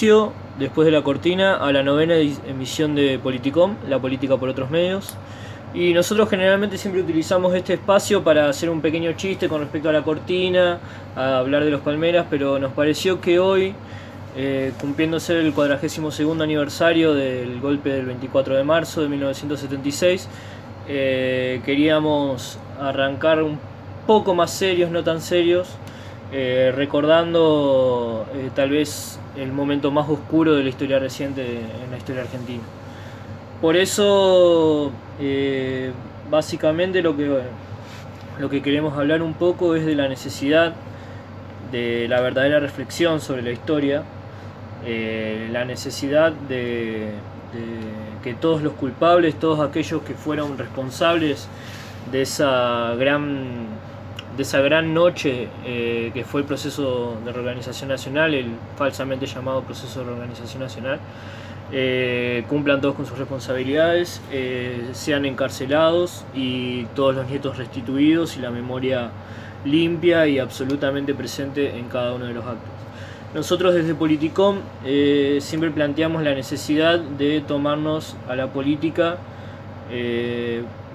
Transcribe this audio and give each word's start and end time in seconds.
inicio, 0.00 0.32
después 0.58 0.86
de 0.86 0.92
la 0.92 1.02
cortina, 1.02 1.56
a 1.56 1.72
la 1.72 1.82
novena 1.82 2.14
emisión 2.16 2.94
de 2.94 3.18
Politicom, 3.18 3.74
la 3.86 3.98
política 3.98 4.38
por 4.38 4.48
otros 4.48 4.70
medios. 4.70 5.14
Y 5.74 5.92
nosotros 5.92 6.30
generalmente 6.30 6.78
siempre 6.78 7.02
utilizamos 7.02 7.54
este 7.54 7.74
espacio 7.74 8.24
para 8.24 8.48
hacer 8.48 8.70
un 8.70 8.80
pequeño 8.80 9.12
chiste 9.12 9.46
con 9.46 9.60
respecto 9.60 9.90
a 9.90 9.92
la 9.92 10.02
cortina, 10.02 10.78
a 11.14 11.36
hablar 11.38 11.64
de 11.64 11.70
los 11.70 11.82
Palmeras, 11.82 12.26
pero 12.30 12.58
nos 12.58 12.72
pareció 12.72 13.20
que 13.20 13.38
hoy, 13.38 13.74
eh, 14.36 14.72
cumpliéndose 14.80 15.38
el 15.38 15.52
42 15.52 16.40
aniversario 16.40 17.12
del 17.12 17.60
golpe 17.60 17.90
del 17.90 18.06
24 18.06 18.56
de 18.56 18.64
marzo 18.64 19.02
de 19.02 19.08
1976, 19.08 20.28
eh, 20.88 21.60
queríamos 21.66 22.58
arrancar 22.80 23.42
un 23.42 23.58
poco 24.06 24.34
más 24.34 24.50
serios, 24.50 24.90
no 24.90 25.04
tan 25.04 25.20
serios, 25.20 25.68
eh, 26.32 26.72
recordando 26.74 28.26
eh, 28.34 28.50
tal 28.54 28.70
vez 28.70 29.18
el 29.36 29.52
momento 29.52 29.90
más 29.90 30.08
oscuro 30.08 30.54
de 30.54 30.62
la 30.62 30.68
historia 30.68 30.98
reciente 30.98 31.42
en 31.42 31.90
la 31.90 31.96
historia 31.96 32.22
argentina. 32.22 32.62
Por 33.60 33.76
eso, 33.76 34.92
eh, 35.20 35.92
básicamente 36.30 37.02
lo 37.02 37.16
que, 37.16 37.40
lo 38.38 38.48
que 38.48 38.62
queremos 38.62 38.96
hablar 38.96 39.22
un 39.22 39.34
poco 39.34 39.74
es 39.74 39.84
de 39.84 39.94
la 39.94 40.08
necesidad 40.08 40.74
de 41.72 42.06
la 42.08 42.20
verdadera 42.20 42.58
reflexión 42.58 43.20
sobre 43.20 43.42
la 43.42 43.50
historia, 43.50 44.02
la 45.52 45.64
necesidad 45.66 46.32
de 46.32 47.10
que 48.22 48.34
todos 48.34 48.62
los 48.62 48.72
culpables, 48.74 49.38
todos 49.38 49.60
aquellos 49.60 50.02
que 50.02 50.14
fueron 50.14 50.58
responsables 50.58 51.48
de 52.10 52.22
esa 52.22 52.94
gran, 52.96 53.66
de 54.40 54.44
esa 54.44 54.62
gran 54.62 54.94
noche 54.94 55.48
eh, 55.66 56.10
que 56.14 56.24
fue 56.24 56.40
el 56.40 56.46
proceso 56.46 57.18
de 57.26 57.30
reorganización 57.30 57.90
nacional, 57.90 58.32
el 58.32 58.46
falsamente 58.74 59.26
llamado 59.26 59.60
proceso 59.60 60.00
de 60.00 60.06
reorganización 60.06 60.62
nacional, 60.62 60.98
eh, 61.70 62.42
cumplan 62.48 62.80
todos 62.80 62.94
con 62.94 63.04
sus 63.04 63.18
responsabilidades, 63.18 64.22
eh, 64.32 64.88
sean 64.92 65.26
encarcelados 65.26 66.24
y 66.34 66.84
todos 66.94 67.16
los 67.16 67.28
nietos 67.28 67.58
restituidos 67.58 68.38
y 68.38 68.40
la 68.40 68.50
memoria 68.50 69.10
limpia 69.66 70.26
y 70.26 70.38
absolutamente 70.38 71.12
presente 71.12 71.76
en 71.76 71.88
cada 71.90 72.14
uno 72.14 72.24
de 72.24 72.32
los 72.32 72.46
actos. 72.46 72.70
Nosotros 73.34 73.74
desde 73.74 73.94
Politicom 73.94 74.56
siempre 75.40 75.70
planteamos 75.70 76.22
la 76.22 76.34
necesidad 76.34 76.98
de 76.98 77.42
tomarnos 77.42 78.16
a 78.26 78.36
la 78.36 78.46
política 78.46 79.18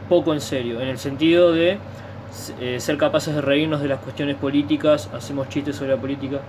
poco 0.09 0.33
en 0.33 0.41
serio, 0.41 0.81
en 0.81 0.87
el 0.87 0.97
sentido 0.97 1.53
de 1.53 1.77
eh, 2.59 2.79
ser 2.79 2.97
capaces 2.97 3.35
de 3.35 3.41
reírnos 3.41 3.81
de 3.81 3.87
las 3.87 3.99
cuestiones 3.99 4.35
políticas, 4.35 5.09
hacemos 5.13 5.49
chistes 5.49 5.75
sobre 5.75 5.91
la 5.91 5.97
política. 5.97 6.39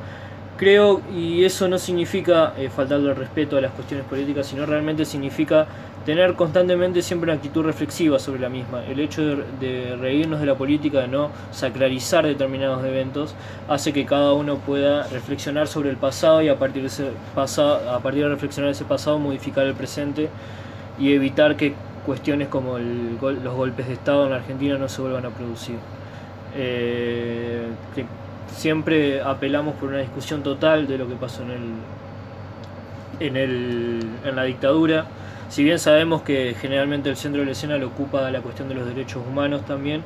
Creo, 0.56 1.02
y 1.14 1.44
eso 1.44 1.68
no 1.68 1.78
significa 1.78 2.54
eh, 2.56 2.70
faltarle 2.70 3.10
el 3.10 3.16
respeto 3.16 3.58
a 3.58 3.60
las 3.60 3.72
cuestiones 3.72 4.06
políticas, 4.06 4.46
sino 4.46 4.64
realmente 4.64 5.04
significa 5.04 5.66
tener 6.06 6.34
constantemente 6.34 7.02
siempre 7.02 7.30
una 7.30 7.36
actitud 7.36 7.62
reflexiva 7.62 8.18
sobre 8.18 8.40
la 8.40 8.48
misma. 8.48 8.82
El 8.86 9.00
hecho 9.00 9.22
de, 9.22 9.44
de 9.60 9.96
reírnos 9.96 10.40
de 10.40 10.46
la 10.46 10.54
política, 10.54 11.00
de 11.00 11.08
no 11.08 11.30
sacralizar 11.50 12.24
determinados 12.24 12.84
eventos, 12.86 13.34
hace 13.68 13.92
que 13.92 14.06
cada 14.06 14.32
uno 14.32 14.56
pueda 14.56 15.06
reflexionar 15.08 15.66
sobre 15.66 15.90
el 15.90 15.96
pasado 15.96 16.40
y 16.40 16.48
a 16.48 16.58
partir 16.58 16.82
de, 16.82 16.88
ese 16.88 17.10
pasado, 17.34 17.90
a 17.90 17.98
partir 18.00 18.22
de 18.22 18.30
reflexionar 18.30 18.70
ese 18.70 18.84
pasado 18.84 19.18
modificar 19.18 19.66
el 19.66 19.74
presente 19.74 20.30
y 20.98 21.12
evitar 21.12 21.56
que 21.56 21.74
cuestiones 22.06 22.48
como 22.48 22.78
el 22.78 23.18
los 23.20 23.54
golpes 23.54 23.88
de 23.88 23.94
Estado 23.94 24.24
en 24.24 24.30
la 24.30 24.36
Argentina 24.36 24.78
no 24.78 24.88
se 24.88 25.02
vuelvan 25.02 25.26
a 25.26 25.30
producir. 25.30 25.76
Eh, 26.54 27.66
siempre 28.54 29.20
apelamos 29.20 29.74
por 29.74 29.90
una 29.90 29.98
discusión 29.98 30.42
total 30.42 30.86
de 30.86 30.96
lo 30.96 31.06
que 31.08 31.16
pasó 31.16 31.42
en 31.42 31.50
el, 31.50 33.26
en, 33.28 33.36
el, 33.36 34.00
en 34.24 34.36
la 34.36 34.44
dictadura. 34.44 35.06
Si 35.48 35.62
bien 35.62 35.78
sabemos 35.78 36.22
que 36.22 36.56
generalmente 36.60 37.10
el 37.10 37.16
centro 37.16 37.40
de 37.40 37.46
la 37.46 37.52
escena 37.52 37.76
lo 37.76 37.88
ocupa 37.88 38.30
la 38.30 38.40
cuestión 38.40 38.68
de 38.68 38.74
los 38.74 38.86
derechos 38.86 39.22
humanos 39.28 39.66
también, 39.66 40.02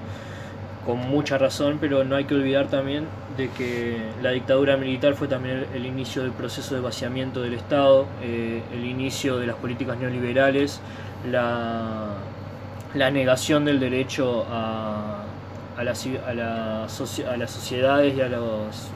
con 0.85 0.99
mucha 0.99 1.39
razón, 1.39 1.79
pero 1.81 2.05
no 2.05 2.17
hay 2.17 2.25
que 2.25 2.35
olvidar 2.35 2.67
también 2.69 3.07
de 3.37 3.49
que 3.51 3.99
la 4.23 4.31
dictadura 4.31 4.77
militar 4.77 5.15
fue 5.15 5.29
también 5.29 5.67
el, 5.73 5.77
el 5.77 5.87
inicio 5.87 6.23
del 6.23 6.33
proceso 6.33 6.75
de 6.75 6.81
vaciamiento 6.81 7.43
del 7.43 7.55
Estado, 7.55 8.07
eh, 8.23 8.63
el 8.73 8.85
inicio 8.85 9.39
de 9.39 9.47
las 9.47 9.57
políticas 9.57 9.99
neoliberales, 9.99 10.81
la, 11.27 12.15
negación 13.11 13.65
del 13.65 13.81
derecho 13.81 14.45
a, 14.51 15.23
a, 15.77 15.85
la 15.85 15.93
ci- 15.93 16.21
a, 16.27 16.35
la 16.35 16.85
a 16.85 17.37
las 17.37 17.51
sociedades 17.51 18.17
y 18.17 18.21
a 18.21 18.29
los, 18.29 18.91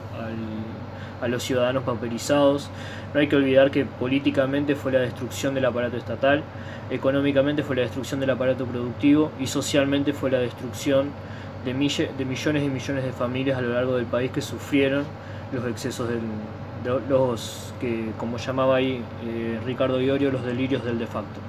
a 1.21 1.29
los 1.29 1.43
ciudadanos 1.43 1.83
pauperizados. 1.85 2.71
No 3.13 3.21
hay 3.21 3.29
que 3.29 3.37
olvidar 3.37 3.71
que 3.71 3.85
políticamente 3.85 4.75
fue 4.75 4.93
la 4.93 5.01
destrucción 5.01 5.55
del 5.55 5.65
aparato 5.65 5.97
estatal, 5.97 6.43
económicamente 6.91 7.63
fue 7.63 7.77
la 7.77 7.83
destrucción 7.83 8.21
del 8.21 8.31
aparato 8.31 8.67
productivo 8.67 9.31
y 9.39 9.47
socialmente 9.47 10.13
fue 10.13 10.31
la 10.31 10.39
destrucción 10.39 11.11
de, 11.65 11.75
mille- 11.75 12.11
de 12.17 12.25
millones 12.25 12.63
y 12.65 12.69
millones 12.69 13.05
de 13.05 13.13
familias 13.13 13.59
a 13.59 13.63
lo 13.63 13.73
largo 13.73 13.97
del 13.97 14.07
país 14.07 14.31
que 14.33 14.43
sufrieron 14.43 15.05
los 15.53 15.65
excesos 15.67 16.09
del, 16.09 16.21
de 16.83 17.01
los 17.09 17.73
que, 17.81 18.11
como 18.19 18.37
llamaba 18.39 18.77
ahí 18.77 19.03
eh, 19.25 19.59
Ricardo 19.65 20.01
Iorio, 20.01 20.31
los 20.33 20.45
delirios 20.45 20.85
del 20.85 20.99
de 20.99 21.07
facto. 21.07 21.41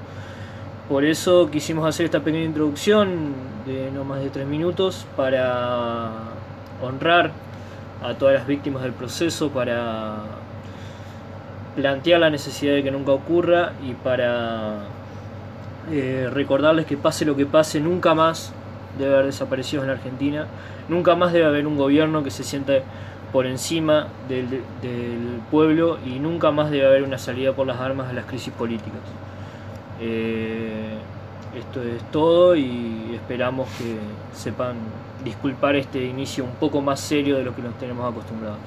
Por 0.89 1.03
eso 1.03 1.49
quisimos 1.49 1.87
hacer 1.87 2.05
esta 2.05 2.19
pequeña 2.19 2.45
introducción 2.45 3.33
de 3.65 3.89
no 3.89 4.03
más 4.03 4.19
de 4.19 4.29
tres 4.29 4.45
minutos 4.45 5.07
para 5.17 6.11
honrar 6.79 7.31
a 8.03 8.13
todas 8.13 8.35
las 8.35 8.45
víctimas 8.45 8.83
del 8.83 8.93
proceso, 8.93 9.49
para 9.49 10.17
plantear 11.75 12.19
la 12.19 12.29
necesidad 12.29 12.75
de 12.75 12.83
que 12.83 12.91
nunca 12.91 13.13
ocurra 13.13 13.71
y 13.83 13.93
para 13.93 14.81
eh, 15.91 16.29
recordarles 16.31 16.85
que 16.85 16.97
pase 16.97 17.25
lo 17.25 17.35
que 17.35 17.47
pase, 17.47 17.79
nunca 17.79 18.13
más 18.13 18.53
debe 18.99 19.15
haber 19.15 19.25
desaparecidos 19.25 19.85
en 19.85 19.87
la 19.87 19.95
Argentina, 19.95 20.45
nunca 20.87 21.15
más 21.15 21.33
debe 21.33 21.47
haber 21.47 21.65
un 21.65 21.77
gobierno 21.77 22.23
que 22.23 22.29
se 22.29 22.43
sienta 22.43 22.73
por 23.33 23.47
encima 23.47 24.09
del, 24.29 24.61
del 24.83 25.41
pueblo 25.49 25.97
y 26.05 26.19
nunca 26.19 26.51
más 26.51 26.69
debe 26.69 26.85
haber 26.85 27.01
una 27.01 27.17
salida 27.17 27.53
por 27.53 27.65
las 27.65 27.79
armas 27.79 28.11
a 28.11 28.13
las 28.13 28.25
crisis 28.25 28.53
políticas. 28.53 29.01
Eh, 29.99 30.97
esto 31.57 31.81
es 31.81 32.01
todo 32.11 32.55
y 32.55 33.11
esperamos 33.15 33.69
que 33.77 33.97
sepan 34.33 34.75
disculpar 35.23 35.75
este 35.75 36.03
inicio 36.03 36.43
un 36.43 36.51
poco 36.51 36.81
más 36.81 36.99
serio 36.99 37.37
de 37.37 37.43
lo 37.43 37.55
que 37.55 37.61
nos 37.61 37.77
tenemos 37.77 38.09
acostumbrados. 38.11 38.59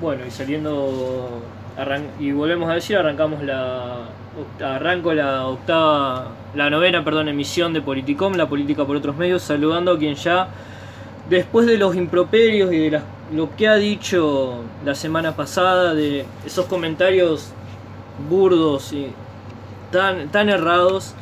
Bueno, 0.00 0.24
y 0.26 0.30
saliendo 0.30 1.42
y 2.20 2.32
volvemos 2.32 2.68
a 2.70 2.74
decir, 2.74 2.96
arrancamos 2.96 3.42
la 3.42 4.08
arranco 4.62 5.12
la 5.12 5.46
octava, 5.46 6.28
la 6.54 6.70
novena, 6.70 7.04
emisión 7.28 7.72
de 7.72 7.82
Politicom, 7.82 8.34
la 8.34 8.48
política 8.48 8.84
por 8.84 8.96
otros 8.96 9.16
medios, 9.16 9.42
saludando 9.42 9.92
a 9.92 9.98
quien 9.98 10.14
ya 10.14 10.48
después 11.28 11.66
de 11.66 11.78
los 11.78 11.94
improperios 11.94 12.72
y 12.72 12.78
de 12.78 12.90
las- 12.90 13.02
lo 13.32 13.54
que 13.56 13.68
ha 13.68 13.76
dicho 13.76 14.62
la 14.84 14.94
semana 14.94 15.34
pasada, 15.36 15.94
de 15.94 16.24
esos 16.44 16.66
comentarios 16.66 17.48
burdos 18.28 18.92
y 18.92 19.08
tan, 19.90 20.28
tan 20.30 20.48
errados, 20.48 21.14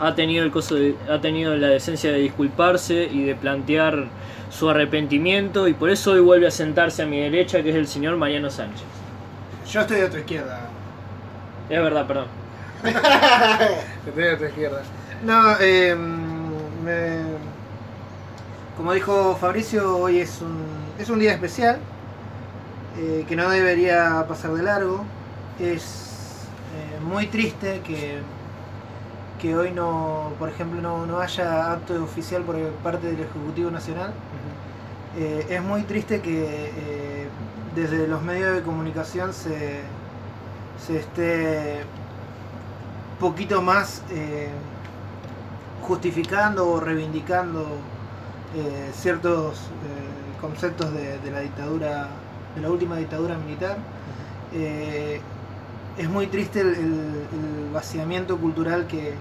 ha 0.00 0.14
tenido, 0.14 0.44
el 0.44 0.50
coso 0.50 0.74
de- 0.76 0.94
ha 1.10 1.20
tenido 1.20 1.56
la 1.56 1.68
decencia 1.68 2.10
de 2.12 2.18
disculparse 2.18 3.04
y 3.10 3.24
de 3.24 3.34
plantear 3.34 4.04
su 4.50 4.68
arrepentimiento 4.70 5.66
y 5.68 5.74
por 5.74 5.90
eso 5.90 6.12
hoy 6.12 6.20
vuelve 6.20 6.46
a 6.46 6.50
sentarse 6.50 7.02
a 7.02 7.06
mi 7.06 7.18
derecha, 7.20 7.62
que 7.62 7.70
es 7.70 7.76
el 7.76 7.86
señor 7.88 8.16
Mariano 8.16 8.48
Sánchez. 8.50 8.84
Yo 9.70 9.80
estoy 9.80 10.00
de 10.00 10.08
tu 10.08 10.16
izquierda. 10.18 10.60
Es 11.68 11.82
verdad, 11.82 12.06
perdón. 12.06 12.26
Estoy 14.06 14.22
de 14.22 14.36
tu 14.36 14.44
izquierda. 14.44 14.82
No, 15.24 15.56
eh, 15.60 15.96
me- 15.96 17.36
como 18.76 18.92
dijo 18.92 19.36
Fabricio, 19.40 19.96
hoy 19.98 20.20
es 20.20 20.40
un, 20.42 20.64
es 20.98 21.10
un 21.10 21.18
día 21.18 21.32
especial 21.32 21.78
eh, 22.98 23.24
que 23.28 23.36
no 23.36 23.48
debería 23.50 24.24
pasar 24.28 24.52
de 24.52 24.62
largo. 24.62 25.04
Es 25.60 26.46
eh, 26.74 27.00
muy 27.04 27.26
triste 27.26 27.80
que, 27.80 28.20
que 29.40 29.56
hoy 29.56 29.72
no, 29.72 30.32
por 30.38 30.48
ejemplo, 30.48 30.80
no, 30.80 31.06
no 31.06 31.18
haya 31.18 31.72
acto 31.72 32.02
oficial 32.02 32.42
por 32.42 32.56
parte 32.82 33.08
del 33.08 33.20
Ejecutivo 33.20 33.70
Nacional. 33.70 34.12
Eh, 35.18 35.46
es 35.50 35.62
muy 35.62 35.82
triste 35.82 36.20
que 36.20 37.28
desde 37.74 38.06
los 38.06 38.22
medios 38.22 38.54
de 38.54 38.62
comunicación 38.62 39.32
se, 39.32 39.80
se 40.86 40.98
esté 40.98 41.82
poquito 43.20 43.62
más 43.62 44.02
justificando 45.82 46.68
o 46.68 46.80
reivindicando 46.80 47.66
ciertos 48.92 49.70
conceptos 50.40 50.92
de, 50.92 51.30
la 51.30 51.40
dictadura, 51.40 52.08
de 52.54 52.60
la 52.62 52.70
última 52.70 52.96
dictadura 52.96 53.36
militar. 53.38 53.76
Eh, 54.52 55.20
es 55.98 56.08
muy 56.08 56.26
triste 56.26 56.60
el, 56.60 57.14
vaciamiento 57.72 58.38
cultural 58.38 58.86
que, 58.86 59.14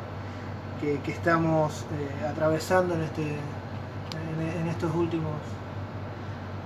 que- 1.03 1.11
estamos 1.11 1.81
eh, 1.91 2.25
atravesando 2.27 2.93
en 2.95 3.01
este 3.01 3.21
en 3.23 4.67
estos 4.69 4.93
últimos 4.95 5.33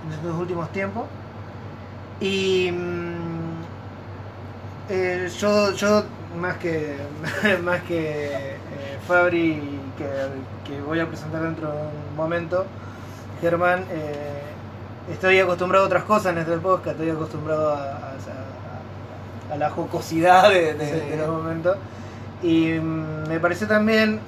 en 0.05 0.13
estos 0.13 0.35
últimos 0.39 0.69
tiempos 0.71 1.05
y 2.19 2.71
mm, 2.71 3.63
eh, 4.89 5.29
yo 5.39 5.71
yo 5.73 6.03
más 6.39 6.57
que 6.57 6.97
más 7.63 7.81
que 7.83 8.25
eh, 8.27 8.57
Fabri 9.07 9.61
que, 9.97 10.05
que 10.65 10.81
voy 10.81 10.99
a 10.99 11.07
presentar 11.07 11.41
dentro 11.43 11.67
de 11.71 11.77
un 12.09 12.15
momento 12.15 12.65
Germán 13.41 13.85
eh, 13.91 14.41
estoy 15.11 15.39
acostumbrado 15.39 15.85
a 15.85 15.87
otras 15.87 16.03
cosas 16.03 16.33
en 16.33 16.39
este 16.39 16.57
podcast 16.57 16.95
estoy 16.99 17.09
acostumbrado 17.09 17.69
a, 17.73 17.77
a- 17.83 17.95
a- 19.49 19.53
a 19.53 19.57
la 19.57 19.69
jocosidad 19.71 20.49
de, 20.49 20.73
de- 20.75 20.85
Sí. 21.01 21.09
de 21.09 21.17
los 21.17 21.27
momentos 21.29 21.77
y 22.43 22.73
mm, 22.73 23.27
me 23.27 23.39
pareció 23.39 23.67
también 23.67 24.19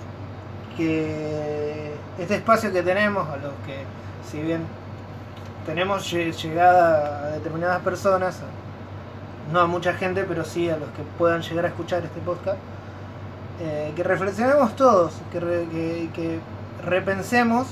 que 0.78 1.94
este 2.19 2.36
espacio 2.36 2.72
que 2.72 2.81
tenemos, 2.84 3.28
a 3.30 3.38
los 3.38 3.52
que 3.66 3.84
si 4.30 4.42
bien 4.42 4.62
tenemos 5.66 6.12
lle- 6.12 6.31
llegada 6.31 7.25
a 7.25 7.30
determinadas 7.31 7.81
personas, 7.81 8.40
no 9.52 9.60
a 9.60 9.68
mucha 9.68 9.94
gente, 9.94 10.24
pero 10.24 10.44
sí 10.46 10.69
a 10.69 10.78
los 10.78 10.90
que 10.90 11.04
puedan 11.18 11.42
llegar 11.42 11.66
a 11.66 11.68
escuchar 11.69 12.04
este 12.04 12.19
podcast, 12.22 12.58
eh, 13.62 13.92
que 13.96 14.04
reflexionemos 14.04 14.75
todos, 14.75 15.13
que, 15.31 15.40
re- 15.40 15.68
que- 15.72 16.10
que 16.13 16.40
repensemos 16.86 17.68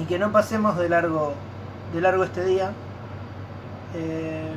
y 0.00 0.04
que 0.04 0.18
no 0.18 0.32
pasemos 0.32 0.76
de 0.76 0.88
largo, 0.88 1.34
de 1.94 2.00
largo 2.00 2.24
este 2.24 2.44
día, 2.44 2.72
eh, 3.96 4.48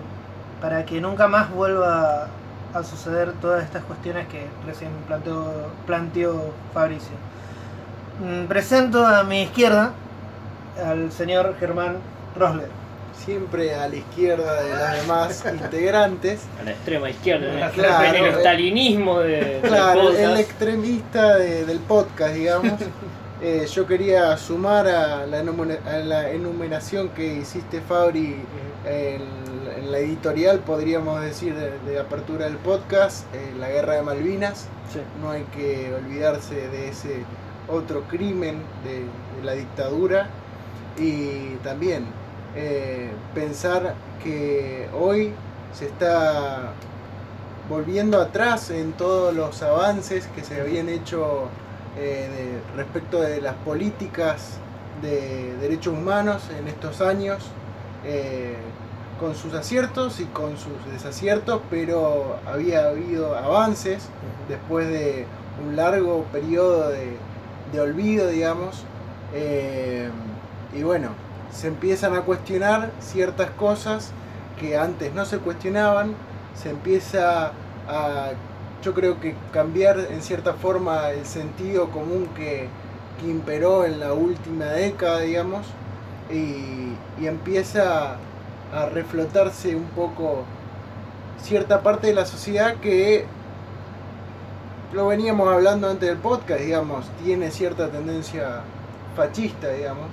para 0.62 0.86
que 0.86 1.00
nunca 1.02 1.28
más 1.28 1.52
vuelva 1.52 2.28
a 2.74 2.84
suceder 2.84 3.34
todas 3.34 3.64
estas 3.64 3.84
cuestiones 3.84 4.28
que 4.28 4.46
recién 4.66 4.92
planteó, 5.08 5.52
planteó 5.86 6.52
Fabricio. 6.74 7.14
Mm, 8.24 8.48
Presento 8.48 9.06
a 9.06 9.24
mi 9.24 9.44
izquierda 9.44 9.92
al 10.84 11.12
señor 11.12 11.56
Germán 11.60 11.98
Rosler. 12.36 12.70
Siempre 13.16 13.74
a 13.76 13.88
la 13.88 13.96
izquierda 13.96 14.62
de 14.62 14.70
los 14.70 15.02
demás 15.02 15.44
integrantes. 15.54 16.42
A 16.60 16.64
la 16.64 16.72
extrema 16.72 17.10
izquierda, 17.10 17.52
en 17.52 17.60
el, 17.64 17.72
Claro, 17.72 18.04
el 18.18 18.26
eh, 18.26 18.30
estalinismo 18.30 19.20
de, 19.20 19.36
del 19.42 19.62
Claro, 19.62 20.10
el 20.12 20.38
extremista 20.38 21.36
de- 21.36 21.66
del 21.66 21.80
podcast, 21.80 22.34
digamos. 22.34 22.74
Eh, 23.42 23.68
yo 23.72 23.86
quería 23.86 24.36
sumar 24.38 24.88
a 24.88 25.28
la, 25.28 25.40
enumera- 25.42 25.80
a 25.86 26.00
la 26.00 26.32
enumeración 26.32 27.10
que 27.10 27.36
hiciste, 27.36 27.82
Fabri, 27.82 28.36
en, 28.86 29.22
en 29.78 29.92
la 29.92 30.00
editorial, 30.00 30.60
podríamos 30.60 31.22
decir, 31.22 31.54
de, 31.54 31.78
de 31.86 32.00
apertura 32.00 32.46
del 32.46 32.58
podcast, 32.58 33.26
eh, 33.36 33.54
la 33.60 33.70
guerra 33.70 33.94
de 33.94 34.02
Malvinas. 34.02 34.68
Sí. 34.92 35.02
No 35.22 35.30
hay 35.32 35.44
que 35.56 35.94
olvidarse 35.94 36.56
de 36.56 36.90
ese 36.90 37.24
otro 37.68 38.04
crimen 38.08 38.64
de, 38.84 39.02
de 39.38 39.44
la 39.44 39.54
dictadura. 39.54 40.30
Y 40.98 41.58
también 41.64 42.06
eh, 42.56 43.12
pensar 43.36 43.94
que 44.24 44.90
hoy 45.00 45.32
se 45.74 45.86
está 45.86 46.72
volviendo 47.70 48.20
atrás 48.20 48.72
en 48.72 48.94
todos 48.94 49.36
los 49.36 49.62
avances 49.62 50.28
que 50.36 50.44
se 50.44 50.60
habían 50.60 50.90
hecho 50.90 51.50
eh, 51.98 52.30
de- 52.30 52.78
respecto 52.78 53.22
de 53.22 53.42
las 53.42 53.56
políticas 53.56 54.62
de 55.02 55.56
derechos 55.58 55.94
humanos 55.94 56.50
en 56.58 56.68
estos 56.68 57.02
años, 57.02 57.56
eh, 58.04 58.56
con 59.20 59.36
sus 59.36 59.54
aciertos 59.54 60.20
y 60.20 60.26
con 60.26 60.58
sus 60.58 60.86
desaciertos, 60.92 61.62
pero 61.70 62.40
había 62.46 62.90
habido 62.90 63.36
avances 63.36 64.12
después 64.48 64.88
de 64.90 65.28
un 65.68 65.76
largo 65.76 66.26
periodo 66.32 66.90
de, 66.90 67.18
de 67.72 67.80
olvido, 67.82 68.28
digamos. 68.30 68.86
eh, 69.34 70.10
y 70.72 70.84
bueno, 70.84 71.18
se 71.52 71.68
empiezan 71.68 72.16
a 72.16 72.22
cuestionar 72.22 72.92
ciertas 73.00 73.52
cosas 73.52 74.14
que 74.56 74.78
antes 74.78 75.14
no 75.14 75.26
se 75.26 75.40
cuestionaban, 75.40 76.16
se 76.54 76.70
empieza 76.72 77.58
a, 77.88 78.32
yo 78.82 78.94
creo 78.94 79.20
que 79.20 79.36
cambiar 79.52 80.00
en 80.00 80.22
cierta 80.22 80.54
forma 80.54 81.12
el 81.12 81.26
sentido 81.26 81.90
común 81.92 82.34
que, 82.36 82.70
que 83.18 83.28
imperó 83.28 83.86
en 83.86 84.00
la 84.00 84.14
última 84.14 84.66
década, 84.66 85.20
digamos, 85.22 85.76
y, 86.30 87.00
y 87.18 87.28
empieza 87.28 88.24
a 88.72 88.86
reflotarse 88.90 89.76
un 89.76 89.90
poco 89.92 90.46
cierta 91.38 91.84
parte 91.84 92.08
de 92.08 92.14
la 92.14 92.26
sociedad 92.26 92.80
que 92.80 93.34
lo 94.92 95.08
veníamos 95.08 95.50
hablando 95.50 95.90
antes 95.90 96.10
del 96.10 96.20
podcast, 96.20 96.62
digamos, 96.62 97.12
tiene 97.24 97.52
cierta 97.52 97.92
tendencia 97.92 98.70
fascista, 99.16 99.70
digamos, 99.70 100.12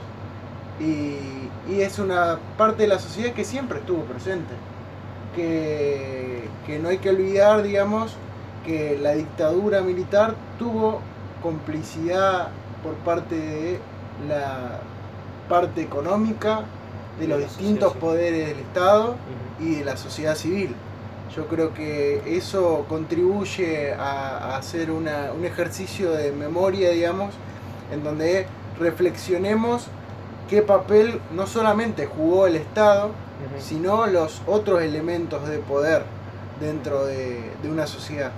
y, 0.78 1.52
y 1.66 1.80
es 1.82 1.98
una 1.98 2.40
parte 2.56 2.82
de 2.84 2.88
la 2.88 2.98
sociedad 2.98 3.34
que 3.34 3.44
siempre 3.44 3.78
estuvo 3.80 4.04
presente, 4.04 4.54
que, 5.32 6.50
que 6.66 6.78
no 6.78 6.88
hay 6.88 6.98
que 6.98 7.10
olvidar, 7.10 7.62
digamos, 7.62 8.20
que 8.64 8.98
la 9.00 9.12
dictadura 9.12 9.80
militar 9.82 10.34
tuvo 10.58 11.00
complicidad 11.42 12.48
por 12.82 12.94
parte 13.04 13.34
de 13.36 13.78
la 14.28 14.80
parte 15.48 15.82
económica, 15.82 16.60
de 17.20 17.28
los 17.28 17.38
distintos 17.40 17.92
sociedad 17.92 18.00
poderes 18.00 18.48
del 18.48 18.58
Estado 18.60 19.14
y 19.60 19.76
de 19.76 19.84
la 19.84 19.96
sociedad 19.96 20.34
civil. 20.34 20.74
Yo 21.36 21.46
creo 21.48 21.74
que 21.74 22.36
eso 22.36 22.86
contribuye 22.88 23.92
a, 23.94 24.38
a 24.38 24.56
hacer 24.56 24.90
una- 24.90 25.32
un 25.36 25.44
ejercicio 25.44 26.12
de 26.12 26.32
memoria, 26.32 26.90
digamos, 26.90 27.34
en 27.92 28.02
donde 28.04 28.46
reflexionemos 28.78 29.86
qué 30.48 30.62
papel 30.62 31.20
no 31.34 31.46
solamente 31.46 32.06
jugó 32.06 32.46
el 32.46 32.56
Estado, 32.56 33.10
sino 33.60 34.06
los 34.06 34.42
otros 34.46 34.82
elementos 34.82 35.46
de 35.48 35.58
poder 35.58 36.02
dentro 36.60 37.04
de, 37.04 37.50
de 37.62 37.70
una 37.70 37.86
sociedad. 37.86 38.30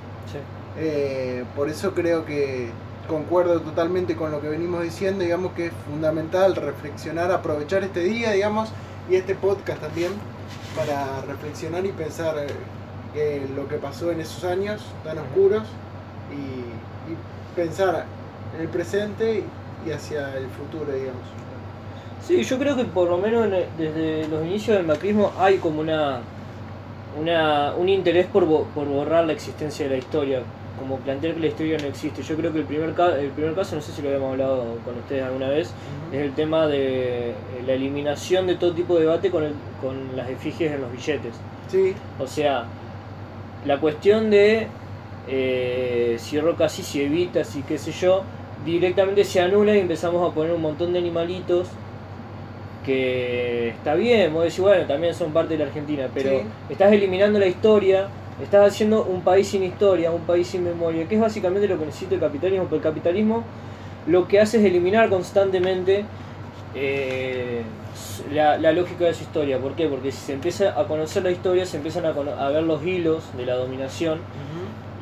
Eh, 0.78 1.44
por 1.54 1.68
eso 1.68 1.94
creo 1.94 2.24
que 2.24 2.70
concuerdo 3.06 3.60
totalmente 3.60 4.16
con 4.16 4.30
lo 4.30 4.40
que 4.40 4.48
venimos 4.48 4.82
diciendo, 4.82 5.24
digamos 5.24 5.52
que 5.52 5.66
es 5.66 5.72
fundamental 5.88 6.54
reflexionar, 6.56 7.30
aprovechar 7.30 7.84
este 7.84 8.00
día, 8.00 8.32
digamos, 8.32 8.70
y 9.08 9.14
este 9.14 9.34
podcast 9.34 9.80
también 9.80 10.12
para 10.76 11.22
reflexionar 11.22 11.86
y 11.86 11.92
pensar 11.92 12.34
eh, 13.14 13.46
lo 13.54 13.66
que 13.68 13.76
pasó 13.76 14.10
en 14.10 14.20
esos 14.20 14.44
años 14.44 14.82
tan 15.04 15.18
oscuros 15.18 15.62
y, 16.32 16.86
pensar 17.54 18.04
en 18.54 18.60
el 18.60 18.68
presente 18.68 19.42
y 19.86 19.90
hacia 19.90 20.36
el 20.36 20.46
futuro, 20.48 20.92
digamos. 20.92 21.22
Sí, 22.22 22.42
yo 22.42 22.58
creo 22.58 22.76
que 22.76 22.84
por 22.84 23.08
lo 23.08 23.16
menos 23.16 23.48
desde 23.78 24.28
los 24.28 24.44
inicios 24.44 24.76
del 24.76 24.86
macrismo 24.86 25.32
hay 25.38 25.56
como 25.56 25.80
una, 25.80 26.20
una 27.18 27.72
un 27.74 27.88
interés 27.88 28.26
por, 28.26 28.44
por 28.46 28.86
borrar 28.86 29.24
la 29.24 29.32
existencia 29.32 29.86
de 29.86 29.92
la 29.92 29.96
historia, 29.96 30.42
como 30.78 30.96
plantear 30.98 31.34
que 31.34 31.40
la 31.40 31.46
historia 31.48 31.78
no 31.78 31.86
existe. 31.86 32.22
Yo 32.22 32.36
creo 32.36 32.52
que 32.52 32.58
el 32.60 32.64
primer, 32.64 32.92
ca- 32.94 33.18
el 33.18 33.30
primer 33.30 33.54
caso, 33.54 33.76
no 33.76 33.82
sé 33.82 33.92
si 33.92 34.02
lo 34.02 34.08
habíamos 34.08 34.32
hablado 34.32 34.76
con 34.84 34.96
ustedes 34.98 35.22
alguna 35.24 35.48
vez, 35.48 35.72
es 36.12 36.18
el 36.20 36.32
tema 36.34 36.66
de 36.66 37.30
eh, 37.30 37.34
la 37.66 37.72
eliminación 37.74 38.46
de 38.46 38.56
todo 38.56 38.72
tipo 38.72 38.94
de 38.94 39.00
debate 39.00 39.30
con, 39.30 39.42
el- 39.44 39.54
con 39.80 40.16
las 40.16 40.28
efigies 40.30 40.72
en 40.72 40.82
los 40.82 40.92
billetes. 40.92 41.34
Sí, 41.68 41.94
O 42.20 42.26
sea, 42.26 42.64
la 43.64 43.78
cuestión 43.80 44.30
de 44.30 44.66
eh, 45.28 46.16
si 46.20 46.38
Roca 46.40 46.68
si 46.68 47.00
Evita, 47.02 47.42
si 47.42 47.62
qué 47.62 47.78
sé 47.78 47.90
yo, 47.92 48.22
directamente 48.64 49.24
se 49.24 49.40
anula 49.40 49.74
y 49.76 49.80
empezamos 49.80 50.28
a 50.30 50.34
poner 50.34 50.52
un 50.52 50.62
montón 50.62 50.92
de 50.92 50.98
animalitos 51.00 51.68
que 52.84 53.70
está 53.70 53.94
bien, 53.94 54.32
vos 54.32 54.44
decís, 54.44 54.60
bueno, 54.60 54.84
también 54.86 55.12
son 55.14 55.32
parte 55.32 55.54
de 55.54 55.58
la 55.58 55.64
Argentina, 55.66 56.08
pero 56.14 56.30
Sí. 56.30 56.36
estás 56.70 56.92
eliminando 56.92 57.38
la 57.38 57.46
historia, 57.46 58.06
estás 58.42 58.68
haciendo 58.72 59.04
un 59.04 59.22
país 59.22 59.48
sin 59.48 59.62
historia, 59.62 60.10
un 60.10 60.22
país 60.22 60.46
sin 60.48 60.62
memoria, 60.64 61.06
que 61.08 61.14
es 61.14 61.20
básicamente 61.20 61.66
lo 61.68 61.78
que 61.78 61.86
necesita 61.86 62.14
el 62.14 62.20
capitalismo, 62.20 62.64
porque 62.64 62.76
el 62.76 62.82
capitalismo 62.82 63.44
lo 64.06 64.28
que 64.28 64.40
hace 64.40 64.58
es 64.58 64.64
eliminar 64.64 65.08
constantemente 65.08 66.04
eh, 66.74 67.62
la, 68.32 68.58
la 68.58 68.72
lógica 68.72 69.06
de 69.06 69.14
su 69.14 69.22
historia. 69.24 69.58
¿Por 69.58 69.72
qué? 69.74 69.86
Porque 69.88 70.12
si 70.12 70.18
se 70.18 70.32
empieza 70.34 70.78
a 70.78 70.86
conocer 70.86 71.22
la 71.22 71.30
historia, 71.30 71.64
se 71.66 71.76
empiezan 71.78 72.04
a, 72.06 72.12
ver 72.50 72.62
los 72.62 72.84
hilos 72.84 73.24
de 73.36 73.46
la 73.46 73.54
dominación 73.54 74.18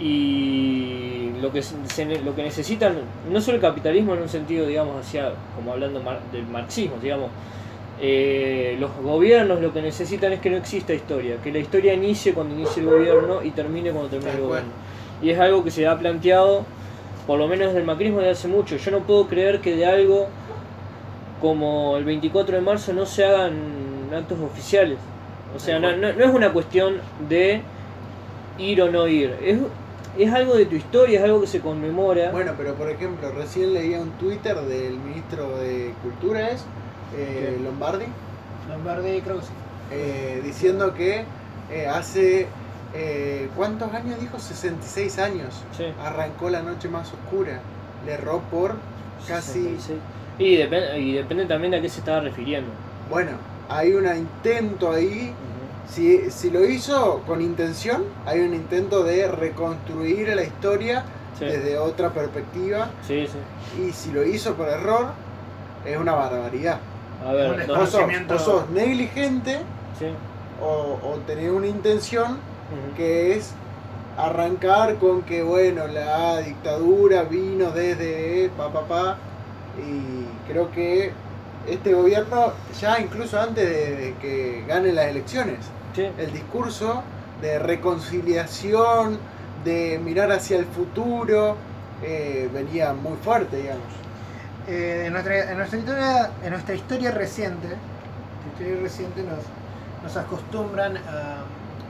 y 0.00 1.30
lo 1.40 1.52
que, 1.52 1.62
se- 1.62 1.74
se- 1.86 2.20
lo 2.22 2.34
que 2.34 2.42
necesitan, 2.42 2.94
no 3.30 3.40
solo 3.40 3.56
el 3.56 3.60
capitalismo 3.60 4.14
en 4.14 4.22
un 4.22 4.28
sentido, 4.28 4.66
digamos, 4.66 5.04
hacia, 5.04 5.32
como 5.56 5.72
hablando 5.72 6.00
mar- 6.00 6.20
del 6.32 6.46
marxismo, 6.46 6.96
digamos, 7.02 7.28
eh, 8.00 8.76
los 8.80 8.90
gobiernos 9.02 9.60
lo 9.60 9.72
que 9.72 9.82
necesitan 9.82 10.32
es 10.32 10.40
que 10.40 10.50
no 10.50 10.56
exista 10.56 10.92
historia, 10.94 11.36
que 11.42 11.52
la 11.52 11.58
historia 11.58 11.94
inicie 11.94 12.34
cuando 12.34 12.54
inicie 12.54 12.82
el 12.82 12.88
gobierno 12.88 13.42
y 13.42 13.50
termine 13.50 13.90
cuando 13.90 14.10
termine 14.10 14.32
el 14.32 14.40
gobierno. 14.40 14.70
Y 15.22 15.30
es 15.30 15.38
algo 15.38 15.62
que 15.64 15.70
se 15.70 15.86
ha 15.86 15.98
planteado 15.98 16.64
por 17.26 17.38
lo 17.38 17.48
menos 17.48 17.72
del 17.72 17.84
macrismo 17.84 18.20
de 18.20 18.30
hace 18.30 18.48
mucho. 18.48 18.76
Yo 18.76 18.90
no 18.90 19.00
puedo 19.00 19.26
creer 19.28 19.60
que 19.60 19.76
de 19.76 19.86
algo 19.86 20.28
como 21.40 21.96
el 21.96 22.04
24 22.04 22.56
de 22.56 22.62
marzo 22.62 22.92
no 22.92 23.06
se 23.06 23.24
hagan 23.24 23.52
actos 24.14 24.38
oficiales. 24.40 24.98
O 25.56 25.58
sea, 25.58 25.78
no, 25.78 25.96
no- 25.96 26.12
no 26.12 26.24
es 26.24 26.34
una 26.34 26.52
cuestión 26.52 26.94
de 27.28 27.62
ir 28.58 28.82
o 28.82 28.90
no 28.90 29.06
ir. 29.08 29.34
Es, 29.42 29.58
es 30.18 30.32
algo 30.32 30.54
de 30.54 30.66
tu 30.66 30.76
historia, 30.76 31.18
es 31.18 31.24
algo 31.24 31.40
que 31.40 31.46
se 31.46 31.60
conmemora. 31.60 32.30
Bueno, 32.30 32.52
pero 32.56 32.74
por 32.74 32.88
ejemplo, 32.90 33.30
recién 33.32 33.72
leía 33.74 34.00
un 34.00 34.10
Twitter 34.12 34.56
del 34.56 34.98
ministro 34.98 35.56
de 35.58 35.92
Cultura, 36.02 36.50
es 36.50 36.64
eh. 37.16 37.58
Lombardi, 37.62 38.06
Lombardi 38.68 39.20
creo 39.20 39.36
que 39.40 39.42
sí. 39.42 39.52
eh, 39.90 40.40
diciendo 40.44 40.94
que 40.94 41.24
eh, 41.70 41.86
hace, 41.86 42.46
eh, 42.94 43.48
¿cuántos 43.56 43.92
años 43.92 44.20
dijo? 44.20 44.38
66 44.38 45.18
años. 45.18 45.54
Sí. 45.76 45.84
Arrancó 46.02 46.50
la 46.50 46.62
noche 46.62 46.88
más 46.88 47.12
oscura. 47.12 47.60
Le 48.06 48.12
erró 48.12 48.40
por 48.50 48.74
casi... 49.26 49.62
66. 49.62 49.98
Y, 50.38 50.56
depende, 50.56 50.98
y 50.98 51.12
depende 51.14 51.46
también 51.46 51.70
de 51.70 51.78
a 51.78 51.80
qué 51.80 51.88
se 51.88 52.00
estaba 52.00 52.20
refiriendo. 52.20 52.70
Bueno, 53.08 53.32
hay 53.68 53.92
un 53.94 54.04
intento 54.04 54.92
ahí. 54.92 55.32
Si, 55.88 56.30
si 56.30 56.50
lo 56.50 56.64
hizo 56.64 57.22
con 57.26 57.40
intención, 57.40 58.04
hay 58.26 58.40
un 58.40 58.54
intento 58.54 59.04
de 59.04 59.30
reconstruir 59.30 60.28
la 60.34 60.42
historia 60.42 61.04
Sí, 61.38 61.44
desde 61.46 61.78
otra 61.78 62.10
perspectiva. 62.10 62.90
sí, 63.06 63.26
sí. 63.26 63.82
Y 63.82 63.92
si 63.92 64.12
lo 64.12 64.24
hizo 64.24 64.54
por 64.54 64.68
error, 64.68 65.08
es 65.84 65.96
una 65.96 66.12
barbaridad. 66.14 66.78
A 67.24 67.32
ver, 67.32 67.50
Un 67.52 67.66
Vos 67.68 67.88
sos, 67.90 68.00
Conocimiento- 68.00 68.34
vos 68.34 68.42
sos 68.42 68.70
negligente 68.70 69.58
sí. 69.98 70.06
o, 70.62 70.98
o 71.02 71.14
tenés 71.26 71.50
una 71.50 71.66
intención 71.66 72.38
que 72.96 73.36
es 73.36 73.52
arrancar 74.16 74.96
con 74.96 75.22
que, 75.22 75.42
bueno, 75.42 75.86
la 75.86 76.38
dictadura 76.38 77.22
vino 77.24 77.70
desde 77.70 78.50
pa, 78.56 78.72
pa, 78.72 78.82
pa, 78.82 79.16
y 79.78 80.50
creo 80.50 80.70
que 80.70 81.12
este 81.68 81.94
gobierno, 81.94 82.52
ya 82.80 83.00
incluso 83.00 83.40
antes 83.40 83.64
de, 83.68 83.96
de 83.96 84.14
que 84.20 84.64
gane 84.68 84.92
las 84.92 85.06
elecciones, 85.06 85.58
Sí. 85.94 86.06
el 86.18 86.32
discurso 86.32 87.02
de 87.40 87.58
reconciliación, 87.60 89.18
de 89.64 90.00
mirar 90.04 90.30
hacia 90.32 90.58
el 90.58 90.66
futuro, 90.66 91.56
eh, 92.02 92.48
venía 92.52 92.92
muy 92.92 93.16
fuerte, 93.22 93.56
digamos. 93.58 93.84
Eh, 94.66 95.04
en, 95.06 95.12
nuestra, 95.12 95.50
en, 95.50 95.58
nuestra 95.58 95.78
historia, 95.78 96.30
en 96.42 96.50
nuestra 96.50 96.74
historia 96.74 97.10
reciente, 97.10 97.68
historia 98.52 98.80
reciente 98.82 99.22
nos, 99.22 99.40
nos 100.02 100.16
acostumbran 100.16 100.96
a, 100.96 101.44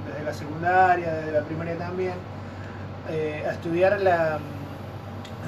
desde 0.09 0.25
la 0.25 0.35
secundaria, 0.35 1.13
desde 1.15 1.33
la 1.33 1.43
primaria 1.43 1.79
también, 1.79 2.15
eh, 3.09 3.45
a 3.49 3.53
estudiar 3.53 4.01
la, 4.01 4.39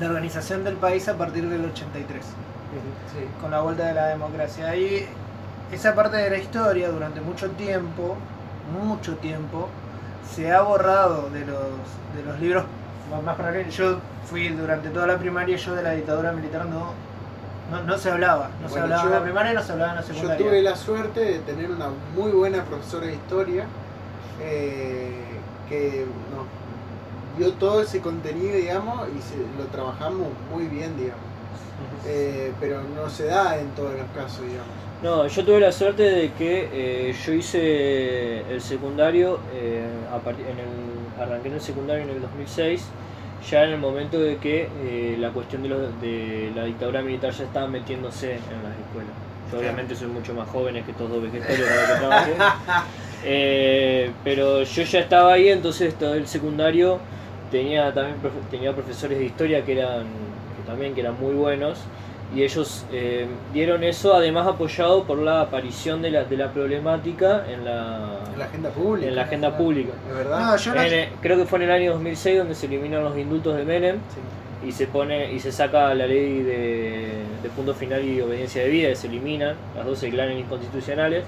la 0.00 0.06
organización 0.06 0.62
del 0.62 0.76
país 0.76 1.08
a 1.08 1.16
partir 1.16 1.48
del 1.48 1.64
83, 1.64 2.24
Sí. 2.24 3.24
con 3.40 3.50
la 3.50 3.60
vuelta 3.60 3.86
de 3.86 3.94
la 3.94 4.08
democracia. 4.08 4.68
Ahí 4.68 5.06
esa 5.72 5.94
parte 5.94 6.16
de 6.18 6.28
la 6.30 6.36
historia 6.36 6.90
durante 6.90 7.20
mucho 7.20 7.50
tiempo, 7.52 8.16
mucho 8.72 9.16
tiempo, 9.16 9.68
se 10.34 10.52
ha 10.52 10.60
borrado 10.60 11.30
de 11.30 11.40
los, 11.40 11.70
de 12.14 12.22
los 12.24 12.38
libros 12.40 12.64
más 13.24 13.36
para 13.36 13.62
Yo 13.68 13.98
fui 14.28 14.48
durante 14.48 14.90
toda 14.90 15.06
la 15.06 15.16
primaria, 15.18 15.56
yo 15.56 15.74
de 15.74 15.82
la 15.82 15.92
dictadura 15.92 16.32
militar 16.32 16.66
no, 16.66 16.92
no, 17.70 17.82
no 17.82 17.98
se 17.98 18.10
hablaba. 18.10 18.50
No 18.62 18.68
se 18.68 18.78
hablaba 18.80 19.02
en 19.02 19.08
yo- 19.08 19.14
la 19.14 19.22
primaria 19.22 19.52
y 19.52 19.54
no 19.54 19.62
se 19.62 19.72
hablaba 19.72 19.90
en 19.90 19.96
la 19.96 20.02
Yo 20.02 20.08
secundaria. 20.14 20.46
tuve 20.46 20.62
la 20.62 20.76
suerte 20.76 21.20
de 21.20 21.38
tener 21.40 21.70
una 21.70 21.88
muy 22.14 22.30
buena 22.32 22.64
profesora 22.64 23.06
de 23.06 23.14
historia 23.14 23.64
eh, 24.40 25.12
que 25.68 26.06
nos 26.30 26.46
dio 27.38 27.52
todo 27.54 27.82
ese 27.82 28.00
contenido, 28.00 28.56
digamos, 28.56 29.08
y 29.08 29.20
se, 29.22 29.36
lo 29.58 29.64
trabajamos 29.70 30.28
muy 30.52 30.66
bien, 30.66 30.96
digamos. 30.96 31.22
Eh, 32.06 32.52
pero 32.60 32.80
no 32.82 33.10
se 33.10 33.26
da 33.26 33.58
en 33.58 33.68
todos 33.70 33.92
los 33.92 34.06
casos, 34.14 34.42
digamos. 34.42 34.70
No, 35.02 35.26
yo 35.26 35.44
tuve 35.44 35.60
la 35.60 35.72
suerte 35.72 36.04
de 36.04 36.32
que 36.32 36.70
eh, 36.72 37.12
yo 37.26 37.32
hice 37.32 38.40
el 38.50 38.60
secundario, 38.62 39.40
eh, 39.52 39.84
a 40.10 40.16
en 40.30 40.58
el, 40.58 41.22
arranqué 41.22 41.48
en 41.48 41.54
el 41.54 41.60
secundario 41.60 42.04
en 42.04 42.10
el 42.10 42.22
2006, 42.22 42.86
ya 43.50 43.64
en 43.64 43.70
el 43.70 43.78
momento 43.78 44.18
de 44.18 44.36
que 44.38 44.68
eh, 44.82 45.16
la 45.18 45.30
cuestión 45.30 45.62
de, 45.62 45.68
lo- 45.68 45.90
de 46.00 46.52
la 46.54 46.64
dictadura 46.64 47.02
militar 47.02 47.32
ya 47.32 47.44
estaba 47.44 47.66
metiéndose 47.66 48.32
en 48.34 48.62
las 48.62 48.72
escuelas. 48.78 49.12
Yo 49.52 49.58
obviamente 49.58 49.94
soy 49.94 50.08
mucho 50.08 50.34
más 50.34 50.48
joven 50.48 50.82
que 50.84 50.90
estos 50.90 51.08
dos 51.08 51.22
vegetarios 51.22 51.60
los 51.60 52.22
que. 52.24 52.32
Eh, 53.28 54.10
pero 54.22 54.62
yo 54.62 54.82
ya 54.84 55.00
estaba 55.00 55.32
ahí, 55.32 55.48
entonces 55.48 55.94
todo 55.98 56.14
el 56.14 56.26
secundario 56.28 56.98
tenía 57.50 57.92
también 57.92 58.16
tenía 58.50 58.72
profesores 58.72 59.18
de 59.18 59.24
historia 59.24 59.64
que 59.64 59.72
eran 59.72 60.02
que 60.04 60.62
también 60.66 60.94
que 60.94 61.00
eran 61.00 61.18
muy 61.18 61.34
buenos 61.34 61.78
y 62.34 62.42
ellos 62.42 62.84
eh, 62.92 63.26
dieron 63.52 63.84
eso 63.84 64.14
además 64.14 64.46
apoyado 64.48 65.04
por 65.04 65.18
la 65.18 65.42
aparición 65.42 66.02
de 66.02 66.10
la, 66.10 66.24
de 66.24 66.36
la 66.36 66.50
problemática 66.52 67.44
en 67.48 67.64
la, 67.64 68.18
En 68.32 68.38
la 68.38 68.44
agenda 68.46 68.70
pública. 68.70 69.08
en 69.08 69.16
la 69.16 69.22
agenda 69.22 69.56
pública. 69.56 69.92
¿Es 70.10 70.14
verdad? 70.16 70.40
No, 70.40 70.56
yo 70.56 70.74
no- 70.74 70.82
En 70.82 70.92
el- 70.92 71.08
creo 71.20 71.36
que 71.38 71.44
fue 71.46 71.58
en 71.60 71.64
el 71.66 71.70
año 71.70 71.92
2006 71.92 72.38
donde 72.38 72.54
se 72.54 72.66
eliminan 72.66 73.04
los 73.04 73.16
indultos 73.16 73.56
de 73.56 73.64
Menem 73.64 73.96
Sí. 73.96 74.68
y 74.68 74.72
se 74.72 74.86
pone 74.88 75.32
y 75.32 75.38
se 75.38 75.52
saca 75.52 75.94
la 75.94 76.06
ley 76.06 76.42
de, 76.42 77.22
de 77.42 77.48
punto 77.54 77.72
final 77.74 78.04
y 78.04 78.20
obediencia 78.20 78.62
de 78.62 78.68
vida 78.70 78.90
y 78.90 78.96
se 78.96 79.06
eliminan, 79.06 79.54
las 79.76 79.86
dos 79.86 79.98
se 80.00 80.06
declaran 80.06 80.36
inconstitucionales 80.36 81.24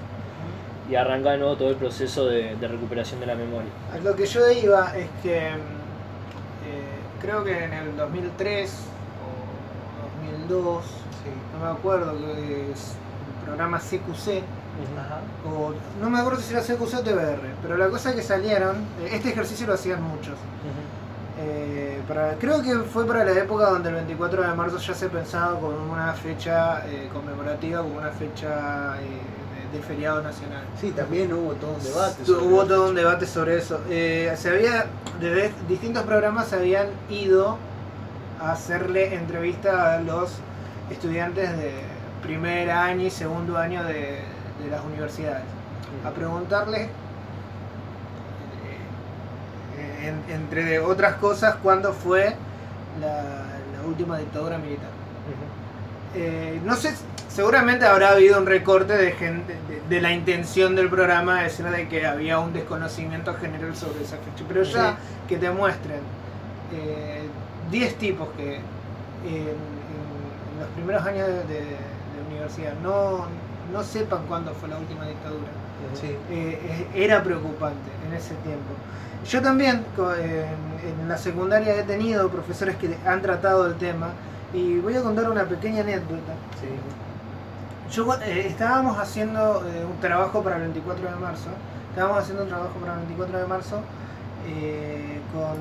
y 0.91 0.95
arranca 0.95 1.31
de 1.31 1.37
nuevo 1.37 1.55
todo 1.55 1.69
el 1.69 1.75
proceso 1.75 2.25
de, 2.25 2.55
de 2.55 2.67
recuperación 2.67 3.19
de 3.21 3.27
la 3.27 3.35
memoria. 3.35 3.69
A 3.93 3.99
lo 3.99 4.15
que 4.15 4.25
yo 4.25 4.41
iba 4.51 4.91
es 4.97 5.07
que 5.23 5.37
eh, 5.37 5.51
creo 7.21 7.43
que 7.43 7.63
en 7.63 7.71
el 7.73 7.95
2003 7.95 8.85
o 10.53 10.81
2002, 10.81 10.83
Sí. 10.83 11.29
no 11.57 11.65
me 11.65 11.71
acuerdo, 11.71 12.13
que 12.17 12.71
es 12.71 12.93
el 13.39 13.45
programa 13.45 13.79
CQC, 13.79 14.43
o 15.45 15.73
no 16.01 16.09
me 16.09 16.19
acuerdo 16.19 16.39
si 16.39 16.53
era 16.53 16.61
CQC 16.61 16.93
o 16.97 17.01
TBR, 17.01 17.41
pero 17.61 17.77
la 17.77 17.87
cosa 17.89 18.09
es 18.11 18.15
que 18.15 18.21
salieron, 18.23 18.77
este 19.11 19.29
ejercicio 19.29 19.67
lo 19.67 19.73
hacían 19.73 20.01
muchos. 20.01 20.35
Eh, 21.41 22.01
para- 22.07 22.33
creo 22.33 22.61
que 22.61 22.77
fue 22.79 23.05
para 23.05 23.23
la 23.23 23.31
época 23.31 23.69
donde 23.69 23.89
el 23.89 23.95
24 23.95 24.41
de 24.41 24.53
marzo 24.55 24.77
ya 24.77 24.93
se 24.93 25.07
pensaba 25.07 25.57
como 25.59 25.91
una 25.91 26.11
fecha 26.13 26.85
eh, 26.87 27.09
conmemorativa, 27.13 27.81
como 27.81 27.97
una 27.97 28.09
fecha 28.09 28.97
eh, 28.99 29.71
de, 29.71 29.77
de 29.77 29.83
feriado 29.83 30.21
nacional. 30.21 30.63
Sí, 30.81 30.91
también 30.91 31.31
hubo 31.31 31.53
todo 31.53 31.71
un 31.75 31.83
debate. 31.83 32.25
sobre 32.25 32.45
Hubo 32.45 32.65
todo 32.65 32.89
un 32.89 32.95
debate 32.95 33.25
sobre 33.25 33.57
eso. 33.57 33.79
Eh, 33.89 34.33
se 34.37 34.49
había, 34.49 34.87
desde 35.21 35.53
distintos 35.69 36.03
programas 36.03 36.47
se 36.47 36.57
habían 36.57 36.87
ido 37.09 37.57
a 38.39 38.51
hacerle 38.51 39.15
entrevista 39.15 39.95
a 39.95 39.99
los 40.01 40.37
estudiantes 40.89 41.49
de 41.57 41.71
primer 42.23 42.69
año 42.71 43.05
y 43.05 43.09
segundo 43.09 43.57
año 43.57 43.83
de, 43.83 44.19
de 44.63 44.69
las 44.71 44.83
universidades. 44.83 45.43
A 46.05 46.11
preguntarles, 46.11 46.87
eh, 49.77 50.07
en- 50.07 50.35
entre 50.35 50.79
otras 50.79 51.15
cosas, 51.15 51.55
cuándo 51.61 51.93
fue 51.93 52.35
la, 52.99 53.07
la 53.13 53.87
última 53.87 54.17
dictadura 54.17 54.57
militar. 54.57 54.89
Eh, 56.15 56.59
no 56.65 56.75
sé, 56.75 56.93
seguramente 57.27 57.85
habrá 57.85 58.09
habido 58.09 58.39
un 58.39 58.45
recorte 58.47 58.93
de, 58.97 59.11
gente, 59.11 59.55
de, 59.69 59.81
de 59.95 60.01
la 60.01 60.11
intención 60.11 60.75
del 60.75 60.89
programa 60.89 61.37
de 61.37 61.43
decir 61.43 61.65
de 61.65 61.87
que 61.87 62.05
había 62.05 62.39
un 62.39 62.51
desconocimiento 62.53 63.33
general 63.35 63.75
sobre 63.75 64.03
esa 64.03 64.17
fecha. 64.17 64.43
Pero 64.47 64.63
ya 64.63 64.97
que 65.27 65.37
te 65.37 65.51
muestren 65.51 65.99
eh, 66.73 67.18
10 67.71 67.95
tipos 67.97 68.27
que 68.37 68.55
en, 68.55 68.61
en- 69.25 69.47
en 70.53 70.59
los 70.59 70.69
primeros 70.75 71.05
años 71.05 71.27
de, 71.27 71.33
de- 71.43 71.59
de 71.65 72.27
universidad 72.29 72.73
no, 72.83 73.25
no 73.71 73.83
sepan 73.83 74.25
cuándo 74.27 74.53
fue 74.53 74.69
la 74.69 74.77
última 74.77 75.05
dictadura, 75.05 75.47
Sí. 75.93 76.15
eh, 76.29 76.87
era 76.93 77.23
preocupante 77.23 77.89
en 78.07 78.13
ese 78.13 78.33
tiempo. 78.35 78.71
Yo 79.29 79.41
también 79.41 79.83
en 79.99 81.07
la 81.09 81.17
secundaria 81.17 81.75
he 81.75 81.83
tenido 81.83 82.29
profesores 82.29 82.75
que 82.77 82.95
han 83.05 83.21
tratado 83.21 83.65
el 83.67 83.75
tema 83.75 84.09
y 84.53 84.79
voy 84.79 84.95
a 84.95 85.01
contar 85.01 85.29
una 85.29 85.43
pequeña 85.45 85.81
anécdota. 85.81 86.33
Sí. 86.59 87.95
Yo 87.95 88.13
eh, 88.21 88.47
estábamos 88.47 88.97
haciendo 88.97 89.63
eh, 89.67 89.83
un 89.85 89.99
trabajo 89.99 90.41
para 90.43 90.55
el 90.57 90.61
24 90.63 91.09
de 91.09 91.15
marzo, 91.15 91.49
estábamos 91.89 92.19
haciendo 92.19 92.43
un 92.43 92.49
trabajo 92.49 92.73
para 92.79 92.93
el 92.93 92.99
24 92.99 93.37
de 93.39 93.45
marzo 93.47 93.81
eh, 94.47 95.19
con, 95.33 95.57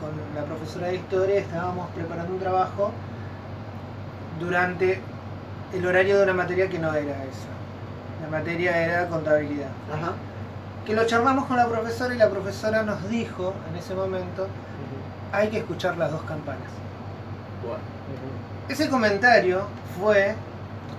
con 0.00 0.10
la 0.34 0.44
profesora 0.44 0.88
de 0.88 0.96
historia, 0.96 1.38
estábamos 1.38 1.88
preparando 1.90 2.32
un 2.32 2.38
trabajo 2.38 2.92
durante 4.40 5.00
el 5.72 5.86
horario 5.86 6.18
de 6.18 6.24
una 6.24 6.34
materia 6.34 6.68
que 6.68 6.78
no 6.78 6.92
era 6.94 7.24
esa. 7.24 7.48
La 8.22 8.28
materia 8.30 8.76
era 8.82 9.08
contabilidad. 9.08 9.68
Ajá. 9.92 10.12
Que 10.84 10.94
lo 10.94 11.04
charlamos 11.06 11.46
con 11.46 11.56
la 11.56 11.66
profesora 11.66 12.14
y 12.14 12.18
la 12.18 12.30
profesora 12.30 12.82
nos 12.82 13.08
dijo 13.08 13.54
en 13.70 13.76
ese 13.76 13.94
momento, 13.94 14.46
hay 15.32 15.48
que 15.48 15.58
escuchar 15.58 15.96
las 15.98 16.12
dos 16.12 16.22
campanas. 16.22 16.70
Bueno. 17.62 17.82
Ese 18.68 18.88
comentario 18.88 19.66
fue 19.98 20.34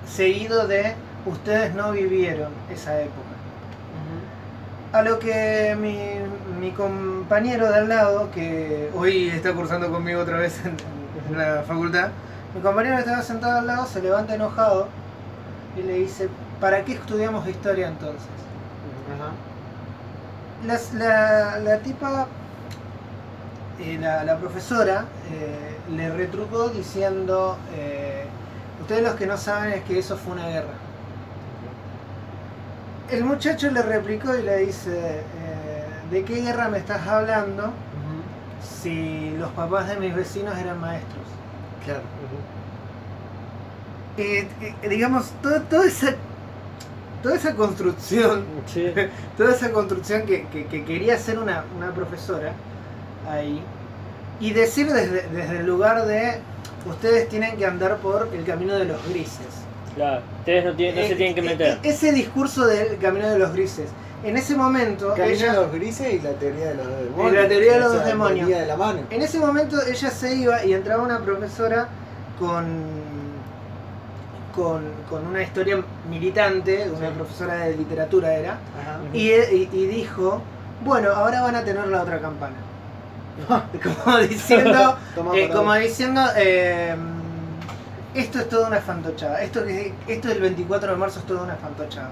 seguido 0.06 0.68
de 0.68 0.94
ustedes 1.26 1.74
no 1.76 1.92
vivieron 1.92 2.52
esa 2.70 3.00
época. 3.00 3.28
A 4.94 5.02
lo 5.02 5.20
que 5.20 5.76
mi, 5.80 5.98
mi 6.60 6.72
compañero 6.72 7.70
de 7.70 7.76
al 7.78 7.90
lado, 7.90 8.32
que 8.32 8.90
hoy 8.96 9.30
está 9.30 9.54
cursando 9.54 9.92
conmigo 9.92 10.22
otra 10.22 10.38
vez 10.38 10.60
en, 10.66 10.78
en 11.30 11.38
la 11.38 11.64
facultad, 11.64 12.10
mi 12.54 12.62
compañero 12.62 12.96
que 12.96 13.02
estaba 13.02 13.22
sentado 13.24 13.60
al 13.60 13.68
lado 13.68 13.86
se 13.86 14.02
levanta 14.02 14.36
enojado 14.36 14.88
y 15.76 15.82
le 15.84 15.94
dice, 15.94 16.30
¿para 16.60 16.84
qué 16.86 16.94
estudiamos 16.94 17.48
historia 17.48 17.88
entonces? 17.88 18.28
Ajá. 19.08 19.32
Las- 20.62 20.94
la, 20.94 21.60
la 21.60 21.80
tipa, 21.80 22.28
eh, 23.80 23.98
la, 24.00 24.24
la 24.24 24.38
profesora, 24.38 25.06
eh, 25.32 25.78
le 25.96 26.10
retrucó 26.12 26.70
diciendo, 26.70 27.58
eh, 27.74 28.26
ustedes 28.82 29.04
los 29.04 29.16
que 29.16 29.28
no 29.28 29.38
saben 29.38 29.74
es 29.74 29.84
que 29.84 30.00
eso 30.00 30.18
fue 30.18 30.34
una 30.34 30.48
guerra. 30.48 30.74
El 33.10 33.24
muchacho 33.24 33.72
le 33.72 33.82
replicó 33.82 34.36
y 34.36 34.42
le 34.44 34.58
dice, 34.58 35.24
¿de 36.12 36.24
qué 36.24 36.42
guerra 36.42 36.68
me 36.70 36.78
estás 36.78 37.06
hablando 37.08 37.72
si 38.82 39.32
los 39.38 39.50
papás 39.52 39.88
de 39.90 39.98
mis 39.98 40.16
vecinos 40.16 40.58
eran 40.58 40.80
maestros? 40.80 41.26
Claro. 41.86 42.02
Eh, 44.18 44.48
eh, 44.62 44.90
digamos, 44.90 45.30
toda, 45.44 45.62
toda 45.62 45.86
esa 45.86 46.16
toda 47.22 47.36
esa 47.36 47.56
construcción, 47.56 48.44
Sí. 48.68 48.92
toda 49.38 49.52
esa 49.54 49.72
construcción 49.72 50.24
que, 50.24 50.46
que- 50.48 50.66
que 50.66 50.86
quería 50.86 51.16
hacer 51.16 51.40
una, 51.40 51.64
una 51.76 51.92
profesora 51.92 52.54
ahí, 53.30 53.62
y 54.40 54.52
decir 54.54 54.92
desde, 54.92 55.28
desde 55.30 55.60
el 55.60 55.66
lugar 55.66 56.06
de 56.06 56.40
ustedes 56.88 57.28
tienen 57.28 57.58
que 57.58 57.66
andar 57.66 57.98
por 57.98 58.30
el 58.34 58.44
camino 58.46 58.76
de 58.76 58.86
los 58.86 59.04
grises. 59.10 59.48
Claro, 59.96 60.22
ustedes 60.40 60.66
no, 60.66 60.74
tienen, 60.76 60.96
no 60.96 61.08
se 61.08 61.14
Eh, 61.14 61.16
tienen 61.16 61.36
que 61.36 61.42
meter. 61.42 61.80
Ese 61.84 62.12
discurso 62.12 62.66
del 62.68 62.98
camino 63.00 63.28
de 63.30 63.40
los 63.40 63.52
grises. 63.52 63.90
En 64.24 64.36
ese 64.36 64.56
momento, 64.56 65.14
Camino 65.16 65.54
los 65.54 65.72
grises 65.72 66.14
y 66.14 66.20
la 66.20 66.32
teoría 66.32 66.68
de 66.70 66.76
los 66.76 66.88
dos 66.88 67.00
demonios. 67.04 67.34
la 67.44 67.48
teoría 67.48 67.74
de 67.74 67.80
los 67.80 67.94
dos 67.94 68.06
demonios. 68.06 68.48
venía 68.48 68.62
de 68.62 68.68
la 68.68 68.76
mano. 68.78 69.00
En 69.10 69.22
ese 69.22 69.40
momento 69.40 69.78
ella 69.86 70.10
se 70.10 70.36
iba 70.36 70.66
y 70.66 70.74
entraba 70.74 71.04
una 71.04 71.20
profesora 71.20 71.88
con, 72.40 72.66
con, 74.56 74.82
con 75.10 75.28
una 75.28 75.44
historia 75.44 75.84
militante, 76.10 76.90
una 76.90 77.10
Sí. 77.10 77.14
profesora 77.16 77.54
de 77.56 77.78
literatura 77.78 78.34
era, 78.34 78.52
Ajá. 78.54 79.00
y, 79.14 79.30
y- 79.30 79.70
y 79.72 79.86
dijo, 79.88 80.42
bueno, 80.84 81.12
ahora 81.12 81.42
van 81.44 81.56
a 81.56 81.64
tener 81.64 81.88
la 81.88 82.02
otra 82.02 82.20
campana. 82.20 82.56
como 84.04 84.18
diciendo, 84.18 84.98
eh, 85.36 85.50
como 85.54 85.74
diciendo, 85.76 86.22
eh, 86.36 86.96
esto 88.16 88.40
es 88.40 88.50
toda 88.50 88.68
una 88.68 88.78
fantochada, 88.82 89.44
esto, 89.44 89.64
esto 90.08 90.28
del 90.28 90.42
24 90.42 90.92
de 90.92 90.98
marzo 90.98 91.20
es 91.20 91.26
toda 91.28 91.44
una 91.44 91.56
fantochada. 91.56 92.10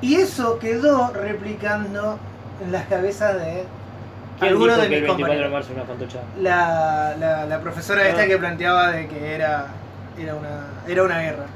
Y 0.00 0.14
eso 0.16 0.58
quedó 0.58 1.10
replicando 1.12 2.18
en 2.62 2.72
las 2.72 2.86
cabezas 2.86 3.34
de 3.34 3.64
¿Quién 4.38 4.52
algunos 4.52 4.76
de 4.76 4.82
mis 4.88 4.90
24 5.02 5.16
de 5.16 5.22
compañeros. 5.22 5.52
marzo 5.52 5.72
una 5.72 6.42
la, 6.42 7.16
la, 7.18 7.46
la 7.46 7.60
profesora 7.60 8.06
esta 8.08 8.22
Ah. 8.22 8.26
que 8.26 8.38
planteaba 8.38 8.92
de 8.92 9.08
que 9.08 9.34
era, 9.34 9.66
era, 10.18 10.34
una, 10.36 10.48
era 10.86 11.02
una 11.02 11.18
guerra. 11.20 11.46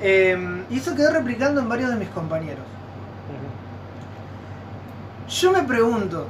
Eh, 0.00 0.64
y 0.70 0.78
eso 0.78 0.94
quedó 0.94 1.10
replicando 1.12 1.60
en 1.60 1.68
varios 1.68 1.90
de 1.90 1.96
mis 1.96 2.08
compañeros. 2.10 2.64
Yo 5.28 5.52
me 5.52 5.62
pregunto, 5.64 6.26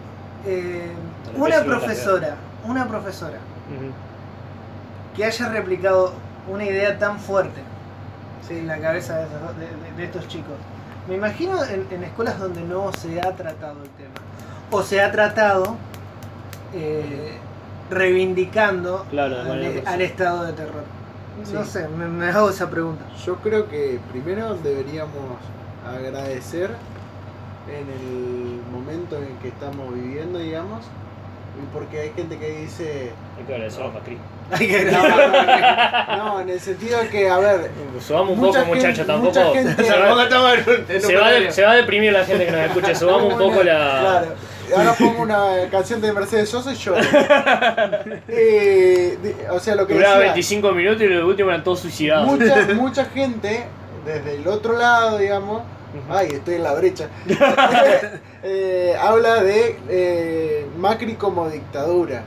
eh, 0.46 0.90
una 1.36 1.62
profesora, 1.62 2.34
una 2.64 2.86
profesora 2.88 3.38
que 5.14 5.24
haya 5.24 5.48
replicado 5.50 6.14
una 6.48 6.64
idea 6.64 6.98
tan 6.98 7.18
fuerte 7.18 7.60
en 8.50 8.66
la 8.66 8.78
cabeza 8.78 9.16
de, 9.18 9.24
esos- 9.24 9.56
de- 9.58 9.66
de- 9.66 9.96
de 9.96 10.04
estos 10.04 10.26
chicos, 10.28 10.54
me 11.08 11.14
imagino 11.16 11.64
en, 11.64 11.86
en 11.90 12.04
escuelas 12.04 12.38
donde 12.38 12.62
no 12.62 12.92
se 12.92 13.20
ha 13.20 13.34
tratado 13.34 13.82
el 13.82 13.90
tema, 13.90 14.14
o 14.70 14.82
se 14.82 15.00
ha 15.00 15.10
tratado 15.10 15.76
eh, 16.74 17.38
reivindicando 17.90 19.06
Claro, 19.10 19.40
al, 19.40 19.82
al 19.86 20.00
estado 20.02 20.44
de 20.44 20.52
terror. 20.52 20.82
No 21.52 21.64
sé, 21.64 21.88
me, 21.88 22.06
me 22.06 22.26
hago 22.26 22.50
esa 22.50 22.68
pregunta. 22.68 23.04
Yo 23.24 23.36
creo 23.36 23.68
que 23.68 24.00
primero 24.10 24.54
deberíamos 24.56 25.38
agradecer 25.86 26.70
en 27.68 27.88
el 27.88 28.60
momento 28.72 29.16
en 29.16 29.36
que 29.38 29.48
estamos 29.48 29.94
viviendo, 29.94 30.38
digamos, 30.38 30.84
porque 31.72 32.00
hay 32.00 32.12
gente 32.16 32.38
que 32.38 32.50
dice... 32.60 33.10
Hay 33.38 33.44
que 33.44 33.52
agradecer 33.54 33.82
a 33.84 33.88
Macri. 33.88 34.18
Hay 34.50 34.66
que 34.66 34.84
No, 36.16 36.40
en 36.40 36.48
el 36.48 36.58
sentido 36.60 37.00
de 37.02 37.08
que, 37.08 37.28
a 37.28 37.38
ver, 37.38 37.70
Subamos 38.00 38.32
un 38.32 38.38
Mucha 38.40 38.60
poco, 38.60 38.72
gente- 38.74 38.86
muchachos, 38.88 39.06
tampoco. 39.06 39.38
mucha 39.38 39.52
gente- 39.52 39.84
se, 41.00 41.14
va, 41.16 41.30
se 41.32 41.40
de- 41.40 41.52
se 41.52 41.64
a 41.66 41.72
deprimir 41.72 42.12
la 42.12 42.24
gente 42.24 42.46
que 42.46 42.52
nos 42.52 42.60
escuche. 42.62 42.94
Subamos 42.96 43.32
un 43.34 43.38
poco 43.38 43.62
la. 43.62 43.98
Claro. 44.00 44.26
Ahora 44.76 44.92
pongo 44.98 45.22
una 45.22 45.48
canción 45.70 46.00
de 46.00 46.12
Mercedes 46.12 46.48
Sosa 46.50 46.72
y 46.72 46.76
yo. 46.76 46.94
Eh, 48.28 49.18
de- 49.22 49.50
o 49.50 49.58
sea, 49.60 49.74
lo 49.74 49.86
que 49.86 49.94
Duraba 49.94 50.14
decía, 50.16 50.26
25 50.32 50.72
minutos 50.72 51.02
y 51.02 51.06
los 51.06 51.24
últimos 51.24 51.50
eran 51.52 51.64
todos 51.64 51.80
suicidados. 51.80 52.26
mucha, 52.26 52.66
mucha 52.74 53.04
gente 53.06 53.64
desde 54.04 54.36
el 54.36 54.46
otro 54.48 54.76
lado, 54.78 55.18
digamos, 55.18 55.62
ay, 56.10 56.28
estoy 56.32 56.54
en 56.56 56.62
la 56.64 56.74
brecha, 56.74 57.08
eh, 58.42 58.96
habla 59.00 59.42
de 59.42 59.78
eh, 59.88 60.66
Macri 60.78 61.14
como 61.14 61.48
dictadura. 61.48 62.22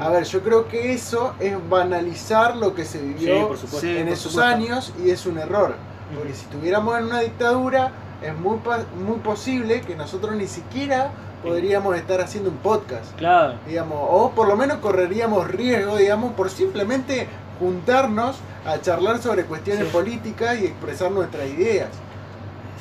A 0.00 0.08
ver, 0.08 0.24
yo 0.24 0.40
creo 0.42 0.66
que 0.68 0.92
eso 0.92 1.34
es 1.38 1.54
banalizar 1.68 2.56
lo 2.56 2.74
que 2.74 2.84
se 2.84 2.98
vivió 3.00 3.54
supuesto. 3.56 3.86
En 3.86 4.08
esos 4.08 4.36
años 4.38 4.92
y 5.04 5.10
es 5.10 5.26
un 5.26 5.38
error. 5.38 5.74
Porque 6.14 6.32
si 6.34 6.42
estuviéramos 6.42 6.98
en 6.98 7.04
una 7.04 7.20
dictadura, 7.20 7.92
es 8.22 8.36
muy, 8.36 8.58
muy 9.06 9.18
posible 9.18 9.82
que 9.82 9.94
nosotros 9.94 10.34
ni 10.34 10.46
siquiera 10.46 11.10
podríamos 11.42 11.94
estar 11.96 12.20
haciendo 12.20 12.50
un 12.50 12.56
podcast, 12.56 13.14
Claro. 13.16 13.54
digamos, 13.66 13.98
o 14.10 14.30
por 14.30 14.48
lo 14.48 14.56
menos 14.56 14.78
correríamos 14.78 15.46
riesgo, 15.48 15.96
digamos, 15.96 16.32
por 16.32 16.50
simplemente 16.50 17.28
juntarnos 17.60 18.36
a 18.64 18.80
charlar 18.80 19.20
sobre 19.22 19.44
cuestiones 19.44 19.84
Sí. 19.86 19.92
políticas 19.92 20.58
y 20.60 20.66
expresar 20.66 21.10
nuestras 21.12 21.46
ideas. 21.48 21.88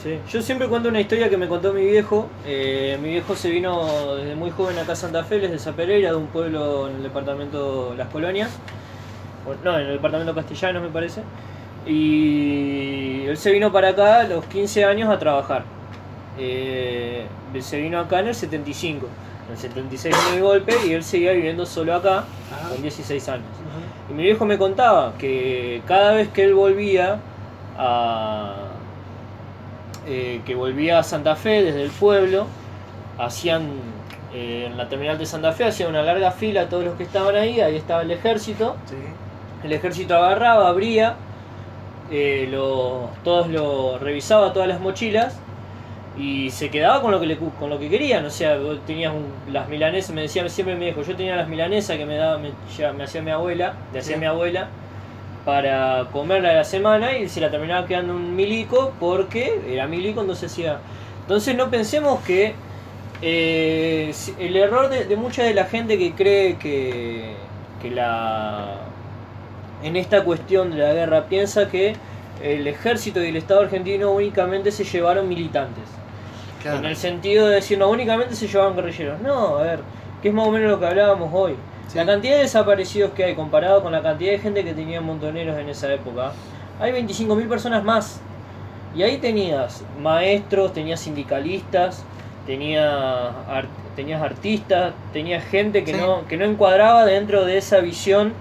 Sí. 0.05 0.19
Yo 0.29 0.39
siempre 0.43 0.67
cuento 0.67 0.89
una 0.89 1.01
historia 1.01 1.31
que 1.31 1.37
me 1.37 1.47
contó 1.47 1.73
mi 1.73 1.81
viejo. 1.81 2.29
Eh, 2.45 2.95
mi 3.01 3.09
viejo 3.09 3.35
se 3.35 3.49
vino 3.49 4.15
desde 4.17 4.35
muy 4.35 4.51
joven 4.51 4.77
acá 4.77 4.91
a 4.91 4.95
Santa 4.95 5.23
Fe, 5.23 5.37
él 5.37 5.45
es 5.45 5.51
de 5.51 5.57
Zapereira, 5.57 6.11
de 6.11 6.15
un 6.15 6.27
pueblo 6.27 6.87
en 6.87 6.97
el 6.97 7.01
departamento 7.01 7.95
Las 7.97 8.09
Colonias. 8.09 8.51
No, 9.63 9.79
en 9.79 9.87
el 9.87 9.93
departamento 9.93 10.35
Castellanos 10.35 10.83
me 10.83 10.89
parece. 10.89 11.23
Y 11.87 13.23
él 13.25 13.35
se 13.35 13.51
vino 13.51 13.71
para 13.71 13.89
acá 13.89 14.19
a 14.19 14.23
los 14.25 14.45
15 14.45 14.85
años 14.85 15.09
a 15.09 15.17
trabajar. 15.17 15.63
Eh, 16.37 17.25
se 17.59 17.81
vino 17.81 17.99
acá 17.99 18.19
en 18.19 18.27
el 18.27 18.35
75. 18.35 19.07
En 19.47 19.53
el 19.53 19.57
76 19.57 20.15
vino 20.15 20.35
el 20.35 20.43
golpe 20.43 20.75
y 20.87 20.93
él 20.93 21.03
seguía 21.03 21.31
viviendo 21.31 21.65
solo 21.65 21.95
acá 21.95 22.25
con 22.69 22.79
16 22.79 23.27
años. 23.29 23.47
Y 24.11 24.13
mi 24.13 24.21
viejo 24.21 24.45
me 24.45 24.59
contaba 24.59 25.13
que 25.17 25.81
cada 25.87 26.13
vez 26.13 26.27
que 26.27 26.43
él 26.43 26.53
volvía 26.53 27.17
a. 27.75 28.64
eh, 30.07 30.41
que 30.45 30.55
volvía 30.55 30.99
a 30.99 31.03
Santa 31.03 31.35
Fe 31.35 31.63
desde 31.63 31.83
el 31.83 31.91
pueblo, 31.91 32.47
hacían. 33.17 33.69
eh, 34.33 34.65
en 34.69 34.75
la 34.77 34.89
terminal 34.89 35.17
de 35.17 35.25
Santa 35.25 35.53
Fe 35.53 35.63
hacían 35.63 35.89
una 35.89 36.01
larga 36.01 36.29
fila 36.31 36.67
todos 36.67 36.83
los 36.83 36.95
que 36.95 37.03
estaban 37.03 37.35
ahí, 37.37 37.61
ahí 37.61 37.77
estaba 37.77 38.01
el 38.01 38.11
ejército. 38.11 38.75
El 39.63 39.71
ejército 39.71 40.15
agarraba, 40.15 40.67
abría, 40.67 41.15
eh, 42.11 42.47
lo- 42.51 43.09
todos 43.23 43.47
lo 43.47 43.97
revisaba 43.97 44.51
todas 44.53 44.67
las 44.67 44.79
mochilas 44.81 45.39
y 46.17 46.49
se 46.51 46.69
quedaba 46.69 47.01
con 47.01 47.11
lo 47.11 47.19
que 47.19 47.25
le, 47.27 47.37
con 47.37 47.69
lo 47.69 47.79
que 47.79 47.89
querían. 47.89 48.25
O 48.25 48.29
sea, 48.29 48.57
vos 48.57 48.77
tenías 48.85 49.13
un- 49.13 49.53
las 49.53 49.67
milanesas, 49.69 50.11
me 50.13 50.21
decía 50.23 50.47
siempre 50.49 50.75
mi 50.75 50.85
viejo, 50.85 51.01
yo 51.01 51.15
tenía 51.15 51.35
las 51.37 51.47
milanesas 51.47 51.97
que 51.97 52.05
me 52.05 52.15
daba, 52.17 52.37
me, 52.37 52.51
ya- 52.77 52.91
me 52.93 53.05
hacía 53.05 53.21
mi 53.21 53.31
abuela, 53.31 53.73
le 53.93 53.99
hacía 53.99 54.15
Sí. 54.15 54.19
mi 54.19 54.25
abuela 54.25 54.67
para 55.45 56.07
comerla 56.11 56.49
a 56.49 56.53
la 56.53 56.63
semana 56.63 57.17
y 57.17 57.29
se 57.29 57.39
la 57.39 57.51
terminaba 57.51 57.85
quedando 57.85 58.15
un 58.15 58.35
milico 58.35 58.93
porque 58.99 59.61
era 59.69 59.87
milico, 59.87 60.21
entonces 60.21 60.51
hacía. 60.51 60.79
Entonces 61.21 61.55
no 61.55 61.69
pensemos 61.69 62.19
que 62.21 62.55
eh, 63.21 64.13
el 64.39 64.57
error 64.57 64.89
de, 64.89 65.05
de 65.05 65.15
mucha 65.15 65.43
de 65.43 65.53
la 65.53 65.65
gente 65.65 65.97
que 65.97 66.13
cree 66.13 66.57
que, 66.57 67.35
que 67.81 67.91
la 67.91 68.79
en 69.83 69.95
esta 69.95 70.23
cuestión 70.23 70.71
de 70.71 70.77
la 70.77 70.93
guerra 70.93 71.25
piensa 71.25 71.69
que 71.69 71.95
el 72.41 72.67
ejército 72.67 73.23
y 73.23 73.27
el 73.27 73.35
Estado 73.35 73.61
argentino 73.61 74.11
únicamente 74.11 74.71
se 74.71 74.83
llevaron 74.83 75.29
militantes. 75.29 75.83
Claro. 76.61 76.79
En 76.79 76.85
el 76.85 76.95
sentido 76.95 77.47
de 77.47 77.55
decir, 77.55 77.77
no, 77.77 77.89
únicamente 77.89 78.35
se 78.35 78.47
llevaban 78.47 78.75
guerrilleros. 78.75 79.21
No, 79.21 79.57
a 79.57 79.63
ver, 79.63 79.79
que 80.21 80.29
es 80.29 80.33
más 80.33 80.47
o 80.47 80.51
menos 80.51 80.71
lo 80.71 80.79
que 80.79 80.87
hablábamos 80.87 81.29
hoy. 81.31 81.55
Sí. 81.87 81.97
La 81.97 82.05
cantidad 82.05 82.35
de 82.35 82.41
desaparecidos 82.43 83.11
que 83.11 83.23
hay 83.23 83.35
comparado 83.35 83.81
con 83.83 83.91
la 83.91 84.01
cantidad 84.01 84.31
de 84.31 84.39
gente 84.39 84.63
que 84.63 84.73
tenía 84.73 85.01
montoneros 85.01 85.57
en 85.57 85.69
esa 85.69 85.93
época, 85.93 86.31
hay 86.79 86.91
25.000 86.91 87.47
personas 87.47 87.83
más. 87.83 88.19
Y 88.95 89.03
ahí 89.03 89.17
tenías 89.17 89.83
maestros, 90.01 90.73
tenías 90.73 90.99
sindicalistas, 91.01 92.03
tenía 92.45 93.27
ar- 93.49 93.67
tenías 93.95 94.21
artistas, 94.21 94.93
tenías 95.13 95.43
gente 95.45 95.83
que, 95.83 95.93
Sí. 95.93 95.99
no, 95.99 96.25
que 96.27 96.37
no 96.37 96.45
encuadraba 96.45 97.05
dentro 97.05 97.45
de 97.45 97.57
esa 97.57 97.79
visión 97.79 98.33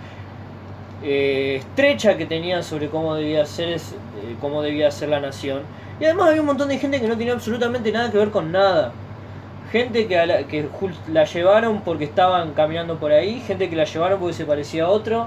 eh, 1.07 1.57
estrecha 1.57 2.17
que 2.17 2.25
tenían 2.25 2.63
sobre 2.65 2.89
cómo 2.89 3.15
debía 3.15 3.45
ser 3.45 3.69
es- 3.71 3.93
eh, 3.93 4.37
cómo 4.41 4.63
debía 4.63 4.91
ser 4.91 5.11
la 5.11 5.21
nación. 5.21 5.61
Y 6.01 6.05
además 6.07 6.29
había 6.29 6.41
un 6.41 6.47
montón 6.47 6.69
de 6.69 6.79
gente 6.79 6.99
que 7.01 7.07
no 7.07 7.17
tenía 7.19 7.35
absolutamente 7.35 7.93
nada 7.93 8.11
que 8.11 8.17
ver 8.19 8.31
con 8.31 8.51
nada. 8.51 8.93
Gente 9.75 10.07
que, 10.07 10.17
a 10.17 10.25
la, 10.25 10.45
que 10.47 10.69
la 11.13 11.25
llevaron 11.25 11.81
porque 11.81 12.05
estaban 12.05 12.53
caminando 12.55 12.97
por 13.01 13.11
ahí, 13.11 13.41
gente 13.45 13.69
que 13.69 13.75
la 13.75 13.85
llevaron 13.85 14.21
porque 14.21 14.35
se 14.35 14.45
parecía 14.45 14.85
a 14.85 14.89
otro, 14.89 15.27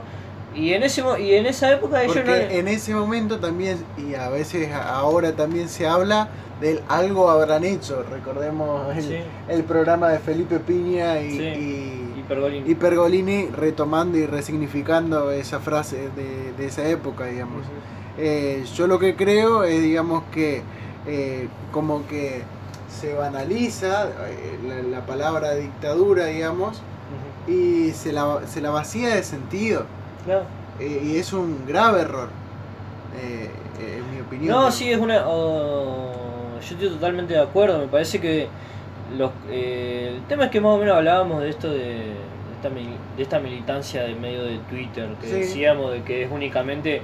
Y 0.55 0.71
en 0.73 0.83
ese 0.83 1.03
y 1.19 1.33
en 1.33 1.45
esa 1.45 1.71
época 1.73 2.01
ellos 2.01 2.23
no 2.25 2.33
en 2.33 2.67
ese 2.69 2.95
momento 2.95 3.39
también, 3.39 3.77
y 3.97 4.15
a 4.15 4.29
veces 4.29 4.69
ahora 4.73 5.33
también 5.33 5.67
se 5.67 5.85
habla 5.85 6.29
del 6.61 6.79
algo 6.87 7.29
habrán 7.29 7.63
hecho. 7.65 8.03
Recordemos 8.09 8.95
el, 8.95 9.03
Sí. 9.03 9.17
el 9.49 9.63
programa 9.65 10.07
de 10.09 10.19
Felipe 10.19 10.59
Piña 10.59 11.19
y, 11.19 11.31
Sí. 11.31 11.43
y- 11.43 12.19
y 12.19 12.23
Pergolini. 12.27 12.71
y 12.71 12.75
Pergolini 12.75 13.45
retomando 13.49 14.17
y 14.17 14.25
resignificando 14.25 15.29
esa 15.31 15.59
frase 15.59 16.09
de, 16.15 16.53
de 16.57 16.65
esa 16.65 16.87
época, 16.87 17.25
digamos. 17.25 17.63
Eh, 18.17 18.63
yo 18.75 18.87
lo 18.87 18.97
que 18.97 19.15
creo 19.15 19.63
es, 19.65 19.81
digamos, 19.83 20.23
que 20.33 20.61
eh, 21.05 21.47
como 21.71 22.07
que 22.07 22.41
se 22.99 23.13
banaliza 23.13 24.05
eh, 24.27 24.57
la, 24.67 24.81
la 24.99 25.05
palabra 25.05 25.53
dictadura, 25.55 26.25
digamos, 26.25 26.81
y 27.47 27.91
se 27.91 28.11
la, 28.11 28.41
se 28.47 28.59
la 28.61 28.69
vacía 28.71 29.15
de 29.15 29.23
sentido. 29.23 29.85
Claro. 30.25 30.43
Eh, 30.79 31.01
y 31.05 31.17
es 31.17 31.31
un 31.33 31.65
grave 31.67 32.01
error, 32.01 32.29
eh, 33.19 33.49
eh, 33.81 33.97
en 33.99 34.15
mi 34.15 34.21
opinión. 34.21 34.55
No, 34.55 34.71
sí, 34.71 34.91
es 34.91 34.99
una. 34.99 35.23
oh, 35.27 36.11
yo 36.61 36.75
estoy 36.75 36.89
totalmente 36.89 37.33
de 37.33 37.39
acuerdo. 37.41 37.79
Me 37.79 37.87
parece 37.87 38.19
que 38.19 38.47
los, 39.17 39.31
eh, 39.49 40.13
el 40.17 40.23
tema 40.27 40.45
es 40.45 40.51
que 40.51 40.59
más 40.59 40.73
o 40.73 40.77
menos 40.77 40.97
hablábamos 40.97 41.41
de 41.41 41.49
esto 41.49 41.69
de, 41.69 41.77
de 41.79 42.13
esta, 42.57 42.69
de 42.69 43.23
esta 43.23 43.39
militancia 43.39 44.03
de 44.03 44.15
medio 44.15 44.43
de 44.43 44.57
Twitter, 44.69 45.09
que 45.21 45.27
Sí. 45.27 45.33
decíamos 45.35 45.91
de 45.93 46.01
que 46.03 46.23
es 46.23 46.31
únicamente 46.31 47.01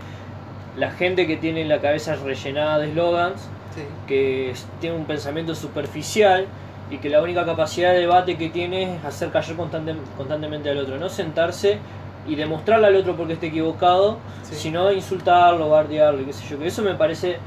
la 0.78 0.92
gente 0.92 1.28
que 1.28 1.38
tiene 1.38 1.64
la 1.66 1.80
cabeza 1.80 2.16
rellenada 2.16 2.80
de 2.80 2.92
slogans, 2.92 3.48
Sí. 3.76 3.82
que 4.08 4.52
es- 4.52 4.68
tiene 4.80 4.96
un 4.96 5.06
pensamiento 5.06 5.56
superficial 5.56 6.46
y 6.92 6.98
que 6.98 7.10
la 7.10 7.22
única 7.22 7.46
capacidad 7.46 7.92
de 7.94 8.00
debate 8.00 8.38
que 8.38 8.50
tiene 8.50 8.96
es 8.98 9.06
hacer 9.06 9.32
callar 9.32 9.56
constante- 9.56 9.96
constantemente 10.18 10.70
al 10.70 10.78
otro, 10.78 10.98
no 10.98 11.10
sentarse 11.10 11.80
y 12.28 12.36
demostrarle 12.36 12.88
al 12.88 12.96
otro 12.96 13.16
porque 13.16 13.34
esté 13.34 13.48
equivocado, 13.48 14.18
Sí. 14.44 14.56
sino 14.56 14.92
insultarlo, 14.92 15.70
bardearlo, 15.70 16.26
qué 16.26 16.34
sé 16.34 16.46
yo. 16.48 16.60
Que 16.60 16.68
eso 16.68 16.82
me 16.84 16.94
parece 16.94 17.38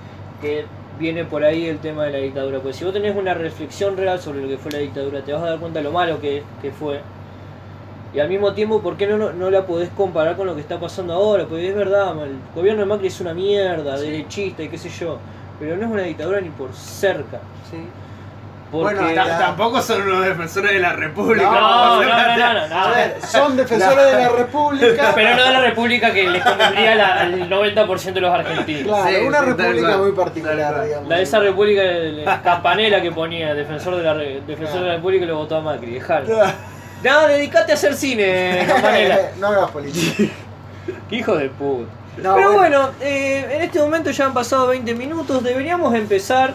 que 0.41 0.65
viene 0.99 1.25
por 1.25 1.45
ahí 1.45 1.67
el 1.67 1.79
tema 1.79 2.05
de 2.05 2.13
la 2.13 2.19
dictadura. 2.19 2.59
Pues 2.61 2.77
si 2.77 2.85
vos 2.85 2.93
tenés 2.93 3.15
una 3.17 3.35
reflexión 3.35 3.97
real 3.97 4.19
sobre 4.19 4.43
lo 4.43 4.49
que 4.49 4.59
fue 4.59 4.73
la 4.73 4.79
dictadura, 4.79 5.21
te 5.23 5.33
vas 5.33 5.43
a 5.43 5.51
dar 5.51 5.59
cuenta 5.59 5.79
de 5.79 5.85
lo 5.85 5.93
malo 5.93 6.21
que, 6.21 6.43
que 6.63 6.71
fue. 6.73 7.01
Y 8.15 8.19
al 8.21 8.29
mismo 8.29 8.53
tiempo, 8.55 8.81
¿por 8.81 8.97
qué 8.97 9.07
no, 9.07 9.19
no, 9.19 9.33
no 9.33 9.51
la 9.51 9.67
podés 9.67 9.91
comparar 9.91 10.37
con 10.37 10.47
lo 10.47 10.55
que 10.55 10.61
está 10.63 10.81
pasando 10.81 11.13
ahora? 11.13 11.45
Porque 11.45 11.69
es 11.69 11.75
verdad, 11.75 12.15
el 12.25 12.37
gobierno 12.55 12.81
de 12.81 12.87
Macri 12.87 13.09
es 13.09 13.21
una 13.21 13.35
mierda, 13.35 13.99
derechista 13.99 14.63
y 14.63 14.69
qué 14.69 14.79
sé 14.79 14.89
yo. 14.89 15.19
Pero 15.59 15.77
no 15.77 15.83
es 15.87 15.91
una 15.91 16.03
dictadura 16.03 16.41
ni 16.41 16.51
por 16.51 16.73
cerca. 16.75 17.39
Sí. 17.71 17.79
Porque... 18.71 18.97
Bueno. 18.97 19.25
Tampoco 19.39 19.81
son 19.81 20.03
unos 20.03 20.25
defensores 20.27 20.73
de 20.73 20.81
la 20.81 20.93
República. 20.93 21.45
no, 21.49 22.03
no, 22.03 22.03
no, 22.03 22.13
a 22.13 22.37
no, 22.37 22.53
no, 22.53 22.69
no. 22.69 22.81
A 22.81 22.91
ver, 22.91 23.17
son 23.23 23.57
defensores 23.57 24.07
de 24.07 24.13
la 24.23 24.29
República. 24.31 25.13
Pero 25.15 25.37
no 25.37 25.45
de 25.45 25.51
la 25.53 25.61
república 25.61 26.13
que 26.13 26.29
les 26.29 26.43
convendría 26.43 26.95
la- 26.97 27.21
al 27.21 27.49
90% 27.49 28.13
de 28.13 28.21
los 28.21 28.35
argentinos. 28.35 28.83
Claro, 28.83 29.09
Sí, 29.19 29.25
una 29.25 29.41
república 29.41 29.97
muy 29.99 30.13
particular, 30.13 30.85
digamos. 30.85 31.09
La 31.09 31.17
de 31.17 31.23
esa 31.23 31.39
república, 31.39 32.43
campanela 32.43 33.01
que 33.01 33.13
ponía, 33.13 33.55
defensor 33.55 33.97
de 33.97 34.03
la, 34.03 34.15
defensor 34.15 34.81
de 34.81 34.87
la 34.89 34.95
república 34.97 35.25
y 35.25 35.29
lo 35.29 35.37
votó 35.37 35.57
a 35.57 35.61
Macri, 35.61 35.93
dejalo. 35.93 36.27
No, 37.05 37.29
dedicate 37.29 37.71
a 37.71 37.75
hacer 37.77 37.95
cine, 37.95 38.65
campanela. 38.69 39.17
no 39.39 39.47
hagas 39.47 39.71
política. 39.71 40.25
Qué 41.09 41.17
hijo 41.17 41.37
de 41.37 41.49
puta. 41.51 41.89
No, 42.23 42.35
Pero 42.35 42.53
bueno. 42.55 42.79
bueno, 42.81 42.91
eh, 43.01 43.47
en 43.57 43.63
este 43.63 43.79
momento 43.79 44.11
ya 44.11 44.27
han 44.27 44.35
pasado 44.35 44.69
20 44.69 44.95
minutos, 44.95 45.43
deberíamos 45.43 45.95
empezar 45.95 46.55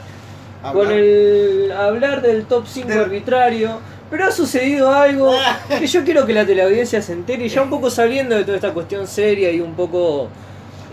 con 0.74 0.92
el 0.92 1.72
hablar 1.72 2.22
del 2.22 2.46
top 2.46 2.66
5 2.68 2.88
De- 2.88 3.00
arbitrario. 3.00 3.80
Pero 4.10 4.26
ha 4.26 4.32
sucedido 4.32 4.92
algo 4.94 5.34
que 5.80 5.88
yo 5.88 6.04
quiero 6.04 6.26
que 6.26 6.34
la 6.34 6.46
teleaudiencia 6.46 7.02
se 7.02 7.14
entere, 7.14 7.46
y 7.46 7.50
ya 7.50 7.62
un 7.62 7.70
poco 7.70 7.90
saliendo 7.90 8.36
de 8.36 8.44
toda 8.44 8.58
esta 8.58 8.74
cuestión 8.74 9.08
seria 9.08 9.52
y 9.52 9.62
un 9.62 9.74
poco... 9.74 10.28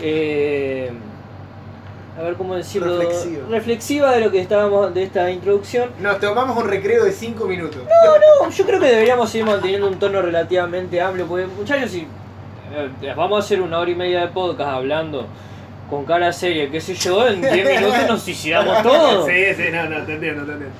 eh, 0.01 0.89
a 2.17 2.21
ver 2.21 2.33
cómo 2.35 2.55
decirlo... 2.55 2.97
Reflexiva. 2.99 3.47
reflexiva 3.49 4.11
de 4.11 4.19
lo 4.21 4.29
que 4.31 4.39
estábamos, 4.41 4.93
de 4.93 5.03
esta 5.03 5.31
introducción. 5.31 5.89
Nos 6.01 6.19
tomamos 6.19 6.57
un 6.61 6.67
recreo 6.69 7.05
de 7.05 7.11
5 7.13 7.45
minutos. 7.45 7.81
No, 8.41 8.49
yo 8.49 8.65
creo 8.65 8.79
que 8.79 8.87
deberíamos 8.87 9.29
seguir 9.29 9.45
manteniendo 9.47 9.87
un 9.87 9.97
tono 9.99 10.21
relativamente 10.21 10.99
amplio, 10.99 11.25
porque 11.27 11.45
muchachos, 11.47 11.91
si 11.91 12.07
vamos 13.15 13.37
a 13.37 13.45
hacer 13.45 13.61
una 13.61 13.79
hora 13.79 13.91
y 13.91 13.95
media 13.95 14.21
de 14.21 14.27
podcast 14.27 14.69
hablando 14.71 15.27
con 15.89 16.05
cara 16.05 16.31
seria, 16.31 16.69
qué 16.69 16.79
sé 16.79 16.93
yo, 16.93 17.27
en 17.27 17.41
10 17.41 17.53
minutos 17.81 18.07
nos 18.07 18.21
suicidamos 18.21 18.81
todos. 18.83 19.25
Sí, 19.25 19.45
sí, 19.55 19.63
no, 19.71 19.85
no, 19.89 20.05
te 20.05 20.13
entiendo, 20.13 20.45
te 20.45 20.51
entiendo. 20.51 20.75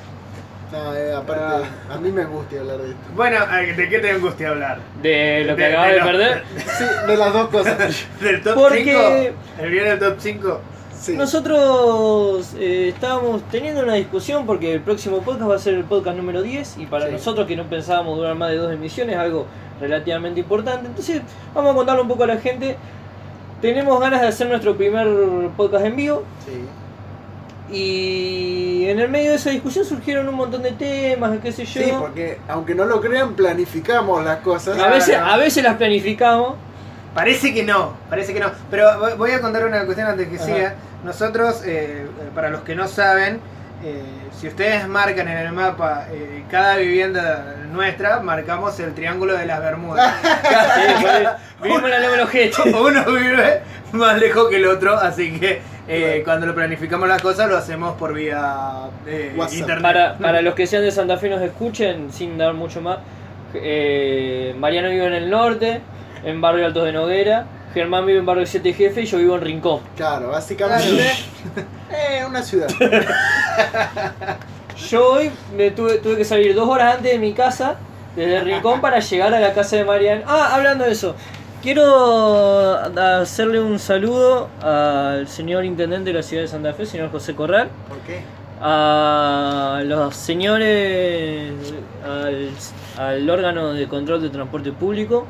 No, 0.72 0.94
eh, 0.96 1.12
aparte, 1.16 1.66
a 1.92 1.98
mí 1.98 2.12
me 2.12 2.22
angustia 2.22 2.60
hablar 2.60 2.78
de 2.78 2.90
esto. 2.90 3.02
Bueno, 3.16 3.38
¿de 3.76 3.90
qué 3.90 3.98
te 4.00 4.12
angustia 4.12 4.50
hablar? 4.50 4.78
De 5.02 5.44
lo 5.46 5.56
que 5.56 5.64
De- 5.64 5.68
acabas 5.70 5.88
de 5.88 5.94
de 5.94 6.00
lo- 6.00 6.06
perder. 6.06 6.44
Sí, 6.78 6.84
de 7.08 7.18
las 7.18 7.34
dos 7.34 7.50
cosas. 7.50 8.06
¿Del 8.22 8.44
top 8.44 8.54
Porque- 8.54 8.84
5? 8.84 9.64
¿El 9.64 9.72
viernes 9.72 10.00
del 10.00 10.10
top 10.12 10.18
5? 10.20 10.62
Sí. 11.00 11.16
Nosotros 11.16 12.54
eh, 12.58 12.90
estábamos 12.94 13.42
teniendo 13.50 13.82
una 13.84 13.94
discusión 13.94 14.46
porque 14.46 14.74
el 14.74 14.82
próximo 14.82 15.20
podcast 15.22 15.50
va 15.50 15.56
a 15.56 15.60
ser 15.60 15.76
el 15.76 15.86
podcast 15.86 16.18
número 16.18 16.42
10 16.42 16.78
y 16.78 16.86
para 16.88 17.06
Sí. 17.06 17.14
nosotros 17.14 17.48
que 17.48 17.56
no 17.56 17.64
pensábamos 17.70 18.18
durar 18.18 18.36
más 18.36 18.50
de 18.50 18.58
dos 18.58 18.74
emisiones, 18.74 19.16
algo 19.16 19.46
relativamente 19.80 20.42
importante. 20.42 20.88
Entonces 20.88 21.22
vamos 21.56 21.72
a 21.72 21.76
contarle 21.76 22.02
un 22.02 22.08
poco 22.10 22.24
a 22.24 22.28
la 22.28 22.38
gente. 22.38 22.76
Tenemos 23.62 23.98
ganas 24.00 24.20
de 24.22 24.28
hacer 24.28 24.48
nuestro 24.50 24.76
primer 24.76 25.08
podcast 25.56 25.86
en 25.86 25.96
vivo 25.96 26.24
Sí. 26.46 27.76
y 27.76 28.86
en 28.90 29.00
el 29.00 29.08
medio 29.10 29.30
de 29.32 29.38
esa 29.38 29.52
discusión 29.52 29.86
surgieron 29.86 30.28
un 30.28 30.36
montón 30.36 30.62
de 30.64 30.72
temas, 30.72 31.38
qué 31.42 31.52
sé 31.54 31.64
yo. 31.66 31.82
Sí, 31.82 31.92
porque 31.98 32.40
aunque 32.50 32.76
no 32.76 32.84
lo 32.86 33.00
crean, 33.00 33.36
planificamos 33.36 34.24
las 34.26 34.40
cosas. 34.40 34.78
a, 34.78 34.88
veces, 34.90 35.16
a 35.16 35.38
veces 35.38 35.64
las 35.64 35.76
planificamos. 35.78 36.56
Parece 37.14 37.54
que 37.54 37.64
no, 37.64 37.94
parece 38.10 38.34
que 38.34 38.40
no. 38.40 38.52
Pero 38.70 39.00
voy- 39.00 39.14
voy 39.18 39.32
a 39.32 39.42
contar 39.42 39.66
una 39.66 39.84
cuestión 39.86 40.08
antes 40.10 40.28
que 40.28 40.36
Ajá. 40.36 40.46
siga. 40.46 40.76
Nosotros, 41.04 41.64
eh, 41.66 42.06
para 42.36 42.50
los 42.50 42.62
que 42.62 42.76
no 42.76 42.88
saben, 42.88 43.40
eh, 43.84 44.04
si 44.38 44.48
ustedes 44.48 44.88
marcan 44.88 45.28
en 45.28 45.38
el 45.38 45.52
mapa 45.54 46.08
eh, 46.12 46.44
cada 46.50 46.76
vivienda 46.78 47.56
nuestra, 47.72 48.20
marcamos 48.20 48.80
el 48.80 48.94
triángulo 48.94 49.38
de 49.38 49.46
las 49.46 49.60
Bermudas. 49.62 50.14
Sí, 50.50 50.84
vivimos 51.64 51.84
en 51.84 51.94
la. 52.04 52.80
Uno 52.80 53.06
vive 53.06 53.62
más 53.92 54.20
lejos 54.20 54.50
que 54.50 54.58
el 54.58 54.66
otro, 54.66 54.96
así 54.96 55.40
que 55.40 55.62
eh, 55.88 56.22
cuando 56.24 56.46
lo 56.46 56.54
planificamos 56.54 57.08
las 57.08 57.22
cosas 57.22 57.50
lo 57.50 57.58
hacemos 57.58 57.98
por 57.98 58.14
vía 58.14 58.90
eh, 59.08 59.36
internet. 59.54 59.82
Para, 59.82 60.18
para 60.18 60.42
los 60.42 60.54
que 60.54 60.68
sean 60.68 60.84
de 60.84 60.92
Santa 60.92 61.18
Fe 61.18 61.28
y 61.28 61.30
nos 61.32 61.42
escuchen, 61.42 62.12
sin 62.14 62.38
dar 62.38 62.54
mucho 62.54 62.82
más, 62.82 63.00
eh, 63.56 64.54
Mariano 64.58 64.90
vive 64.90 65.08
en 65.08 65.14
el 65.14 65.30
norte, 65.30 65.82
en 66.24 66.42
Barrio 66.42 66.66
Altos 66.68 66.86
de 66.86 66.92
Noguera, 66.92 67.46
Germán 67.74 68.06
vive 68.06 68.20
en 68.20 68.26
Barrio 68.26 68.46
7 68.46 68.74
Jefe 68.74 69.02
y 69.02 69.06
yo 69.06 69.18
vivo 69.18 69.36
en 69.36 69.42
Rincón. 69.42 69.82
Claro, 69.96 70.30
básicamente. 70.30 71.12
eh, 71.92 72.24
una 72.28 72.42
ciudad. 72.42 72.68
Yo 74.90 75.12
hoy 75.12 75.30
me 75.56 75.72
tuve, 75.72 75.98
tuve 75.98 76.16
que 76.16 76.26
salir 76.26 76.56
dos 76.56 76.68
horas 76.68 76.96
antes 76.96 77.12
de 77.12 77.20
mi 77.20 77.34
casa, 77.34 77.76
desde 78.16 78.40
Rincón, 78.42 78.80
para 78.82 79.00
llegar 79.00 79.34
a 79.34 79.40
la 79.40 79.54
casa 79.54 79.76
de 79.76 79.84
Mariano. 79.84 80.24
Ah, 80.26 80.56
hablando 80.56 80.86
de 80.86 80.92
eso, 80.92 81.16
quiero 81.62 82.76
hacerle 82.76 83.60
un 83.60 83.78
saludo 83.78 84.48
al 84.62 85.28
señor 85.28 85.66
intendente 85.66 86.12
de 86.12 86.18
la 86.18 86.24
ciudad 86.24 86.44
de 86.44 86.48
Santa 86.48 86.74
Fe, 86.74 86.86
señor 86.86 87.12
José 87.12 87.36
Corral. 87.36 87.70
¿Por 87.88 87.98
qué? 88.00 88.24
a 88.62 89.82
los 89.86 90.14
señores, 90.18 91.54
al, 92.06 92.50
al 92.98 93.30
órgano 93.30 93.72
de 93.72 93.88
control 93.88 94.22
de 94.22 94.30
transporte 94.30 94.74
público 94.74 95.26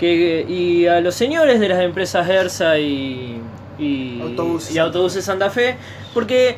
que, 0.00 0.46
y 0.48 0.86
a 0.86 1.00
los 1.00 1.14
señores 1.14 1.60
de 1.60 1.68
las 1.68 1.80
empresas 1.82 2.26
ERSA 2.28 2.78
y, 2.78 3.38
y, 3.78 4.20
Autobuses. 4.22 4.74
y 4.74 4.78
Autobuses 4.78 5.24
Santa 5.24 5.50
Fe, 5.50 5.76
porque 6.14 6.56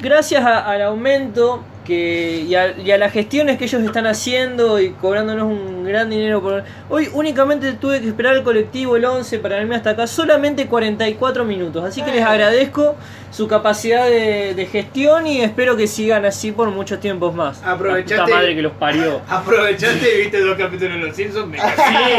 gracias 0.00 0.44
a- 0.44 0.66
al 0.70 0.82
aumento 0.82 1.62
que, 1.86 2.44
y, 2.48 2.54
a, 2.54 2.76
y 2.78 2.90
a 2.90 2.98
las 2.98 3.12
gestiones 3.12 3.58
que 3.58 3.64
ellos 3.64 3.82
están 3.82 4.06
haciendo 4.06 4.80
y 4.80 4.90
cobrándonos 4.90 5.44
un 5.44 5.84
gran 5.84 6.10
dinero 6.10 6.42
por... 6.42 6.64
Hoy 6.88 7.08
únicamente 7.12 7.72
tuve 7.74 8.00
que 8.00 8.08
esperar 8.08 8.34
el 8.36 8.42
colectivo 8.42 8.96
el 8.96 9.04
11 9.04 9.38
para 9.38 9.60
irme 9.60 9.76
hasta 9.76 9.90
acá, 9.90 10.06
solamente 10.06 10.66
44 10.66 11.44
minutos, 11.44 11.84
así 11.84 12.02
que 12.02 12.10
les 12.12 12.24
agradezco 12.24 12.96
su 13.30 13.46
capacidad 13.48 14.06
de, 14.06 14.54
de 14.54 14.66
gestión 14.66 15.26
y 15.26 15.40
espero 15.42 15.76
que 15.76 15.86
sigan 15.86 16.24
así 16.24 16.52
por 16.52 16.70
muchos 16.70 17.00
tiempos 17.00 17.34
más. 17.34 17.62
Aprovechaste- 17.64 18.16
La 18.16 18.24
puta 18.24 18.36
madre 18.36 18.54
que 18.56 18.62
los 18.62 18.72
parió. 18.72 19.20
Aprovechaste 19.28 20.14
y 20.16 20.18
viste 20.22 20.40
dos 20.40 20.56
capítulos 20.58 20.94
de 21.00 21.06
Los 21.06 21.16
Simpsons. 21.16 21.46
Me 21.48 21.58
Sí, 21.58 21.64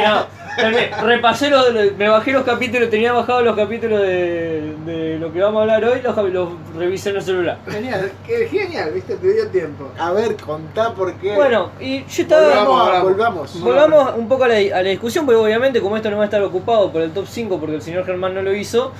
no. 0.05 0.46
Me, 0.57 0.89
repasé 1.03 1.49
los, 1.49 1.71
me 1.97 2.09
bajé 2.09 2.31
los 2.31 2.43
capítulos, 2.43 2.89
tenía 2.89 3.13
bajado 3.13 3.43
los 3.43 3.55
capítulos 3.55 4.01
de, 4.01 4.73
de 4.85 5.19
lo 5.19 5.31
que 5.31 5.39
vamos 5.39 5.59
a 5.59 5.61
hablar 5.61 5.85
hoy, 5.85 6.01
los, 6.01 6.15
los 6.33 6.49
revisé 6.75 7.11
en 7.11 7.17
el 7.17 7.21
celular. 7.21 7.57
Genial, 7.67 8.11
qué 8.25 8.47
genial, 8.47 8.91
viste, 8.91 9.15
te 9.17 9.33
dio 9.33 9.47
tiempo. 9.49 9.91
A 9.99 10.11
ver, 10.11 10.35
contá 10.37 10.93
por 10.93 11.13
qué. 11.15 11.35
Bueno, 11.35 11.69
y 11.79 12.03
yo 12.05 12.23
estaba... 12.23 12.63
volvamos, 12.63 13.03
volvamos. 13.03 13.61
volvamos. 13.61 13.61
Volvamos 13.61 14.17
un 14.17 14.27
poco 14.27 14.45
a 14.45 14.47
la, 14.47 14.55
a 14.55 14.81
la 14.81 14.89
discusión, 14.89 15.25
porque 15.25 15.37
obviamente 15.37 15.79
como 15.79 15.95
esto 15.95 16.09
no 16.09 16.17
va 16.17 16.23
a 16.23 16.25
estar 16.25 16.41
ocupado 16.41 16.91
por 16.91 17.01
el 17.01 17.11
top 17.11 17.27
5 17.27 17.59
porque 17.59 17.75
el 17.75 17.81
señor 17.81 18.05
Germán 18.05 18.33
no 18.33 18.41
lo 18.41 18.53
hizo, 18.53 18.91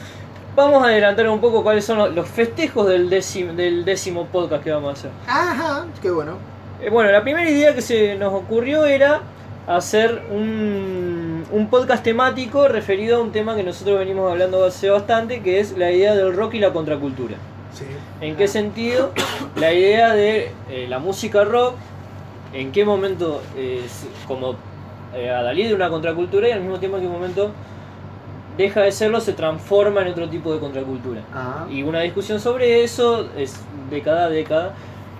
vamos 0.55 0.83
a 0.83 0.87
adelantar 0.87 1.27
un 1.27 1.41
poco 1.41 1.63
cuáles 1.63 1.85
son 1.85 1.97
los, 1.97 2.13
los 2.13 2.27
festejos 2.27 2.87
del 2.87 3.09
décimo, 3.09 3.53
del 3.53 3.83
décimo 3.83 4.27
podcast 4.27 4.63
que 4.63 4.71
vamos 4.71 4.89
a 4.89 4.93
hacer. 4.93 5.11
Ajá, 5.27 5.85
qué 6.01 6.11
bueno. 6.11 6.37
Eh, 6.81 6.89
bueno, 6.89 7.11
la 7.11 7.23
primera 7.23 7.49
idea 7.49 7.73
que 7.73 7.81
se 7.81 8.15
nos 8.15 8.33
ocurrió 8.33 8.85
era 8.85 9.21
hacer 9.67 10.23
un 10.31 11.26
un, 11.51 11.69
podcast 11.69 12.03
temático 12.03 12.67
referido 12.67 13.17
a 13.17 13.21
un 13.21 13.31
tema 13.31 13.55
que 13.55 13.63
nosotros 13.63 13.99
venimos 13.99 14.29
hablando 14.31 14.65
hace 14.65 14.89
bastante, 14.89 15.41
que 15.41 15.59
es 15.59 15.77
la 15.77 15.91
idea 15.91 16.15
del 16.15 16.35
rock 16.35 16.55
y 16.55 16.59
la 16.59 16.73
contracultura. 16.73 17.35
Sí. 17.73 17.85
¿En 18.21 18.35
qué 18.35 18.47
sentido? 18.47 19.11
La 19.55 19.73
idea 19.73 20.13
de 20.13 20.51
eh, 20.69 20.87
la 20.89 20.99
música 20.99 21.43
rock, 21.43 21.75
en 22.53 22.71
qué 22.71 22.85
momento 22.85 23.41
es 23.57 24.07
como 24.27 24.55
eh, 25.13 25.29
adalid 25.29 25.69
de 25.69 25.75
una 25.75 25.89
contracultura 25.89 26.47
y 26.47 26.51
al 26.51 26.61
mismo 26.61 26.79
tiempo 26.79 26.97
en 26.97 27.03
qué 27.03 27.09
momento 27.09 27.51
deja 28.57 28.81
de 28.81 28.91
serlo, 28.91 29.21
se 29.21 29.33
transforma 29.33 30.01
en 30.01 30.09
otro 30.09 30.27
tipo 30.27 30.53
de 30.53 30.59
contracultura. 30.59 31.21
Ah. 31.33 31.67
Y 31.69 31.83
una 31.83 32.01
discusión 32.01 32.39
sobre 32.39 32.83
eso 32.83 33.29
es 33.37 33.59
década 33.89 34.25
a 34.25 34.29
década. 34.29 34.73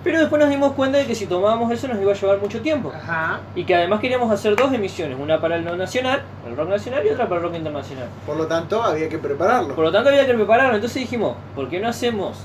Pero 0.04 0.20
después 0.20 0.40
nos 0.40 0.48
dimos 0.50 0.72
cuenta 0.74 0.98
de 0.98 1.06
que 1.06 1.14
si 1.14 1.26
tomábamos 1.26 1.70
eso 1.72 1.88
nos 1.88 2.00
iba 2.00 2.12
a 2.12 2.14
llevar 2.14 2.38
mucho 2.38 2.60
tiempo. 2.60 2.92
Ajá. 2.94 3.40
Y 3.54 3.64
que 3.64 3.74
además 3.74 4.00
queríamos 4.00 4.30
hacer 4.30 4.54
dos 4.56 4.72
emisiones, 4.72 5.18
una 5.20 5.40
para 5.40 5.56
el 5.56 5.64
no 5.64 5.76
nacional, 5.76 6.22
el 6.46 6.56
rock 6.56 6.68
nacional, 6.68 7.04
y 7.04 7.10
otra 7.10 7.24
para 7.28 7.36
el 7.40 7.42
rock 7.48 7.56
internacional. 7.56 8.06
Por 8.24 8.36
lo 8.36 8.46
tanto, 8.46 8.82
había 8.82 9.08
que 9.08 9.18
prepararlo. 9.18 9.74
Por 9.74 9.84
lo 9.84 9.92
tanto 9.92 10.10
había 10.10 10.24
que 10.26 10.34
prepararlo. 10.34 10.76
Entonces 10.76 11.00
dijimos, 11.02 11.36
¿por 11.56 11.68
qué 11.68 11.80
no 11.80 11.88
hacemos 11.88 12.38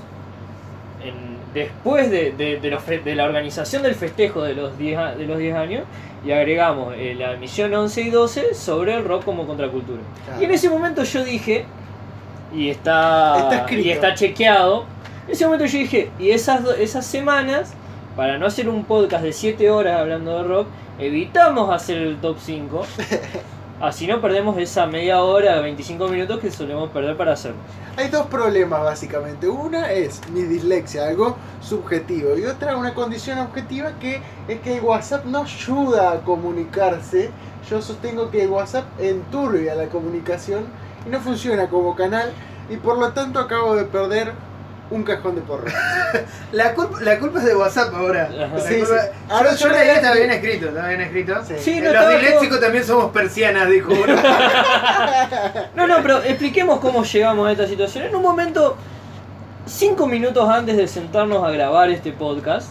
en- 1.04 1.34
después 1.54 2.10
de, 2.10 2.32
de- 2.32 2.60
de 2.60 2.70
los 2.72 2.82
fe- 2.84 3.00
de 3.00 3.16
la 3.16 3.26
organización 3.26 3.84
del 3.84 3.96
festejo 3.96 4.42
de 4.42 4.56
los 4.56 4.78
10, 4.78 4.98
a- 4.98 5.16
de 5.16 5.26
los 5.28 5.38
10 5.38 5.56
años 5.56 5.84
y 6.26 6.32
agregamos 6.32 6.94
eh, 6.98 7.14
la 7.18 7.34
emisión 7.34 7.74
11 7.74 8.02
y 8.02 8.10
12 8.10 8.54
sobre 8.56 8.96
el 8.96 9.04
rock 9.06 9.24
como 9.26 9.46
contracultura? 9.46 10.02
Claro. 10.26 10.42
Y 10.42 10.46
en 10.46 10.52
ese 10.52 10.70
momento 10.70 11.04
yo 11.04 11.24
dije, 11.24 11.66
y 12.56 12.70
está, 12.70 13.38
Está 13.38 13.56
escrito. 13.60 13.88
y 13.88 13.92
está 13.92 14.14
chequeado, 14.16 14.86
en 15.26 15.32
ese 15.32 15.46
momento 15.46 15.66
yo 15.66 15.80
dije, 15.80 16.12
y 16.20 16.32
esas, 16.32 16.66
esas 16.80 17.06
semanas, 17.06 17.74
para 18.16 18.38
no 18.38 18.46
hacer 18.46 18.68
un 18.68 18.84
podcast 18.84 19.24
de 19.24 19.34
7 19.34 19.70
horas 19.70 20.00
hablando 20.00 20.38
de 20.38 20.44
rock, 20.44 20.68
evitamos 21.00 21.74
hacer 21.74 21.98
el 21.98 22.18
top 22.18 22.38
5. 22.40 22.86
Así 23.82 24.08
no 24.08 24.22
perdemos 24.22 24.58
esa 24.58 24.86
media 24.86 25.22
hora, 25.22 25.60
25 25.60 26.08
minutos 26.08 26.40
que 26.40 26.52
solemos 26.52 26.90
perder 26.92 27.18
para 27.18 27.34
hacerlo. 27.34 27.58
Hay 27.98 28.08
dos 28.10 28.28
problemas 28.28 28.82
básicamente. 28.82 29.48
Una 29.50 29.92
es 29.92 30.22
mi 30.30 30.44
dislexia, 30.44 31.08
algo 31.08 31.36
subjetivo. 31.62 32.38
Y 32.38 32.46
otra 32.46 32.78
una 32.78 32.94
condición 32.94 33.40
objetiva 33.40 33.92
que 34.00 34.22
es 34.48 34.60
que 34.62 34.78
el 34.78 34.84
WhatsApp 34.84 35.26
no 35.26 35.44
ayuda 35.44 36.12
a 36.12 36.22
comunicarse. 36.22 37.30
Yo 37.70 37.82
sostengo 37.82 38.30
que 38.32 38.44
el 38.44 38.50
WhatsApp 38.52 38.86
enturbia 39.00 39.76
la 39.76 39.88
comunicación 39.88 40.64
y 41.06 41.10
no 41.10 41.20
funciona 41.20 41.68
como 41.68 41.96
canal. 41.96 42.32
Y 42.70 42.78
por 42.78 42.98
lo 42.98 43.12
tanto 43.12 43.40
acabo 43.40 43.76
de 43.76 43.84
perder 43.86 44.34
un 44.96 45.04
cajón 45.04 45.36
de 45.36 45.42
porro. 45.42 45.66
La 46.52 46.74
culpa, 46.76 47.00
la 47.02 47.18
culpa 47.20 47.40
es 47.40 47.46
de 47.46 47.56
WhatsApp 47.56 47.94
ahora. 47.96 48.24
Ajá. 48.32 48.56
La 48.56 48.60
Sí, 48.60 48.76
culpa- 48.80 49.02
sí. 49.02 49.08
Ahora 49.30 49.52
yo, 49.56 49.58
yo 49.58 49.70
leí, 49.70 49.88
leí- 49.88 49.96
está 49.96 50.14
bien 50.14 50.32
escrito, 50.32 50.68
está 50.68 50.88
bien 50.88 51.02
escrito. 51.02 51.44
Sí. 51.48 51.54
Sí, 51.60 51.76
no 51.80 51.86
Los 51.86 51.94
estaba 51.96 52.10
disléxicos 52.12 52.60
también 52.60 52.84
somos 52.86 53.12
persianas, 53.12 53.70
dijo 53.70 53.92
uno. 53.94 54.16
No, 55.76 55.88
no, 55.88 55.98
pero 56.04 56.18
expliquemos 56.24 56.80
cómo 56.80 57.04
llegamos 57.04 57.48
a 57.48 57.52
esta 57.52 57.68
situación. 57.68 58.06
En 58.06 58.16
un 58.16 58.22
momento, 58.22 58.78
cinco 59.66 60.06
minutos 60.08 60.48
antes 60.50 60.78
de 60.78 60.88
sentarnos 60.88 61.44
a 61.44 61.52
grabar 61.52 61.90
este 61.90 62.12
podcast, 62.12 62.70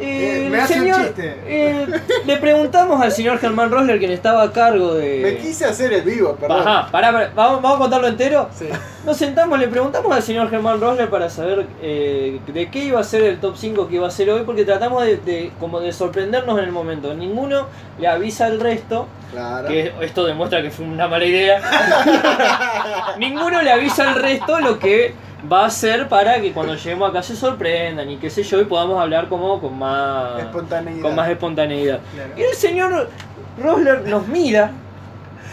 Eh, 0.00 0.46
el 0.46 0.50
me 0.50 0.58
un 0.60 0.66
chiste. 0.66 1.36
eh, 1.46 1.86
le 2.26 2.36
preguntamos 2.38 3.00
al 3.00 3.12
señor 3.12 3.38
Germán 3.38 3.70
Rosler, 3.70 3.98
quien 3.98 4.10
estaba 4.10 4.42
a 4.42 4.50
cargo 4.52 4.94
de... 4.94 5.20
Me 5.22 5.36
quise 5.36 5.64
hacer 5.66 5.92
el 5.92 6.02
vivo, 6.02 6.34
perdón. 6.34 6.66
Ajá, 6.66 6.88
pará, 6.90 7.12
pará, 7.12 7.30
¿vamos, 7.34 7.62
¿vamos 7.62 7.76
a 7.76 7.80
contarlo 7.80 8.08
entero? 8.08 8.48
Sí. 8.58 8.68
Nos 9.04 9.16
sentamos, 9.16 9.58
le 9.58 9.68
preguntamos 9.68 10.10
al 10.12 10.22
señor 10.22 10.48
Germán 10.50 10.80
Rosler 10.80 11.10
para 11.10 11.28
saber 11.28 11.66
eh, 11.82 12.40
de 12.46 12.70
qué 12.70 12.84
iba 12.86 13.00
a 13.00 13.04
ser 13.04 13.22
el 13.24 13.38
top 13.38 13.56
5 13.56 13.88
que 13.88 13.96
iba 13.96 14.08
a 14.08 14.10
ser 14.10 14.30
hoy, 14.30 14.42
porque 14.44 14.64
tratamos 14.64 15.04
de, 15.04 15.18
de- 15.18 15.52
como 15.60 15.78
de 15.80 15.92
sorprendernos 15.92 16.58
en 16.58 16.64
el 16.64 16.72
momento. 16.72 17.12
Ninguno 17.14 17.66
le 18.00 18.08
avisa 18.08 18.46
al 18.46 18.60
resto 18.60 19.06
Claro. 19.32 19.66
que 19.68 19.92
esto 20.02 20.24
demuestra 20.26 20.60
que 20.62 20.70
fue 20.70 20.84
una 20.84 21.08
mala 21.08 21.24
idea. 21.24 21.60
Ninguno 23.18 23.62
le 23.62 23.70
avisa 23.72 24.08
al 24.10 24.14
resto 24.20 24.60
lo 24.60 24.78
que 24.78 25.14
va 25.50 25.62
a 25.62 25.66
hacer 25.66 26.08
para 26.08 26.40
que 26.40 26.52
cuando 26.52 26.74
lleguemos 26.74 27.10
acá 27.10 27.22
se 27.22 27.36
sorprendan 27.36 28.10
y 28.10 28.16
qué 28.16 28.30
sé 28.30 28.42
yo 28.42 28.60
y 28.60 28.64
podamos 28.64 29.00
hablar 29.00 29.28
como 29.28 29.60
con 29.60 29.78
más 29.78 30.40
Espontaneidad. 30.40 31.02
con 31.02 31.14
más 31.14 31.28
espontaneidad. 31.28 32.00
Claro. 32.14 32.32
Y 32.36 32.42
el 32.42 32.54
señor 32.54 33.10
Rosler 33.58 34.02
nos 34.02 34.26
mira, 34.28 34.70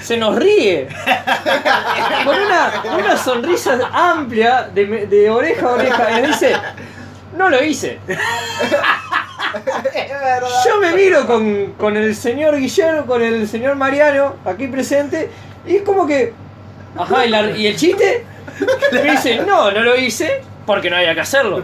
se 0.01 0.17
nos 0.17 0.35
ríe, 0.35 0.87
con 2.25 2.35
una, 2.35 2.83
una 2.97 3.17
sonrisa 3.17 3.79
amplia 3.91 4.69
de, 4.73 5.29
oreja 5.29 5.67
a 5.67 5.71
oreja 5.73 6.11
y 6.11 6.21
nos 6.21 6.27
dice, 6.39 6.55
no 7.37 7.49
lo 7.49 7.63
hice. 7.63 7.99
Yo 10.65 10.79
me 10.79 10.93
miro 10.93 11.25
con, 11.25 11.73
con 11.73 11.97
el 11.97 12.15
señor 12.15 12.57
Guillermo, 12.57 13.07
con 13.07 13.21
el 13.21 13.47
señor 13.47 13.75
Mariano, 13.75 14.35
aquí 14.45 14.67
presente, 14.67 15.29
y 15.65 15.77
es 15.77 15.81
como 15.83 16.05
que. 16.05 16.33
Ajá, 16.97 17.25
¿y, 17.25 17.29
la- 17.29 17.51
y 17.51 17.67
el 17.67 17.75
chiste? 17.75 18.25
Me 18.91 19.11
dice, 19.11 19.37
no, 19.45 19.71
no 19.71 19.81
lo 19.81 19.95
hice 19.95 20.41
porque 20.65 20.89
no 20.89 20.97
había 20.97 21.13
que 21.15 21.21
hacerlo. 21.21 21.63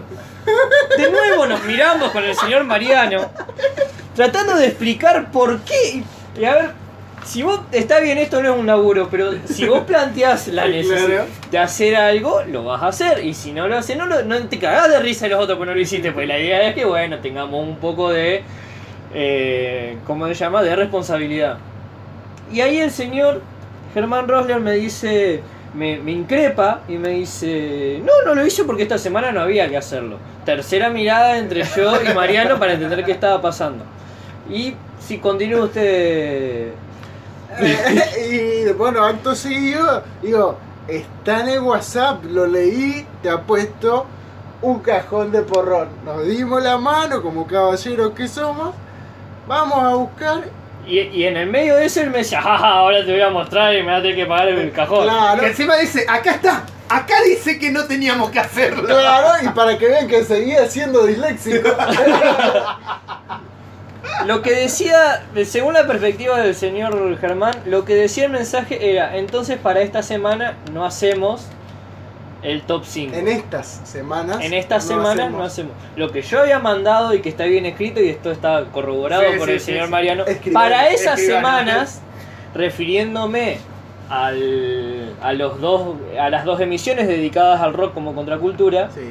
De 0.98 1.12
nuevo 1.12 1.46
nos 1.48 1.64
miramos 1.64 2.12
con 2.12 2.24
el 2.24 2.36
señor 2.36 2.64
Mariano, 2.64 3.32
tratando 4.16 4.56
de 4.56 4.68
explicar 4.68 5.32
por 5.32 5.60
qué. 5.62 6.04
Y 6.40 6.46
a 6.46 6.54
ver, 6.54 6.70
si 7.26 7.42
vos. 7.42 7.62
Está 7.72 8.00
bien, 8.00 8.18
esto 8.20 8.42
no 8.42 8.54
es 8.54 8.60
un 8.60 8.68
laburo, 8.68 9.08
pero 9.10 9.32
si 9.46 9.66
vos 9.68 9.82
planteás 9.82 10.48
la 10.50 10.68
necesidad 10.68 11.06
claro. 11.08 11.26
de 11.52 11.58
hacer 11.58 11.96
algo, 11.96 12.44
lo 12.44 12.64
vas 12.64 12.84
a 12.84 12.88
hacer. 12.88 13.26
Y 13.26 13.34
si 13.34 13.52
no 13.52 13.68
lo 13.68 13.78
haces, 13.78 13.98
no, 13.98 14.06
lo- 14.06 14.22
no 14.24 14.38
te 14.48 14.60
cagás 14.60 14.90
de 14.90 15.00
risa 15.00 15.26
de 15.26 15.32
los 15.32 15.44
otros 15.44 15.58
porque 15.58 15.70
no 15.72 15.76
lo 15.76 15.82
hiciste. 15.82 16.12
Pues 16.12 16.28
la 16.28 16.38
idea 16.40 16.68
es 16.70 16.76
que, 16.76 16.86
bueno, 16.86 17.18
tengamos 17.20 17.68
un 17.68 17.78
poco 17.78 18.12
de. 18.12 18.44
Eh, 19.14 19.98
¿Cómo 20.06 20.28
se 20.28 20.34
llama? 20.36 20.62
De 20.62 20.76
responsabilidad. 20.76 21.58
Y 22.52 22.62
ahí 22.62 22.78
el 22.80 22.92
señor 22.92 23.42
Germán 23.96 24.28
Rosler 24.28 24.60
me 24.60 24.74
dice. 24.74 25.42
Me, 25.74 25.96
increpa 26.10 26.84
y 26.88 26.98
me 26.98 27.10
dice, 27.10 28.00
no, 28.02 28.14
no 28.26 28.34
lo 28.34 28.46
hice 28.46 28.64
porque 28.64 28.84
esta 28.84 28.98
semana 28.98 29.34
no 29.34 29.42
había 29.42 29.68
que 29.68 29.76
hacerlo. 29.76 30.20
Tercera 30.46 30.90
mirada 30.90 31.38
entre 31.38 31.64
yo 31.64 32.02
y 32.02 32.14
Mariano 32.14 32.58
para 32.58 32.74
entender 32.76 33.04
qué 33.04 33.12
estaba 33.12 33.42
pasando. 33.42 33.84
Y 34.50 34.74
si 35.00 35.18
continúa 35.18 35.66
usted... 35.66 36.70
y 38.32 38.72
bueno, 38.72 39.04
acto 39.04 39.36
seguido, 39.36 40.02
digo, 40.22 40.58
está 40.88 41.42
en 41.42 41.50
el 41.50 41.60
WhatsApp, 41.60 42.24
lo 42.24 42.48
leí, 42.48 43.06
te 43.22 43.30
apuesto 43.30 44.06
un 44.62 44.80
cajón 44.80 45.32
de 45.32 45.42
porrón. 45.42 45.90
Nos 46.06 46.26
dimos 46.26 46.64
la 46.64 46.78
mano 46.78 47.22
como 47.22 47.46
caballeros 47.46 48.12
que 48.14 48.28
somos, 48.28 48.74
vamos 49.48 49.84
a 49.84 49.96
buscar. 49.96 50.44
Y, 50.88 51.00
y 51.00 51.26
en 51.26 51.38
el 51.38 51.48
medio 51.48 51.76
de 51.76 51.86
eso 51.86 52.02
él 52.02 52.10
me 52.12 52.20
decía, 52.20 52.42
jaja, 52.42 52.68
ahora 52.70 53.04
te 53.04 53.12
voy 53.12 53.22
a 53.22 53.30
mostrar 53.30 53.74
y 53.76 53.82
me 53.82 53.88
vas 53.92 54.00
a 54.00 54.02
tener 54.04 54.16
que 54.16 54.26
pagar 54.26 54.50
el 54.50 54.72
cajón. 54.72 55.04
Claro, 55.04 55.42
Que 55.42 55.48
encima 55.48 55.76
dice, 55.78 56.06
acá 56.08 56.32
está, 56.32 56.64
acá 56.90 57.16
dice 57.26 57.58
que 57.60 57.72
no 57.72 57.86
teníamos 57.86 58.30
que 58.30 58.40
hacerlo. 58.40 58.86
claro, 58.86 59.44
y 59.44 59.50
para 59.50 59.78
que 59.78 59.88
vean 59.88 60.08
que 60.08 60.24
seguía 60.24 60.68
siendo 60.68 61.06
disléxico. 61.06 61.70
Lo 64.26 64.42
que 64.42 64.52
decía, 64.52 65.24
según 65.46 65.74
la 65.74 65.86
perspectiva 65.86 66.40
del 66.40 66.56
señor 66.56 67.18
Germán, 67.20 67.54
lo 67.66 67.86
que 67.86 67.96
decía 67.96 68.26
el 68.26 68.32
mensaje 68.32 68.92
era, 68.92 69.18
entonces 69.18 69.58
para 69.58 69.82
esta 69.82 70.02
semana 70.04 70.56
no 70.72 70.86
hacemos 70.86 71.48
el 72.46 72.62
top 72.64 72.84
5. 72.86 73.16
En 73.16 73.28
estas 73.28 73.82
semanas. 73.84 74.38
En 74.42 74.54
estas 74.54 74.84
no 74.86 74.90
semanas 74.90 75.12
hacemos. 75.20 75.40
no 75.40 75.44
hacemos. 75.46 75.72
Lo 75.96 76.12
que 76.12 76.22
yo 76.22 76.42
había 76.42 76.60
mandado 76.60 77.14
y 77.14 77.22
que 77.22 77.30
está 77.30 77.46
bien 77.46 77.66
escrito 77.66 78.00
y 78.02 78.10
esto 78.10 78.32
está 78.32 78.66
corroborado 78.72 79.24
Sí, 79.24 79.38
por 79.38 79.48
sí, 79.48 79.54
el 79.54 79.60
sí, 79.60 79.66
señor 79.68 79.86
sí. 79.86 79.92
Mariano, 79.92 80.26
Escribano, 80.26 80.66
para 80.70 80.90
esas 80.90 81.20
escribano. 81.20 81.48
semanas, 81.60 82.02
refiriéndome 82.54 83.58
al, 84.10 85.14
a, 85.22 85.34
los 85.34 85.60
dos, 85.62 85.96
a 86.20 86.30
las 86.30 86.46
dos 86.46 86.60
emisiones 86.62 87.08
dedicadas 87.08 87.62
al 87.62 87.74
rock 87.74 87.94
como 87.94 88.14
contracultura, 88.16 88.90
Sí. 88.92 89.02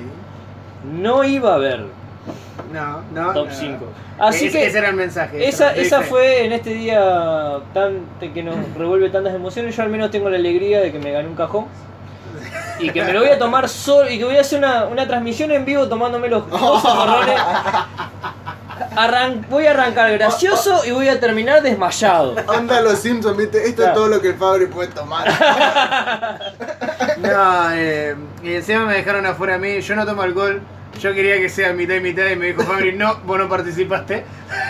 no 1.01 1.25
iba 1.25 1.53
a 1.53 1.55
haber 1.57 1.85
No, 2.73 3.03
no. 3.13 3.33
top 3.33 3.49
no. 3.49 3.55
5. 3.55 3.87
Así 4.19 4.47
Es- 4.47 4.53
que 4.53 4.67
ese 4.67 4.79
era 4.79 4.89
el 4.91 4.97
mensaje. 4.97 5.49
esa, 5.49 5.75
esa 5.75 6.03
fue 6.03 6.45
en 6.45 6.53
este 6.53 6.71
día 6.71 7.59
tan 7.73 8.01
que 8.33 8.43
nos 8.43 8.55
revuelve 8.77 9.11
tantas 9.11 9.35
emociones. 9.35 9.77
Yo 9.77 9.83
al 9.83 9.89
menos 9.91 10.11
tengo 10.11 10.31
la 10.31 10.37
alegría 10.37 10.81
de 10.81 10.93
que 10.93 10.99
me 10.99 11.11
gané 11.11 11.29
un 11.29 11.35
cajón. 11.35 11.67
Y 12.87 12.91
que 12.91 13.03
me 13.03 13.13
lo 13.13 13.21
voy 13.21 13.31
a 13.31 13.39
tomar 13.39 13.69
solo. 13.69 14.11
Y 14.11 14.19
que 14.19 14.25
voy 14.25 14.37
a 14.37 14.41
hacer 14.43 14.59
una, 14.59 14.85
una 14.87 15.07
transmisión 15.07 15.51
en 15.51 15.65
vivo 15.65 15.89
tomándome 15.89 16.29
los 16.29 16.49
12 16.51 16.61
porrones. 16.89 17.41
Arran- 18.97 19.47
voy 19.49 19.67
a 19.67 19.71
arrancar 19.71 20.13
gracioso 20.13 20.85
y 20.85 20.91
voy 20.93 21.09
a 21.09 21.19
terminar 21.19 21.63
desmayado. 21.63 22.35
Onda 22.47 22.81
los 22.81 22.99
Simpsons, 22.99 23.37
viste, 23.37 23.59
esto 23.67 23.77
Claro. 23.83 23.91
es 23.93 23.95
todo 23.97 24.09
lo 24.09 24.21
que 24.21 24.29
el 24.29 24.35
Fabri 24.35 24.67
puede 24.67 24.89
tomar. 24.89 25.29
No, 27.19 27.71
eh, 27.73 28.15
y 28.43 28.55
encima 28.55 28.85
me 28.87 28.95
dejaron 28.95 29.25
afuera 29.27 29.55
a 29.55 29.59
mí. 29.59 29.81
Yo 29.81 29.95
no 29.95 30.05
tomo 30.05 30.23
alcohol. 30.23 30.61
Yo 31.01 31.13
quería 31.13 31.37
que 31.39 31.49
sea 31.49 31.73
mitad 31.73 31.95
y 31.95 32.01
mitad 32.01 32.27
y 32.29 32.37
me 32.37 32.47
dijo 32.47 32.63
Fabri, 32.63 32.93
no, 32.93 33.17
vos 33.25 33.39
no 33.39 33.49
participaste. 33.49 34.25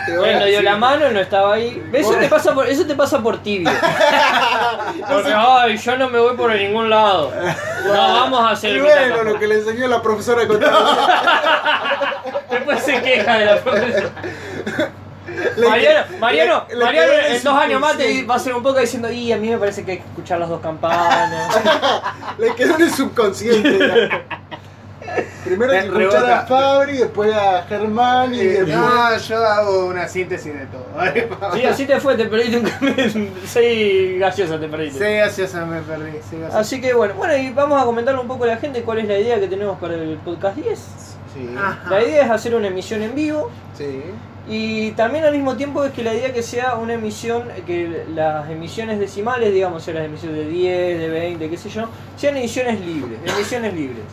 Él 0.08 0.38
no 0.38 0.44
dio 0.46 0.62
la 0.62 0.76
mano, 0.76 1.10
no 1.10 1.20
estaba 1.20 1.54
ahí. 1.54 1.82
¿Ves? 1.90 2.02
Eso 2.08 2.18
te 2.18 2.28
pasa 2.28 2.54
por, 2.54 2.66
eso 2.66 2.86
te 2.86 2.94
pasa 2.94 3.20
por 3.22 3.42
tibio. 3.42 3.70
Porque, 5.08 5.32
ay, 5.34 5.76
yo 5.76 5.96
no 5.96 6.08
me 6.08 6.18
voy 6.18 6.36
por 6.36 6.52
ningún 6.54 6.90
lado. 6.90 7.32
No, 7.86 7.92
vamos 7.92 8.40
a 8.40 8.50
hacer 8.50 8.76
Y 8.76 8.80
bueno, 8.80 9.22
lo 9.24 9.38
que 9.38 9.46
le 9.46 9.56
enseñó 9.56 9.86
la 9.86 10.00
profesora 10.02 10.40
de 10.42 10.48
contabilidad. 10.48 11.08
Después 12.50 12.80
se 12.82 13.00
queja 13.02 13.38
de 13.38 13.44
la 13.44 13.56
profesora. 13.60 14.10
Le- 15.56 15.68
Mariano, 15.68 16.06
Mariano, 16.20 16.66
le- 16.68 16.76
le 16.76 16.84
Mariano 16.84 17.12
en 17.28 17.42
dos 17.42 17.54
años 17.58 17.80
más 17.80 17.96
te 17.96 18.22
va 18.24 18.36
a 18.36 18.38
ser 18.38 18.54
un 18.54 18.62
poco 18.62 18.78
diciendo, 18.78 19.10
y 19.10 19.32
a 19.32 19.36
mí 19.36 19.48
me 19.50 19.58
parece 19.58 19.84
que 19.84 19.92
hay 19.92 19.96
que 19.98 20.04
escuchar 20.04 20.38
las 20.38 20.48
dos 20.48 20.60
campanas. 20.60 21.58
Le 22.38 22.54
quedó 22.54 22.76
en 22.76 22.82
el 22.82 22.90
subconsciente. 22.92 24.10
Primero 25.44 25.72
hay 25.72 25.88
que 25.90 26.02
escuchar 26.02 26.30
a 26.30 26.46
Fabri, 26.46 26.96
después 26.98 27.32
a 27.34 27.62
Germán 27.68 28.34
y 28.34 28.40
Eh, 28.40 28.44
después. 28.64 28.76
no, 28.76 29.16
yo 29.18 29.44
hago 29.44 29.86
una 29.86 30.08
síntesis 30.08 30.52
de 30.54 30.66
todo. 30.66 30.84
Sí, 31.54 31.64
así 31.64 31.86
te 31.86 32.00
fue, 32.00 32.14
te 32.16 32.24
perdiste 32.26 32.58
un 32.58 33.30
seis 33.46 34.18
gaseosa 34.18 34.58
te 34.58 34.68
perdiste. 34.68 34.98
Sí, 34.98 35.14
graciosa 35.16 35.66
me 35.66 35.80
perdí. 35.82 36.12
Graciosa. 36.12 36.58
Así 36.58 36.80
que 36.80 36.94
bueno, 36.94 37.14
bueno, 37.14 37.36
y 37.36 37.50
vamos 37.50 37.80
a 37.80 37.84
comentarle 37.84 38.20
un 38.20 38.28
poco 38.28 38.44
a 38.44 38.48
la 38.48 38.56
gente 38.56 38.82
cuál 38.82 38.98
es 39.00 39.08
la 39.08 39.18
idea 39.18 39.38
que 39.38 39.48
tenemos 39.48 39.78
para 39.78 39.94
el 39.94 40.16
podcast 40.24 40.56
10. 40.56 40.78
Sí, 40.78 41.50
Ajá. 41.58 41.90
La 41.90 42.02
idea 42.02 42.24
es 42.24 42.30
hacer 42.30 42.54
una 42.54 42.68
emisión 42.68 43.02
en 43.02 43.14
vivo 43.14 43.50
sí. 43.76 44.02
y 44.48 44.92
también 44.92 45.24
al 45.24 45.32
mismo 45.32 45.56
tiempo 45.56 45.84
es 45.84 45.92
que 45.92 46.02
la 46.04 46.14
idea 46.14 46.32
que 46.32 46.42
sea 46.44 46.76
una 46.76 46.94
emisión, 46.94 47.48
que 47.66 48.04
las 48.14 48.48
emisiones 48.48 49.00
decimales, 49.00 49.52
digamos, 49.52 49.82
sea 49.82 49.94
las 49.94 50.04
emisiones 50.04 50.38
de 50.38 50.46
10, 50.48 50.98
de 51.00 51.08
20, 51.10 51.50
qué 51.50 51.56
sé 51.56 51.68
yo, 51.70 51.88
sean 52.16 52.36
emisiones 52.36 52.80
libres, 52.80 53.18
emisiones 53.26 53.74
libres. 53.74 54.04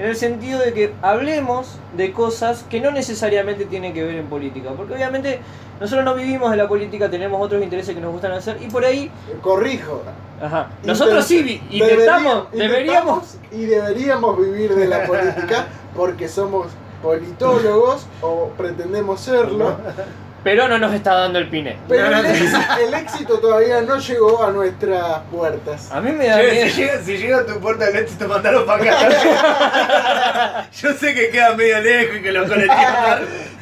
En 0.00 0.06
el 0.06 0.16
sentido 0.16 0.58
de 0.60 0.72
que 0.72 0.94
hablemos 1.02 1.78
de 1.94 2.10
cosas 2.14 2.64
que 2.70 2.80
no 2.80 2.90
necesariamente 2.90 3.66
tienen 3.66 3.92
que 3.92 4.02
ver 4.02 4.14
en 4.14 4.26
política. 4.28 4.70
Porque 4.74 4.94
obviamente 4.94 5.40
nosotros 5.78 6.06
no 6.06 6.14
vivimos 6.14 6.50
de 6.50 6.56
la 6.56 6.66
política, 6.66 7.10
tenemos 7.10 7.38
otros 7.44 7.62
intereses 7.62 7.94
que 7.94 8.00
nos 8.00 8.10
gustan 8.10 8.32
hacer 8.32 8.56
y 8.62 8.68
por 8.70 8.82
ahí, 8.82 9.10
Corrijo. 9.42 10.00
ajá, 10.40 10.70
nosotros 10.84 11.22
sí 11.26 11.42
vi- 11.42 11.62
intentamos, 11.70 12.50
Debería- 12.50 12.68
deberíamos... 12.76 13.36
y 13.52 13.66
deberíamos 13.66 14.38
vivir 14.40 14.74
de 14.74 14.88
la 14.88 15.04
política 15.06 15.66
porque 15.94 16.28
somos 16.28 16.68
politólogos 17.02 18.06
o 18.22 18.48
pretendemos 18.56 19.20
serlo, 19.20 19.76
Pero 20.42 20.68
no 20.68 20.78
nos 20.78 20.94
está 20.94 21.14
dando 21.14 21.38
el 21.38 21.48
pine. 21.48 21.76
pero 21.86 22.08
No, 22.10 22.18
el, 22.20 22.26
éxito, 22.26 22.58
el 22.86 22.94
éxito 22.94 23.38
todavía 23.40 23.82
no 23.82 23.98
llegó 23.98 24.42
a 24.42 24.50
nuestras 24.50 25.18
puertas. 25.30 25.90
A 25.92 26.00
mí 26.00 26.12
me 26.12 26.26
da 26.28 26.36
Che, 26.40 26.50
miedo. 26.50 26.68
si, 26.70 26.80
llega, 26.80 27.02
si 27.02 27.16
llega 27.18 27.38
a 27.40 27.46
tu 27.46 27.60
puerta 27.60 27.88
el 27.88 27.96
éxito, 27.96 28.26
mandalo 28.26 28.64
para 28.64 28.82
acá. 28.82 30.68
Yo 30.72 30.92
sé 30.94 31.14
que 31.14 31.28
queda 31.28 31.54
medio 31.54 31.80
lejos 31.80 32.16
y 32.16 32.22
que 32.22 32.32
los 32.32 32.48
colectivos. 32.48 32.84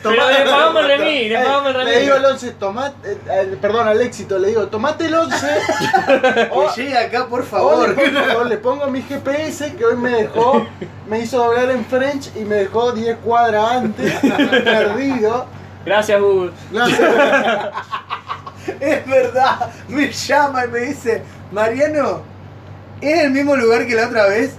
Pero 0.00 0.30
le 0.30 0.44
pagamos 0.44 0.82
el 0.82 0.88
remis, 0.88 1.28
le 1.30 1.38
pagamos 1.38 1.74
el 1.74 1.84
le 1.84 2.00
digo 2.00 2.14
al 2.14 2.24
11, 2.24 2.50
tomate, 2.52 3.18
eh, 3.28 3.58
perdón, 3.60 3.88
al 3.88 4.00
éxito, 4.00 4.38
le 4.38 4.48
digo, 4.48 4.68
tomate 4.68 5.06
el 5.06 5.14
11 5.14 5.46
o, 6.52 6.72
Que 6.72 6.82
llegue 6.82 6.96
acá, 6.98 7.26
por 7.26 7.44
favor. 7.44 7.88
le, 7.96 8.08
pongo, 8.10 8.44
le 8.44 8.56
pongo 8.58 8.86
mi 8.86 9.02
GPS 9.02 9.74
que 9.74 9.84
hoy 9.84 9.96
me 9.96 10.10
dejó, 10.10 10.64
me 11.08 11.18
hizo 11.18 11.38
doblar 11.38 11.70
en 11.70 11.84
French 11.84 12.30
y 12.36 12.44
me 12.44 12.54
dejó 12.56 12.92
10 12.92 13.16
cuadras 13.24 13.72
antes, 13.72 14.14
perdido. 14.64 15.46
Gracias, 15.84 16.20
Google. 16.20 16.52
Gracias. 16.72 17.00
Es 18.80 19.06
verdad, 19.06 19.70
me 19.88 20.12
llama 20.12 20.66
y 20.66 20.68
me 20.68 20.78
dice, 20.80 21.22
Mariano, 21.50 22.20
¿es 23.00 23.20
el 23.24 23.30
mismo 23.30 23.56
lugar 23.56 23.86
que 23.86 23.94
la 23.94 24.08
otra 24.08 24.26
vez? 24.26 24.56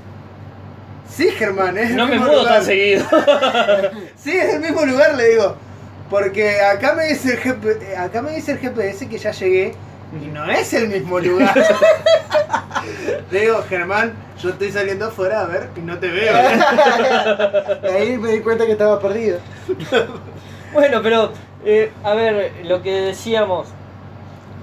Sí, 1.07 1.29
Germán, 1.29 1.77
es 1.77 1.91
el 1.91 1.95
No 1.95 2.05
me 2.05 2.13
mismo 2.13 2.25
mudo 2.25 2.39
lugar. 2.39 2.55
tan 2.55 2.65
seguido. 2.65 3.05
Sí, 4.17 4.31
es 4.35 4.55
el 4.55 4.61
mismo 4.61 4.83
lugar, 4.83 5.13
le 5.15 5.29
digo. 5.29 5.55
Porque 6.09 6.59
acá 6.59 6.93
me 6.95 7.05
dice 7.05 7.33
el, 7.33 7.39
GP 7.39 7.95
acá 7.97 8.23
me 8.23 8.31
dice 8.31 8.53
el 8.53 8.57
GPS 8.57 9.07
que 9.07 9.17
ya 9.19 9.29
llegué 9.31 9.75
y 10.19 10.25
no 10.25 10.49
es 10.49 10.73
el 10.73 10.87
mismo 10.87 11.19
lugar. 11.19 11.53
le 13.31 13.41
digo, 13.41 13.63
Germán, 13.69 14.13
yo 14.41 14.49
estoy 14.49 14.71
saliendo 14.71 15.05
afuera 15.05 15.41
a 15.41 15.45
ver 15.45 15.69
y 15.75 15.81
no 15.81 15.99
te 15.99 16.07
veo. 16.07 16.33
Y 17.83 17.87
ahí 17.87 18.17
me 18.17 18.31
di 18.31 18.39
cuenta 18.39 18.65
que 18.65 18.71
estaba 18.71 18.99
perdido. 18.99 19.37
Bueno, 20.73 20.99
pero, 21.01 21.31
eh, 21.65 21.91
a 22.03 22.13
ver, 22.13 22.51
lo 22.65 22.81
que 22.81 22.91
decíamos, 23.01 23.67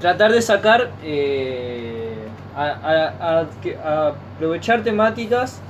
tratar 0.00 0.32
de 0.32 0.42
sacar, 0.42 0.90
eh, 1.02 2.14
a, 2.56 2.64
a- 2.64 3.40
a- 3.40 3.46
que- 3.62 3.76
a 3.76 4.08
aprovechar 4.36 4.82
temáticas 4.82 5.60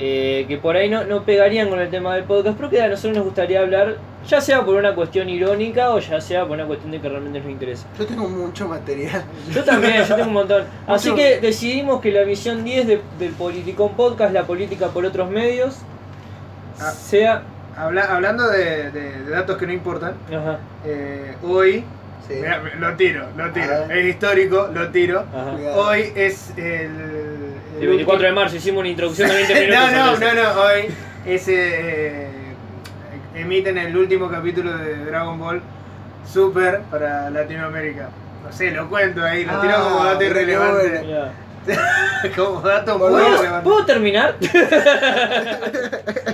eh, 0.00 0.44
que 0.46 0.58
por 0.58 0.76
ahí 0.76 0.88
no, 0.88 1.02
no 1.04 1.24
pegarían 1.24 1.68
con 1.68 1.80
el 1.80 1.90
tema 1.90 2.14
del 2.14 2.22
podcast, 2.22 2.56
pero 2.56 2.70
que 2.70 2.80
a 2.80 2.86
nosotros 2.88 3.16
nos 3.16 3.24
gustaría 3.24 3.58
hablar, 3.60 3.96
ya 4.28 4.40
sea 4.40 4.64
por 4.64 4.76
una 4.76 4.94
cuestión 4.94 5.28
irónica 5.28 5.90
o 5.92 5.98
ya 5.98 6.20
sea 6.20 6.42
por 6.46 6.52
una 6.56 6.66
cuestión 6.66 6.92
de 6.92 7.00
que 7.00 7.08
realmente 7.08 7.40
nos 7.40 7.50
interesa. 7.50 7.84
Yo 7.98 8.06
tengo 8.06 8.28
mucho 8.28 8.68
material. 8.68 9.24
Yo 9.52 9.64
también, 9.64 9.96
yo 10.04 10.14
tengo 10.14 10.28
un 10.28 10.34
montón. 10.34 10.64
Así 10.86 11.10
Mucho. 11.10 11.20
que 11.20 11.40
decidimos 11.40 12.00
que 12.00 12.12
la 12.12 12.24
misión 12.24 12.62
10 12.62 12.86
de- 12.86 13.00
del 13.18 13.32
Politicón 13.32 13.94
Podcast, 13.94 14.32
la 14.32 14.44
política 14.44 14.86
por 14.88 15.04
otros 15.04 15.28
medios, 15.30 15.76
Ah. 16.80 16.90
sea... 16.92 17.42
Habla- 17.78 18.14
hablando 18.14 18.48
de, 18.50 18.90
de- 18.90 19.22
de 19.24 19.30
datos 19.30 19.56
que 19.56 19.66
no 19.66 19.72
importan, 19.72 20.14
Ajá, 20.28 20.58
eh, 20.84 21.34
hoy, 21.42 21.84
Sí. 22.26 22.34
mirá, 22.34 22.60
lo 22.78 22.94
tiro, 22.96 23.26
lo 23.36 23.50
tiro, 23.52 23.84
es 23.90 24.04
histórico, 24.06 24.68
lo 24.74 24.88
tiro. 24.90 25.20
ajá. 25.32 25.76
Hoy 25.76 26.12
es 26.14 26.52
el... 26.56 26.90
El 27.80 27.86
24 27.88 28.26
de 28.26 28.32
marzo 28.32 28.56
hicimos 28.56 28.80
una 28.80 28.88
introducción 28.88 29.28
de 29.28 29.34
20 29.36 29.54
minutos. 29.60 29.92
no, 29.92 30.16
no, 30.16 30.18
no, 30.18 30.34
no, 30.54 30.60
hoy 30.62 30.88
es, 31.24 31.48
eh, 31.48 32.26
emiten 33.36 33.78
el 33.78 33.96
último 33.96 34.28
capítulo 34.28 34.76
de 34.76 35.04
Dragon 35.04 35.38
Ball 35.38 35.62
Super 36.26 36.80
para 36.90 37.30
Latinoamérica. 37.30 38.08
No 38.44 38.52
sé, 38.52 38.72
lo 38.72 38.88
cuento 38.88 39.22
ahí, 39.24 39.44
lo 39.44 39.60
tiro 39.60 39.74
como 39.84 40.02
Ah, 40.02 40.06
dato 40.06 40.18
qué 40.18 40.26
irrelevante. 40.26 40.88
bueno. 41.04 41.47
Como 42.36 42.60
dato 42.62 42.98
muy 42.98 43.10
¿Puedo- 43.10 43.36
relevante. 43.36 43.64
¿Puedo 43.68 43.84
terminar? 43.84 44.34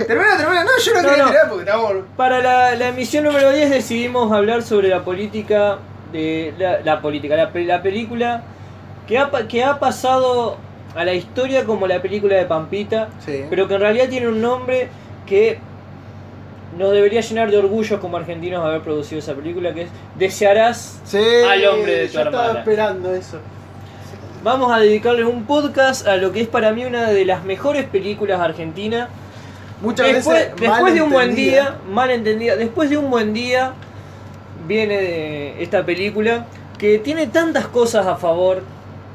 Termina, 0.07 0.37
termina. 0.37 0.65
No, 0.65 0.71
yo 0.85 0.95
no, 0.95 1.03
No, 1.03 1.09
quería 1.09 1.25
no. 1.25 1.31
tirar 1.31 1.49
porque 1.49 1.65
estamos. 1.65 1.93
Para 2.17 2.41
la, 2.41 2.75
la 2.75 2.89
emisión 2.89 3.25
número 3.25 3.51
10 3.53 3.71
decidimos 3.71 4.33
hablar 4.33 4.63
sobre 4.63 4.89
la 4.89 5.03
política 5.05 5.79
de 6.13 6.55
la, 6.59 6.81
la 6.81 7.01
política, 7.01 7.37
la, 7.37 7.51
pe- 7.51 7.65
la 7.65 7.83
película 7.83 8.43
que 9.07 9.19
ha, 9.19 9.31
que 9.49 9.65
ha 9.65 9.79
pasado 9.79 10.57
a 10.95 11.05
la 11.05 11.13
historia 11.15 11.65
como 11.65 11.87
la 11.87 12.01
película 12.01 12.37
de 12.37 12.45
Pampita, 12.45 13.09
Sí. 13.25 13.45
pero 13.51 13.67
que 13.69 13.75
en 13.75 13.81
realidad 13.81 14.09
tiene 14.09 14.29
un 14.29 14.41
nombre 14.41 14.89
que 15.27 15.59
nos 16.79 16.93
debería 16.93 17.21
llenar 17.21 17.51
de 17.51 17.57
orgullo 17.59 18.01
como 18.01 18.17
argentinos 18.17 18.65
haber 18.65 18.81
producido 18.83 19.19
esa 19.19 19.35
película, 19.35 19.73
que 19.75 19.83
es 19.83 19.89
Desearás. 20.19 21.01
Sí, 21.05 21.19
al 21.19 21.65
hombre 21.67 21.93
de 21.97 22.07
tu 22.09 22.15
yo 22.15 22.21
estaba 22.23 22.59
esperando 22.59 23.15
eso. 23.15 23.39
Vamos 24.45 24.71
a 24.71 24.79
dedicarle 24.79 25.25
un 25.25 25.47
podcast 25.47 26.07
a 26.07 26.17
lo 26.17 26.31
que 26.31 26.43
es 26.43 26.49
para 26.49 26.71
mí 26.73 26.85
una 26.85 27.09
de 27.09 27.25
las 27.25 27.45
mejores 27.47 27.87
películas 27.87 28.43
argentinas. 28.43 29.09
Muchas 29.81 30.07
Después, 30.07 30.39
veces 30.53 30.61
después 30.61 30.93
de 30.93 31.01
un 31.01 31.09
buen 31.09 31.35
día, 31.35 31.79
mal 31.91 32.11
entendida, 32.11 32.55
después 32.55 32.91
de 32.91 32.99
un 32.99 33.11
buen 33.11 33.33
día 33.33 33.73
viene 34.69 34.99
de 34.99 35.63
esta 35.63 35.87
película 35.87 36.45
que 36.77 36.99
tiene 36.99 37.27
tantas 37.27 37.69
cosas 37.69 38.07
a 38.07 38.17
favor, 38.17 38.63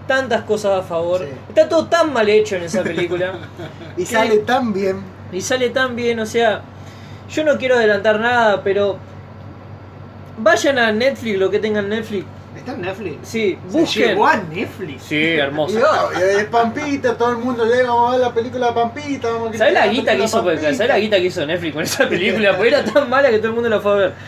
tantas 0.08 0.42
cosas 0.46 0.80
a 0.80 0.82
favor. 0.82 1.20
Sí. 1.20 1.28
Está 1.50 1.70
todo 1.70 1.86
tan 1.86 2.12
mal 2.12 2.28
hecho 2.28 2.56
en 2.56 2.64
esa 2.64 2.82
película 2.82 3.34
Y 3.98 4.08
sale 4.08 4.40
tan 4.40 4.74
bien. 4.74 4.98
y 5.32 5.42
sale 5.42 5.70
tan 5.70 5.96
bien, 5.96 6.20
o 6.22 6.26
sea, 6.26 6.62
yo 7.30 7.44
no 7.44 7.56
quiero 7.60 7.76
adelantar 7.76 8.20
nada, 8.20 8.64
pero 8.64 8.98
vayan 10.40 10.80
a 10.80 10.92
Netflix, 10.92 11.38
lo 11.38 11.52
que 11.52 11.60
tengan 11.60 11.88
Netflix. 11.88 12.26
¿Está 12.58 12.74
en 12.74 12.82
Netflix? 12.82 13.18
Sí, 13.28 13.58
Se 13.70 13.78
busquen. 13.80 14.08
llegó 14.10 14.28
a 14.28 14.38
Netflix. 14.38 15.04
Sí, 15.04 15.16
Y 15.16 15.38
hermosa. 15.38 15.80
no, 15.80 16.20
y 16.20 16.24
es 16.40 16.46
Pampita, 16.46 17.18
todo 17.18 17.32
el 17.32 17.38
mundo 17.38 17.64
le 17.66 17.84
vamos 17.84 18.10
a 18.10 18.12
ver 18.14 18.22
la 18.22 18.34
película 18.34 18.68
de 18.68 18.74
Pampita. 18.74 19.32
Vamos 19.32 19.56
a 19.56 19.58
¿Sabes 19.58 19.74
la 19.74 19.88
guita 19.88 20.16
que 20.18 20.24
hizo, 20.24 20.44
Pampita. 20.44 20.74
¿sabes 20.74 20.88
la 20.90 21.00
guita 21.00 21.18
que 21.18 21.26
hizo 21.26 21.46
Netflix 21.46 21.74
con 21.74 21.84
esa 21.84 22.10
película? 22.10 22.54
Porque 22.56 22.68
era 22.70 22.84
tan 22.84 23.10
mala 23.10 23.30
que 23.30 23.38
todo 23.38 23.48
el 23.50 23.54
mundo 23.54 23.70
la 23.70 23.80
fue 23.80 23.92
a 23.92 23.96
ver. 23.96 24.14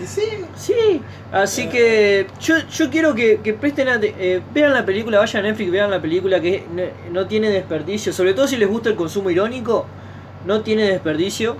Y 0.00 0.06
sí, 0.06 0.22
Sí, 0.56 1.00
así 1.32 1.68
que 1.68 2.26
yo, 2.40 2.56
yo 2.68 2.90
quiero 2.90 3.14
que, 3.14 3.40
que 3.42 3.54
presten 3.54 3.88
eh, 4.02 4.42
vean 4.52 4.72
la 4.74 4.84
película, 4.84 5.18
vayan 5.18 5.44
a 5.44 5.48
Netflix, 5.48 5.70
vean 5.70 5.90
la 5.90 6.00
película 6.02 6.40
que 6.40 6.64
ne- 6.72 6.90
no 7.10 7.26
tiene 7.26 7.48
desperdicio, 7.50 8.12
sobre 8.12 8.34
todo 8.34 8.46
si 8.48 8.56
les 8.56 8.68
gusta 8.68 8.88
el 8.90 8.96
consumo 8.96 9.30
irónico, 9.30 9.86
no 10.46 10.60
tiene 10.62 10.82
desperdicio. 10.84 11.56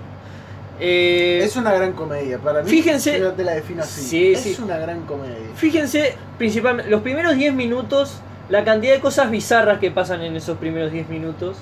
Eh, 0.80 1.40
es 1.44 1.56
una 1.56 1.72
gran 1.72 1.92
comedia. 1.92 2.38
Para 2.38 2.62
mí, 2.62 2.70
Fíjense- 2.70 3.18
yo 3.20 3.32
te 3.32 3.44
la 3.44 3.52
defino 3.54 3.82
así. 3.82 4.00
Sí, 4.02 4.32
es 4.32 4.40
sí. 4.40 4.56
una 4.62 4.76
gran 4.78 5.02
comedia. 5.02 5.36
Fíjense, 5.54 6.14
principalmente, 6.36 6.90
los 6.90 7.02
primeros 7.02 7.36
10 7.36 7.54
minutos, 7.54 8.18
la 8.48 8.64
cantidad 8.64 8.92
de 8.94 9.00
cosas 9.00 9.30
bizarras 9.30 9.78
que 9.78 9.90
pasan 9.90 10.22
en 10.22 10.34
esos 10.36 10.58
primeros 10.58 10.90
10 10.92 11.08
minutos, 11.08 11.56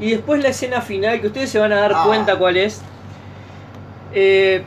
y 0.00 0.10
después 0.10 0.42
la 0.42 0.48
escena 0.50 0.80
final, 0.80 1.20
que 1.20 1.26
ustedes 1.28 1.50
se 1.50 1.58
van 1.58 1.72
a 1.72 1.76
dar 1.80 1.92
Ah. 1.94 2.04
cuenta 2.06 2.36
cuál 2.36 2.56
es. 2.56 2.80
Eh, 4.12 4.62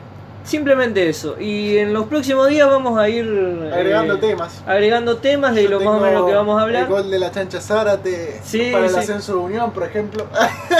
simplemente 0.47 1.07
eso. 1.09 1.35
Y 1.39 1.77
en 1.77 1.93
los 1.93 2.07
próximos 2.07 2.47
días 2.49 2.67
vamos 2.69 2.97
a 2.97 3.07
ir 3.09 3.25
Agregando 3.73 4.15
eh, 4.15 4.17
temas. 4.17 4.63
agregando 4.65 5.17
temas 5.17 5.53
de 5.53 5.63
Yo 5.63 5.69
lo 5.69 5.79
más 5.81 5.87
o 5.95 5.99
menos 5.99 6.25
que 6.25 6.33
vamos 6.33 6.59
a 6.59 6.63
hablar. 6.63 6.83
El 6.83 6.87
gol 6.89 7.11
de 7.11 7.19
la 7.19 7.29
chancha 7.31 7.59
Zárate 7.61 8.39
Sí, 8.43 8.69
para 8.71 8.85
el 8.85 8.91
sí. 8.91 8.97
ascenso 8.99 9.33
de 9.33 9.39
Unión, 9.39 9.71
por 9.71 9.83
ejemplo. 9.83 10.25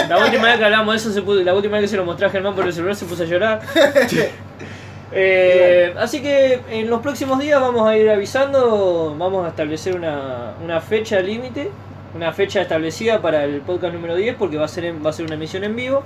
La 0.09 0.18
última 0.24 0.43
vez 0.47 0.57
que 0.57 0.65
hablamos 0.65 0.93
de 0.93 0.97
eso, 0.97 1.11
se 1.11 1.22
puso- 1.22 1.43
la 1.43 1.53
última 1.53 1.74
vez 1.74 1.82
que 1.84 1.88
se 1.89 1.97
lo 1.97 2.05
mostré 2.05 2.26
a 2.26 2.30
Germán 2.30 2.55
por 2.55 2.65
el 2.65 2.74
celular 2.74 2.95
se 2.95 3.05
puso 3.05 3.24
a 3.24 3.26
llorar. 3.26 3.61
Eh, 5.11 5.93
así 5.97 6.22
que 6.22 6.59
en 6.70 6.89
los 6.89 7.01
próximos 7.01 7.39
días 7.39 7.61
vamos 7.61 7.88
a 7.88 7.97
ir 7.97 8.09
avisando, 8.09 9.15
vamos 9.18 9.45
a 9.45 9.49
establecer 9.49 9.95
una, 9.95 10.53
una 10.61 10.82
fecha 10.82 11.20
límite, 11.22 11.72
una 12.13 12.34
fecha 12.34 12.61
establecida 12.61 13.22
para 13.22 13.45
el 13.45 13.61
podcast 13.61 13.93
número 13.93 14.15
10 14.15 14.36
porque 14.36 14.57
va 14.57 14.65
a 14.65 14.68
ser, 14.68 14.84
en- 14.86 15.03
va 15.05 15.11
a 15.11 15.13
ser 15.13 15.26
una 15.26 15.36
emisión 15.36 15.63
en 15.63 15.76
vivo. 15.78 16.03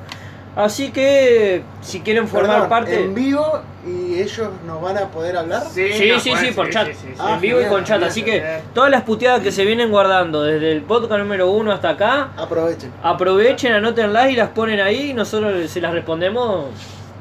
Así 0.55 0.91
que 0.91 1.63
si 1.81 2.01
quieren 2.01 2.27
formar 2.27 2.51
Perdón, 2.55 2.69
parte... 2.69 3.03
En 3.05 3.15
vivo 3.15 3.61
y 3.87 4.19
ellos 4.19 4.49
nos 4.67 4.81
van 4.81 4.97
a 4.97 5.07
poder 5.07 5.37
hablar. 5.37 5.63
Sí, 5.71 5.89
no, 6.11 6.19
sí, 6.19 6.33
sí, 6.37 6.51
por 6.51 6.69
chat. 6.69 6.89
Ah, 7.17 7.35
en 7.35 7.41
vivo 7.41 7.61
y 7.61 7.65
con 7.65 7.83
chat. 7.85 7.95
genial, 7.95 8.09
Así 8.09 8.23
que 8.23 8.43
todas 8.73 8.91
las 8.91 9.03
puteadas 9.03 9.41
que 9.41 9.51
se 9.51 9.63
vienen 9.63 9.89
guardando 9.89 10.43
desde 10.43 10.73
el 10.73 10.81
podcast 10.81 11.19
número 11.19 11.49
uno 11.49 11.71
hasta 11.71 11.89
acá, 11.91 12.31
Aprovechen. 12.37 12.91
aprovechen, 13.01 13.71
anótenlas 13.73 14.29
y 14.29 14.35
las 14.35 14.49
ponen 14.49 14.81
ahí 14.81 15.11
y 15.11 15.13
nosotros 15.13 15.69
se 15.71 15.79
las 15.79 15.93
respondemos 15.93 16.65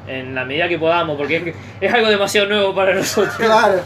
en 0.07 0.35
la 0.35 0.43
medida 0.43 0.67
que 0.67 0.77
podamos, 0.77 1.17
porque 1.17 1.37
es, 1.37 1.55
es 1.89 1.93
algo 1.93 2.09
demasiado 2.09 2.47
nuevo 2.49 2.75
para 2.75 2.93
nosotros. 2.93 3.35
Claro. 3.37 3.79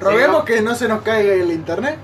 Roguemos 0.00 0.44
Sí, 0.46 0.54
que 0.54 0.62
no 0.62 0.74
se 0.74 0.88
nos 0.88 1.02
caiga 1.02 1.34
el 1.34 1.50
internet. 1.50 1.96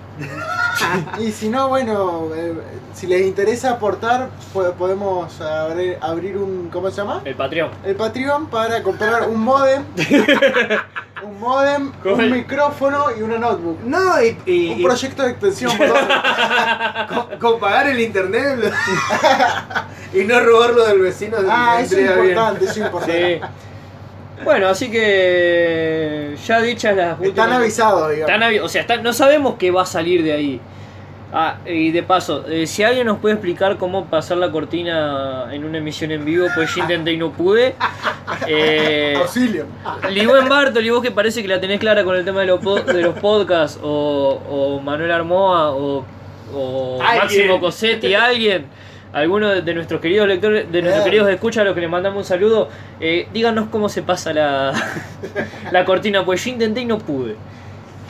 Y 1.19 1.33
si 1.33 1.49
no, 1.49 1.69
bueno, 1.69 2.29
eh, 2.35 2.55
si 2.95 3.07
les 3.07 3.23
interesa 3.27 3.71
aportar, 3.73 4.29
po- 4.53 4.73
podemos 4.73 5.41
abrir, 5.41 5.99
abrir 6.01 6.37
un. 6.37 6.69
¿Cómo 6.73 6.91
se 6.91 6.97
llama? 6.97 7.23
El 7.25 7.35
Patreon. 7.35 7.71
El 7.85 7.97
Patreon 7.97 8.47
para 8.47 8.83
comprar 8.83 9.29
un 9.29 9.41
modem. 9.41 9.85
un 11.25 11.41
modem, 11.41 11.93
¿Cómo 12.03 12.15
un 12.17 12.21
el- 12.23 12.31
micrófono 12.33 13.07
y 13.19 13.23
una 13.23 13.39
notebook. 13.39 13.81
No, 13.85 14.23
y, 14.23 14.37
y- 14.47 14.73
Un 14.73 14.81
y 14.81 14.85
proyecto 14.85 15.23
de 15.23 15.31
extensión, 15.31 15.73
con, 15.77 17.39
con 17.39 17.61
pagar 17.61 17.89
el 17.89 18.01
internet 18.01 18.73
y 20.15 20.25
no 20.25 20.41
robarlo 20.41 20.85
del 20.87 21.01
vecino. 21.01 21.37
Ah, 21.49 21.79
eso 21.81 21.97
es 21.97 22.03
bien. 22.03 22.19
importante, 22.19 22.65
eso 22.65 22.73
es 22.73 22.79
importante. 22.79 23.41
Sí. 23.43 23.64
Bueno, 24.43 24.69
así 24.69 24.91
que 24.91 26.35
ya 26.47 26.61
dichas 26.61 26.97
las 26.97 27.13
Están 27.13 27.27
últimas- 27.29 27.53
avisados, 27.53 28.11
digamos. 28.11 28.31
Están 28.35 28.51
avi- 28.51 28.61
o 28.61 28.69
sea, 28.69 28.81
están- 28.83 29.03
no 29.03 29.13
sabemos 29.13 29.55
qué 29.59 29.71
va 29.71 29.83
a 29.83 29.87
salir 29.87 30.23
de 30.23 30.33
ahí. 30.33 30.61
Ah, 31.37 31.57
y 31.67 31.91
de 31.91 32.03
paso, 32.05 32.45
eh, 32.49 32.65
si 32.67 32.85
alguien 32.85 33.07
nos 33.09 33.19
puede 33.19 33.35
explicar 33.35 33.77
cómo 33.77 34.05
pasar 34.07 34.37
la 34.39 34.53
cortina 34.53 35.49
en 35.53 35.65
una 35.65 35.79
emisión 35.79 36.13
en 36.13 36.25
vivo, 36.25 36.47
pues 36.55 36.73
yo 36.75 36.83
intenté 36.83 37.13
y 37.13 37.17
no 37.17 37.31
pude. 37.33 37.75
Eh, 38.49 39.15
Auxilio. 39.19 39.67
Ligüen 40.11 40.49
Bartoli, 40.49 40.89
vos 40.91 41.03
que 41.03 41.11
parece 41.11 41.43
que 41.43 41.49
la 41.49 41.61
tenés 41.61 41.79
clara 41.79 42.05
con 42.05 42.17
el 42.17 42.25
tema 42.25 42.41
de 42.41 42.47
los, 42.47 42.59
po- 42.61 42.81
de 42.81 43.03
los 43.03 43.19
podcasts, 43.19 43.79
o, 43.83 44.41
o 44.49 44.81
Manuel 44.81 45.11
Armoa, 45.11 45.71
o, 45.73 46.05
o. 46.55 46.99
Máximo 47.03 47.61
Cosetti, 47.61 48.15
alguien, 48.15 48.65
alguno 49.15 49.49
de, 49.49 49.75
nuestros 49.75 50.01
queridos 50.01 50.27
lectores, 50.29 50.71
de 50.71 50.83
nuestros 50.83 51.03
Eh. 51.07 51.09
queridos 51.11 51.31
escuchas 51.31 51.63
a 51.63 51.65
los 51.65 51.75
que 51.75 51.81
les 51.81 51.89
mandamos 51.91 52.19
un 52.19 52.25
saludo, 52.25 52.69
eh, 53.01 53.29
díganos 53.33 53.69
cómo 53.71 53.89
se 53.89 54.03
pasa 54.03 54.33
la, 54.33 54.73
la 55.71 55.85
cortina, 55.85 56.25
pues 56.25 56.45
yo 56.45 56.51
intenté 56.51 56.81
y 56.81 56.85
no 56.85 56.99
pude. 56.99 57.37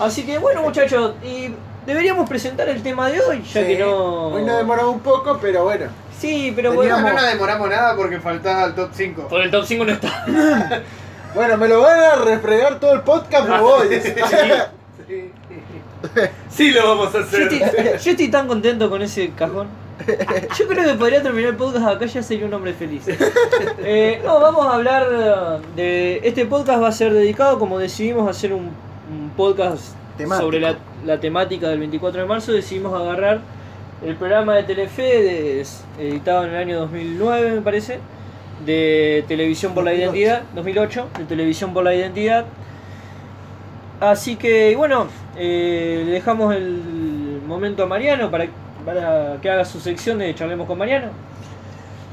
Así 0.01 0.25
que 0.25 0.39
bueno 0.39 0.63
muchachos, 0.63 1.13
y 1.23 1.51
deberíamos 1.87 2.29
presentar 2.29 2.69
el 2.69 2.83
tema 2.83 3.09
de 3.11 3.21
hoy, 3.21 3.43
ya 3.43 3.61
Sí. 3.61 3.67
que 3.67 3.79
no... 3.79 4.29
Hoy 4.29 4.43
nos 4.45 4.57
demoró 4.57 4.91
un 4.91 5.01
poco, 5.01 5.39
pero 5.41 5.65
bueno. 5.65 5.87
Sí, 6.19 6.53
pero 6.57 6.71
No, 6.71 6.77
bueno, 6.77 7.01
no 7.01 7.13
nos 7.13 7.27
demoramos 7.27 7.69
nada 7.69 7.95
porque 7.97 8.19
faltaba 8.19 8.65
el 8.65 8.75
top 8.75 8.91
5. 8.95 9.29
por 9.29 9.41
el 9.43 9.51
top 9.51 9.65
5 9.67 9.85
no 9.85 9.93
está. 9.93 10.25
Bueno, 11.35 11.57
me 11.57 11.67
lo 11.67 11.81
van 11.81 11.99
a 11.99 12.15
refregar 12.25 12.79
todo 12.79 12.93
el 12.93 13.01
podcast, 13.01 13.49
me 13.49 13.61
voy. 13.61 13.89
Sí, 16.51 16.71
lo 16.71 16.87
vamos 16.89 17.09
a 17.15 17.19
Yo 17.19 17.25
hacer. 17.25 17.43
estoy, 17.53 17.85
yo 18.05 18.11
estoy 18.13 18.29
tan 18.29 18.47
contento 18.47 18.89
con 18.91 19.03
ese 19.03 19.31
cajón. 19.31 19.67
Yo 20.59 20.67
creo 20.67 20.85
que 20.85 20.95
podría 20.95 21.23
terminar 21.23 21.51
el 21.51 21.57
podcast 21.57 21.87
acá, 21.87 22.07
ya 22.07 22.23
sería 22.23 22.47
un 22.47 22.55
hombre 22.55 22.73
feliz. 22.75 23.05
Eh, 23.79 24.21
no, 24.25 24.41
vamos 24.41 24.67
a 24.67 24.75
hablar 24.75 25.61
de... 25.77 26.21
Este 26.25 26.47
podcast 26.47 26.83
va 26.83 26.89
a 26.89 26.93
ser 26.93 27.13
dedicado, 27.13 27.59
como 27.59 27.79
decidimos 27.79 28.29
hacer 28.29 28.53
un, 28.53 28.63
un 28.65 29.31
podcast 29.37 29.95
Temático. 30.19 30.45
sobre 30.47 30.61
la, 30.61 30.77
la 31.05 31.21
temática 31.21 31.69
del 31.69 31.79
24 31.79 32.23
de 32.23 32.27
marzo, 32.27 32.53
decidimos 32.53 32.99
agarrar 33.01 33.41
el 34.05 34.17
programa 34.17 34.57
de 34.57 34.65
Telefe, 34.65 35.03
de- 35.03 35.65
editado 36.01 36.45
en 36.45 36.51
el 36.51 36.57
año 36.57 36.81
2009 36.81 37.53
me 37.53 37.61
parece, 37.61 37.99
de 38.67 39.25
Televisión 39.29 39.75
por 39.75 39.85
la 39.85 39.91
2008. 39.93 40.17
Identidad, 40.17 40.43
2008, 40.55 41.09
de 41.19 41.25
Televisión 41.25 41.73
por 41.73 41.85
la 41.85 41.95
Identidad. 41.95 42.45
Así 44.01 44.37
que, 44.37 44.75
bueno, 44.77 45.07
eh, 45.37 46.03
le 46.05 46.13
dejamos 46.13 46.55
el 46.55 47.41
momento 47.47 47.85
a 47.85 47.87
Mariano 47.87 48.31
para, 48.31 48.47
para 48.85 49.39
que 49.41 49.51
haga 49.51 49.65
su 49.65 49.81
sección 49.81 50.19
de 50.19 50.35
Charlemos 50.35 50.67
con 50.67 50.79
Mariano. 50.79 51.09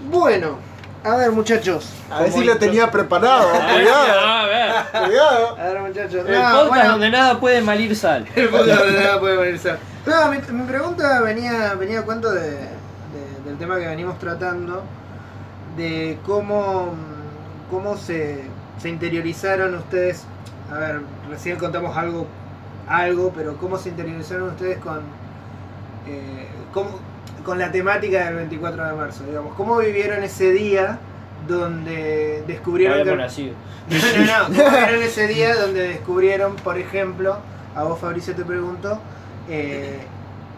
Bueno, 0.10 0.58
a 1.04 1.16
ver 1.16 1.32
muchachos. 1.32 1.90
A 2.10 2.22
ver 2.22 2.32
si 2.32 2.44
lo 2.44 2.58
tenía 2.58 2.90
preparado. 2.90 3.50
Cuidado, 3.74 4.20
a 4.28 4.46
ver. 4.46 4.72
cuidado. 5.08 5.58
A 5.58 5.64
ver 5.66 5.80
muchachos. 5.82 6.26
El 6.28 6.32
No, 6.36 6.42
podcast 6.42 6.68
bueno, 6.70 6.90
donde 6.92 7.10
nada 7.10 7.40
puede 7.40 7.62
malir 7.62 7.96
sal. 7.96 8.26
el 8.36 8.50
podcast 8.50 8.80
donde 8.80 9.00
nada 9.04 9.20
puede 9.20 9.38
venirse. 9.38 9.76
No, 10.06 10.28
mi, 10.32 10.38
mi 10.54 10.64
pregunta 10.68 11.22
venía, 11.22 11.74
venía 11.76 12.00
a 12.00 12.04
cuento 12.04 12.32
de, 12.32 12.42
de- 12.52 13.42
del 13.46 13.58
tema 13.58 13.78
que 13.78 13.88
venimos 13.88 14.18
tratando, 14.18 14.84
de 15.78 16.18
cómo, 16.26 16.94
cómo 17.70 17.98
se, 17.98 18.44
se 18.80 18.90
interiorizaron 18.90 19.76
ustedes. 19.76 20.24
A 20.72 20.78
ver, 20.78 21.02
recién 21.30 21.58
contamos 21.58 21.96
algo, 21.98 22.26
algo, 22.88 23.32
pero 23.36 23.58
cómo 23.58 23.78
se 23.78 23.90
interiorizaron 23.90 24.50
ustedes 24.50 24.80
con, 24.80 25.02
eh, 26.08 26.48
cómo- 26.74 27.00
con 27.46 27.58
la 27.58 27.72
temática 27.72 28.26
del 28.26 28.36
24 28.36 28.86
de 28.86 28.94
marzo, 28.94 29.24
digamos. 29.26 29.56
¿Cómo 29.56 29.78
vivieron 29.78 30.24
ese 30.24 30.52
día 30.52 31.00
donde 31.48 32.44
descubrieron 32.48 33.00
Habíamos 33.00 33.18
que... 33.18 33.24
nacido. 33.24 33.56
No, 34.28 34.48
no, 34.48 34.50
no. 34.50 34.64
¿Cómo 34.64 34.78
vieron 34.78 35.02
ese 35.04 35.28
día 35.28 35.56
donde 35.56 35.88
descubrieron, 35.88 36.56
por 36.58 36.78
ejemplo, 36.78 37.38
a 37.76 37.84
vos 37.84 38.00
Fabricio 38.00 38.36
te 38.36 38.46
pregunto, 38.46 39.00
eh, 39.50 40.00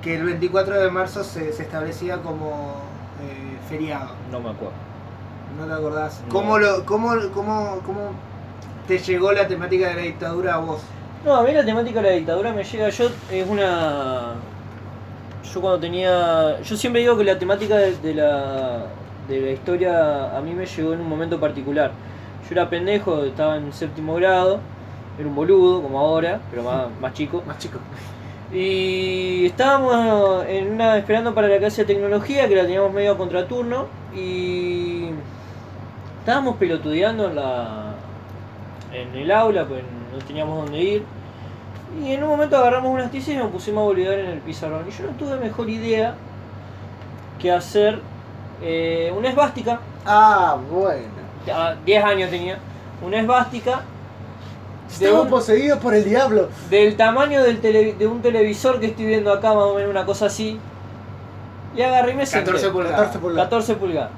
que 0.02 0.16
el 0.16 0.24
24 0.26 0.80
de 0.82 0.92
marzo 0.92 1.24
se, 1.24 1.54
se 1.54 1.64
establecía 1.64 2.18
como 2.18 2.76
eh, 3.22 3.58
feriado? 3.70 4.10
No 4.30 4.40
me 4.42 4.50
acuerdo. 4.50 4.74
¿No 5.58 5.66
te 5.68 5.74
acordás? 5.74 6.22
No. 6.28 6.34
¿Cómo, 6.34 6.58
lo, 6.60 6.86
cómo, 6.86 7.12
cómo, 7.34 7.80
¿Cómo 7.86 8.12
te 8.88 8.98
llegó 9.00 9.32
la 9.32 9.48
temática 9.48 9.88
de 9.88 9.96
la 9.96 10.02
dictadura 10.02 10.56
a 10.56 10.58
vos? 10.58 10.82
No, 11.24 11.36
a 11.36 11.44
mí 11.44 11.54
la 11.54 11.64
temática 11.64 12.02
de 12.02 12.10
la 12.10 12.16
dictadura 12.18 12.52
me 12.52 12.64
llega. 12.66 12.90
Yo 12.90 13.10
es 13.32 13.48
una. 13.48 14.34
Yo 15.54 15.62
cuando 15.62 15.80
tenía. 15.80 16.62
Yo 16.62 16.76
siempre 16.76 17.02
digo 17.02 17.16
que 17.16 17.24
la 17.24 17.38
temática 17.38 17.76
de, 17.78 17.96
de 17.98 18.16
la, 18.16 18.86
de 19.28 19.42
la 19.42 19.52
historia 19.52 20.36
a 20.36 20.42
mí 20.42 20.52
me 20.54 20.66
llegó 20.66 20.94
en 20.94 21.02
un 21.02 21.08
momento 21.08 21.40
particular. 21.40 21.92
Yo 22.48 22.54
era 22.54 22.70
pendejo, 22.70 23.24
estaba 23.24 23.58
en 23.58 23.72
séptimo 23.72 24.16
grado, 24.16 24.60
era 25.20 25.28
un 25.28 25.36
boludo 25.36 25.82
como 25.82 26.00
ahora, 26.00 26.40
pero 26.50 26.64
más, 26.64 26.88
más 27.02 27.14
chico. 27.14 27.44
Más 27.46 27.60
chico. 27.60 27.78
Y 28.52 29.46
estábamos 29.46 30.46
en 30.48 30.74
una, 30.74 30.98
esperando 30.98 31.34
para 31.36 31.48
la 31.48 31.58
clase 31.58 31.86
de 31.86 31.94
tecnología, 31.94 32.48
que 32.48 32.56
la 32.56 32.64
teníamos 32.64 32.92
medio 32.92 33.12
a 33.14 33.18
contraturno, 33.18 33.88
y 34.16 35.10
estábamos 36.20 36.58
pelotudeando 36.58 37.30
en 37.30 37.36
la 37.36 37.96
en 38.92 39.16
el 39.16 39.32
aula, 39.32 39.66
pues 39.66 39.84
no 40.12 40.20
teníamos 40.26 40.66
dónde 40.66 40.80
ir. 40.80 41.04
Y 42.02 42.12
en 42.14 42.24
un 42.24 42.30
momento 42.30 42.58
agarramos 42.58 42.92
unas 42.92 43.12
tizas 43.12 43.30
y 43.30 43.38
nos 43.38 43.52
pusimos 43.52 43.82
a 43.82 43.86
bolivar 43.86 44.18
en 44.20 44.28
el 44.28 44.40
pizarrón. 44.40 44.86
Y 44.88 44.92
yo 44.92 45.06
no 45.06 45.12
tuve 45.18 45.38
mejor 45.38 45.70
idea 45.70 46.16
que 47.40 47.52
hacer 47.52 48.00
eh, 48.62 49.14
una 49.16 49.30
esvástica. 49.30 49.80
Ah, 50.06 50.58
bueno. 50.72 51.04
A 51.54 51.76
10 51.86 52.04
años 52.04 52.30
tenía. 52.30 52.58
Una 53.06 53.20
esvástica 53.20 53.82
Estamos 54.90 55.24
un- 55.24 55.30
poseídos 55.30 55.80
por 55.80 55.94
el 55.94 56.04
diablo. 56.06 56.50
del 56.70 56.96
tamaño 56.96 57.44
del 57.44 57.60
tele- 57.62 57.94
de 57.98 58.08
un 58.08 58.22
televisor 58.22 58.80
que 58.80 58.88
estoy 58.88 59.06
viendo 59.06 59.32
acá, 59.32 59.54
más 59.54 59.64
o 59.66 59.76
menos 59.76 59.90
una 59.90 60.06
cosa 60.06 60.28
así. 60.28 60.60
Y 61.76 61.82
agarré 61.82 62.12
y 62.14 62.16
me 62.16 62.26
senté. 62.26 62.46
14 62.52 62.70
pulgadas. 62.70 62.98
14 63.00 63.20
pulgadas. 63.20 63.46
14 63.50 63.76
pulgadas. 63.76 64.10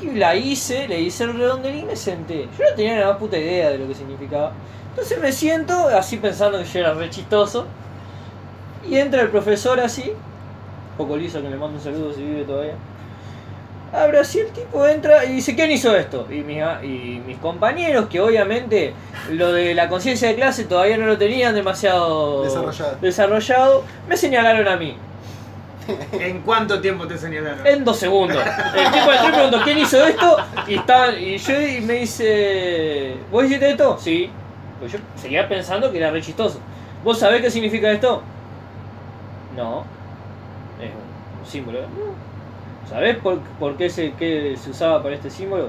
Y 0.00 0.10
la 0.12 0.34
hice, 0.34 0.88
le 0.88 1.00
hice 1.00 1.24
el 1.24 1.34
redondelín 1.38 1.80
y 1.80 1.84
me 1.84 1.96
senté. 1.96 2.48
Yo 2.58 2.64
no 2.68 2.74
tenía 2.74 2.98
la 2.98 3.08
más 3.08 3.16
puta 3.18 3.38
idea 3.38 3.70
de 3.70 3.78
lo 3.78 3.86
que 3.86 3.94
significaba. 3.94 4.52
Entonces 4.92 5.18
me 5.20 5.32
siento, 5.32 5.88
así 5.88 6.18
pensando 6.18 6.58
que 6.58 6.64
yo 6.64 6.80
era 6.80 6.94
re 6.94 7.08
chistoso. 7.08 7.66
Y 8.88 8.98
entra 8.98 9.22
el 9.22 9.28
profesor 9.28 9.80
así. 9.80 10.12
Poco 10.98 11.16
liso 11.16 11.40
que 11.40 11.48
le 11.48 11.56
mando 11.56 11.78
un 11.78 11.80
saludo 11.80 12.12
si 12.12 12.22
vive 12.22 12.44
todavía. 12.44 12.74
Abre 13.92 14.20
así 14.20 14.40
el 14.40 14.48
tipo, 14.48 14.86
entra 14.86 15.24
y 15.24 15.34
dice, 15.34 15.54
¿quién 15.54 15.70
hizo 15.70 15.94
esto? 15.94 16.26
Y 16.30 16.40
mis, 16.40 16.62
y 16.82 17.22
mis 17.26 17.36
compañeros, 17.38 18.06
que 18.08 18.20
obviamente 18.20 18.94
lo 19.30 19.52
de 19.52 19.74
la 19.74 19.88
conciencia 19.88 20.28
de 20.28 20.34
clase 20.34 20.64
todavía 20.64 20.96
no 20.96 21.06
lo 21.06 21.18
tenían 21.18 21.54
demasiado 21.54 22.42
Desarrollado. 22.42 22.96
desarrollado, 23.02 23.84
me 24.08 24.16
señalaron 24.16 24.66
a 24.66 24.76
mí. 24.76 24.96
¿En 26.12 26.40
cuánto 26.40 26.80
tiempo 26.80 27.06
te 27.06 27.18
señalaron? 27.18 27.66
En 27.66 27.84
dos 27.84 27.98
segundos. 27.98 28.42
El 28.74 28.92
tipo 28.92 29.06
y 29.12 29.30
preguntó, 29.32 29.60
¿quién 29.62 29.78
hizo 29.78 30.04
esto? 30.06 30.36
Y, 30.66 30.74
estaban, 30.76 31.18
y 31.18 31.36
yo 31.36 31.60
y 31.60 31.80
me 31.82 31.94
dice, 31.94 33.16
¿vos 33.30 33.44
hiciste 33.44 33.70
esto? 33.70 33.98
Sí. 33.98 34.30
Pues 34.82 34.90
yo 34.90 34.98
seguía 35.14 35.48
pensando 35.48 35.92
que 35.92 35.98
era 35.98 36.10
re 36.10 36.20
chistoso. 36.20 36.58
¿Vos 37.04 37.16
sabés 37.16 37.40
qué 37.40 37.52
significa 37.52 37.88
esto? 37.92 38.20
No. 39.56 39.84
Es 40.80 40.90
un 41.40 41.46
símbolo. 41.48 41.82
No. 41.82 42.88
¿Sabés 42.90 43.16
por, 43.18 43.38
por 43.60 43.76
qué, 43.76 43.88
se, 43.88 44.12
qué 44.14 44.56
se 44.60 44.70
usaba 44.70 45.00
para 45.00 45.14
este 45.14 45.30
símbolo? 45.30 45.68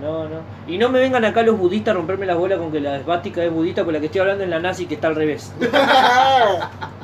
No, 0.00 0.28
no. 0.28 0.36
Y 0.68 0.78
no 0.78 0.90
me 0.90 1.00
vengan 1.00 1.24
acá 1.24 1.42
los 1.42 1.58
budistas 1.58 1.92
a 1.92 1.96
romperme 1.96 2.24
la 2.24 2.36
bola 2.36 2.56
con 2.56 2.70
que 2.70 2.78
la 2.78 2.98
esvástica 2.98 3.42
es 3.42 3.50
budista, 3.52 3.82
con 3.82 3.94
la 3.94 3.98
que 3.98 4.06
estoy 4.06 4.20
hablando 4.20 4.44
es 4.44 4.50
la 4.50 4.60
nazi 4.60 4.86
que 4.86 4.94
está 4.94 5.08
al 5.08 5.16
revés. 5.16 5.52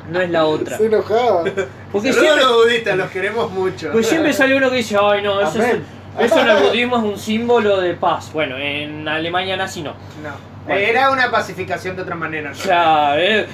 No 0.09 0.19
es 0.21 0.29
la 0.31 0.45
otra. 0.45 0.75
Se 0.75 0.87
enojaba. 0.87 1.43
Porque 1.91 2.11
Saludos 2.13 2.33
siempre, 2.35 2.43
los 2.45 2.63
budistas, 2.63 2.97
los 2.97 3.09
queremos 3.11 3.51
mucho. 3.51 3.91
pues 3.91 4.07
siempre 4.07 4.33
sale 4.33 4.55
uno 4.55 4.71
que 4.71 4.77
dice, 4.77 4.97
ay 4.99 5.21
no, 5.21 5.39
eso 5.39 5.61
es, 5.61 5.75
Eso 6.19 6.39
en 6.39 6.49
el 6.49 6.63
budismo 6.63 6.97
es 6.97 7.03
un 7.03 7.19
símbolo 7.19 7.79
de 7.79 7.93
paz. 7.93 8.31
Bueno, 8.33 8.57
en 8.57 9.07
Alemania 9.07 9.55
nazi 9.55 9.83
no. 9.83 9.91
No. 10.23 10.48
Bueno. 10.65 10.79
Era 10.79 11.09
una 11.11 11.31
pacificación 11.31 11.95
de 11.95 12.01
otra 12.03 12.15
manera. 12.15 12.51
O 12.51 12.55
sea, 12.55 13.19
eh, 13.19 13.47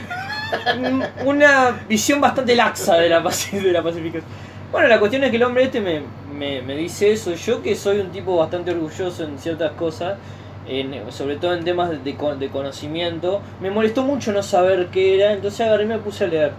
un- 0.77 1.03
una 1.25 1.71
visión 1.87 2.19
bastante 2.19 2.55
laxa 2.55 2.95
de 2.97 3.09
la, 3.09 3.23
paci- 3.23 3.61
de 3.61 3.71
la 3.71 3.81
pacificación. 3.81 4.23
Bueno, 4.71 4.87
la 4.87 4.99
cuestión 4.99 5.23
es 5.23 5.29
que 5.29 5.37
el 5.37 5.43
hombre 5.43 5.63
este 5.65 5.79
me, 5.79 6.01
me, 6.37 6.61
me 6.61 6.75
dice 6.75 7.11
eso. 7.11 7.33
Yo 7.35 7.61
que 7.61 7.75
soy 7.75 7.99
un 7.99 8.09
tipo 8.11 8.35
bastante 8.37 8.71
orgulloso 8.71 9.23
en 9.23 9.37
ciertas 9.39 9.71
cosas, 9.73 10.15
en- 10.67 11.09
sobre 11.11 11.37
todo 11.37 11.53
en 11.53 11.63
temas 11.63 11.89
de, 11.89 11.97
de 11.99 12.15
de 12.39 12.49
conocimiento, 12.49 13.41
me 13.61 13.69
molestó 13.69 14.03
mucho 14.03 14.31
no 14.33 14.43
saber 14.43 14.87
qué 14.87 15.15
era, 15.15 15.33
entonces 15.33 15.61
agarré 15.61 15.83
y 15.83 15.87
me 15.87 15.97
puse 15.99 16.25
a 16.25 16.27
leer. 16.27 16.51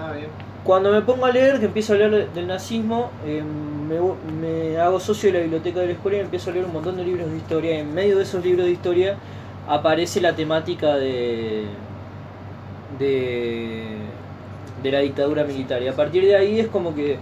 Ah, 0.00 0.12
bien. 0.12 0.28
Cuando 0.62 0.92
me 0.92 1.00
pongo 1.00 1.24
a 1.24 1.30
leer, 1.32 1.58
que 1.58 1.64
empiezo 1.66 1.94
a 1.94 1.96
leer 1.96 2.28
del 2.30 2.46
nazismo, 2.46 3.10
eh, 3.26 3.42
me, 3.42 3.96
me 4.72 4.78
hago 4.78 5.00
socio 5.00 5.32
de 5.32 5.38
la 5.38 5.42
biblioteca 5.42 5.80
de 5.80 5.86
la 5.86 5.92
escuela 5.94 6.18
y 6.18 6.20
empiezo 6.20 6.50
a 6.50 6.52
leer 6.52 6.66
un 6.66 6.74
montón 6.74 6.96
de 6.98 7.04
libros 7.04 7.30
de 7.30 7.36
historia. 7.38 7.76
Y 7.76 7.80
en 7.80 7.94
medio 7.94 8.16
de 8.18 8.22
esos 8.22 8.44
libros 8.44 8.66
de 8.66 8.72
historia 8.72 9.16
aparece 9.68 10.20
la 10.20 10.34
temática 10.34 10.96
de, 10.96 11.64
de, 12.98 14.90
la 14.90 15.00
dictadura 15.00 15.44
militar. 15.44 15.82
Y 15.82 15.88
a 15.88 15.94
partir 15.94 16.24
de 16.24 16.36
ahí 16.36 16.60
es 16.60 16.68
como 16.68 16.94
que 16.94 17.18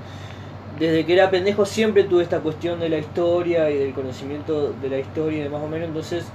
desde 0.78 1.04
que 1.04 1.12
era 1.14 1.30
pendejo 1.30 1.64
siempre 1.66 2.04
tuve 2.04 2.22
esta 2.22 2.40
cuestión 2.40 2.78
de 2.78 2.88
la 2.88 2.98
historia 2.98 3.70
y 3.70 3.78
del 3.78 3.92
conocimiento 3.92 4.72
de 4.80 4.88
la 4.88 4.98
historia 4.98 5.40
y 5.40 5.42
de 5.42 5.48
más 5.48 5.62
o 5.62 5.68
menos. 5.68 5.88
Entonces, 5.88 6.26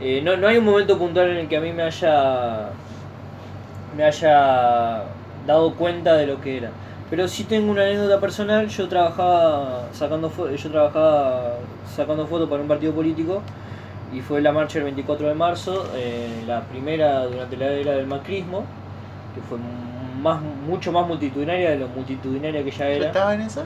eh, 0.00 0.20
no, 0.22 0.36
no 0.36 0.48
hay 0.48 0.58
un 0.58 0.64
momento 0.64 0.98
puntual 0.98 1.30
en 1.30 1.36
el 1.38 1.48
que 1.48 1.56
a 1.56 1.60
mí 1.60 1.72
me 1.72 1.82
haya 1.84 2.70
me 3.96 4.04
haya 4.04 5.04
dado 5.46 5.74
cuenta 5.74 6.14
de 6.16 6.26
lo 6.26 6.40
que 6.40 6.58
era. 6.58 6.70
Pero 7.08 7.28
sí 7.28 7.44
tengo 7.44 7.70
una 7.70 7.82
anécdota 7.82 8.20
personal, 8.20 8.68
yo 8.68 8.88
trabajaba 8.88 9.88
sacando 9.92 10.32
yo 10.56 10.70
trabajaba 10.70 11.54
sacando 11.94 12.26
fotos 12.26 12.48
para 12.48 12.62
un 12.62 12.68
partido 12.68 12.92
político 12.92 13.42
y 14.14 14.20
fue 14.20 14.40
la 14.40 14.52
marcha 14.52 14.78
el 14.78 14.84
24 14.84 15.28
de 15.28 15.34
marzo, 15.34 15.86
eh, 15.94 16.42
la 16.46 16.62
primera 16.62 17.24
durante 17.26 17.56
la 17.56 17.66
era 17.66 17.92
del 17.92 18.06
macrismo, 18.06 18.64
que 19.34 19.40
fue 19.42 19.58
más 20.22 20.40
mucho 20.66 20.92
más 20.92 21.06
multitudinaria 21.06 21.70
de 21.70 21.78
lo 21.78 21.88
multitudinaria 21.88 22.64
que 22.64 22.70
ya 22.70 22.88
¿Yo 22.88 22.94
era. 22.96 23.06
estaba 23.08 23.34
en 23.34 23.40
esa? 23.42 23.64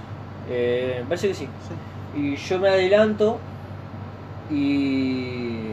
Eh, 0.50 0.98
me 1.02 1.04
parece 1.04 1.28
que 1.28 1.34
sí. 1.34 1.48
Y 2.16 2.36
yo 2.36 2.58
me 2.58 2.68
adelanto 2.68 3.38
y 4.50 5.70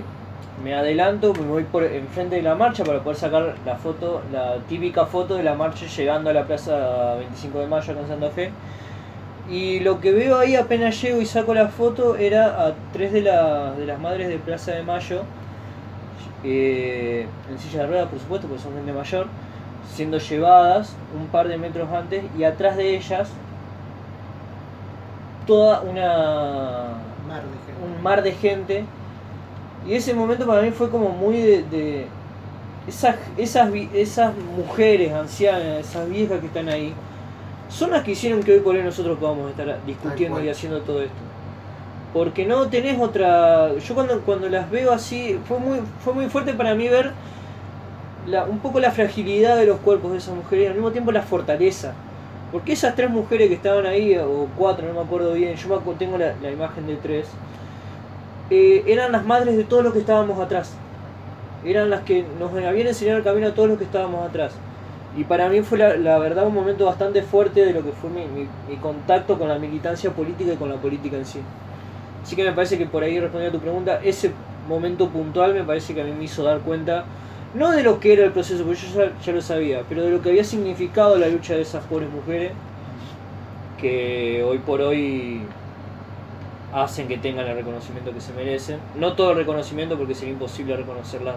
me 0.64 0.74
adelanto, 0.76 1.34
me 1.34 1.48
voy 1.48 1.64
por 1.64 1.84
enfrente 1.84 2.36
de 2.36 2.42
la 2.42 2.56
marcha 2.56 2.84
para 2.84 3.00
poder 3.02 3.18
sacar 3.18 3.56
la 3.66 3.76
foto, 3.76 4.22
la 4.32 4.58
típica 4.68 5.06
foto 5.06 5.36
de 5.36 5.44
la 5.44 5.56
marcha 5.56 5.86
llegando 5.88 6.30
a 6.30 6.34
la 6.34 6.46
plaza 6.46 7.16
25 7.16 7.60
de 7.60 7.68
mayo 7.68 7.92
acá 7.92 8.02
en 8.02 8.08
Santa 8.08 8.30
Fe. 8.30 8.52
Y 9.50 9.80
lo 9.80 10.00
que 10.02 10.12
veo 10.12 10.38
ahí 10.38 10.56
apenas 10.56 11.02
llego 11.02 11.22
y 11.22 11.26
saco 11.26 11.54
la 11.54 11.70
foto 11.70 12.18
era 12.18 12.68
a 12.68 12.76
tres 12.92 13.14
de, 13.14 13.22
la- 13.22 13.72
de 13.74 13.86
las 13.86 14.00
madres 14.00 14.28
de 14.28 14.38
Plaza 14.40 14.72
de 14.74 14.84
Mayo, 14.84 15.24
eh, 16.44 17.28
en 17.50 17.60
silla 17.60 17.82
de 17.82 17.88
ruedas 17.88 18.10
por 18.10 18.20
supuesto, 18.20 18.48
porque 18.48 18.64
son 18.64 18.74
gente 18.76 18.94
mayor, 18.94 19.28
siendo 19.94 20.18
llevadas 20.20 20.96
un 21.18 21.28
par 21.28 21.48
de 21.48 21.58
metros 21.58 21.90
antes 21.92 22.24
y 22.38 22.44
atrás 22.44 22.78
de 22.78 22.96
ellas 22.96 23.30
toda 25.46 25.82
una 25.82 27.04
Mar 27.28 27.44
de 27.44 27.58
gente. 27.66 27.84
un 27.84 28.02
mar 28.04 28.24
de 28.24 28.32
gente. 28.34 28.86
Y 29.88 29.94
ese 29.94 30.14
momento 30.14 30.46
para 30.46 30.62
mí 30.62 30.72
fue 30.72 30.90
como 30.90 31.10
muy 31.10 31.38
de. 31.42 31.64
de- 31.64 32.08
esas, 32.88 33.18
esas, 33.38 33.70
esas 33.94 34.34
mujeres 34.38 35.14
ancianas, 35.14 35.80
esas 35.88 36.10
viejas 36.10 36.40
que 36.40 36.48
están 36.48 36.70
ahí, 36.70 36.94
son 37.70 37.92
las 37.92 38.04
que 38.04 38.12
hicieron 38.12 38.42
que 38.44 38.54
hoy 38.54 38.60
por 38.60 38.76
hoy 38.76 38.84
nosotros 38.84 39.18
podamos 39.20 39.50
estar 39.52 39.80
discutiendo 39.86 40.44
y 40.44 40.50
haciendo 40.50 40.82
todo 40.82 41.02
esto. 41.02 41.16
Porque 42.14 42.46
no 42.46 42.68
tenés 42.68 43.00
otra. 43.00 43.76
Yo 43.78 43.94
cuando, 43.94 44.22
cuando 44.22 44.50
las 44.50 44.70
veo 44.72 44.92
así, 44.92 45.40
fue 45.46 45.60
muy, 45.60 45.80
fue 46.04 46.14
muy 46.14 46.28
fuerte 46.28 46.54
para 46.54 46.74
mí 46.74 46.88
ver 46.88 47.12
la, 48.26 48.46
un 48.46 48.60
poco 48.60 48.80
la 48.80 48.92
fragilidad 48.92 49.58
de 49.58 49.66
los 49.66 49.80
cuerpos 49.80 50.12
de 50.12 50.18
esas 50.18 50.36
mujeres 50.36 50.66
y 50.66 50.68
al 50.68 50.74
mismo 50.74 50.92
tiempo 50.92 51.12
la 51.12 51.22
fortaleza. 51.22 51.94
Porque 52.52 52.74
esas 52.74 52.96
tres 52.96 53.10
mujeres 53.10 53.50
que 53.50 53.56
estaban 53.56 53.86
ahí, 53.86 54.18
o 54.18 54.48
cuatro, 54.58 54.88
no 54.88 54.94
me 54.94 55.02
acuerdo 55.02 55.34
bien, 55.34 55.56
yo 55.56 55.82
me 55.86 55.94
tengo 55.96 56.18
la, 56.18 56.34
la 56.42 56.50
imagen 56.50 56.88
de 56.88 56.96
tres, 56.96 57.28
eh, 58.50 58.84
eran 58.88 59.12
las 59.12 59.26
madres 59.26 59.58
de 59.58 59.66
todos 59.66 59.84
los 59.84 59.92
que 59.92 60.00
estábamos 60.00 60.40
atrás. 60.40 60.74
Eran 61.66 61.90
las 61.90 62.02
que 62.02 62.26
nos 62.40 62.54
habían 62.54 62.88
enseñado 62.88 63.18
el 63.18 63.24
camino 63.24 63.48
a 63.48 63.54
todos 63.54 63.68
los 63.68 63.78
que 63.78 63.84
estábamos 63.84 64.26
atrás. 64.26 64.54
Y 65.18 65.24
para 65.24 65.50
mí 65.50 65.62
fue 65.62 65.78
la, 65.78 66.20
verdad 66.20 66.46
un 66.46 66.54
momento 66.54 66.86
bastante 66.86 67.24
fuerte 67.24 67.66
de 67.66 67.74
lo 67.74 67.84
que 67.84 67.92
fue 67.92 68.10
mi 68.10 68.76
contacto 68.78 69.38
con 69.38 69.50
la 69.50 69.58
militancia 69.58 70.12
política 70.12 70.54
y 70.54 70.58
con 70.58 70.70
la 70.70 70.76
política 70.76 71.18
en 71.18 71.26
sí. 71.26 71.40
Así 72.28 72.36
que 72.36 72.44
me 72.44 72.52
parece 72.52 72.78
que 72.78 72.86
por 72.86 73.04
ahí 73.04 73.20
respondiendo 73.22 73.58
a 73.58 73.60
tu 73.60 73.64
pregunta, 73.64 74.02
ese 74.04 74.32
momento 74.68 75.08
puntual 75.08 75.54
me 75.54 75.64
parece 75.64 75.94
que 75.94 76.02
a 76.02 76.04
mí 76.04 76.12
me 76.12 76.26
hizo 76.26 76.44
dar 76.44 76.60
cuenta, 76.60 77.06
no 77.54 77.72
de 77.72 77.84
lo 77.84 78.02
que 78.02 78.12
era 78.12 78.26
el 78.26 78.34
proceso, 78.34 78.66
porque 78.66 78.82
yo 78.82 79.06
ya, 79.06 79.12
ya 79.24 79.32
lo 79.32 79.42
sabía, 79.42 79.84
pero 79.88 80.04
de 80.04 80.12
lo 80.12 80.22
que 80.22 80.28
había 80.28 80.44
significado 80.44 81.18
la 81.18 81.30
lucha 81.30 81.56
de 81.56 81.62
esas 81.62 81.86
pobres 81.86 82.10
mujeres, 82.10 82.52
que 83.80 84.44
hoy 84.46 84.58
por 84.58 84.82
hoy 84.82 85.42
hacen 86.74 87.08
que 87.08 87.18
tengan 87.18 87.48
el 87.48 87.56
reconocimiento 87.56 88.12
que 88.14 88.20
se 88.20 88.34
merecen. 88.34 88.80
No 88.96 89.14
todo 89.14 89.32
el 89.32 89.38
reconocimiento 89.38 89.98
porque 89.98 90.14
sería 90.14 90.34
imposible 90.34 90.76
reconocerlas 90.76 91.36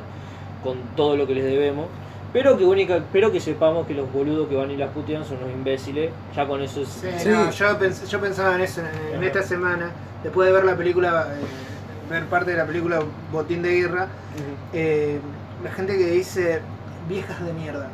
con 0.64 0.76
todo 0.96 1.16
lo 1.16 1.24
que 1.26 1.34
les 1.34 1.44
debemos. 1.44 1.86
Pero 2.32 2.56
que 2.56 2.64
única, 2.64 3.00
pero 3.12 3.32
que 3.32 3.40
sepamos 3.40 3.86
que 3.88 3.94
los 3.94 4.10
boludos 4.12 4.48
que 4.48 4.54
van 4.54 4.70
y 4.70 4.76
las 4.76 4.90
putean 4.90 5.24
son 5.24 5.40
los 5.40 5.50
imbéciles. 5.50 6.12
Ya 6.36 6.46
con 6.46 6.62
eso 6.62 6.82
es. 6.82 6.88
Sí, 6.88 7.08
Sí. 7.18 7.28
no, 7.28 7.50
yo, 7.50 7.66
pens- 7.78 8.06
yo 8.06 8.20
pensaba 8.20 8.54
en 8.54 8.60
eso 8.60 8.80
en, 8.82 9.16
en 9.16 9.24
esta 9.24 9.42
semana, 9.42 9.90
después 10.22 10.46
de 10.46 10.52
ver 10.54 10.64
la 10.64 10.76
película, 10.76 11.26
eh, 11.28 12.08
ver 12.08 12.24
parte 12.26 12.52
de 12.52 12.56
la 12.58 12.66
película 12.66 13.00
Botín 13.32 13.62
de 13.62 13.72
Guerra, 13.80 14.06
eh, 14.72 15.18
la 15.64 15.70
gente 15.72 15.98
que 15.98 16.06
dice 16.06 16.60
viejas 17.08 17.44
de 17.44 17.52
mierda. 17.52 17.88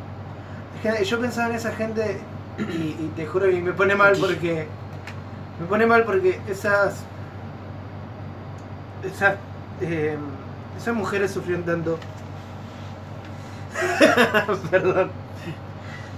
Yo 1.03 1.19
pensaba 1.19 1.49
en 1.49 1.55
esa 1.55 1.71
gente 1.71 2.19
y, 2.59 2.61
y 2.71 3.11
te 3.15 3.25
juro 3.25 3.47
que 3.47 3.59
me 3.59 3.73
pone 3.73 3.95
mal 3.95 4.15
porque 4.19 4.67
me 5.59 5.65
pone 5.65 5.85
mal 5.87 6.03
porque 6.03 6.39
esas 6.47 7.03
esas 9.03 9.35
eh, 9.81 10.15
esas 10.77 10.95
mujeres 10.95 11.31
sufrieron 11.31 11.63
tanto. 11.65 11.97
Perdón. 14.71 15.11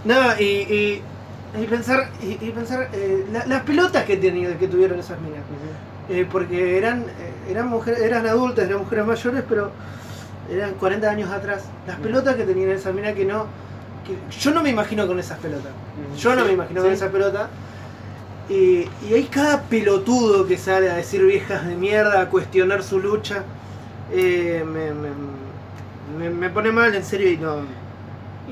No, 0.03 0.15
y, 0.39 0.43
y, 0.43 1.03
y 1.61 1.65
pensar 1.67 2.09
y, 2.21 2.37
y 2.45 2.51
pensar 2.51 2.89
eh, 2.93 3.25
la- 3.31 3.45
las 3.45 3.63
pelotas 3.63 4.05
que 4.05 4.17
tenido, 4.17 4.57
que 4.57 4.67
tuvieron 4.67 4.99
esas 4.99 5.19
minas. 5.21 5.41
Eh, 6.09 6.27
porque 6.31 6.77
eran 6.77 7.01
eh, 7.19 7.33
eran 7.51 7.67
mujeres 7.67 8.01
eran 8.01 8.25
adultas 8.27 8.65
eran 8.65 8.79
mujeres 8.79 9.05
mayores 9.05 9.43
pero 9.47 9.71
eran 10.49 10.73
40 10.75 11.09
años 11.09 11.31
atrás. 11.31 11.71
Las 11.85 11.97
pelotas 11.99 12.35
que 12.35 12.45
tenían 12.45 12.71
esa 12.71 12.91
mina 12.93 13.13
que 13.13 13.25
no 13.25 13.47
que 14.05 14.17
yo 14.39 14.51
no 14.51 14.63
me 14.63 14.69
imagino 14.69 15.07
con 15.07 15.19
esas 15.19 15.39
pelotas. 15.39 15.73
Yo 16.17 16.35
no 16.35 16.45
me 16.45 16.53
imagino 16.53 16.81
con 16.81 16.91
esas 16.91 17.11
pelotas. 17.11 17.49
Y, 18.49 18.89
y 19.01 19.13
hay 19.13 19.25
cada 19.25 19.63
pelotudo 19.63 20.47
que 20.47 20.57
sale 20.57 20.89
a 20.89 20.95
decir 20.95 21.23
viejas 21.25 21.67
de 21.67 21.75
mierda 21.75 22.21
a 22.21 22.29
cuestionar 22.29 22.83
su 22.83 22.99
lucha. 22.99 23.43
Eh, 24.11 24.63
me, 24.65 24.93
me, 24.93 25.09
me- 26.19 26.29
me 26.29 26.49
pone 26.49 26.71
mal 26.71 26.93
en 26.93 27.03
serio 27.03 27.31
y 27.31 27.37
no 27.37 27.57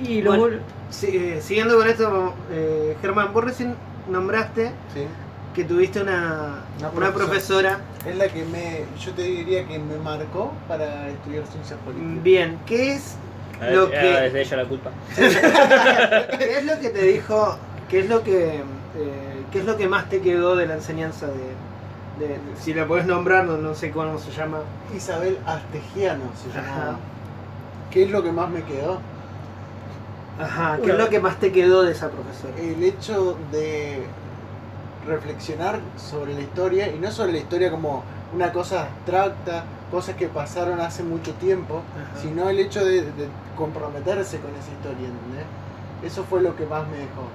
Y 0.01 0.21
lo 0.21 0.35
Bueno. 0.37 0.57
eh, 1.03 1.39
siguiendo 1.41 1.77
con 1.77 1.87
esto 1.87 2.33
eh, 2.51 2.95
Germán 3.01 3.33
vos 3.33 3.43
recién 3.43 3.75
nombraste 4.09 4.71
Sí. 4.93 5.05
que 5.53 5.63
tuviste 5.63 6.01
una, 6.01 6.63
Una 6.79 6.89
una 6.91 7.13
profesora 7.13 7.79
Es 8.05 8.15
la 8.15 8.27
que 8.27 8.45
me, 8.45 8.85
yo 9.03 9.11
te 9.13 9.23
diría 9.23 9.67
que 9.67 9.79
me 9.79 9.97
marcó 9.97 10.53
para 10.67 11.09
estudiar 11.09 11.43
ciencias 11.47 11.79
políticas. 11.83 12.23
Bien, 12.23 12.59
¿qué 12.65 12.93
es 12.93 13.15
lo 13.71 13.89
que 13.89 14.27
es 14.27 14.33
de 14.33 14.41
ella 14.41 14.57
la 14.57 14.65
culpa. 14.65 14.91
qué 15.15 16.57
es 16.59 16.65
lo 16.65 16.79
que 16.79 16.89
te 16.89 17.01
dijo, 17.05 17.57
qué 17.89 17.99
es 18.01 18.09
lo 18.09 18.23
que 18.23 18.57
eh, 18.57 18.61
qué 19.51 19.59
es 19.59 19.65
lo 19.65 19.77
que 19.77 19.87
más 19.87 20.09
te 20.09 20.21
quedó 20.21 20.55
de 20.55 20.67
la 20.67 20.75
enseñanza 20.75 21.25
de, 21.27 21.33
de- 22.27 22.39
si 22.61 22.73
la 22.75 22.85
podés 22.85 23.05
nombrar, 23.07 23.45
no, 23.45 23.57
no 23.57 23.73
sé 23.73 23.89
cómo 23.91 24.17
se 24.19 24.31
llama. 24.31 24.59
Isabel 24.95 25.37
Astegiano 25.45 26.23
se 26.41 26.55
llamaba. 26.55 26.97
¿Qué 27.91 28.03
es 28.03 28.11
lo 28.11 28.23
que 28.23 28.31
más 28.31 28.49
me 28.49 28.63
quedó? 28.63 28.99
Ajá, 30.39 30.77
¿qué 30.83 30.91
es 30.91 30.97
lo 30.97 31.09
que 31.09 31.19
más 31.19 31.39
te 31.39 31.51
quedó 31.51 31.83
de 31.83 31.93
esa 31.93 32.09
profesora? 32.09 32.53
El 32.57 32.83
hecho 32.83 33.37
de 33.51 34.03
reflexionar 35.07 35.79
sobre 35.95 36.33
la 36.33 36.41
historia 36.41 36.93
y 36.93 36.99
no 36.99 37.11
sobre 37.11 37.31
la 37.31 37.37
historia 37.39 37.71
como 37.71 38.03
una 38.33 38.51
cosa 38.51 38.83
abstracta, 38.83 39.63
cosas 39.89 40.15
que 40.15 40.27
pasaron 40.27 40.81
hace 40.81 41.01
mucho 41.01 41.33
tiempo, 41.35 41.81
Ajá. 41.95 42.21
sino 42.21 42.49
el 42.49 42.59
hecho 42.59 42.83
de, 42.83 43.01
de 43.03 43.27
comprometerse 43.55 44.39
con 44.39 44.51
esa 44.51 44.71
historia, 44.71 45.07
¿entendés? 45.07 45.45
Eso 46.03 46.23
fue 46.23 46.41
lo 46.41 46.55
que 46.55 46.65
más 46.65 46.85
me 46.87 46.97
dejó. 46.97 47.27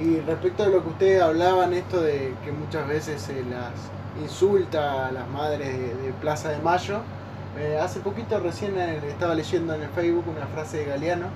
Y 0.00 0.20
respecto 0.20 0.62
de 0.64 0.70
lo 0.70 0.82
que 0.82 0.88
ustedes 0.90 1.22
hablaban, 1.22 1.74
esto 1.74 2.00
de 2.00 2.34
que 2.44 2.52
muchas 2.52 2.86
veces 2.86 3.20
se 3.20 3.42
las 3.44 3.72
insulta 4.22 5.08
a 5.08 5.12
las 5.12 5.28
madres 5.28 5.72
de, 5.72 5.94
de 5.94 6.12
Plaza 6.20 6.50
de 6.50 6.58
Mayo, 6.58 7.00
eh, 7.58 7.78
hace 7.80 8.00
poquito 8.00 8.38
recién 8.40 8.78
eh, 8.78 9.00
estaba 9.08 9.34
leyendo 9.34 9.74
en 9.74 9.82
el 9.82 9.88
Facebook 9.90 10.24
una 10.28 10.46
frase 10.46 10.78
de 10.78 10.84
Galeano 10.86 11.26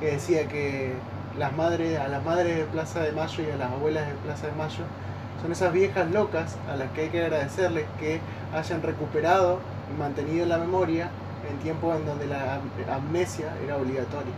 que 0.00 0.12
decía 0.12 0.46
que 0.48 0.92
las 1.38 1.52
madres, 1.56 1.98
a 1.98 2.08
las 2.08 2.24
madres 2.24 2.56
de 2.58 2.64
Plaza 2.64 3.00
de 3.00 3.12
Mayo 3.12 3.44
y 3.46 3.50
a 3.50 3.56
las 3.56 3.70
abuelas 3.72 4.06
de 4.06 4.14
Plaza 4.24 4.46
de 4.46 4.52
Mayo 4.54 4.84
son 5.42 5.52
esas 5.52 5.72
viejas 5.72 6.10
locas 6.10 6.56
a 6.70 6.76
las 6.76 6.90
que 6.92 7.02
hay 7.02 7.08
que 7.08 7.22
agradecerles 7.24 7.84
que 7.98 8.20
hayan 8.54 8.82
recuperado 8.82 9.58
y 9.94 9.98
mantenido 9.98 10.46
la 10.46 10.58
memoria 10.58 11.08
en 11.50 11.56
tiempos 11.58 11.96
en 11.96 12.04
donde 12.06 12.26
la 12.26 12.56
am- 12.56 12.70
amnesia 12.92 13.46
era 13.64 13.76
obligatoria, 13.76 14.32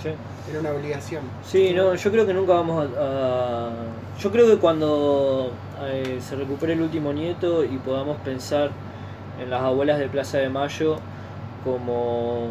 Sí. 0.00 0.10
era 0.50 0.60
una 0.60 0.70
obligación. 0.70 1.22
Sí, 1.44 1.72
no, 1.74 1.94
yo 1.94 2.10
creo 2.12 2.24
que 2.26 2.32
nunca 2.34 2.52
vamos 2.54 2.86
a... 2.96 3.00
a- 3.00 3.70
yo 4.18 4.30
creo 4.30 4.46
que 4.46 4.56
cuando 4.58 5.50
eh, 5.82 6.18
se 6.26 6.36
recupere 6.36 6.72
el 6.74 6.80
último 6.82 7.12
nieto 7.12 7.64
y 7.64 7.76
podamos 7.78 8.16
pensar 8.18 8.70
en 9.42 9.50
las 9.50 9.62
abuelas 9.62 9.98
de 9.98 10.08
Plaza 10.08 10.38
de 10.38 10.48
Mayo 10.48 10.96
como 11.64 12.48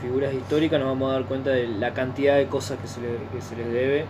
figuras 0.00 0.32
históricas, 0.34 0.78
nos 0.78 0.88
vamos 0.90 1.10
a 1.10 1.14
dar 1.14 1.24
cuenta 1.24 1.50
de 1.50 1.66
la 1.68 1.92
cantidad 1.94 2.36
de 2.36 2.46
cosas 2.46 2.78
que 2.80 2.86
se, 2.88 3.00
le- 3.00 3.18
que 3.32 3.40
se 3.40 3.56
les 3.56 3.72
debe. 3.72 4.04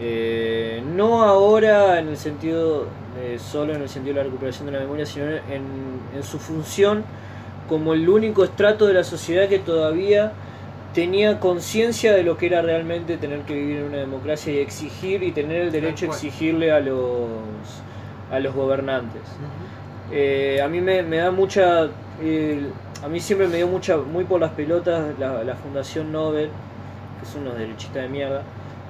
Eh, 0.00 0.82
no 0.96 1.22
ahora 1.22 1.98
en 2.00 2.08
el 2.08 2.16
sentido, 2.16 2.86
de- 3.16 3.38
solo 3.38 3.74
en 3.74 3.82
el 3.82 3.88
sentido 3.88 4.14
de 4.14 4.20
la 4.20 4.24
recuperación 4.24 4.66
de 4.66 4.72
la 4.72 4.80
memoria, 4.80 5.06
sino 5.06 5.26
en, 5.26 5.62
en 6.16 6.22
su 6.22 6.38
función 6.38 7.04
como 7.68 7.94
el 7.94 8.08
único 8.08 8.42
estrato 8.42 8.86
de 8.86 8.94
la 8.94 9.04
sociedad 9.04 9.48
que 9.48 9.58
todavía 9.58 10.32
tenía 10.94 11.38
conciencia 11.40 12.12
de 12.12 12.22
lo 12.22 12.36
que 12.36 12.46
era 12.46 12.60
realmente 12.62 13.16
tener 13.16 13.40
que 13.42 13.54
vivir 13.54 13.76
en 13.78 13.84
una 13.84 13.98
democracia 13.98 14.52
y 14.52 14.58
exigir 14.58 15.22
y 15.22 15.30
tener 15.32 15.62
el 15.62 15.72
derecho 15.72 16.06
a 16.06 16.08
exigirle 16.26 16.72
a 16.72 16.80
los, 16.80 17.28
a 18.30 18.40
los 18.40 18.54
gobernantes. 18.54 19.22
Eh, 20.12 20.60
a 20.62 20.68
mí 20.68 20.80
me, 20.80 21.02
da 21.02 21.30
mucha. 21.30 21.88
eh, 22.20 22.66
a 23.02 23.08
mí 23.08 23.18
siempre 23.20 23.48
me 23.48 23.56
dio 23.56 23.66
mucha. 23.66 23.96
Muy 23.96 24.24
por 24.24 24.40
las 24.40 24.52
pelotas 24.52 25.18
la, 25.18 25.54
Fundación 25.56 26.12
Nobel, 26.12 26.50
que 27.20 27.26
son 27.26 27.42
unos 27.42 27.58
derechistas 27.58 28.02
de 28.02 28.08
mierda. 28.08 28.42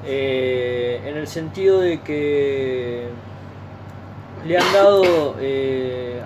eh, 0.05 1.01
en 1.07 1.17
el 1.17 1.27
sentido 1.29 1.81
de 1.81 2.01
que. 2.01 3.07
Le 4.47 4.59
han 4.59 4.73
dado. 4.73 5.37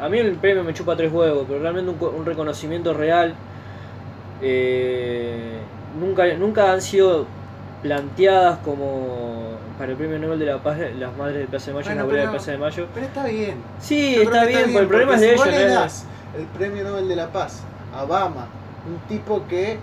a 0.00 0.08
mí 0.08 0.18
el 0.18 0.36
premio 0.36 0.64
me 0.64 0.72
chupa 0.74 0.96
tres 0.96 1.12
huevos, 1.12 1.44
pero 1.46 1.60
realmente 1.60 1.90
un, 1.90 2.14
un 2.14 2.24
reconocimiento 2.26 2.94
real. 2.94 3.34
nunca, 6.00 6.26
nunca 6.38 6.72
han 6.72 6.80
sido 6.82 7.26
planteadas 7.82 8.58
como 8.60 9.55
para 9.78 9.92
el 9.92 9.96
premio 9.98 10.18
Nobel 10.18 10.38
de 10.38 10.46
la 10.46 10.58
Paz 10.62 10.78
las 10.98 11.16
madres 11.16 11.38
de 11.40 11.46
Plaza 11.46 11.66
de 11.66 11.74
Mayo 11.74 11.84
y 11.84 11.88
Bueno, 11.88 11.96
la 11.96 12.02
abuela 12.02 12.22
de 12.22 12.28
Plaza 12.30 12.50
de 12.52 12.58
Mayo. 12.58 12.86
Pero 12.94 13.06
está 13.06 13.24
bien. 13.26 13.56
Sí, 13.78 14.14
está 14.16 14.40
que 14.42 14.46
bien, 14.48 14.62
pero 14.66 14.80
el 14.80 14.86
problema 14.88 15.14
es 15.16 15.20
porque 15.20 15.26
de 15.26 15.34
ellos, 15.34 15.46
le 15.60 15.66
es- 15.66 15.72
das 15.74 16.04
el 16.38 16.44
premio 16.46 16.84
Nobel 16.84 17.08
de 17.08 17.16
la 17.16 17.28
Paz 17.32 17.62
a 17.94 18.02
Obama, 18.04 18.46
un 18.86 18.98
tipo 19.08 19.44
que, 19.48 19.78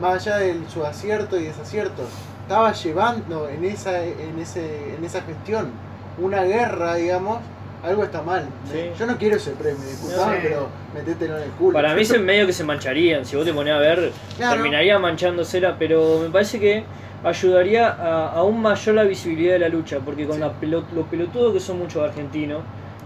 más 0.00 0.26
allá 0.26 0.38
de 0.38 0.56
su 0.72 0.84
acierto 0.84 1.38
y 1.38 1.44
desacierto, 1.44 2.02
estaba 2.42 2.72
llevando 2.72 3.48
en 3.48 3.64
esa, 3.64 4.04
en 4.04 4.38
ese, 4.38 4.94
en 4.94 5.04
esa 5.04 5.20
gestión 5.22 5.70
una 6.18 6.42
guerra, 6.44 6.94
digamos, 6.96 7.38
algo 7.84 8.02
está 8.04 8.22
mal. 8.22 8.44
Sí. 8.72 8.90
Yo 8.98 9.06
no 9.06 9.16
quiero 9.18 9.36
ese 9.36 9.52
premio, 9.52 9.80
disculpame, 9.86 10.38
pero 10.42 10.68
metételo 10.94 11.36
en 11.38 11.44
el 11.44 11.50
culo. 11.50 11.72
Para 11.74 11.94
mí 11.94 12.04
se 12.04 12.18
medio 12.18 12.44
que 12.46 12.52
se 12.52 12.64
mancharían, 12.64 13.24
si 13.24 13.36
vos 13.36 13.44
te 13.44 13.52
ponés 13.52 13.74
a 13.74 13.78
ver, 13.78 14.10
Claro. 14.36 14.54
terminaría 14.54 14.98
manchándosela, 14.98 15.76
pero 15.78 16.18
me 16.22 16.30
parece 16.30 16.58
que 16.58 16.84
ayudaría 17.24 17.88
a 17.88 18.30
aún 18.32 18.60
mayor 18.62 18.94
la 18.94 19.02
visibilidad 19.04 19.54
de 19.54 19.58
la 19.60 19.68
lucha, 19.68 19.98
porque 20.04 20.26
con 20.26 20.36
Sí. 20.36 20.40
la 20.40 20.52
pelo- 20.52 20.84
los 20.94 21.06
pelotudos 21.08 21.52
que 21.52 21.60
son 21.60 21.78
muchos 21.78 22.02
argentinos, 22.02 22.62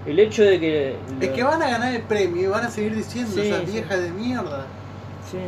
el 0.06 0.18
hecho 0.18 0.42
de 0.44 0.58
que... 0.60 0.96
Es 1.20 1.28
que 1.30 1.42
van 1.42 1.62
a 1.62 1.68
ganar 1.70 1.94
el 1.94 2.02
premio 2.02 2.42
y 2.42 2.46
van 2.46 2.64
a 2.64 2.70
seguir 2.70 2.94
diciendo 2.94 3.30
Sí, 3.34 3.48
esas 3.48 3.60
sí. 3.60 3.72
viejas 3.72 4.00
de 4.02 4.10
mierda. 4.10 4.66
Sí. 5.30 5.38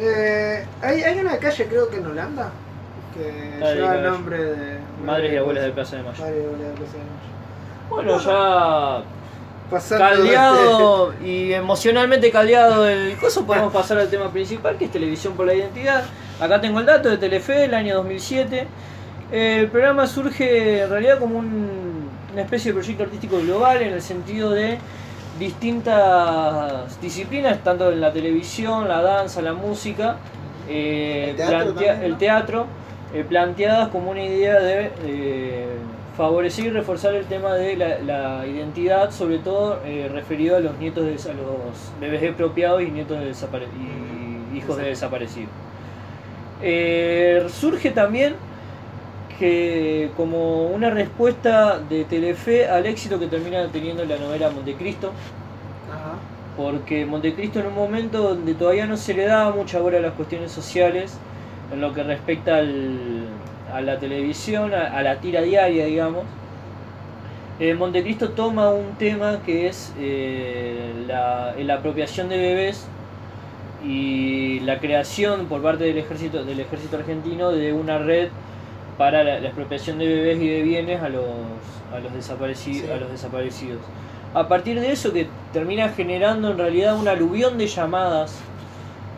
Eh, 0.00 0.64
hay, 0.82 1.02
hay 1.02 1.18
una 1.20 1.38
calle, 1.38 1.66
creo 1.66 1.88
que 1.88 1.96
en 1.98 2.06
Holanda, 2.06 2.50
que 3.14 3.58
lleva 3.74 3.94
el 3.96 4.02
nombre 4.02 4.42
de. 4.44 4.78
Madres 5.04 5.32
y 5.32 5.36
abuelas 5.36 5.64
de 5.64 5.70
Plaza 5.70 5.96
de 5.96 6.02
Mayo. 6.02 6.18
Madres 6.22 6.42
y 6.42 6.44
abuelas 6.46 6.68
de 6.68 6.74
Plaza 6.74 6.92
de 6.92 7.04
Mayo. 7.04 7.36
Bueno, 7.88 8.18
ya 8.18 9.98
caldeado 9.98 11.14
y 11.24 11.52
emocionalmente 11.52 12.30
caldeado 12.30 12.88
el 12.88 13.16
coso, 13.16 13.46
podemos 13.46 13.72
pasar 13.72 13.98
al 13.98 14.08
tema 14.08 14.30
principal, 14.30 14.76
que 14.78 14.86
es 14.86 14.90
Televisión 14.92 15.34
por 15.34 15.46
la 15.46 15.54
Identidad. 15.54 16.04
Acá 16.40 16.60
tengo 16.60 16.80
el 16.80 16.86
dato 16.86 17.08
de 17.08 17.16
Telefe, 17.16 17.64
el 17.64 17.74
año 17.74 17.96
2007. 17.96 18.66
El 19.32 19.68
programa 19.68 20.06
surge 20.06 20.82
en 20.82 20.90
realidad 20.90 21.18
como 21.18 21.38
un- 21.38 22.08
una 22.32 22.42
especie 22.42 22.72
de 22.72 22.74
proyecto 22.78 23.04
artístico 23.04 23.38
global 23.40 23.82
en 23.82 23.94
el 23.94 24.02
sentido 24.02 24.50
de 24.50 24.78
distintas 25.38 27.00
disciplinas, 27.00 27.58
tanto 27.62 27.90
en 27.90 28.00
la 28.00 28.12
televisión, 28.12 28.88
la 28.88 29.02
danza, 29.02 29.40
la 29.42 29.52
música, 29.54 30.16
eh, 30.68 31.28
El 31.30 31.36
teatro 31.36 31.56
plantea- 31.58 31.74
también, 31.74 31.98
¿no? 32.00 32.06
el 32.06 32.18
teatro, 32.18 32.66
eh, 33.14 33.24
planteadas 33.28 33.88
como 33.88 34.10
una 34.10 34.22
idea 34.24 34.60
de 34.60 34.90
eh, 35.04 35.66
favorecer 36.16 36.66
y 36.66 36.70
reforzar 36.70 37.14
el 37.14 37.24
tema 37.26 37.54
de 37.54 37.76
la, 37.76 37.98
la 37.98 38.46
identidad, 38.46 39.10
sobre 39.10 39.38
todo 39.38 39.80
referido 40.12 40.56
a 40.56 40.60
los 40.60 40.76
nietos 40.78 41.04
de, 41.04 41.12
a 41.30 41.34
los 41.34 41.92
bebés 42.00 42.22
expropiados 42.22 42.82
y 42.82 42.90
nietos 42.90 43.18
de 43.20 43.26
y 43.30 44.56
hijos 44.56 44.76
de 44.78 44.84
desaparecidos. 44.84 45.50
Eh, 46.62 47.46
surge 47.50 47.90
también 47.90 48.34
que 49.38 50.10
como 50.16 50.66
una 50.68 50.90
respuesta 50.90 51.78
de 51.78 52.04
Telefe 52.04 52.68
al 52.68 52.86
éxito 52.86 53.18
que 53.18 53.26
termina 53.26 53.66
teniendo 53.68 54.04
la 54.04 54.16
novela 54.16 54.50
Montecristo, 54.50 55.12
Ajá. 55.92 56.14
porque 56.56 57.04
Montecristo 57.04 57.60
en 57.60 57.66
un 57.66 57.74
momento 57.74 58.22
donde 58.22 58.54
todavía 58.54 58.86
no 58.86 58.96
se 58.96 59.12
le 59.14 59.26
daba 59.26 59.54
mucha 59.54 59.78
bola 59.80 59.98
a 59.98 60.00
las 60.00 60.14
cuestiones 60.14 60.50
sociales, 60.52 61.18
en 61.72 61.80
lo 61.80 61.92
que 61.92 62.02
respecta 62.02 62.56
al- 62.58 63.26
a 63.74 63.80
la 63.82 63.98
televisión, 63.98 64.72
a, 64.72 64.96
a 64.96 65.02
la 65.02 65.16
tira 65.20 65.42
diaria, 65.42 65.84
digamos, 65.86 66.24
eh, 67.60 67.74
Montecristo 67.74 68.30
toma 68.30 68.70
un 68.70 68.94
tema 68.98 69.40
que 69.44 69.66
es 69.68 69.92
eh, 69.98 70.92
la, 71.06 71.54
la 71.58 71.74
apropiación 71.74 72.28
de 72.28 72.38
bebés 72.38 72.86
y 73.84 74.60
la 74.60 74.78
creación 74.78 75.46
por 75.46 75.62
parte 75.62 75.84
del 75.84 75.98
ejército 75.98 76.44
del 76.44 76.60
ejército 76.60 76.96
argentino 76.96 77.50
de 77.52 77.72
una 77.72 77.98
red 77.98 78.28
para 78.98 79.22
la, 79.24 79.38
la 79.40 79.48
expropiación 79.48 79.98
de 79.98 80.06
bebés 80.06 80.40
y 80.40 80.48
de 80.48 80.62
bienes 80.62 81.02
a 81.02 81.08
los 81.08 81.24
a 81.94 81.98
los 82.00 82.12
desaparecidos 82.14 82.86
Sí. 82.86 82.92
a 82.92 82.96
los 82.96 83.10
desaparecidos 83.10 83.80
a 84.34 84.48
partir 84.48 84.80
de 84.80 84.92
eso 84.92 85.12
que 85.12 85.28
termina 85.52 85.88
generando 85.90 86.50
en 86.50 86.58
realidad 86.58 86.96
un 86.98 87.08
aluvión 87.08 87.58
de 87.58 87.66
llamadas 87.66 88.38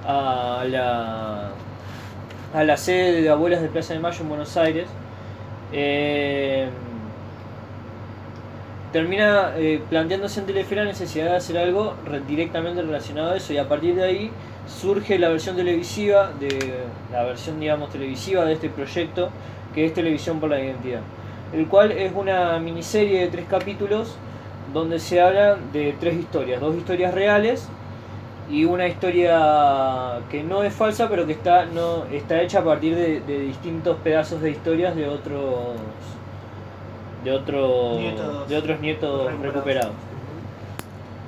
a 0.06 0.64
la 0.68 1.50
a 2.54 2.64
la 2.64 2.76
sede 2.76 3.22
de 3.22 3.28
abuelas 3.28 3.60
de 3.62 3.68
Plaza 3.68 3.94
de 3.94 4.00
Mayo 4.00 4.20
en 4.22 4.28
Buenos 4.28 4.56
Aires 4.56 4.88
eh, 5.72 6.68
termina 8.92 9.52
eh, 9.56 9.80
planteándose 9.90 10.40
en 10.40 10.46
Telefe 10.46 10.76
la 10.76 10.84
necesidad 10.84 11.26
de 11.30 11.36
hacer 11.36 11.58
algo 11.58 11.94
re- 12.06 12.20
directamente 12.26 12.82
relacionado 12.82 13.32
a 13.32 13.36
eso 13.36 13.52
y 13.52 13.58
a 13.58 13.68
partir 13.68 13.94
de 13.94 14.04
ahí 14.04 14.30
surge 14.66 15.18
la 15.18 15.28
versión 15.28 15.56
televisiva 15.56 16.30
de 16.40 16.74
la 17.12 17.24
versión 17.24 17.60
digamos 17.60 17.90
televisiva 17.90 18.44
de 18.44 18.54
este 18.54 18.68
proyecto 18.70 19.30
que 19.74 19.84
es 19.86 19.94
Televisión 19.94 20.40
por 20.40 20.50
la 20.50 20.60
Identidad 20.60 21.00
el 21.52 21.66
cual 21.66 21.92
es 21.92 22.12
una 22.14 22.58
miniserie 22.58 23.20
de 23.20 23.28
tres 23.28 23.46
capítulos 23.48 24.16
donde 24.72 24.98
se 24.98 25.20
hablan 25.20 25.72
de 25.72 25.94
tres 26.00 26.16
historias 26.16 26.60
dos 26.60 26.74
historias 26.76 27.14
reales 27.14 27.68
y 28.50 28.64
una 28.64 28.88
historia 28.88 30.20
que 30.30 30.42
no 30.42 30.62
es 30.62 30.72
falsa 30.72 31.08
pero 31.10 31.26
que 31.26 31.32
está 31.32 31.66
no 31.66 32.04
está 32.06 32.40
hecha 32.42 32.60
a 32.60 32.64
partir 32.64 32.94
de 32.96 33.40
distintos 33.40 33.96
pedazos 34.02 34.40
de 34.40 34.50
historias 34.50 34.96
de 34.96 35.08
otros 35.08 35.76
de 37.24 37.32
otros 37.32 37.98
Nietos. 37.98 38.48
de 38.48 38.56
otros 38.56 38.80
nietos 38.80 39.24
recuperados. 39.26 39.54
recuperados. 39.54 39.92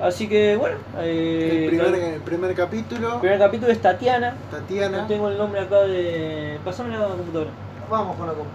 Así 0.01 0.27
que 0.27 0.55
bueno 0.55 0.77
eh, 0.99 1.59
El 1.63 1.69
primer, 1.69 1.87
el 1.87 2.13
el 2.15 2.21
primer 2.21 2.55
capítulo, 2.55 3.19
primer 3.19 3.37
capítulo 3.39 3.71
es 3.71 3.81
Tatiana. 3.81 4.35
Tatiana, 4.49 5.01
no 5.01 5.07
tengo 5.07 5.29
el 5.29 5.37
nombre 5.37 5.61
acá 5.61 5.81
de 5.81 6.57
pasame 6.65 6.97
la 6.97 7.07
computadora. 7.07 7.51
Vamos 7.89 8.15
con 8.17 8.25
la 8.27 8.33
compu. 8.33 8.49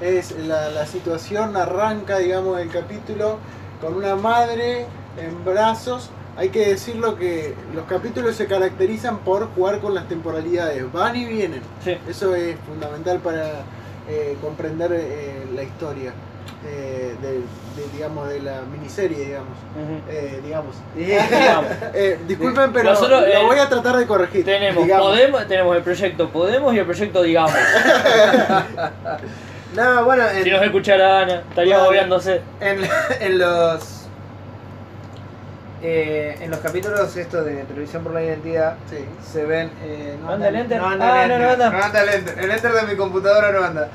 es 0.00 0.36
la, 0.46 0.68
la 0.70 0.86
situación, 0.86 1.56
arranca, 1.56 2.18
digamos, 2.18 2.60
el 2.60 2.68
capítulo 2.70 3.38
con 3.80 3.94
una 3.94 4.14
madre 4.14 4.86
en 5.18 5.44
brazos. 5.44 6.10
Hay 6.36 6.48
que 6.50 6.68
decirlo 6.68 7.16
que 7.16 7.54
los 7.74 7.84
capítulos 7.86 8.36
se 8.36 8.46
caracterizan 8.46 9.18
por 9.18 9.52
jugar 9.54 9.80
con 9.80 9.94
las 9.94 10.08
temporalidades, 10.08 10.90
van 10.92 11.16
y 11.16 11.24
vienen. 11.26 11.62
sí. 11.84 11.96
Eso 12.08 12.34
es 12.34 12.56
fundamental 12.60 13.18
para 13.18 13.64
eh, 14.08 14.36
comprender 14.40 14.92
eh, 14.94 15.44
la 15.54 15.62
historia 15.62 16.12
eh, 16.66 17.14
de, 17.20 17.32
de, 17.32 17.92
digamos, 17.92 18.28
de 18.28 18.40
la 18.40 18.60
miniserie, 18.70 19.18
digamos. 19.26 19.56
Eh, 20.08 20.40
digamos. 20.44 20.76
Eh, 21.94 22.18
disculpen, 22.26 22.72
pero 22.72 22.90
Nosotros, 22.90 23.20
lo 23.22 23.26
eh, 23.26 23.42
voy 23.44 23.58
a 23.58 23.68
tratar 23.68 23.96
de 23.96 24.06
corregir. 24.06 24.44
tenemos 24.44 24.84
digamos. 24.84 25.06
Podemos 25.08 25.46
tenemos 25.48 25.76
el 25.76 25.82
proyecto 25.82 26.28
Podemos 26.30 26.74
y 26.74 26.78
el 26.78 26.84
proyecto 26.86 27.22
Digamos 27.22 27.52
No, 29.74 30.04
bueno, 30.04 30.28
en, 30.28 30.44
si 30.44 30.50
nos 30.50 30.62
escuchara 30.62 31.20
Ana 31.20 31.42
estaría 31.48 31.78
Bueno. 31.78 32.18
en, 32.60 32.80
en 33.20 33.38
los. 33.38 34.06
eh, 35.82 36.36
en 36.40 36.50
los 36.50 36.60
capítulos 36.60 37.16
estos 37.16 37.44
de 37.46 37.54
Televisión 37.64 38.02
por 38.02 38.12
la 38.12 38.22
Identidad 38.22 38.74
Sí. 38.90 38.98
se 39.32 39.44
ven. 39.46 39.70
eh, 39.82 40.16
¿Anda 40.28 40.48
el 40.48 40.56
enter? 40.56 40.78
No 40.80 40.88
anda 40.88 41.14
Ah, 41.14 41.22
el 41.24 41.28
no, 41.30 41.38
no 41.38 41.50
anda. 41.50 42.02
el 42.02 42.08
enter. 42.10 42.38
El 42.38 42.50
enter 42.50 42.72
de 42.72 42.82
mi 42.82 42.96
computadora 42.96 43.50
no 43.50 43.64
anda. 43.64 43.88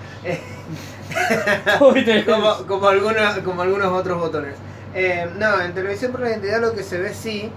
Como, 2.26 2.68
como, 2.68 2.88
algunos, 2.88 3.40
como 3.40 3.62
algunos 3.62 3.88
otros 3.88 4.20
botones. 4.20 4.56
Eh, 4.94 5.30
no, 5.38 5.62
en 5.62 5.74
televisión 5.74 6.12
por 6.12 6.22
la 6.22 6.30
identidad 6.30 6.62
lo 6.62 6.74
que 6.74 6.84
se 6.84 6.98
ve 6.98 7.14
sí 7.14 7.52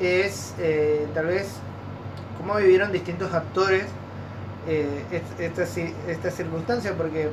es 0.00 0.54
eh, 0.58 1.06
tal 1.14 1.26
vez 1.26 1.48
cómo 2.38 2.56
vivieron 2.56 2.90
distintos 2.90 3.34
actores 3.34 3.84
eh, 4.66 5.04
esta, 5.38 5.64
esta 6.08 6.30
circunstancia, 6.30 6.94
porque 6.96 7.28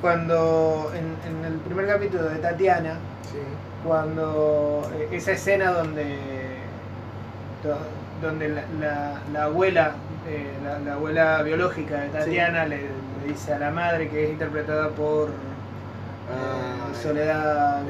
cuando 0.00 0.92
en, 0.94 1.44
el 1.44 1.58
primer 1.60 1.86
capítulo 1.86 2.24
de 2.24 2.36
Tatiana, 2.36 2.98
cuando 3.84 4.90
esa 5.10 5.32
escena 5.32 5.70
donde, 5.72 6.18
donde 8.22 8.48
la, 8.80 9.20
la, 9.32 9.44
abuela, 9.44 9.92
eh, 10.28 10.46
la, 10.84 10.94
abuela 10.94 11.42
biológica 11.42 12.00
de 12.00 12.08
Tatiana 12.08 12.66
le, 12.66 12.80
dice 13.26 13.54
a 13.54 13.58
la 13.58 13.70
madre 13.70 14.08
que 14.08 14.24
es 14.24 14.30
interpretada 14.30 14.88
por 14.90 15.30
ah, 16.30 16.94
Soledad 17.00 17.82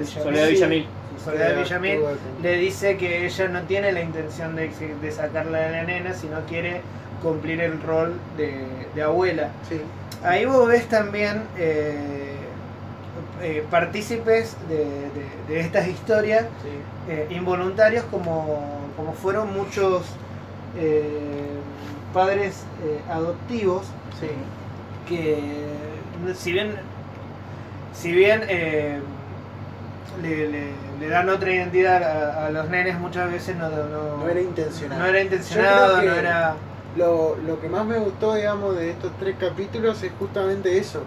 Villamil. 0.49 0.87
Soledad 1.23 1.57
Villamil. 1.63 2.01
Le 2.43 2.57
dice 2.57 2.97
que 2.97 3.27
ella 3.27 3.49
no 3.49 3.63
tiene 3.63 3.93
la 3.93 4.01
intención 4.01 4.57
de, 4.57 4.71
de 5.01 5.13
sacarla 5.13 5.59
de 5.59 5.71
la 5.71 5.83
nena, 5.85 6.15
sino 6.15 6.41
quiere 6.47 6.83
cumplir 7.23 7.61
el 7.61 7.81
rol 7.83 8.15
de, 8.37 9.03
abuela. 9.03 9.51
Ahí 10.25 10.45
vos 10.45 10.67
ves 10.69 10.89
también 10.89 11.43
eh, 11.57 12.33
eh, 13.43 13.65
partícipes 13.71 14.57
de, 14.69 15.61
estas 15.61 15.87
historias 15.87 16.47
eh, 17.09 17.27
involuntarios 17.31 18.05
como, 18.11 18.91
como, 18.97 19.13
fueron 19.13 19.53
muchos 19.53 20.03
padres 22.19 22.65
adoptivos 23.09 23.87
que 25.09 25.39
si 26.35 26.53
bien 26.53 26.75
si 27.93 28.11
bien 28.11 28.41
le, 30.21 31.09
dan 31.09 31.29
otra 31.29 31.53
identidad 31.53 32.03
a, 32.45 32.51
los 32.51 32.69
nenes 32.69 32.99
muchas 32.99 33.31
veces 33.31 33.55
no, 33.55 33.71
no, 33.71 34.29
era 34.29 34.41
intencionado. 34.41 35.01
no 35.01 35.07
era 35.07 35.21
intencionado 35.21 36.03
no 36.03 36.13
era 36.13 36.57
lo, 36.97 37.37
lo, 37.47 37.61
que 37.61 37.69
más 37.69 37.87
me 37.87 37.99
gustó, 37.99 38.35
digamos, 38.35 38.77
de 38.77 38.91
estos 38.91 39.13
tres 39.21 39.37
capítulos 39.39 40.03
es 40.03 40.11
justamente 40.19 40.79
eso, 40.79 41.03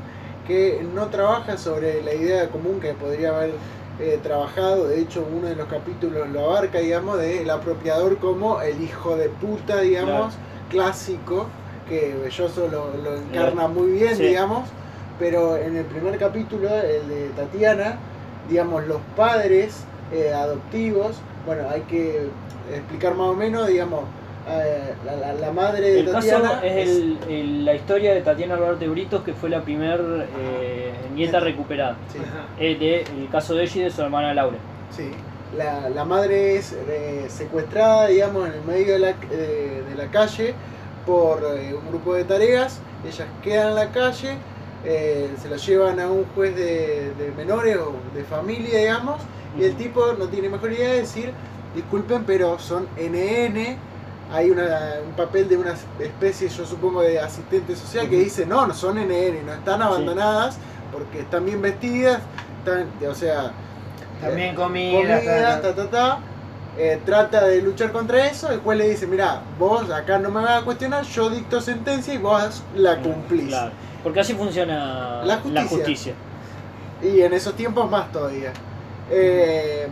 que 0.48 0.82
no 0.96 1.08
trabaja 1.08 1.58
sobre 1.58 2.02
la 2.02 2.14
idea 2.14 2.48
común 2.48 2.80
que 2.80 2.94
podría 2.94 3.36
haber 3.36 3.52
eh, 4.00 4.18
trabajado, 4.24 4.88
de 4.88 5.02
hecho 5.02 5.28
uno 5.36 5.48
de 5.48 5.56
los 5.56 5.68
capítulos 5.68 6.30
lo 6.30 6.46
abarca, 6.46 6.80
digamos, 6.80 7.20
del 7.20 7.50
apropiador 7.50 8.18
como 8.20 8.62
el 8.62 8.82
hijo 8.82 9.18
de 9.18 9.28
puta, 9.28 9.82
digamos, 9.82 10.36
clásico, 10.72 11.48
que 11.88 12.16
Belloso 12.24 12.68
lo, 12.68 12.96
lo 13.04 13.18
encarna 13.18 13.68
muy 13.68 13.92
bien, 13.92 14.18
digamos, 14.18 14.68
pero 15.20 15.58
en 15.58 15.76
el 15.78 15.86
primer 15.86 16.18
capítulo, 16.18 16.68
el 16.68 17.08
de 17.08 17.30
Tatiana, 17.36 17.98
digamos, 18.50 18.88
los 18.88 19.02
padres 19.16 19.84
eh, 20.12 20.34
adoptivos, 20.34 21.18
bueno, 21.46 21.64
hay 21.70 21.82
que 21.82 22.28
explicar 22.74 23.16
más 23.16 23.28
o 23.28 23.36
menos, 23.36 23.68
digamos, 23.68 24.04
eh, 24.50 24.94
la, 25.40 25.52
madre 25.52 25.92
de 25.92 26.00
el 26.00 26.12
Tatiana. 26.12 26.50
Caso 26.50 26.64
es 26.64 26.90
el, 27.28 27.66
la 27.66 27.76
historia 27.76 28.14
de 28.14 28.22
Tatiana 28.22 28.56
Albarte 28.56 28.88
Britos, 28.88 29.24
que 29.24 29.34
fue 29.34 29.50
la 29.50 29.62
primer 29.62 30.00
eh, 30.40 30.92
nieta 31.14 31.40
recuperada. 31.40 31.96
Eh, 32.60 33.04
el 33.16 33.30
caso 33.30 33.54
de 33.54 33.64
ella 33.64 33.82
y 33.82 33.84
de 33.84 33.92
su 33.92 34.02
hermana 34.02 34.34
Laura. 34.34 34.58
Sí. 34.90 35.12
La, 35.58 35.90
la 35.90 36.06
madre 36.06 36.58
es 36.58 36.74
secuestrada, 37.28 38.08
digamos, 38.08 38.48
en 38.48 38.54
el 38.54 38.64
medio 38.64 38.94
de 38.94 39.00
la, 39.00 39.14
de 39.14 39.96
la 39.98 40.10
calle 40.10 40.54
por 41.06 41.44
un 41.44 41.90
grupo 41.90 42.14
de 42.14 42.24
tareas. 42.24 42.80
Ellas 43.06 43.28
quedan 43.44 43.70
en 43.70 43.76
la 43.76 43.92
calle, 43.92 44.38
se 44.84 45.50
la 45.50 45.58
llevan 45.58 46.00
a 46.00 46.08
un 46.08 46.26
juez 46.36 46.56
de, 46.56 47.14
de 47.18 47.32
menores 47.36 47.78
o 47.78 47.96
de 48.16 48.24
familia, 48.24 48.80
digamos, 48.80 49.22
y 49.60 49.64
el 49.64 49.76
tipo 49.76 50.14
no 50.14 50.28
tiene 50.28 50.48
mejor 50.48 50.72
idea 50.72 50.92
de 50.92 51.02
decir, 51.02 51.34
disculpen, 51.76 52.24
pero 52.26 52.58
son 52.58 52.88
NN 52.98 53.78
hay 54.32 54.50
una, 54.50 54.96
un 55.06 55.14
papel 55.14 55.50
de 55.50 55.58
una 55.58 55.76
especie, 56.00 56.48
yo 56.48 56.66
supongo, 56.66 57.02
de 57.02 57.20
asistente 57.20 57.76
social 57.76 58.10
que 58.10 58.18
dice, 58.18 58.46
no, 58.46 58.66
no 58.66 58.74
son 58.74 58.96
NN, 58.96 59.46
no 59.46 59.54
están 59.54 59.82
abandonadas 59.82 60.58
porque 60.92 61.20
están 61.20 61.46
bien 61.46 61.62
vestidas, 61.62 62.22
están, 62.60 62.88
o 63.10 63.16
sea... 63.16 63.52
También 64.22 64.56
comida, 64.56 65.22
ta, 65.62 65.74
ta, 65.74 65.90
ta, 65.90 66.20
eh, 66.78 67.02
trata 67.06 67.46
de 67.46 67.62
luchar 67.62 67.92
contra 67.92 68.28
eso, 68.28 68.52
el 68.52 68.60
juez 68.60 68.78
le 68.78 68.90
dice, 68.90 69.08
mira, 69.08 69.42
vos 69.60 69.90
acá 69.92 70.20
no 70.20 70.30
me 70.30 70.42
vas 70.42 70.62
a 70.62 70.66
cuestionar, 70.66 71.04
yo 71.04 71.30
dicto 71.30 71.60
sentencia 71.60 72.14
y 72.14 72.18
vos 72.18 72.64
la 72.76 72.98
cumplís. 72.98 73.48
Claro, 73.48 73.72
porque 74.04 74.20
así 74.20 74.34
funciona 74.34 75.24
la 75.24 75.38
justicia. 75.68 76.14
Y 77.02 77.22
en 77.22 77.34
esos 77.34 77.56
tiempos 77.56 77.90
más 77.90 78.12
todavía. 78.12 78.54
Eh, 79.10 79.88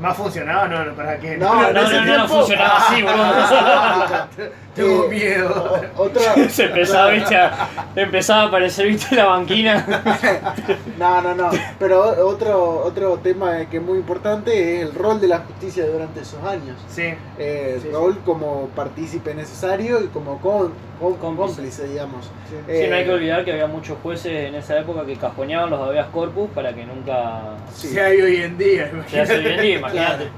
¿Más 0.00 0.16
funcionaba? 0.16 0.68
No, 0.68 0.84
no, 0.84 0.94
¿para 0.94 1.18
qué? 1.18 1.36
No, 1.36 1.72
no, 1.72 1.72
no, 1.72 2.18
no, 2.18 2.28
funcionaba 2.28 2.76
así, 2.78 3.02
boludo. 3.02 4.50
Tengo 4.74 5.08
miedo. 5.08 5.80
Otra... 5.96 6.34
Se 6.48 6.64
empezaba, 6.64 7.10
¿viste? 7.10 7.36
A, 7.36 7.68
empezaba 7.94 8.42
a 8.42 8.46
aparecer, 8.46 8.88
¿viste? 8.88 9.14
La 9.14 9.26
banquina. 9.26 9.86
no, 10.98 11.20
no, 11.22 11.34
no. 11.34 11.50
Pero 11.78 12.26
otro, 12.26 12.82
otro 12.84 13.18
tema 13.18 13.64
que 13.70 13.76
es 13.76 13.82
muy 13.82 13.98
importante 13.98 14.76
es 14.76 14.88
el 14.88 14.94
rol 14.94 15.20
de 15.20 15.28
la 15.28 15.38
justicia 15.38 15.86
durante 15.86 16.20
esos 16.20 16.42
años. 16.42 16.76
Sí. 16.88 17.14
Eh, 17.38 17.80
el 17.84 17.92
rol 17.92 18.18
como 18.24 18.68
partícipe 18.74 19.34
necesario 19.34 20.02
y 20.02 20.08
como 20.08 20.40
con, 20.40 20.72
cómplice, 20.98 21.86
digamos. 21.86 22.30
Sí. 22.48 22.86
no 22.88 22.96
hay 22.96 23.04
que 23.04 23.10
eh, 23.10 23.14
olvidar 23.14 23.44
que 23.44 23.52
había 23.52 23.66
muchos 23.66 23.96
jueces 24.02 24.48
en 24.48 24.56
esa 24.56 24.78
época 24.78 25.06
que 25.06 25.16
cajoneaban 25.16 25.70
los 25.70 25.80
habeas 25.80 26.08
corpus 26.08 26.50
para 26.50 26.74
que 26.74 26.84
nunca... 26.84 27.56
Se 27.72 28.00
hay 28.00 28.20
hoy 28.20 28.36
en 28.36 28.58
día, 28.58 28.90
imagínate. 28.92 29.26
Se 29.26 29.38
hoy 29.38 29.46
en 29.46 29.60
día, 29.60 29.78
imagínate. 29.78 30.28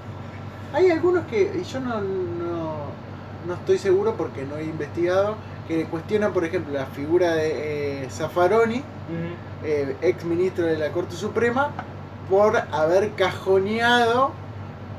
Hay 0.72 0.90
algunos 0.90 1.24
que, 1.26 1.50
y 1.58 1.64
yo 1.64 1.80
no, 1.80 2.00
no, 3.46 3.54
estoy 3.54 3.78
seguro 3.78 4.14
porque 4.16 4.44
no 4.44 4.56
he 4.56 4.64
investigado, 4.64 5.36
que 5.68 5.84
cuestionan, 5.86 6.32
por 6.32 6.44
ejemplo, 6.44 6.72
la 6.72 6.86
figura 6.86 7.34
de 7.34 8.04
eh, 8.04 8.10
Zaffaroni, 8.10 8.82
eh, 9.64 9.96
ex 10.02 10.24
ministro 10.24 10.66
de 10.66 10.78
la 10.78 10.90
Corte 10.90 11.16
Suprema, 11.16 11.70
por 12.28 12.56
haber 12.72 13.12
cajoneado 13.12 14.32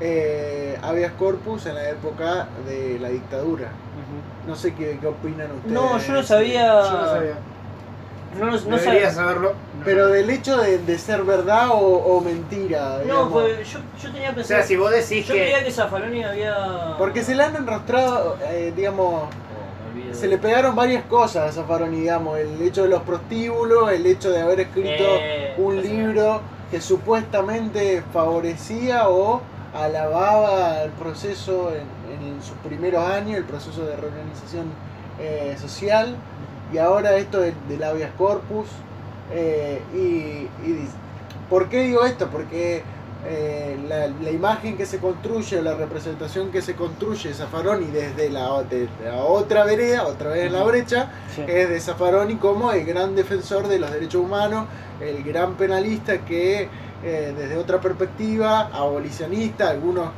eh, 0.00 0.78
habeas 0.82 1.12
corpus 1.12 1.66
en 1.66 1.74
la 1.74 1.90
época 1.90 2.48
de 2.66 2.98
la 3.00 3.08
dictadura. 3.08 3.68
No 4.46 4.56
sé 4.56 4.72
qué, 4.72 4.98
qué, 5.00 5.06
opinan 5.06 5.50
ustedes. 5.52 5.72
No, 5.72 5.98
yo 5.98 6.12
no 6.12 6.22
sabía. 6.22 6.82
Yo 6.84 6.92
no 6.92 7.06
sabía. 7.06 7.34
No, 8.38 8.50
no 8.50 8.78
sabía 8.78 9.10
saberlo. 9.10 9.54
Pero 9.84 10.08
del 10.08 10.28
hecho 10.30 10.58
de, 10.58 10.78
de 10.78 10.98
ser 10.98 11.22
verdad 11.22 11.70
o, 11.70 11.78
o 11.78 12.20
mentira. 12.20 13.00
No, 13.06 13.30
pues 13.30 13.72
yo, 13.72 13.78
yo 14.02 14.12
tenía 14.12 14.34
pensado. 14.34 14.42
O 14.42 14.44
sea, 14.44 14.62
si 14.62 14.76
vos 14.76 14.90
decís 14.90 15.26
yo 15.26 15.34
que. 15.34 15.40
Yo 15.40 15.44
creía 15.44 15.64
que 15.64 15.70
Zaffaroni 15.70 16.24
había. 16.24 16.96
Porque 16.98 17.22
se 17.22 17.34
le 17.34 17.44
han 17.44 17.56
enrostrado, 17.56 18.36
eh, 18.50 18.72
digamos. 18.76 19.24
Oh, 19.24 20.14
se 20.14 20.26
le 20.26 20.38
pegaron 20.38 20.74
varias 20.74 21.04
cosas 21.04 21.50
a 21.50 21.52
Zaffaroni, 21.52 22.00
digamos. 22.00 22.38
El 22.38 22.60
hecho 22.60 22.82
de 22.82 22.88
los 22.88 23.02
prostíbulos, 23.02 23.90
el 23.92 24.04
hecho 24.04 24.30
de 24.30 24.40
haber 24.42 24.60
escrito 24.60 25.04
eh, 25.04 25.54
un 25.58 25.80
libro 25.80 26.40
que 26.70 26.80
supuestamente 26.80 28.02
favorecía 28.12 29.08
o 29.08 29.40
alababa 29.74 30.82
el 30.82 30.90
proceso 30.92 31.70
en, 31.72 32.26
en 32.26 32.42
sus 32.42 32.56
primeros 32.58 33.04
años, 33.04 33.38
el 33.38 33.44
proceso 33.44 33.84
de 33.84 33.96
reorganización 33.96 34.66
eh, 35.20 35.56
social 35.60 36.16
y 36.72 36.78
ahora 36.78 37.16
esto 37.16 37.40
del, 37.40 37.54
del 37.68 37.82
habeas 37.82 38.12
corpus. 38.16 38.68
Eh, 39.32 39.80
y, 39.94 40.48
¿Por 41.48 41.68
qué 41.68 41.82
digo 41.84 42.04
esto? 42.04 42.28
Porque 42.28 42.82
eh, 43.26 43.76
la, 43.88 44.30
imagen 44.30 44.76
que 44.76 44.86
se 44.86 44.98
construye, 44.98 45.62
la 45.62 45.74
representación 45.74 46.50
que 46.50 46.60
se 46.60 46.74
construye 46.74 47.30
de 47.30 47.34
Zaffaroni 47.34 47.86
desde 47.86 48.30
la, 48.30 48.50
otra 48.52 49.64
vereda, 49.64 50.06
otra 50.06 50.30
vez 50.30 50.46
en 50.46 50.52
la 50.52 50.62
brecha, 50.62 51.10
es 51.46 51.68
de 51.68 51.80
Zaffaroni 51.80 52.36
como 52.36 52.70
el 52.72 52.84
gran 52.84 53.14
defensor 53.14 53.66
de 53.68 53.78
los 53.78 53.90
derechos 53.90 54.22
humanos, 54.22 54.66
el 55.00 55.24
gran 55.24 55.54
penalista 55.54 56.18
que 56.18 56.68
eh, 57.02 57.34
desde 57.36 57.56
otra 57.56 57.80
perspectiva, 57.80 58.68
abolicionista, 58.72 59.70
algunos 59.70 60.10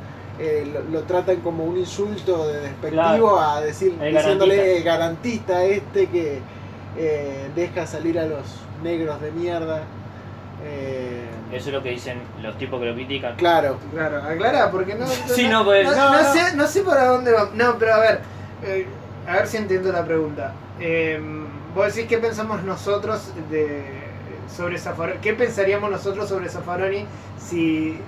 eh, 0.42 0.66
lo, 0.90 1.02
tratan 1.02 1.40
como 1.40 1.64
un 1.64 1.76
insulto 1.76 2.48
de 2.48 2.60
despectivo 2.60 3.38
a 3.38 3.60
decir, 3.60 3.98
diciéndole 3.98 4.78
el 4.78 4.82
garantista 4.82 5.62
este 5.64 6.06
que 6.06 6.38
eh, 6.96 7.50
deja 7.54 7.86
salir 7.86 8.18
a 8.18 8.24
los 8.24 8.46
negros 8.82 9.20
de 9.20 9.32
mierda. 9.32 9.82
Eh, 10.64 11.26
Eso 11.52 11.68
es 11.68 11.74
lo 11.74 11.82
que 11.82 11.90
dicen 11.90 12.22
los 12.40 12.56
tipos 12.56 12.80
que 12.80 12.86
lo 12.86 12.94
critican. 12.94 13.36
Claro. 13.36 13.76
Claro, 13.92 14.22
aclara, 14.22 14.70
porque 14.70 14.94
no. 14.98 15.06
sí, 15.06 15.46
no, 15.46 15.62
pues, 15.62 15.86
no, 15.94 16.32
Sé, 16.32 16.56
no 16.56 16.66
sé 16.66 16.84
para 16.84 17.08
dónde 17.08 17.32
va. 17.32 17.50
No, 17.52 17.76
pero 17.78 17.94
a 17.94 17.98
ver, 17.98 18.20
a 19.28 19.32
ver 19.34 19.46
si 19.46 19.58
entiendo 19.58 19.92
la 19.92 20.06
pregunta. 20.06 20.54
vos 21.74 21.94
decís 21.94 22.08
qué 22.08 22.16
pensamos 22.16 22.62
nosotros 22.62 23.30
de, 23.50 23.84
sobre 24.56 24.78
Zaffaroni. 24.78 25.20
¿Qué 25.20 25.34
pensaríamos 25.34 25.90
nosotros 25.90 26.30
sobre 26.30 26.48
Zaffaroni 26.48 27.04
si 27.38 27.98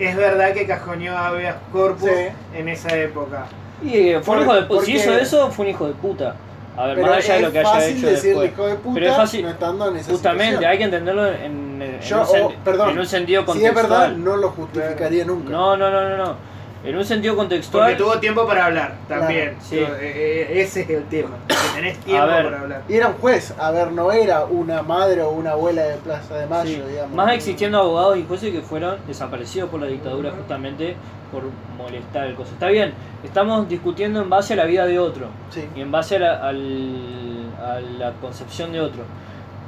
es 0.00 0.16
verdad 0.16 0.52
que 0.52 0.66
cajoneó 0.66 1.16
a 1.16 1.32
Corpus 1.72 2.10
en 2.54 2.68
esa 2.68 2.96
época. 2.96 3.44
Y 3.82 4.10
eh, 4.10 4.20
fue 4.22 4.36
un 4.36 4.42
hijo 4.42 4.54
de 4.54 4.62
puta. 4.62 4.84
Si 4.84 4.92
hizo 4.96 5.12
eso, 5.12 5.50
fue 5.50 5.64
un 5.66 5.70
hijo 5.70 5.86
de 5.86 5.94
puta. 5.94 6.34
A 6.76 6.86
ver, 6.86 6.94
Pero 6.96 7.06
más 7.08 7.16
allá 7.18 7.34
de 7.34 7.40
lo 7.42 7.52
que 7.52 7.58
haya 7.58 7.68
fácil 7.68 7.96
hecho 7.98 8.06
decirle 8.06 8.40
después. 8.42 8.52
hijo 8.52 8.66
de 8.68 8.74
puta 8.76 8.94
Pero 8.94 9.06
es 9.10 9.16
fácil- 9.16 9.42
no 9.42 9.50
estando 9.50 9.88
en 9.88 9.96
esa 9.96 10.10
Justamente, 10.12 10.44
situación. 10.46 10.70
hay 10.70 10.78
que 10.78 10.84
entenderlo 10.84 11.26
en, 11.26 11.82
en 11.82 12.00
Yo, 12.00 12.20
un, 12.20 12.26
sen- 12.26 12.42
oh, 12.44 12.52
perdón, 12.64 12.90
en 12.90 12.98
un 13.00 13.06
sentido 13.06 13.42
Si 13.42 13.50
es 13.50 13.54
contextual. 13.72 13.90
verdad, 13.90 14.16
no 14.16 14.36
lo 14.36 14.50
justificaría 14.50 15.24
nunca. 15.24 15.50
No, 15.50 15.76
no, 15.76 15.90
no, 15.90 16.08
no, 16.08 16.16
no. 16.16 16.34
En 16.82 16.96
un 16.96 17.04
sentido 17.04 17.36
contextual. 17.36 17.90
Porque 17.90 18.02
tuvo 18.02 18.18
tiempo 18.20 18.46
para 18.46 18.64
hablar 18.66 18.94
también. 19.06 19.54
Sí. 19.60 19.76
Eh, 19.78 19.86
eh, 20.00 20.60
ese 20.62 20.80
es 20.80 20.88
el 20.90 21.04
tema. 21.04 21.36
Que 21.46 21.54
tenés 21.80 21.98
tiempo 21.98 22.26
ver. 22.26 22.44
para 22.44 22.60
hablar. 22.60 22.82
Y 22.88 22.94
era 22.94 23.08
un 23.08 23.14
juez, 23.14 23.54
a 23.58 23.70
ver, 23.70 23.92
no 23.92 24.10
era 24.12 24.46
una 24.46 24.82
madre 24.82 25.20
o 25.22 25.30
una 25.30 25.50
abuela 25.50 25.82
de 25.82 25.96
Plaza 25.96 26.36
de 26.36 26.46
Mayo, 26.46 26.76
Sí. 26.86 26.90
digamos. 26.90 27.14
Más 27.14 27.34
existiendo 27.34 27.78
abogados 27.78 28.16
y 28.16 28.24
jueces 28.26 28.50
que 28.52 28.62
fueron 28.62 28.96
desaparecidos 29.06 29.68
por 29.68 29.80
la 29.80 29.88
dictadura 29.88 30.30
justamente 30.30 30.96
por 31.30 31.42
molestar 31.76 32.26
el 32.28 32.34
coso. 32.34 32.52
Está 32.52 32.68
bien, 32.68 32.94
estamos 33.22 33.68
discutiendo 33.68 34.22
en 34.22 34.30
base 34.30 34.54
a 34.54 34.56
la 34.56 34.64
vida 34.64 34.86
de 34.86 34.98
otro 34.98 35.26
Sí. 35.50 35.68
y 35.76 35.82
en 35.82 35.92
base 35.92 36.16
a 36.16 36.18
la, 36.18 36.48
al- 36.48 37.50
a 37.62 37.80
la 37.98 38.12
concepción 38.22 38.72
de 38.72 38.80
otro. 38.80 39.02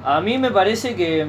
A 0.03 0.21
mí 0.23 0.39
me 0.39 0.51
parece 0.51 0.97
que 0.97 1.27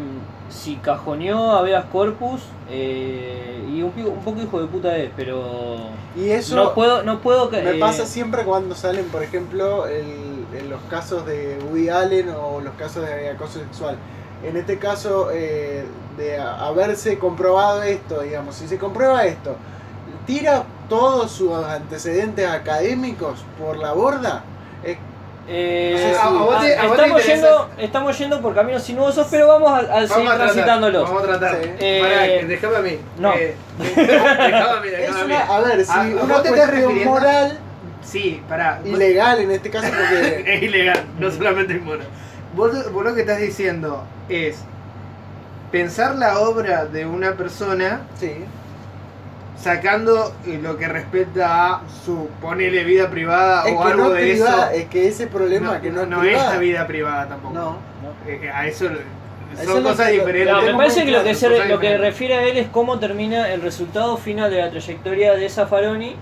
si 0.50 0.76
cajoneó 0.78 1.52
a 1.54 1.62
Veas 1.62 1.86
Corpus 1.86 2.42
eh, 2.70 3.64
y 3.70 3.82
un, 3.82 3.92
un 4.06 4.24
poco 4.24 4.42
hijo 4.42 4.62
de 4.62 4.68
puta 4.68 4.98
es, 4.98 5.10
pero 5.16 5.78
Y 6.16 6.30
eso 6.30 6.56
no 6.56 6.74
puedo, 6.74 7.04
no 7.04 7.20
puedo 7.20 7.50
me 7.50 7.72
eh, 7.72 7.80
pasa 7.80 8.06
siempre 8.06 8.44
cuando 8.44 8.76
salen, 8.76 9.06
por 9.06 9.24
ejemplo, 9.24 9.88
el- 9.88 10.46
en 10.58 10.70
los 10.70 10.82
casos 10.90 11.26
de 11.26 11.58
Woody 11.70 11.90
Allen 11.90 12.30
o 12.30 12.62
los 12.62 12.74
casos 12.76 13.06
de 13.06 13.30
acoso 13.30 13.60
sexual. 13.60 13.96
En 14.44 14.56
este 14.58 14.78
caso, 14.78 15.30
eh, 15.32 15.84
de 16.18 16.38
haberse 16.40 17.18
comprobado 17.18 17.82
esto, 17.82 18.22
digamos, 18.22 18.56
si 18.56 18.68
se 18.68 18.78
comprueba 18.78 19.26
esto, 19.26 19.56
tira 20.28 20.64
todos 20.90 21.32
sus 21.32 21.52
antecedentes 21.54 22.48
académicos 22.48 23.40
por 23.60 23.78
la 23.78 23.94
borda. 23.94 24.44
Eh, 25.48 26.16
a- 26.18 26.24
a 26.26 26.62
a 26.62 26.66
estamos, 26.86 27.26
yendo, 27.26 27.70
estamos 27.78 28.18
yendo 28.18 28.42
por 28.42 28.56
caminos 28.56 28.82
sinuosos, 28.84 29.28
pero 29.30 29.48
vamos 29.48 29.72
a, 29.72 29.78
a 29.80 30.08
seguir 30.08 30.24
tratar, 30.26 30.38
transitándolos. 30.38 31.04
Vamos 31.04 31.24
a 31.24 31.26
tratar. 31.28 31.58
Eh, 31.80 32.00
Pará, 32.02 32.48
déjame 32.48 32.76
a 32.78 32.82
mí. 32.82 32.98
no. 33.20 33.34
Eh, 33.34 33.56
déjame 33.80 34.78
a 34.78 34.80
mí, 34.82 34.88
es 34.98 35.10
a 35.10 35.14
mí. 35.18 35.24
una, 35.26 35.40
a 35.42 35.60
ver, 35.60 35.84
si 35.86 35.92
Ah, 35.94 36.08
una 36.24 36.34
¿vos 36.34 36.44
te 36.44 36.66
refiriendo? 36.66 37.10
moral 37.12 37.60
Sí, 38.02 38.42
pará. 38.50 38.80
Ilegal 38.86 39.40
en 39.42 39.52
este 39.52 39.70
caso, 39.70 39.88
porque 39.90 40.44
es 40.56 40.64
ilegal, 40.64 41.04
no 41.20 41.32
solamente 41.32 41.74
inmoral. 41.74 42.08
Vos, 42.56 42.92
vos 42.94 43.04
lo 43.04 43.14
que 43.16 43.22
estás 43.22 43.40
diciendo 43.40 44.04
es 44.30 44.58
pensar 45.72 46.16
la 46.16 46.40
obra 46.40 46.86
de 46.86 47.06
una 47.06 47.34
persona 47.34 48.02
sí, 48.20 48.34
sacando 49.58 50.34
eh, 50.46 50.60
lo 50.62 50.78
que 50.78 50.88
respecta 50.88 51.68
a 51.76 51.82
su 52.06 52.28
ponele 52.42 52.84
vida 52.84 53.10
privada 53.10 53.64
es 53.68 53.76
o 53.76 53.82
que 53.84 53.92
algo 53.92 54.04
no 54.06 54.10
de 54.12 54.22
privada, 54.22 54.72
eso. 54.74 54.82
es 54.82 54.90
que 54.90 55.08
ese 55.08 55.28
problema 55.28 55.76
no, 55.76 55.82
que 55.82 55.90
no, 55.92 56.02
es 56.02 56.08
no 56.08 56.20
privada. 56.20 56.48
es 56.48 56.54
la 56.54 56.60
vida 56.60 56.88
privada 56.88 57.28
tampoco. 57.28 57.54
No, 57.54 57.78
Eh, 58.28 58.50
a 58.54 58.68
eso 58.68 58.88
son 59.66 59.84
cosas 59.84 60.08
que- 60.08 60.14
diferentes. 60.14 60.52
No, 60.54 60.62
me 60.64 60.74
parece 60.76 61.06
que 61.06 61.12
lo 61.12 61.24
que, 61.24 61.36
se, 61.36 61.66
lo 61.68 61.80
que 61.80 61.98
refiere 61.98 62.34
a 62.36 62.44
él 62.44 62.58
es 62.58 62.68
cómo 62.70 63.00
termina 63.00 63.52
el 63.54 63.62
resultado 63.62 64.18
final 64.18 64.50
de 64.52 64.58
la 64.58 64.70
trayectoria 64.72 65.34
de 65.36 65.50
Zaffaroni. 65.50 66.16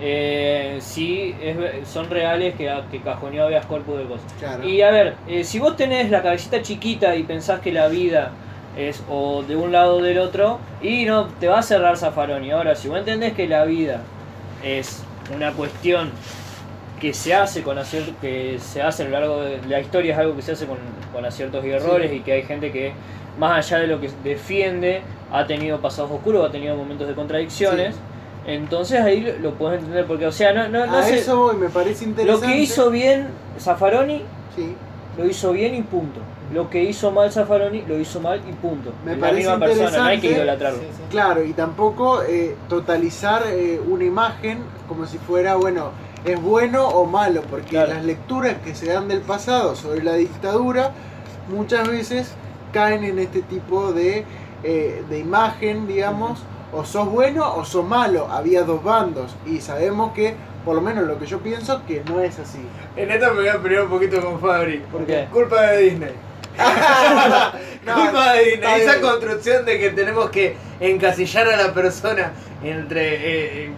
Eh, 0.00 0.78
si 0.80 1.34
es- 1.40 1.88
son 1.88 2.10
reales 2.10 2.54
que, 2.56 2.68
que 2.90 3.00
cajoneó 3.00 3.44
a 3.44 3.48
Beas 3.48 3.64
Corpus 3.66 3.96
de 3.98 4.04
cosas. 4.04 4.26
claro. 4.40 4.64
Y 4.68 4.82
a 4.82 4.90
ver, 4.90 5.14
eh, 5.28 5.44
si 5.44 5.60
vos 5.60 5.76
tenés 5.76 6.10
la 6.10 6.20
cabecita 6.20 6.60
chiquita 6.62 7.14
y 7.14 7.22
pensás 7.22 7.60
que 7.60 7.70
la 7.72 7.86
vida 7.88 8.32
es 8.76 9.02
o 9.10 9.42
de 9.42 9.56
un 9.56 9.72
lado 9.72 9.96
o 9.96 10.02
del 10.02 10.18
otro, 10.18 10.58
y 10.82 11.04
no 11.04 11.26
te 11.40 11.48
va 11.48 11.58
a 11.60 11.62
cerrar 11.62 11.96
Zaffaroni. 11.96 12.50
Ahora, 12.50 12.74
si 12.74 12.88
vos 12.88 12.98
entendés 12.98 13.32
que 13.34 13.46
la 13.48 13.64
vida 13.64 14.00
es 14.62 15.02
una 15.34 15.52
cuestión 15.52 16.10
que 17.00 17.12
se 17.12 17.34
hace 17.34 17.62
con 17.62 17.76
acier- 17.78 18.14
que 18.20 18.58
se 18.58 18.80
hace 18.82 19.02
a 19.02 19.06
lo 19.06 19.12
largo 19.12 19.40
de 19.42 19.60
la 19.68 19.80
historia 19.80 20.14
es 20.14 20.18
algo 20.18 20.34
que 20.36 20.42
se 20.42 20.52
hace 20.52 20.66
con, 20.66 20.78
con 21.12 21.24
aciertos 21.24 21.64
y 21.64 21.70
errores 21.70 22.12
y 22.12 22.20
que 22.20 22.32
hay 22.32 22.42
gente 22.42 22.72
que 22.72 22.92
más 23.38 23.66
allá 23.66 23.80
de 23.82 23.88
lo 23.88 24.00
que 24.00 24.10
defiende 24.22 25.02
ha 25.32 25.46
tenido 25.46 25.80
pasados 25.80 26.10
oscuros, 26.12 26.48
ha 26.48 26.52
tenido 26.52 26.76
momentos 26.76 27.06
de 27.08 27.14
contradicciones. 27.14 27.96
Entonces 28.46 29.00
ahí 29.00 29.20
lo, 29.20 29.38
lo 29.38 29.54
podés 29.54 29.80
entender 29.80 30.06
porque, 30.06 30.26
o 30.26 30.32
sea, 30.32 30.52
no, 30.52 30.68
no, 30.68 30.86
no 30.86 30.96
a 30.98 31.02
sé- 31.02 31.18
eso 31.18 31.36
voy, 31.38 31.56
me 31.56 31.68
parece 31.68 32.04
lo 32.04 32.10
interesante. 32.10 32.46
que 32.46 32.58
hizo 32.58 32.90
bien 32.90 33.28
Zaffaroni 33.58 34.22
Sí. 34.54 34.74
lo 35.18 35.26
hizo 35.26 35.52
bien 35.52 35.74
y 35.74 35.82
punto. 35.82 36.20
Lo 36.52 36.68
que 36.70 36.82
hizo 36.84 37.10
mal 37.10 37.32
Zaffaroni 37.32 37.82
lo 37.82 37.98
hizo 37.98 38.20
mal 38.20 38.40
y 38.48 38.52
punto. 38.52 38.92
Me 39.04 39.12
Es 39.12 39.18
la 39.18 39.26
parece 39.28 39.48
misma 39.48 39.66
persona, 39.66 39.98
no 39.98 40.04
hay 40.04 40.20
que 40.20 40.30
idolatrarlo. 40.32 40.78
Sí, 40.80 40.86
sí. 40.90 41.02
Claro, 41.10 41.42
y 41.44 41.52
tampoco 41.52 42.22
eh, 42.22 42.54
totalizar 42.68 43.42
eh, 43.46 43.80
una 43.86 44.04
imagen 44.04 44.58
como 44.86 45.06
si 45.06 45.18
fuera, 45.18 45.54
bueno, 45.56 45.90
es 46.24 46.40
bueno 46.40 46.86
o 46.86 47.06
malo, 47.06 47.42
porque 47.50 47.70
Claro. 47.70 47.94
las 47.94 48.04
lecturas 48.04 48.56
que 48.64 48.74
se 48.74 48.86
dan 48.86 49.08
del 49.08 49.20
pasado 49.20 49.74
sobre 49.74 50.02
la 50.04 50.14
dictadura 50.14 50.92
muchas 51.48 51.88
veces 51.88 52.32
caen 52.72 53.04
en 53.04 53.18
este 53.18 53.42
tipo 53.42 53.92
de, 53.92 54.24
eh, 54.62 55.02
de 55.08 55.18
imagen, 55.18 55.86
digamos, 55.86 56.42
o 56.72 56.84
sos 56.84 57.08
bueno 57.10 57.54
o 57.54 57.64
sos 57.64 57.86
malo, 57.86 58.28
había 58.30 58.64
dos 58.64 58.82
bandos, 58.82 59.34
y 59.46 59.60
sabemos 59.60 60.12
que, 60.12 60.34
por 60.64 60.74
lo 60.74 60.80
menos 60.82 61.06
lo 61.06 61.18
que 61.18 61.26
yo 61.26 61.38
pienso, 61.38 61.82
que 61.86 62.02
no 62.08 62.20
es 62.20 62.38
así. 62.38 62.58
En 62.96 63.10
esto 63.10 63.26
me 63.32 63.40
voy 63.40 63.48
a 63.48 63.58
pelear 63.62 63.84
un 63.84 63.90
poquito 63.90 64.20
con 64.20 64.40
Fabri. 64.40 64.78
¿Por 64.90 65.06
qué? 65.06 65.26
Culpa 65.32 65.62
de 65.62 65.78
Disney. 65.78 66.12
No, 67.84 67.94
Culpa 67.96 68.32
de 68.32 68.54
Esa 68.54 69.00
construcción 69.00 69.66
de 69.66 69.78
que 69.78 69.90
tenemos 69.90 70.30
que 70.30 70.56
encasillar 70.80 71.48
a 71.48 71.56
la 71.56 71.74
persona 71.74 72.32
entre 72.62 73.64
eh, 73.66 73.70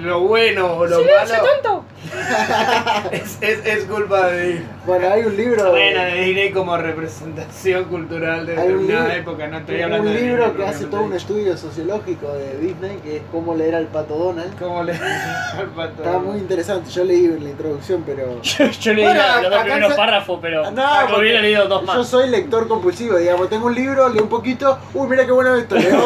lo 0.00 0.20
bueno 0.20 0.74
o 0.74 0.86
lo 0.86 0.98
malo. 1.00 1.34
tonto! 1.62 1.84
Es, 3.12 3.38
es, 3.40 3.64
es 3.66 3.84
culpa 3.84 4.28
de 4.28 4.42
Disney. 4.48 4.66
Bueno, 4.86 5.08
hay 5.10 5.22
un 5.22 5.36
libro... 5.36 5.70
Bueno, 5.70 6.02
de 6.02 6.14
Disney 6.22 6.50
como 6.50 6.76
representación 6.76 7.84
cultural 7.84 8.46
de 8.46 8.52
Hay 8.52 8.68
un 8.68 8.86
determinada 8.86 9.14
libro- 9.14 9.20
época. 9.32 9.46
No 9.48 9.58
estoy 9.58 9.76
un 9.76 9.82
hablando 9.84 10.10
de 10.10 10.20
libro 10.20 10.44
Disney, 10.46 10.56
que 10.64 10.70
hace 10.70 10.84
todo 10.86 11.02
un 11.02 11.12
estudio 11.12 11.56
sociológico 11.56 12.32
de 12.32 12.58
Disney, 12.58 12.96
que 13.04 13.16
es 13.18 13.22
cómo 13.30 13.54
leer 13.54 13.74
al 13.74 13.86
pato 13.86 14.14
Donald. 14.16 14.58
¿Cómo 14.58 14.82
le 14.82 14.92
al 15.58 15.66
pato? 15.76 16.02
Está 16.02 16.18
muy 16.18 16.38
interesante, 16.38 16.90
yo 16.90 17.04
leí 17.04 17.28
la 17.28 17.48
introducción, 17.50 18.02
pero... 18.06 18.40
Yo, 18.42 18.64
yo 18.66 18.92
leí 18.94 19.04
Bueno, 19.04 19.22
los 19.42 19.50
dos 19.50 19.60
primeros 19.62 19.90
se- 19.92 19.96
párrafos, 19.96 20.38
pero 20.42 20.70
No, 20.70 21.08
yo 21.10 21.18
hubiera 21.18 21.40
leído 21.40 21.66
dos 21.68 21.80
Yo 21.82 21.86
más. 21.86 22.06
soy 22.08 22.28
lector 22.30 22.66
compulsivo, 22.68 23.16
digamos, 23.16 23.48
tengo 23.48 23.66
un 23.66 23.74
libro, 23.74 24.08
leo 24.08 24.22
un 24.22 24.28
poquito, 24.28 24.78
uy, 24.94 25.08
mira 25.08 25.26
qué 25.26 25.32
bueno 25.32 25.54
esto, 25.54 25.76
leo. 25.76 25.98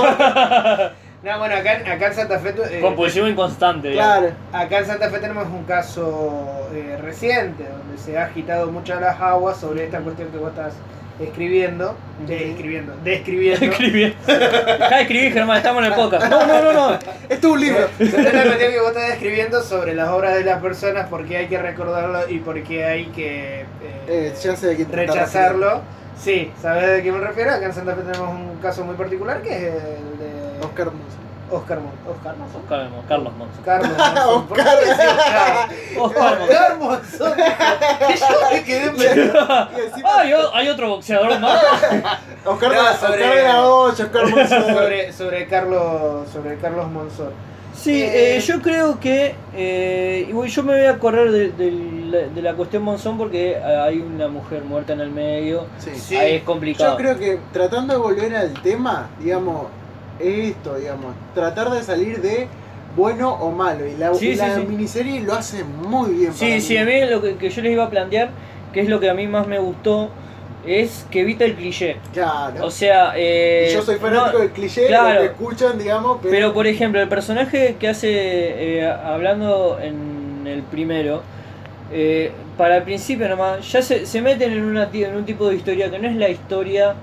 No, 1.25 1.39
bueno, 1.39 1.55
acá, 1.55 1.81
acá 1.91 2.09
en 2.09 2.14
Santa 2.14 2.39
Fe. 2.39 2.55
eh, 2.70 2.81
Compulsivo 2.83 3.27
inconstante, 3.27 3.89
digamos. 3.89 4.18
claro, 4.18 4.35
Acá 4.53 4.79
en 4.81 4.87
Santa 4.87 5.09
Fe 5.09 5.18
tenemos 5.20 5.47
un 5.47 5.64
caso 5.64 6.68
eh, 6.75 6.99
reciente 7.01 7.64
donde 7.64 7.97
se 7.97 8.18
ha 8.18 8.25
agitado 8.25 8.70
mucho 8.70 8.99
las 9.01 9.18
aguas 9.18 9.57
sobre 9.57 9.85
esta 9.85 10.01
cuestión 10.01 10.29
que 10.29 10.37
vos 10.37 10.51
estás 10.51 10.75
escribiendo, 11.18 11.97
de, 12.27 12.51
escribiendo, 12.51 12.93
describiendo. 13.03 13.64
Escribí. 13.70 14.14
Deja 14.27 14.97
de 14.97 15.03
escribir, 15.03 15.33
Germán, 15.33 15.57
estamos 15.59 15.83
en 15.85 15.93
el 15.93 15.97
podcast. 15.97 16.27
No, 16.29 16.47
no, 16.47 16.61
no, 16.61 16.72
no. 16.72 16.93
esto 16.95 17.09
es 17.29 17.45
un 17.45 17.61
libro. 17.61 17.89
sobre 17.99 18.33
la 18.33 18.43
cuestión 18.43 18.72
que 18.72 18.81
vos 18.81 18.89
estás 18.89 19.09
describiendo 19.09 19.62
sobre 19.62 19.95
las 19.95 20.09
obras 20.11 20.35
de 20.35 20.45
las 20.45 20.61
personas, 20.61 21.09
por 21.09 21.25
qué 21.25 21.39
hay 21.39 21.47
que 21.47 21.57
recordarlo 21.57 22.29
y 22.29 22.41
por 22.41 22.62
qué 22.64 22.85
hay 22.85 23.07
que 23.07 23.61
eh, 23.61 23.66
Eh, 24.09 24.35
ya 24.43 24.57
sé 24.57 24.66
de 24.66 24.77
quién 24.77 24.89
te 24.89 25.01
estás 25.05 25.16
rechazarlo. 25.16 25.81
Sí, 26.18 26.53
¿sabes 26.61 26.87
de 26.91 27.03
qué 27.03 27.11
me 27.12 27.18
refiero? 27.18 27.51
Acá 27.53 27.64
en 27.66 27.72
Santa 27.72 27.95
Fe 27.95 28.03
tenemos 28.03 28.29
un 28.29 28.59
caso 28.59 28.85
muy 28.85 28.95
particular 28.97 29.41
que 29.41 29.68
es 29.68 29.75
el 29.75 30.18
de. 30.18 30.34
Oscar 30.63 30.87
Monzón. 30.87 31.25
Oscar 31.51 31.79
Mon- 31.79 32.15
Oscar 32.17 32.37
Monzón. 32.37 32.63
Oscar, 32.63 32.89
Carlos 33.09 33.33
Monzón. 33.37 33.65
Carlos 33.65 33.91
Monzón. 33.99 34.47
¿Por 34.49 34.57
qué 34.57 34.63
Oscar. 34.63 35.69
Oscar? 35.99 36.79
Oscar 36.81 37.37
yo 38.19 38.51
me 38.53 38.63
quedé 38.65 38.87
encima, 38.87 39.69
Ah, 40.05 40.19
¿hay- 40.21 40.33
¿hay 40.55 40.69
otro 40.69 40.89
boxeador 40.89 41.39
más? 41.41 41.63
Oscar, 42.45 42.73
No, 42.73 42.83
sobre- 42.97 43.23
Oscar 43.25 43.37
de 43.37 43.43
la 43.45 43.63
Hoya, 43.67 44.05
Oscar 44.05 44.27
Monzón. 44.31 44.75
sobre, 44.75 45.13
sobre 45.13 45.47
Carlos 45.47 46.29
sobre 46.33 46.57
Carlos 46.59 46.91
Monzón. 46.91 47.31
Sí, 47.75 48.03
Eh, 48.03 48.37
eh, 48.37 48.41
yo 48.41 48.63
creo 48.63 49.01
que. 49.01 49.35
eh, 49.53 50.33
yo 50.47 50.63
me 50.63 50.77
voy 50.79 50.87
a 50.87 50.99
correr 50.99 51.31
de, 51.33 51.51
de 51.51 51.71
la- 51.73 52.29
de 52.33 52.43
la 52.43 52.55
cuestión 52.55 52.83
Monzón 52.85 53.19
porque 53.19 53.57
hay 53.57 53.99
una 53.99 54.29
mujer 54.29 54.63
muerta 54.65 54.93
en 54.93 55.01
el 55.01 55.11
medio. 55.11 55.67
Sí. 55.79 55.91
Sí. 55.95 56.17
Ahí 56.17 56.37
es 56.37 56.43
complicado. 56.45 56.93
Yo 56.93 56.97
creo 56.97 57.19
que 57.19 57.39
tratando 57.53 57.95
de 57.95 57.99
volver 58.01 58.35
al 58.37 58.55
tema, 58.63 59.09
digamos, 59.19 59.67
esto, 60.21 60.77
digamos, 60.77 61.15
tratar 61.35 61.71
de 61.71 61.83
salir 61.83 62.21
de 62.21 62.47
bueno 62.97 63.33
o 63.33 63.51
malo. 63.51 63.87
Y 63.87 63.97
la, 63.97 64.15
Sí, 64.15 64.29
y 64.31 64.35
la 64.37 64.55
sí, 64.55 64.61
sí. 64.61 64.67
miniserie 64.67 65.21
lo 65.21 65.35
hace 65.35 65.65
muy 65.65 66.12
bien. 66.15 66.33
Sí, 66.35 66.47
para 66.49 66.61
sí, 66.61 66.77
a 66.77 66.85
mí 66.85 67.01
lo 67.11 67.21
que, 67.21 67.37
que 67.37 67.51
yo 67.51 67.62
les 67.62 67.73
iba 67.73 67.85
a 67.85 67.91
plantear, 67.91 68.31
que 68.73 68.81
es 68.81 68.89
lo 68.89 69.01
que 69.01 69.11
a 69.11 69.15
mí 69.15 69.27
más 69.27 69.47
me 69.47 69.59
gustó, 69.59 70.11
es 70.67 71.07
que 71.11 71.21
evita 71.21 71.45
el 71.45 71.55
cliché. 71.57 71.97
Claro. 72.12 72.65
O 72.65 72.71
sea, 72.71 73.12
eh, 73.17 73.71
yo 73.75 73.83
soy 73.83 73.97
fanático 73.97 74.33
no- 74.33 74.39
del 74.39 74.51
cliché, 74.51 74.87
claro. 74.87 75.15
lo 75.15 75.21
que 75.21 75.27
escuchan, 75.27 75.79
digamos, 75.79 76.19
pero, 76.23 76.31
Pero 76.31 76.55
por 76.55 76.67
ejemplo, 76.67 77.01
el 77.03 77.09
personaje 77.09 77.77
que 77.79 77.89
hace, 77.89 78.09
eh, 78.79 78.87
hablando 78.87 79.79
en 79.83 80.47
el 80.47 80.62
primero, 80.62 81.23
eh, 81.93 82.31
para 82.57 82.79
el 82.79 82.83
principio 82.85 83.29
nomás, 83.29 83.71
ya 83.71 83.83
se, 83.83 84.07
se 84.07 84.23
meten 84.23 84.53
en, 84.53 84.65
una, 84.65 84.89
en 84.93 85.17
un 85.17 85.25
tipo 85.25 85.49
de 85.49 85.57
historia 85.57 85.91
que 85.91 85.99
no 85.99 86.09
es 86.09 86.17
la 86.17 86.29
historia 86.31 86.95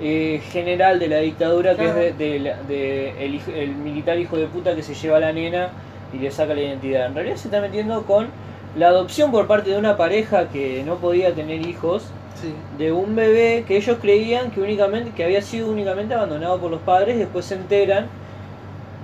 eh, 0.00 0.40
general 0.50 0.98
de 0.98 1.08
la 1.08 1.18
dictadura, 1.18 1.76
que 1.76 1.86
es 1.86 1.94
de, 1.94 2.12
de 2.12 2.54
de 2.68 3.24
el, 3.62 3.74
militar 3.74 4.18
hijo 4.18 4.36
de 4.36 4.46
puta 4.46 4.74
que 4.74 4.82
se 4.82 4.94
lleva 4.94 5.16
a 5.16 5.20
la 5.20 5.32
nena 5.32 5.70
y 6.12 6.18
le 6.18 6.30
saca 6.30 6.54
la 6.54 6.60
identidad. 6.62 7.06
En 7.06 7.14
realidad 7.14 7.36
se 7.36 7.48
está 7.48 7.60
metiendo 7.60 8.02
con 8.04 8.28
la 8.76 8.88
adopción 8.88 9.30
por 9.32 9.46
parte 9.46 9.70
de 9.70 9.76
una 9.78 9.96
pareja 9.96 10.48
que 10.48 10.82
no 10.84 10.96
podía 10.96 11.34
tener 11.34 11.66
hijos 11.66 12.04
Sí. 12.40 12.54
de 12.78 12.92
un 12.92 13.16
bebé 13.16 13.64
que 13.66 13.76
ellos 13.76 13.98
creían 14.00 14.52
que 14.52 14.60
únicamente 14.60 15.10
que 15.10 15.24
había 15.24 15.42
sido 15.42 15.68
únicamente 15.72 16.14
abandonado 16.14 16.60
por 16.60 16.70
los 16.70 16.80
padres 16.82 17.18
después 17.18 17.44
se 17.46 17.56
enteran 17.56 18.06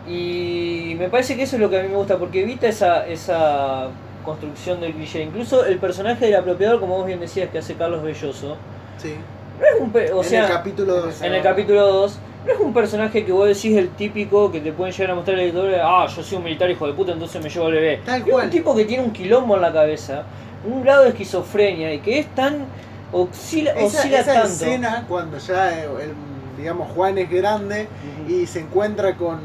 y 0.06 0.94
me 0.98 1.08
parece 1.08 1.34
que 1.36 1.42
eso 1.42 1.56
es 1.56 1.62
lo 1.62 1.70
que 1.70 1.80
a 1.80 1.82
mí 1.82 1.88
me 1.88 1.96
gusta 1.96 2.18
porque 2.18 2.42
evita 2.42 2.68
esa 2.68 3.06
esa 3.08 3.88
construcción 4.24 4.80
del 4.80 4.92
cliché 4.92 5.22
incluso 5.22 5.64
el 5.64 5.78
personaje 5.78 6.26
del 6.26 6.36
apropiador 6.36 6.78
como 6.78 6.96
vos 6.98 7.06
bien 7.06 7.20
decías 7.20 7.48
que 7.50 7.58
hace 7.58 7.74
Carlos 7.74 8.02
Belloso 8.02 8.56
Sí. 8.98 9.14
No 9.60 9.66
es 9.66 9.80
un 9.80 9.90
pe- 9.90 10.12
o 10.12 10.22
en 10.22 10.28
sea 10.28 10.42
el 10.46 10.48
capítulo 10.52 10.94
2. 11.02 11.22
en 11.22 11.34
el 11.34 11.42
capítulo 11.42 11.86
2 11.86 12.18
no 12.46 12.52
es 12.52 12.60
un 12.60 12.74
personaje 12.74 13.24
que 13.24 13.32
vos 13.32 13.46
decís 13.48 13.76
el 13.76 13.88
típico 13.90 14.50
que 14.52 14.60
te 14.60 14.72
pueden 14.72 14.92
llegar 14.92 15.12
a 15.12 15.14
mostrar 15.14 15.38
el 15.38 15.44
editor 15.46 15.74
ah 15.82 16.06
yo 16.14 16.22
soy 16.22 16.38
un 16.38 16.44
militar 16.44 16.70
hijo 16.70 16.86
de 16.86 16.92
puta 16.92 17.12
entonces 17.12 17.42
me 17.42 17.48
llevo 17.48 17.66
al 17.66 17.72
bebé 17.72 18.00
Tal 18.04 18.20
es 18.22 18.28
cual. 18.28 18.44
un 18.46 18.50
tipo 18.50 18.74
que 18.76 18.84
tiene 18.84 19.02
un 19.04 19.12
quilombo 19.12 19.54
en 19.56 19.62
la 19.62 19.72
cabeza 19.72 20.24
un 20.66 20.82
grado 20.82 21.02
de 21.04 21.10
esquizofrenia 21.10 21.92
y 21.94 21.98
que 22.00 22.18
es 22.20 22.26
tan 22.34 22.64
oscila, 23.12 23.70
Esa, 23.72 23.98
oscila 23.98 24.20
esa 24.20 24.32
tanto 24.32 24.48
escena 24.48 25.04
cuando 25.08 25.38
ya 25.38 25.70
eh, 25.78 25.88
el, 26.02 26.12
digamos 26.58 26.90
Juan 26.92 27.16
es 27.18 27.30
grande 27.30 27.86
y 28.28 28.46
se 28.46 28.60
encuentra 28.60 29.14
con 29.16 29.40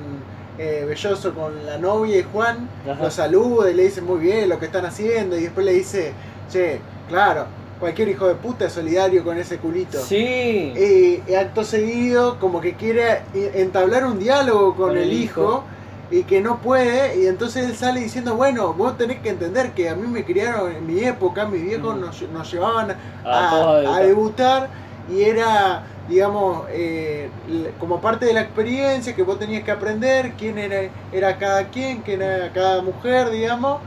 eh, 0.57 0.83
Belloso 0.87 1.33
con 1.33 1.65
la 1.65 1.77
novia 1.77 2.17
y 2.19 2.23
Juan 2.33 2.67
Ajá. 2.89 3.03
lo 3.03 3.11
saluda 3.11 3.69
y 3.69 3.73
le 3.75 3.83
dice 3.83 4.01
muy 4.01 4.19
bien 4.19 4.49
lo 4.49 4.59
que 4.59 4.65
están 4.65 4.85
haciendo 4.85 5.37
y 5.37 5.43
después 5.43 5.65
le 5.65 5.73
dice 5.73 6.11
che 6.51 6.79
claro 7.07 7.45
cualquier 7.79 8.09
hijo 8.09 8.27
de 8.27 8.35
puta 8.35 8.65
es 8.65 8.73
solidario 8.73 9.23
con 9.23 9.37
ese 9.37 9.57
culito 9.57 9.99
Sí. 9.99 10.73
y, 10.75 11.23
y 11.31 11.35
acto 11.35 11.63
seguido 11.63 12.37
como 12.39 12.59
que 12.61 12.75
quiere 12.75 13.23
eh, 13.33 13.51
entablar 13.55 14.05
un 14.05 14.19
diálogo 14.19 14.75
con, 14.75 14.89
Con 14.89 14.97
el, 14.97 15.03
el 15.03 15.13
hijo, 15.13 15.41
hijo. 15.41 15.63
y 16.11 16.23
que 16.23 16.41
no 16.41 16.59
puede 16.61 17.21
y 17.21 17.27
entonces 17.27 17.65
él 17.69 17.75
sale 17.77 18.01
diciendo 18.01 18.35
bueno 18.35 18.73
vos 18.73 18.97
tenés 18.97 19.19
que 19.21 19.29
entender 19.29 19.73
que 19.73 19.89
a 19.89 19.95
mí 19.95 20.07
me 20.07 20.25
criaron 20.25 20.71
en 20.71 20.85
mi 20.85 20.99
época 21.03 21.45
mis 21.45 21.61
viejos 21.63 21.95
Ujú. 21.95 22.05
nos, 22.05 22.21
nos 22.23 22.51
llevaban 22.51 22.95
A 23.23 23.95
a, 23.95 23.99
debutar 24.01 24.69
y 25.07 25.23
era 25.23 25.83
digamos 26.07 26.65
eh, 26.71 27.29
como 27.77 28.01
parte 28.01 28.25
de 28.25 28.33
la 28.33 28.41
experiencia 28.41 29.15
que 29.15 29.23
vos 29.23 29.39
tenías 29.39 29.63
que 29.63 29.71
aprender 29.71 30.33
quién 30.35 30.57
era 30.57 30.91
era 31.11 31.37
cada 31.37 31.69
quien 31.69 32.01
quién 32.01 32.21
era 32.21 32.51
cada 32.51 32.81
mujer 32.81 33.29
digamos 33.29 33.79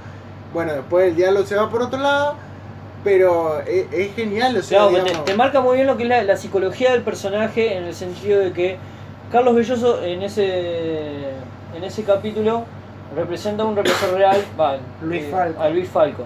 bueno 0.53 0.73
después 0.75 1.09
el 1.09 1.17
diálogo 1.17 1.47
se 1.47 1.57
va 1.57 1.69
por 1.71 1.83
otro 1.83 1.99
lado 2.01 2.37
pero 3.05 3.61
es, 3.61 3.87
es 3.93 4.15
genial 4.15 4.57
o 4.57 4.63
sea 4.63 4.81
Claro, 4.89 4.95
te, 4.97 5.03
digamos, 5.05 5.25
te 5.25 5.35
marca 5.35 5.61
muy 5.61 5.77
bien 5.77 5.87
lo 5.87 5.97
que 5.97 6.05
es 6.05 6.09
la, 6.09 6.23
la 6.23 6.37
psicología 6.37 6.93
del 6.93 7.03
personaje 7.03 7.77
en 7.77 7.85
el 7.85 7.95
sentido 7.95 8.41
de 8.41 8.53
que 8.53 8.77
Carlos 9.31 9.55
Belloso 9.55 10.03
en 10.05 10.23
ese 10.23 11.31
en 11.77 11.85
ese 11.85 12.05
capítulo 12.05 12.65
representa 13.17 13.63
a 13.63 13.67
un 13.67 13.77
represor 13.77 14.15
real, 14.15 14.43
va, 14.61 14.77
Luis 15.03 15.23
eh, 15.25 15.55
a 15.59 15.69
Luis 15.69 15.89
Falco, 15.89 16.25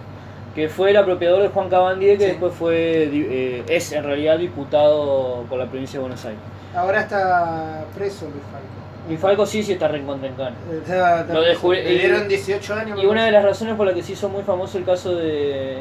que 0.54 0.68
fue 0.68 0.90
el 0.90 0.96
apropiador 0.96 1.42
de 1.42 1.48
Juan 1.48 1.68
Cabandier, 1.68 2.16
que 2.18 2.24
Sí. 2.24 2.30
después 2.30 2.52
fue 2.54 3.08
eh, 3.12 3.62
es 3.68 3.92
en 3.92 4.04
realidad 4.04 4.38
diputado 4.38 5.44
por 5.48 5.58
la 5.58 5.66
provincia 5.66 5.98
de 5.98 6.02
Buenos 6.02 6.24
Aires. 6.24 6.40
Ahora 6.74 7.00
está 7.00 7.84
preso 7.96 8.24
Luis 8.26 8.42
Falco. 8.52 8.86
Luis 9.09 9.20
Falco 9.20 9.46
sí 9.46 9.62
sí 9.62 9.72
está 9.72 9.88
está 11.26 11.34
Lo 11.34 11.40
Le 11.84 11.98
dieron 11.98 12.28
18 12.28 12.74
años. 12.74 13.02
Y 13.02 13.07
una 13.07 13.24
de 13.24 13.32
las 13.32 13.44
razones 13.44 13.74
por 13.76 13.86
la 13.86 13.94
que 13.94 14.02
se 14.02 14.12
hizo 14.12 14.28
muy 14.28 14.42
famoso 14.42 14.78
el 14.78 14.84
caso 14.84 15.14
de, 15.14 15.24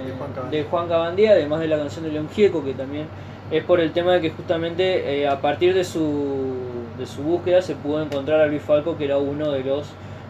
De 0.04 0.14
Juan 0.18 0.32
Cabandier. 0.34 0.64
de 0.64 0.70
Juan 0.70 0.88
Cabandier, 0.88 1.32
además 1.32 1.60
de 1.60 1.68
la 1.68 1.78
canción 1.78 2.06
de 2.06 2.12
León 2.12 2.30
Gieco, 2.30 2.64
que 2.64 2.74
también 2.74 3.08
es 3.52 3.64
por 3.64 3.80
el 3.80 3.92
tema 3.92 4.14
de 4.14 4.22
que 4.22 4.30
justamente 4.32 5.22
eh, 5.22 5.28
a 5.28 5.40
partir 5.42 5.74
de 5.74 5.84
su, 5.84 6.54
de 6.98 7.06
su 7.06 7.22
búsqueda 7.24 7.62
se 7.62 7.76
pudo 7.76 8.02
encontrar 8.02 8.42
a 8.42 8.48
Luis 8.48 8.62
Falco, 8.62 8.98
que 8.98 9.06
era 9.06 9.18
uno 9.18 9.52
de 9.52 9.64
los 9.64 9.88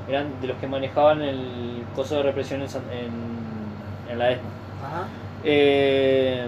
eran 0.08 0.39
de 0.39 0.48
los 0.48 0.58
que 0.58 0.68
manejaban 0.68 1.22
el 1.24 1.84
coso 1.96 2.18
de 2.18 2.24
represión 2.24 2.62
en, 2.62 2.70
San- 2.70 2.84
en, 2.91 4.12
en 4.12 4.20
la 4.20 4.32
ESMA. 4.32 4.50
Ajá. 4.86 5.08
Eh, 5.43 6.46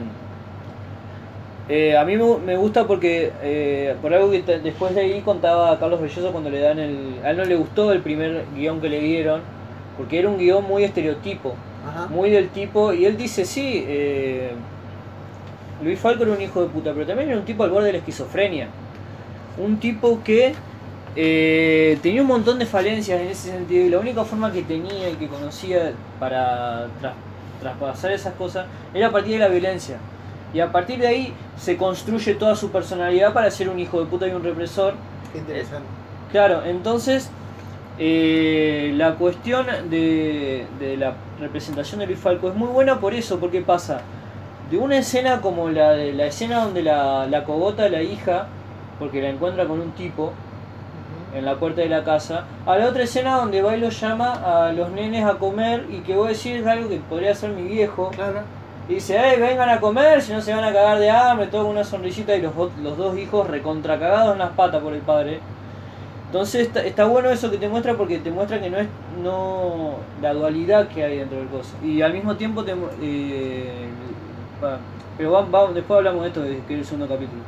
eh, 1.69 1.97
a 1.97 2.05
mí 2.05 2.15
me, 2.15 2.55
gusta 2.55 2.87
porque 2.87 3.33
eh, 3.41 3.95
por 4.01 4.13
algo 4.13 4.31
que 4.31 4.41
después 4.41 4.95
de 4.95 5.01
ahí 5.01 5.21
contaba 5.21 5.71
a 5.71 5.79
Carlos 5.79 6.01
Belloso 6.01 6.31
cuando 6.31 6.49
le 6.49 6.61
dan 6.61 6.79
el... 6.79 7.19
A 7.23 7.31
él 7.31 7.37
no 7.37 7.43
le 7.43 7.55
gustó 7.55 7.91
el 7.91 8.01
primer 8.01 8.45
guion 8.55 8.79
que 8.79 8.87
le 8.89 9.01
dieron, 9.01 9.41
porque 9.97 10.19
era 10.19 10.29
un 10.29 10.37
guion 10.37 10.63
muy 10.63 10.85
estereotipo, 10.85 11.55
Ajá. 11.85 12.07
muy 12.07 12.29
del 12.29 12.49
tipo, 12.49 12.93
y 12.93 13.05
él 13.05 13.17
dice, 13.17 13.43
sí, 13.43 13.83
eh, 13.85 14.51
Luis 15.83 15.99
Falco 15.99 16.23
era 16.23 16.31
un 16.31 16.41
hijo 16.41 16.61
de 16.61 16.69
puta, 16.69 16.93
pero 16.93 17.05
también 17.05 17.29
era 17.29 17.37
un 17.37 17.45
tipo 17.45 17.63
al 17.63 17.69
borde 17.69 17.87
de 17.87 17.93
la 17.93 17.97
esquizofrenia. 17.99 18.69
Un 19.57 19.77
tipo 19.79 20.21
que 20.23 20.53
eh, 21.15 21.97
tenía 22.01 22.21
un 22.21 22.27
montón 22.27 22.59
de 22.59 22.65
falencias 22.65 23.19
en 23.19 23.27
ese 23.27 23.51
sentido, 23.51 23.85
y 23.85 23.89
la 23.89 23.99
única 23.99 24.23
forma 24.23 24.53
que 24.53 24.61
tenía 24.61 25.09
y 25.09 25.15
que 25.15 25.27
conocía 25.27 25.91
para 26.19 26.87
tras- 27.01 27.15
traspasar 27.59 28.11
esas 28.11 28.33
cosas 28.35 28.67
era 28.93 29.07
a 29.07 29.11
partir 29.11 29.33
de 29.33 29.39
la 29.39 29.47
violencia. 29.49 29.97
Y 30.53 30.59
a 30.59 30.71
partir 30.71 30.99
de 30.99 31.07
ahí 31.07 31.33
se 31.57 31.77
construye 31.77 32.35
toda 32.35 32.55
su 32.55 32.71
personalidad 32.71 33.33
para 33.33 33.51
ser 33.51 33.69
un 33.69 33.79
hijo 33.79 33.99
de 33.99 34.05
puta 34.05 34.27
y 34.27 34.31
un 34.31 34.43
represor. 34.43 34.93
Qué 35.33 35.39
interesante. 35.39 35.87
Claro, 36.31 36.63
entonces 36.65 37.29
eh, 37.99 38.93
la 38.95 39.15
cuestión 39.15 39.65
de, 39.89 40.65
de 40.79 40.97
la 40.97 41.13
representación 41.39 41.99
de 41.99 42.07
Luis 42.07 42.19
Falco 42.19 42.49
es 42.49 42.55
muy 42.55 42.67
buena 42.67 42.99
por 42.99 43.13
eso, 43.13 43.39
porque 43.39 43.61
pasa 43.61 44.01
de 44.69 44.77
una 44.77 44.97
escena 44.97 45.41
como 45.41 45.69
la 45.69 45.91
de 45.91 46.13
la 46.13 46.25
escena 46.25 46.63
donde 46.63 46.83
la, 46.83 47.25
la 47.27 47.43
cogota 47.43 47.89
la 47.89 48.01
hija, 48.01 48.47
porque 48.99 49.21
la 49.21 49.29
encuentra 49.29 49.65
con 49.65 49.79
un 49.79 49.91
tipo 49.91 50.33
en 51.33 51.45
la 51.45 51.55
puerta 51.55 51.81
de 51.81 51.89
la 51.89 52.03
casa, 52.03 52.45
a 52.65 52.77
la 52.77 52.87
otra 52.87 53.03
escena 53.03 53.35
donde 53.35 53.61
va 53.61 53.75
y 53.75 53.79
lo 53.79 53.89
llama 53.89 54.65
a 54.65 54.71
los 54.71 54.91
nenes 54.91 55.25
a 55.25 55.35
comer 55.35 55.85
y 55.89 55.99
que 55.99 56.15
voy 56.15 56.27
a 56.27 56.29
decir 56.29 56.67
algo 56.67 56.89
que 56.89 56.97
podría 56.97 57.33
ser 57.35 57.51
mi 57.51 57.63
viejo. 57.63 58.11
Claro. 58.13 58.41
Y 58.87 58.95
dice, 58.95 59.17
hey, 59.19 59.39
vengan 59.39 59.69
a 59.69 59.79
comer, 59.81 60.21
si 60.21 60.31
no 60.31 60.41
se 60.41 60.53
van 60.53 60.63
a 60.63 60.71
cagar 60.73 60.99
de 60.99 61.09
hambre, 61.09 61.47
todo 61.47 61.63
con 61.63 61.71
una 61.71 61.83
sonrisita 61.83 62.35
y 62.37 62.41
los, 62.41 62.55
los 62.77 62.97
dos 62.97 63.17
hijos 63.17 63.47
recontra 63.47 63.99
cagados 63.99 64.33
en 64.33 64.39
las 64.39 64.53
patas 64.55 64.81
por 64.81 64.93
el 64.93 65.03
padre. 65.03 65.45
Entonces 66.25 66.67
está, 66.67 66.83
está 66.85 67.05
bueno 67.05 67.29
eso 67.31 67.51
que 67.51 67.57
te 67.59 67.69
muestra 67.69 67.97
porque 67.97 68.19
te 68.19 68.31
muestra 68.31 68.61
que 68.61 68.69
no 68.69 68.79
es 68.79 68.89
no 69.09 70.09
la 70.17 70.33
dualidad 70.33 70.89
que 70.89 71.03
hay 71.03 71.17
dentro 71.19 71.39
del 71.39 71.49
coso. 71.49 71.77
Y 71.81 72.01
al 72.01 72.13
mismo 72.13 72.37
tiempo 72.37 72.65
te 72.65 72.73
eh, 73.01 73.93
pero 75.15 75.31
va- 75.31 75.49
va- 75.49 75.73
después 75.73 75.97
hablamos 75.97 76.21
de 76.23 76.27
esto 76.29 76.43
que 76.43 76.73
es 76.75 76.79
el 76.79 76.85
segundo 76.85 77.07
capítulo. 77.07 77.47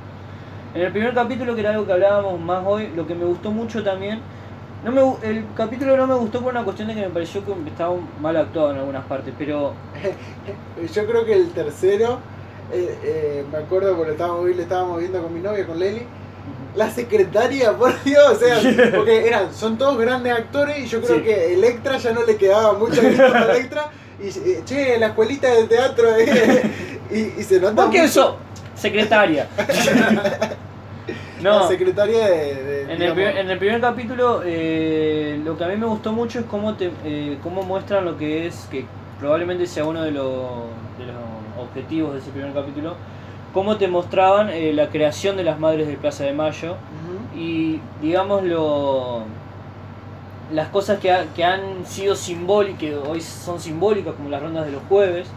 En 0.74 0.82
el 0.84 0.92
primer 0.92 1.14
capítulo, 1.14 1.56
que 1.56 1.62
era 1.62 1.72
algo 1.72 1.86
que 1.86 1.94
hablábamos 1.94 2.40
más 2.42 2.64
hoy, 2.66 2.92
lo 2.94 3.08
que 3.08 3.16
me 3.16 3.26
gustó 3.26 3.52
mucho 3.52 3.84
también, 3.84 4.26
no 4.84 4.92
me, 4.92 5.28
el 5.30 5.46
capítulo 5.56 5.98
no 5.98 6.08
me 6.08 6.16
gustó 6.16 6.42
por 6.42 6.52
una 6.54 6.64
cuestión 6.64 6.88
de 6.88 6.96
que 6.96 7.02
me 7.02 7.10
pareció 7.10 7.44
que 7.46 7.52
estaba 7.70 7.96
mal 8.22 8.38
actuado 8.38 8.72
en 8.72 8.78
algunas 8.78 9.06
partes, 9.06 9.34
pero 9.38 9.74
Yo 10.94 11.06
creo 11.06 11.26
que 11.26 11.34
el 11.34 11.50
tercero, 11.52 12.20
eh, 12.72 12.98
eh, 13.04 13.46
me 13.52 13.58
acuerdo 13.60 13.96
porque 13.98 14.12
estábamos, 14.14 14.46
le 14.48 14.62
estábamos 14.62 15.00
viendo 15.00 15.22
con 15.22 15.34
mi 15.34 15.40
novia, 15.42 15.66
con 15.68 15.78
Leli. 15.80 16.04
La 16.76 16.90
secretaria, 16.90 17.74
por 17.78 18.02
Dios, 18.04 18.24
o 18.32 18.36
sea, 18.36 18.58
porque 18.96 19.28
eran, 19.28 19.54
son 19.54 19.78
todos 19.78 19.98
grandes 19.98 20.34
actores 20.34 20.80
y 20.80 20.88
yo 20.88 21.02
creo 21.02 21.18
Sí. 21.18 21.24
que 21.24 21.54
Electra 21.54 21.98
ya 21.98 22.12
no 22.14 22.24
le 22.26 22.38
quedaba 22.38 22.78
guita 22.80 23.02
a 23.02 23.54
Electra. 23.54 23.92
Y 24.22 24.28
eh, 24.28 24.62
che, 24.66 24.98
la 25.00 25.08
escuelita 25.08 25.48
de 25.54 25.64
teatro, 25.64 26.16
eh, 26.18 26.62
y, 27.10 27.40
y 27.40 27.44
se 27.44 27.60
nota 27.60 27.76
¿Por 27.84 27.92
qué 27.92 28.00
mucho 28.00 28.10
eso? 28.10 28.38
Secretaria. 28.76 29.48
la 31.44 31.50
no. 31.60 31.68
secretaria 31.68 32.26
de. 32.28 32.64
de, 32.64 32.94
En 32.94 33.02
el, 33.02 33.14
primer, 33.14 33.38
en 33.38 33.50
el 33.50 33.58
primer 33.58 33.82
capítulo, 33.82 34.42
eh, 34.46 35.40
lo 35.44 35.58
que 35.58 35.64
a 35.64 35.68
mí 35.68 35.76
me 35.78 35.86
gustó 35.86 36.12
mucho 36.14 36.40
es 36.40 36.46
cómo, 36.46 36.76
te, 36.76 36.92
eh, 37.06 37.38
cómo 37.44 37.64
muestran 37.64 38.06
lo 38.06 38.18
que 38.18 38.48
es, 38.48 38.68
que 38.72 38.86
probablemente 39.20 39.68
sea 39.68 39.86
uno 39.86 40.02
de, 40.04 40.12
los 40.12 40.36
de 40.98 41.06
los 41.06 41.16
objetivos 41.68 42.14
de 42.14 42.20
ese 42.20 42.32
primer 42.32 42.54
capítulo, 42.54 42.96
cómo 43.54 43.78
te 43.78 43.88
mostraban 43.88 44.50
eh, 44.50 44.72
la 44.74 44.90
creación 44.90 45.36
de 45.38 45.44
las 45.44 45.60
madres 45.60 45.88
de 45.88 45.96
Plaza 45.96 46.24
de 46.24 46.34
Mayo 46.34 46.72
ujú. 46.74 47.40
y, 47.40 47.82
digamos, 48.02 48.44
lo, 48.44 49.24
las 50.54 50.70
cosas 50.70 51.00
que, 51.00 51.12
ha- 51.12 51.26
que 51.36 51.44
han 51.44 51.86
sido 51.86 52.16
simbólicas, 52.16 52.80
que 52.80 52.96
hoy 52.96 53.22
son 53.22 53.60
simbólicas, 53.60 54.14
como 54.16 54.30
las 54.30 54.42
rondas 54.42 54.66
de 54.66 54.72
los 54.72 54.82
jueves, 54.90 55.28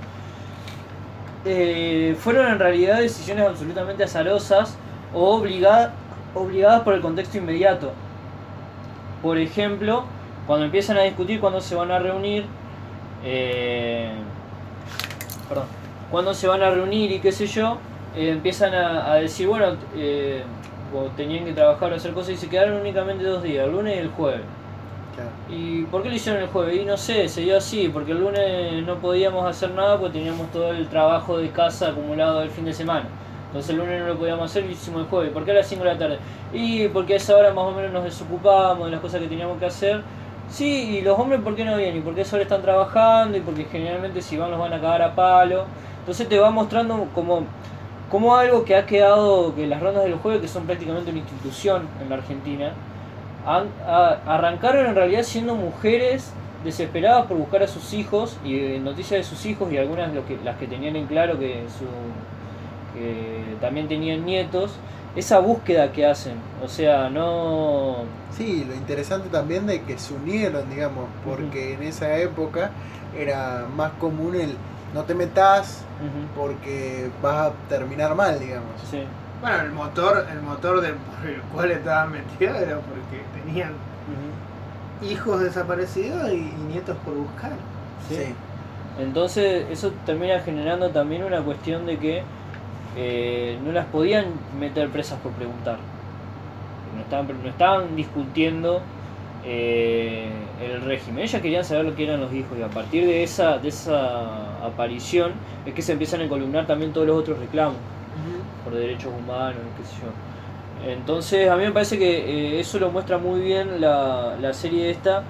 eh, 1.45 2.17
fueron 2.21 2.47
en 2.53 2.59
realidad 2.59 3.01
decisiones 3.01 3.47
absolutamente 3.47 4.05
azarosas 4.05 4.77
o 5.15 5.37
obliga- 5.37 5.93
obligadas 6.35 6.83
por 6.83 6.95
el 6.95 7.01
contexto 7.01 7.39
inmediato. 7.39 7.93
Por 9.23 9.39
ejemplo, 9.39 10.05
cuando 10.47 10.65
empiezan 10.67 10.97
a 10.97 11.03
discutir 11.03 11.41
cuándo 11.41 11.61
se 11.61 11.75
van 11.75 11.91
a 11.91 11.99
reunir, 11.99 12.45
eh, 13.25 14.11
perdón, 15.49 15.67
cuándo 16.11 16.35
se 16.35 16.49
van 16.49 16.63
a 16.63 16.71
reunir 16.71 17.13
y 17.13 17.21
qué 17.21 17.31
sé 17.31 17.47
yo, 17.47 17.79
eh, 18.17 18.31
empiezan 18.31 18.75
a, 18.75 19.13
a 19.13 19.15
decir, 19.17 19.47
bueno, 19.47 19.77
eh, 19.95 20.43
o 20.95 21.05
tenían 21.17 21.45
que 21.45 21.53
trabajar 21.53 21.93
o 21.93 21.97
hacer 21.97 22.13
cosas 22.13 22.31
y 22.31 22.37
se 22.37 22.49
quedaron 22.49 22.81
únicamente 22.81 23.25
dos 23.25 23.43
días, 23.43 23.67
el 23.67 23.73
lunes 23.73 23.97
y 23.97 23.99
el 24.01 24.09
jueves. 24.09 24.43
Claro. 25.15 25.31
¿Y 25.51 25.83
por 25.85 26.03
qué 26.03 26.09
lo 26.09 26.15
hicieron 26.15 26.43
el 26.43 26.49
jueves? 26.49 26.81
Y 26.81 26.85
no 26.85 26.97
sé, 26.97 27.29
se 27.29 27.43
dio 27.43 27.57
así, 27.59 27.89
porque 27.89 28.13
el 28.13 28.21
lunes 28.21 28.83
no 28.85 28.97
podíamos 28.97 29.47
hacer 29.47 29.71
nada 29.71 29.99
porque 29.99 30.19
teníamos 30.19 30.51
todo 30.51 30.71
el 30.73 30.89
trabajo 30.89 31.39
de 31.39 31.51
casa 31.51 31.89
acumulado 31.91 32.41
del 32.41 32.51
fin 32.51 32.65
de 32.65 32.73
semana. 32.73 33.05
Entonces 33.53 33.71
el 33.71 33.77
lunes 33.77 34.01
no 34.01 34.07
lo 34.09 34.19
podíamos 34.19 34.51
hacer 34.51 34.65
y 34.65 34.73
hicimos 34.73 35.03
el 35.03 35.09
jueves. 35.09 35.31
¿Por 35.33 35.45
qué 35.45 35.51
a 35.51 35.55
las 35.55 35.67
5 35.69 35.85
de 35.85 35.91
la 35.93 35.99
tarde? 35.99 36.19
Y 36.53 36.89
porque 36.89 37.15
a 37.15 37.17
esa 37.17 37.37
hora 37.37 37.53
más 37.53 37.65
o 37.65 37.73
menos 37.73 37.93
nos 37.93 38.05
desocupábamos 38.05 38.87
de 38.87 38.93
las 38.93 39.01
cosas 39.01 39.21
que 39.21 39.29
teníamos 39.29 39.59
que 39.59 39.67
hacer 39.67 40.03
Sí, 40.49 40.99
y 40.99 41.01
los 41.01 41.19
hombres 41.19 41.41
por 41.41 41.55
qué 41.57 41.65
no 41.65 41.77
vienen, 41.77 41.99
y 41.99 42.01
por 42.03 42.15
qué 42.15 42.25
solo 42.25 42.43
están 42.43 42.61
trabajando, 42.63 43.39
y 43.39 43.41
porque 43.41 43.65
generalmente 43.65 44.21
si 44.21 44.37
van 44.37 44.51
los 44.51 44.61
van 44.61 44.73
a 44.75 44.81
cagar 44.81 45.01
a 45.03 45.15
palo. 45.15 45.65
Entonces 46.01 46.29
te 46.29 46.39
va 46.39 46.51
mostrando 46.51 47.09
como, 47.15 47.45
como 48.11 48.37
algo 48.37 48.65
que 48.65 48.77
ha 48.77 48.85
quedado, 48.87 49.55
que 49.55 49.67
las 49.67 49.81
rondas 49.81 50.05
del 50.05 50.17
juego, 50.17 50.41
que 50.41 50.49
son 50.49 50.67
prácticamente 50.67 51.11
una 51.11 51.21
institución 51.21 51.89
en 52.03 52.11
la 52.11 52.17
Argentina, 52.17 52.73
han- 53.47 53.71
arrancaron 54.27 54.87
en 54.87 54.95
realidad 54.95 55.23
siendo 55.23 55.55
mujeres 55.55 56.33
desesperadas 56.65 57.27
por 57.27 57.37
buscar 57.39 57.63
a 57.63 57.69
sus 57.69 57.93
hijos, 57.95 58.39
y 58.45 58.59
eh, 58.59 58.81
noticias 58.81 59.19
de 59.21 59.25
sus 59.25 59.47
hijos, 59.47 59.73
y 59.73 59.79
algunas 59.79 60.13
lo 60.15 60.27
que, 60.27 60.39
las 60.45 60.57
que 60.59 60.67
tenían 60.67 60.97
en 60.97 61.07
claro 61.07 61.39
que, 61.39 61.65
su, 61.69 61.85
que 62.95 63.57
también 63.61 63.89
tenían 63.89 64.25
nietos, 64.25 64.73
esa 65.17 65.39
búsqueda 65.41 65.93
que 65.93 66.07
hacen. 66.07 66.35
O 66.65 66.69
sea, 66.69 67.11
no... 67.11 68.05
Sí, 68.31 68.65
lo 68.67 68.75
interesante 68.75 69.29
también 69.29 69.67
de 69.67 69.83
que 69.83 69.99
se 69.99 70.15
unieron, 70.15 70.69
digamos, 70.71 71.07
porque 71.25 71.75
en 71.75 71.83
esa 71.83 72.17
época 72.17 72.71
era 73.17 73.67
más 73.77 73.93
común 73.93 74.35
el 74.37 74.57
no 74.95 75.05
te 75.05 75.15
metas 75.15 75.85
porque 76.37 77.11
vas 77.23 77.49
a 77.49 77.53
terminar 77.69 78.15
mal, 78.15 78.39
digamos. 78.39 78.71
sí. 78.91 79.03
Bueno, 79.41 79.61
el 79.63 79.73
motor, 79.73 80.27
el 80.31 80.41
motor 80.41 80.81
de, 80.81 80.93
por 80.93 81.29
el 81.29 81.41
cual 81.53 81.71
estaban 81.73 82.13
metidos 82.13 82.61
era 82.61 82.77
porque 82.77 83.25
tenían 83.43 83.73
hijos 85.03 85.41
desaparecidos 85.41 86.31
y, 86.31 86.37
y 86.37 86.65
nietos 86.69 86.97
por 87.05 87.15
buscar. 87.15 87.51
Sí. 88.09 88.35
Entonces 89.01 89.67
eso 89.71 89.93
termina 90.07 90.39
generando 90.41 90.91
también 90.91 91.25
una 91.25 91.41
cuestión 91.41 91.87
de 91.87 91.99
que 91.99 92.23
eh, 92.97 93.59
no 93.65 93.73
las 93.73 93.87
podían 93.87 94.27
meter 94.59 94.89
presas 94.91 95.19
por 95.21 95.33
preguntar. 95.33 95.79
No 96.95 97.03
estaban, 97.03 97.43
no 97.43 97.49
estaban 97.49 97.97
discutiendo 97.97 98.83
eh, 99.45 100.29
el 100.63 100.83
régimen. 100.83 101.25
Ellas 101.25 101.41
querían 101.41 101.65
saber 101.65 101.85
lo 101.85 101.95
que 101.97 102.05
eran 102.05 102.21
los 102.21 102.33
hijos 102.33 102.59
y 102.59 102.63
a 102.63 102.69
partir 102.69 103.07
de 103.07 103.23
esa, 103.23 103.59
de 103.59 103.69
esa 103.69 104.65
aparición 104.65 105.33
es 105.67 105.75
que 105.75 105.83
se 105.83 105.93
empiezan 105.93 106.21
a 106.23 106.29
columnar 106.29 106.67
también 106.67 106.93
todos 106.93 107.07
los 107.07 107.19
otros 107.19 107.39
reclamos 107.39 107.77
por 108.63 108.75
derechos 108.75 109.13
humanos, 109.19 109.61
qué 109.77 109.85
sé 109.85 109.95
yo. 110.03 110.91
Entonces 110.93 111.49
a 111.49 111.57
mí 111.57 111.65
me 111.65 111.73
parece 111.73 111.99
que 111.99 112.57
eh, 112.57 112.61
eso 112.61 112.79
lo 112.79 112.91
muestra 112.91 113.19
muy 113.19 113.41
bien 113.41 113.81
la, 113.81 114.37
la 114.41 114.53
serie 114.53 114.91
esta. 114.91 115.23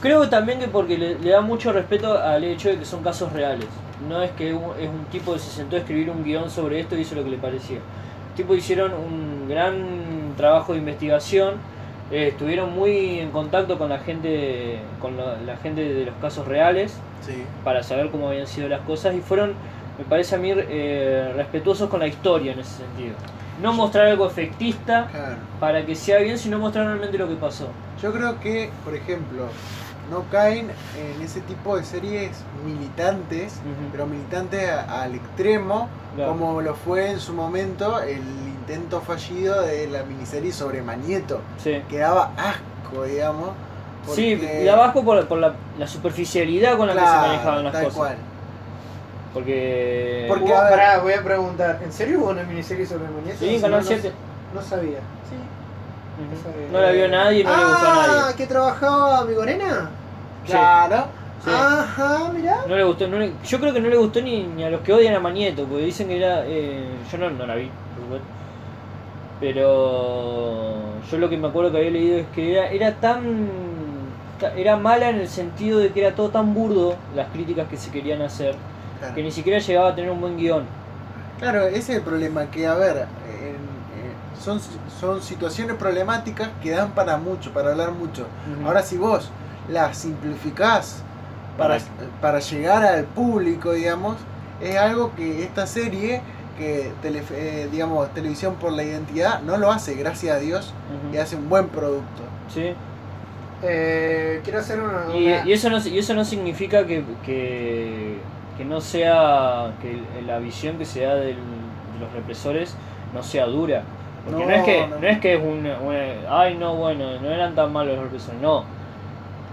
Creo 0.00 0.28
también 0.28 0.58
que 0.58 0.68
porque 0.68 0.98
le, 0.98 1.18
le 1.18 1.30
da 1.30 1.40
mucho 1.40 1.72
respeto 1.72 2.18
al 2.18 2.44
hecho 2.44 2.68
de 2.68 2.78
que 2.78 2.84
son 2.84 3.02
casos 3.02 3.32
reales. 3.32 3.66
No 4.08 4.22
es 4.22 4.30
que 4.32 4.52
un- 4.52 4.72
es 4.80 4.88
un 4.88 5.04
tipo 5.10 5.32
que 5.32 5.38
se 5.38 5.50
sentó 5.50 5.76
a 5.76 5.78
escribir 5.78 6.10
un 6.10 6.22
guion 6.24 6.50
sobre 6.50 6.80
esto 6.80 6.96
y 6.96 7.00
hizo 7.00 7.14
lo 7.14 7.24
que 7.24 7.30
le 7.30 7.38
parecía. 7.38 7.78
Los 7.78 8.34
tipos 8.36 8.56
hicieron 8.58 8.92
un 8.92 9.48
gran 9.48 10.34
trabajo 10.36 10.72
de 10.72 10.78
investigación. 10.80 11.54
eh, 12.12 12.28
estuvieron 12.28 12.72
muy 12.72 13.18
en 13.18 13.32
contacto 13.32 13.78
con 13.78 13.88
la 13.88 13.98
gente 13.98 14.78
con 15.00 15.16
la, 15.16 15.38
la 15.44 15.56
gente 15.56 15.82
de 15.82 16.04
los 16.06 16.14
casos 16.20 16.46
reales 16.46 16.94
Sí. 17.22 17.42
para 17.64 17.82
saber 17.82 18.10
cómo 18.10 18.28
habían 18.28 18.46
sido 18.46 18.68
las 18.68 18.82
cosas 18.82 19.16
y 19.16 19.20
fueron, 19.20 19.54
me 19.98 20.04
parece 20.04 20.36
a 20.36 20.38
mí, 20.38 20.52
eh, 20.54 21.32
respetuosos 21.34 21.90
con 21.90 21.98
la 21.98 22.06
historia 22.06 22.52
en 22.52 22.60
ese 22.60 22.84
sentido. 22.84 23.16
No 23.60 23.72
mostrar 23.72 24.06
algo 24.06 24.24
efectista 24.24 25.08
Claro. 25.10 25.34
para 25.58 25.84
que 25.84 25.96
sea 25.96 26.18
bien, 26.20 26.38
sino 26.38 26.60
mostrar 26.60 26.86
realmente 26.86 27.18
lo 27.18 27.26
que 27.28 27.34
pasó. 27.34 27.66
Yo 28.00 28.12
creo 28.12 28.38
que, 28.38 28.70
por 28.84 28.94
ejemplo, 28.94 29.48
no 30.10 30.24
caen 30.30 30.70
en 30.96 31.22
ese 31.22 31.40
tipo 31.40 31.76
de 31.76 31.84
series 31.84 32.30
militantes, 32.64 33.54
pero 33.92 34.06
militantes 34.06 34.68
a- 34.70 35.02
al 35.02 35.14
extremo, 35.14 35.88
Claro. 36.14 36.32
como 36.32 36.60
lo 36.62 36.74
fue 36.74 37.10
en 37.10 37.20
su 37.20 37.32
momento 37.32 38.00
el 38.00 38.20
intento 38.46 39.00
fallido 39.00 39.60
de 39.62 39.88
la 39.88 40.02
miniserie 40.04 40.52
sobre 40.52 40.82
Manieto, 40.82 41.40
Sí. 41.58 41.82
que 41.88 41.98
daba 41.98 42.30
asco, 42.36 43.04
digamos. 43.04 43.50
Sí, 44.12 44.36
porque- 44.36 44.62
y 44.62 44.64
da 44.64 44.74
abajo 44.74 45.02
por, 45.04 45.26
por 45.26 45.38
la, 45.38 45.54
la 45.78 45.86
superficialidad 45.88 46.76
con 46.76 46.86
la 46.86 46.94
que 46.94 47.00
se 47.00 47.06
manejaban 47.06 47.64
las 47.64 47.72
tal 47.72 47.84
cosas. 47.84 47.96
cual. 47.98 48.16
Porque. 49.34 50.24
Porque, 50.28 50.44
Hubo- 50.44 50.56
a 50.56 50.62
ver- 50.64 50.70
pará, 50.70 50.98
voy 51.00 51.12
a 51.12 51.22
preguntar, 51.22 51.80
¿en 51.84 51.92
serio 51.92 52.20
hubo 52.20 52.30
una 52.30 52.42
miniserie 52.44 52.86
sobre 52.86 53.08
muñecos? 53.08 53.38
Sí, 53.40 53.48
en 53.56 53.56
No, 53.56 53.62
Canal 53.62 53.80
no- 53.80 53.86
7. 53.86 54.12
No 54.54 54.62
sabía. 54.62 54.98
No 56.72 56.80
la 56.80 56.90
vio 56.92 57.08
nadie 57.08 57.40
y 57.40 57.44
no 57.44 57.50
le 57.56 57.64
gustó 57.64 57.86
a 57.86 57.92
Ah, 58.04 58.06
nadie. 58.22 58.36
que 58.36 58.46
trabajaba 58.46 59.24
Migorena. 59.24 59.90
Sí. 60.44 60.52
Claro. 60.52 61.06
Sí. 61.44 61.50
Ajá, 61.54 62.30
mirá. 62.32 62.56
No 62.66 62.74
le 62.76 62.84
gustó, 62.84 63.06
no 63.08 63.18
le- 63.18 63.32
yo 63.44 63.60
creo 63.60 63.72
que 63.74 63.80
no 63.80 63.88
le 63.88 63.96
gustó 63.96 64.20
ni, 64.22 64.44
ni 64.44 64.64
a 64.64 64.70
los 64.70 64.80
que 64.80 64.92
odian 64.92 65.14
a 65.14 65.20
Manieto, 65.20 65.64
porque 65.64 65.84
dicen 65.84 66.08
que 66.08 66.16
era. 66.16 66.44
eh, 66.46 66.84
yo 67.10 67.18
no, 67.18 67.30
no 67.30 67.46
la 67.46 67.54
vi, 67.54 67.70
por 67.94 68.02
supuesto. 68.04 68.26
Pero 69.40 70.80
yo 71.10 71.18
lo 71.18 71.28
que 71.28 71.36
me 71.36 71.48
acuerdo 71.48 71.70
que 71.72 71.78
había 71.78 71.90
leído 71.90 72.18
es 72.18 72.26
que 72.34 72.52
era, 72.52 72.70
era 72.70 72.92
tan. 72.94 73.22
ta- 74.40 74.52
Era 74.54 74.76
mala 74.76 75.10
en 75.10 75.16
el 75.16 75.28
sentido 75.28 75.78
de 75.78 75.90
que 75.92 76.04
era 76.04 76.14
todo 76.14 76.28
tan 76.30 76.52
burdo 76.54 76.96
las 77.14 77.28
críticas 77.28 77.68
que 77.68 77.76
se 77.76 77.90
querían 77.90 78.22
hacer, 78.22 78.54
Claro. 78.98 79.14
que 79.14 79.22
ni 79.22 79.30
siquiera 79.30 79.58
llegaba 79.58 79.90
a 79.90 79.94
tener 79.94 80.10
un 80.10 80.20
buen 80.20 80.36
guion. 80.36 80.64
Claro, 81.38 81.66
ese 81.66 81.78
es 81.78 81.88
el 81.90 82.02
problema, 82.02 82.46
que 82.50 82.66
a 82.66 82.74
ver, 82.74 83.06
en- 83.28 83.55
son, 84.42 84.60
son 85.00 85.22
situaciones 85.22 85.76
problemáticas 85.76 86.48
que 86.62 86.70
dan 86.70 86.90
para 86.92 87.16
mucho, 87.16 87.52
para 87.52 87.70
hablar 87.70 87.92
mucho. 87.92 88.26
Ahora 88.64 88.82
si 88.82 88.96
vos 88.96 89.30
las 89.68 89.96
simplificás 89.98 91.02
para, 91.58 91.78
para 92.20 92.38
llegar 92.40 92.84
al 92.84 93.04
público, 93.04 93.72
digamos, 93.72 94.16
es 94.60 94.76
algo 94.76 95.12
que 95.14 95.42
esta 95.42 95.66
serie, 95.66 96.20
que 96.58 96.92
tele- 97.02 97.22
eh, 97.32 97.68
digamos, 97.70 98.12
Televisión 98.14 98.54
por 98.54 98.72
la 98.72 98.82
Identidad, 98.82 99.42
no 99.42 99.56
lo 99.56 99.70
hace, 99.70 99.94
gracias 99.94 100.36
a 100.36 100.38
Dios, 100.38 100.72
y 101.12 101.16
hace 101.18 101.36
un 101.36 101.48
buen 101.48 101.68
producto. 101.68 102.22
Sí. 102.52 102.74
Eh, 103.62 104.40
quiero 104.44 104.58
hacer 104.60 104.80
una. 104.80 105.14
Y, 105.16 105.26
una- 105.28 105.46
y 105.46 105.52
eso 105.52 105.70
no, 105.70 105.78
y 105.86 105.98
eso 105.98 106.14
no 106.14 106.24
significa 106.24 106.86
que, 106.86 107.04
que, 107.24 108.18
que 108.58 108.64
no 108.64 108.80
sea, 108.80 109.72
que 109.80 110.00
la 110.22 110.38
visión 110.38 110.76
que 110.78 110.84
se 110.84 111.02
da 111.02 111.14
del- 111.14 111.36
de 111.36 112.00
los 112.00 112.12
represores 112.12 112.74
no 113.14 113.22
sea 113.22 113.46
dura. 113.46 113.82
Porque 114.26 114.44
no, 114.44 114.50
No, 114.50 114.54
es 114.56 114.62
que 114.64 114.86
no. 114.88 114.98
no, 114.98 115.06
es 115.08 115.18
que 115.20 115.34
es 115.34 115.40
un, 115.40 115.66
un- 115.66 115.96
ay 116.28 116.56
no 116.56 116.74
bueno, 116.76 117.18
no 117.20 117.30
eran 117.30 117.54
tan 117.54 117.72
malos 117.72 117.94
los 117.96 118.04
represores, 118.04 118.40
no. 118.40 118.64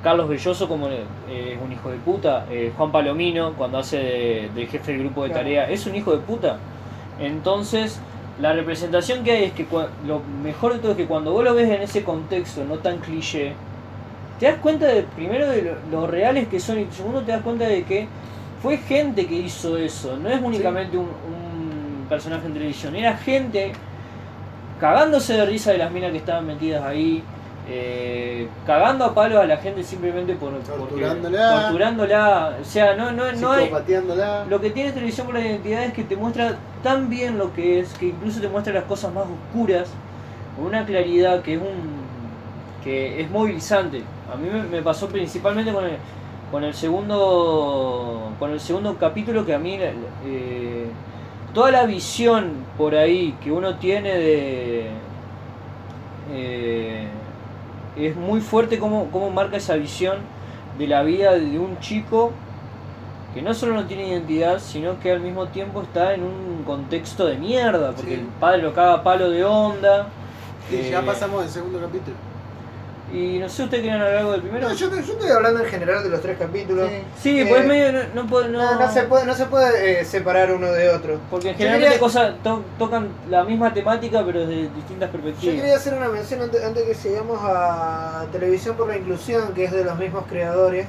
Carlos 0.03 0.27
Belloso 0.27 0.67
como 0.67 0.89
eh, 0.89 1.05
es 1.29 1.61
un 1.61 1.71
hijo 1.71 1.89
de 1.89 1.97
puta, 1.97 2.45
eh, 2.49 2.73
Juan 2.75 2.91
Palomino 2.91 3.53
cuando 3.53 3.77
hace 3.79 3.97
de, 3.97 4.49
de 4.53 4.67
jefe 4.67 4.91
del 4.91 5.01
grupo 5.01 5.23
de 5.23 5.29
tarea 5.29 5.69
es 5.69 5.85
un 5.87 5.95
hijo 5.95 6.11
de 6.11 6.17
puta. 6.19 6.57
Entonces, 7.19 8.01
la 8.41 8.53
representación 8.53 9.23
que 9.23 9.31
hay 9.31 9.43
es 9.45 9.53
que 9.53 9.65
lo 10.05 10.21
mejor 10.43 10.73
de 10.73 10.79
todo 10.79 10.91
es 10.91 10.97
que 10.97 11.05
cuando 11.07 11.31
vos 11.31 11.43
lo 11.43 11.53
ves 11.53 11.69
en 11.69 11.81
ese 11.81 12.03
contexto 12.03 12.65
no 12.65 12.79
tan 12.79 12.99
cliché, 12.99 13.53
te 14.39 14.47
das 14.47 14.57
cuenta 14.57 14.87
de 14.87 15.03
primero 15.03 15.47
de 15.49 15.61
lo, 15.61 15.75
lo 16.01 16.07
reales 16.07 16.47
que 16.47 16.59
son 16.59 16.79
y 16.79 16.87
segundo 16.91 17.21
te 17.21 17.31
das 17.31 17.41
cuenta 17.41 17.65
de 17.67 17.83
que 17.85 18.07
fue 18.61 18.77
gente 18.77 19.27
que 19.27 19.35
hizo 19.35 19.77
eso, 19.77 20.17
no 20.17 20.29
es 20.29 20.41
únicamente 20.41 20.97
un, 20.97 21.05
un 21.05 22.05
personaje 22.09 22.47
en 22.47 22.53
televisión, 22.53 22.95
era 22.95 23.15
gente 23.17 23.73
cagándose 24.83 25.35
de 25.37 25.45
risa 25.45 25.71
de 25.71 25.77
las 25.77 25.89
minas 25.93 26.11
que 26.11 26.17
estaban 26.17 26.45
metidas 26.45 26.83
ahí, 26.83 27.23
eh, 27.69 28.49
cagando 28.67 29.05
a 29.05 29.15
palos 29.15 29.39
a 29.41 29.45
la 29.45 29.55
gente 29.55 29.81
simplemente 29.81 30.33
por 30.35 30.51
porque- 30.51 30.67
Torturándola. 30.77 31.61
torturándola, 31.61 32.57
o 32.61 32.65
sea, 32.65 32.93
no, 32.97 33.13
no, 33.13 33.31
no 33.31 33.51
hay, 33.53 33.71
lo 34.49 34.59
que 34.59 34.71
tiene 34.71 34.91
televisión 34.91 35.25
por 35.27 35.35
la 35.35 35.41
identidad 35.41 35.85
es 35.85 35.93
que 35.93 36.03
te 36.03 36.17
muestra 36.17 36.57
tan 36.83 37.09
bien 37.09 37.37
lo 37.37 37.53
que 37.53 37.79
es, 37.79 37.93
que 37.93 38.07
incluso 38.07 38.41
te 38.41 38.49
muestra 38.49 38.73
las 38.73 38.83
cosas 38.83 39.13
más 39.13 39.23
oscuras, 39.23 39.87
con 40.57 40.65
una 40.65 40.85
claridad 40.85 41.41
que 41.43 41.53
es 41.53 41.61
un 41.61 42.03
que 42.83 43.21
es 43.21 43.31
movilizante. 43.31 44.03
A 44.29 44.35
mí 44.35 44.49
me, 44.51 44.63
me 44.63 44.81
pasó 44.81 45.07
principalmente 45.07 45.71
con 45.71 45.85
el, 45.85 45.95
con 46.51 46.65
el 46.65 46.73
segundo 46.73 48.33
con 48.37 48.51
el 48.51 48.59
segundo 48.59 48.97
capítulo 48.97 49.45
que 49.45 49.53
a 49.53 49.59
mí 49.59 49.77
eh, 49.79 50.87
toda 51.53 51.71
la 51.71 51.85
visión 51.85 52.51
por 52.77 52.95
ahí 52.95 53.35
que 53.43 53.51
uno 53.51 53.75
tiene 53.77 54.17
de 54.17 54.89
eh, 56.31 57.07
es 57.97 58.15
muy 58.15 58.41
fuerte 58.41 58.79
como, 58.79 59.11
como 59.11 59.29
marca 59.29 59.57
esa 59.57 59.75
visión 59.75 60.17
de 60.77 60.87
la 60.87 61.03
vida 61.03 61.33
de 61.33 61.59
un 61.59 61.79
chico 61.79 62.31
que 63.33 63.41
no 63.41 63.53
solo 63.53 63.73
no 63.73 63.85
tiene 63.85 64.07
identidad, 64.09 64.59
sino 64.59 64.99
que 64.99 65.11
al 65.11 65.19
mismo 65.19 65.47
tiempo 65.47 65.81
está 65.81 66.13
en 66.13 66.23
un 66.23 66.63
contexto 66.65 67.25
de 67.25 67.35
mierda, 67.35 67.91
porque 67.91 68.15
Sí. 68.15 68.21
el 68.21 68.27
padre 68.39 68.61
lo 68.61 68.73
caga 68.73 68.93
a 68.93 69.03
palo 69.03 69.29
de 69.29 69.43
onda. 69.43 70.07
Sí, 70.69 70.89
ya 70.91 70.99
eh, 70.99 71.03
pasamos 71.03 71.41
al 71.43 71.49
segundo 71.49 71.79
capítulo. 71.79 72.15
Y 73.13 73.37
no 73.37 73.47
sé, 73.47 73.63
¿ustedes 73.63 73.83
querían 73.83 74.01
hablar 74.01 74.17
algo 74.17 74.31
del 74.31 74.41
primero? 74.41 74.67
No, 74.67 74.73
yo, 74.73 74.89
yo 74.89 75.13
estoy 75.13 75.29
hablando 75.29 75.59
en 75.59 75.67
general 75.67 76.03
de 76.03 76.09
los 76.09 76.19
tres 76.21 76.35
capítulos. 76.39 76.89
Sí. 76.89 77.03
Sí, 77.21 77.41
Eh, 77.41 77.45
pues 77.47 77.63
medio 77.67 77.91
no, 77.91 77.99
no, 78.15 78.27
puedo- 78.27 78.47
no- 78.47 78.59
No, 78.59 78.79
no 78.79 78.91
se 78.91 79.03
puede, 79.03 79.25
no 79.25 79.35
se 79.35 79.45
puede 79.45 80.01
eh, 80.01 80.05
separar 80.05 80.51
uno 80.51 80.71
de 80.71 80.89
otro. 80.89 81.19
Porque 81.29 81.49
Yo 81.49 81.53
generalmente 81.53 81.89
quería- 81.89 81.99
cosas 81.99 82.33
to- 82.43 82.63
tocan 82.79 83.09
la 83.29 83.43
misma 83.43 83.71
temática, 83.71 84.23
pero 84.25 84.47
desde 84.47 84.69
distintas 84.73 85.11
Yo 85.11 85.19
perspectivas. 85.21 85.55
quería 85.57 85.75
hacer 85.75 85.93
una 85.93 86.09
mención 86.09 86.41
antes, 86.41 86.63
antes 86.63 86.83
que 86.85 86.95
sigamos 86.95 87.37
a 87.43 88.25
Televisión 88.31 88.75
por 88.75 88.87
la 88.87 88.97
Inclusión, 88.97 89.53
que 89.53 89.65
es 89.65 89.71
de 89.71 89.83
los 89.83 89.97
mismos 89.99 90.23
creadores, 90.27 90.87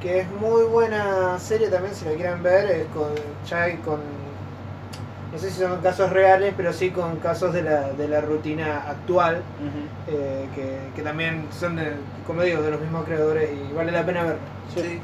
que 0.00 0.20
es 0.20 0.30
muy 0.40 0.62
buena 0.62 1.36
serie 1.40 1.68
también 1.68 1.92
si 1.96 2.04
la 2.04 2.12
quieren 2.12 2.42
ver, 2.44 2.70
eh, 2.70 2.86
con 2.94 3.08
Chai, 3.44 3.78
con 3.78 3.98
no 5.36 5.42
sé 5.42 5.50
si 5.50 5.60
son 5.60 5.80
casos 5.82 6.10
reales, 6.10 6.54
pero 6.56 6.72
sí 6.72 6.88
con 6.90 7.16
casos 7.16 7.52
de 7.52 7.62
la, 7.62 7.90
de 7.92 8.08
la 8.08 8.22
rutina 8.22 8.84
actual, 8.88 9.42
eh, 10.08 10.46
que, 10.54 10.78
que 10.96 11.02
también 11.02 11.46
son, 11.50 11.76
de, 11.76 11.92
como 12.26 12.40
digo, 12.42 12.62
de 12.62 12.70
los 12.70 12.80
mismos 12.80 13.04
creadores 13.04 13.50
y 13.52 13.74
vale 13.74 13.92
la 13.92 14.06
pena 14.06 14.22
ver. 14.22 14.36
Sí. 14.74 14.98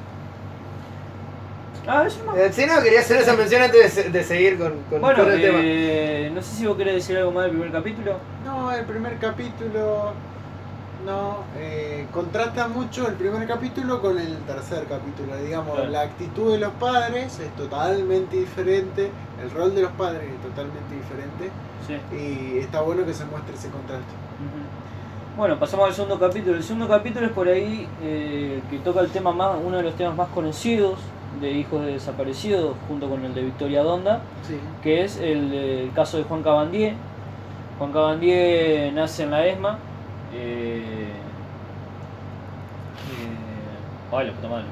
Ah, 1.86 2.04
eso 2.06 2.24
no. 2.24 2.34
Eh, 2.36 2.50
sí, 2.52 2.64
no, 2.64 2.80
quería 2.82 3.00
hacer 3.00 3.18
esa 3.20 3.34
mención 3.36 3.60
antes 3.62 3.82
de, 3.94 4.02
se- 4.04 4.09
de 4.10 4.24
seguir 4.24 4.56
con, 4.56 4.72
con, 4.88 5.00
Bueno, 5.02 5.22
con 5.24 5.32
el 5.32 5.40
tema. 5.42 5.59
eh, 5.60 6.30
no 6.34 6.40
sé 6.40 6.56
si 6.56 6.66
vos 6.66 6.76
querés 6.78 6.94
decir 6.94 7.18
algo 7.18 7.32
más 7.32 7.42
del 7.44 7.52
primer 7.52 7.72
capítulo. 7.72 8.16
No, 8.44 8.72
el 8.72 8.84
primer 8.86 9.18
capítulo 9.18 10.12
no 11.04 11.38
eh, 11.56 12.06
contrasta 12.12 12.68
mucho 12.68 13.06
el 13.08 13.14
primer 13.14 13.46
capítulo 13.46 14.00
con 14.00 14.18
el 14.18 14.36
tercer 14.38 14.84
capítulo. 14.88 15.36
Digamos, 15.42 15.74
Claro. 15.74 15.90
la 15.90 16.00
actitud 16.02 16.52
de 16.52 16.58
los 16.58 16.72
padres 16.74 17.38
es 17.38 17.50
totalmente 17.56 18.36
diferente, 18.36 19.10
el 19.42 19.50
rol 19.50 19.74
de 19.74 19.82
los 19.82 19.92
padres 19.92 20.24
es 20.30 20.40
totalmente 20.42 20.94
diferente 20.94 21.50
Sí. 21.86 21.96
y 22.16 22.58
está 22.58 22.80
bueno 22.82 23.04
que 23.04 23.12
se 23.14 23.24
muestre 23.24 23.54
ese 23.54 23.68
contraste. 23.70 24.12
Bueno, 25.36 25.58
pasamos 25.58 25.88
al 25.88 25.94
segundo 25.94 26.18
capítulo. 26.18 26.56
El 26.56 26.62
segundo 26.62 26.86
capítulo 26.88 27.26
es 27.26 27.32
por 27.32 27.48
ahí 27.48 27.88
eh, 28.02 28.60
que 28.70 28.78
toca 28.80 29.00
el 29.00 29.10
tema 29.10 29.32
más, 29.32 29.56
uno 29.64 29.78
de 29.78 29.82
los 29.82 29.94
temas 29.96 30.14
más 30.16 30.28
conocidos 30.28 30.98
de 31.40 31.50
hijos 31.52 31.80
de 31.86 31.92
desaparecidos, 31.94 32.76
junto 32.86 33.08
con 33.08 33.24
el 33.24 33.34
de 33.34 33.42
Victoria 33.42 33.82
Donda, 33.82 34.20
Sí. 34.46 34.58
que 34.82 35.02
es 35.04 35.16
el, 35.16 35.52
el 35.54 35.92
caso 35.94 36.18
de 36.18 36.24
Juan 36.24 36.42
Cabandier. 36.42 36.94
Juan 37.78 37.92
Cabandier 37.92 38.92
nace 38.92 39.22
en 39.24 39.30
la 39.30 39.46
ESMA. 39.46 39.78
Eh, 40.34 41.10
eh, 43.09 44.16
ay, 44.16 44.26
la 44.26 44.32
puta 44.32 44.48
madre. 44.48 44.64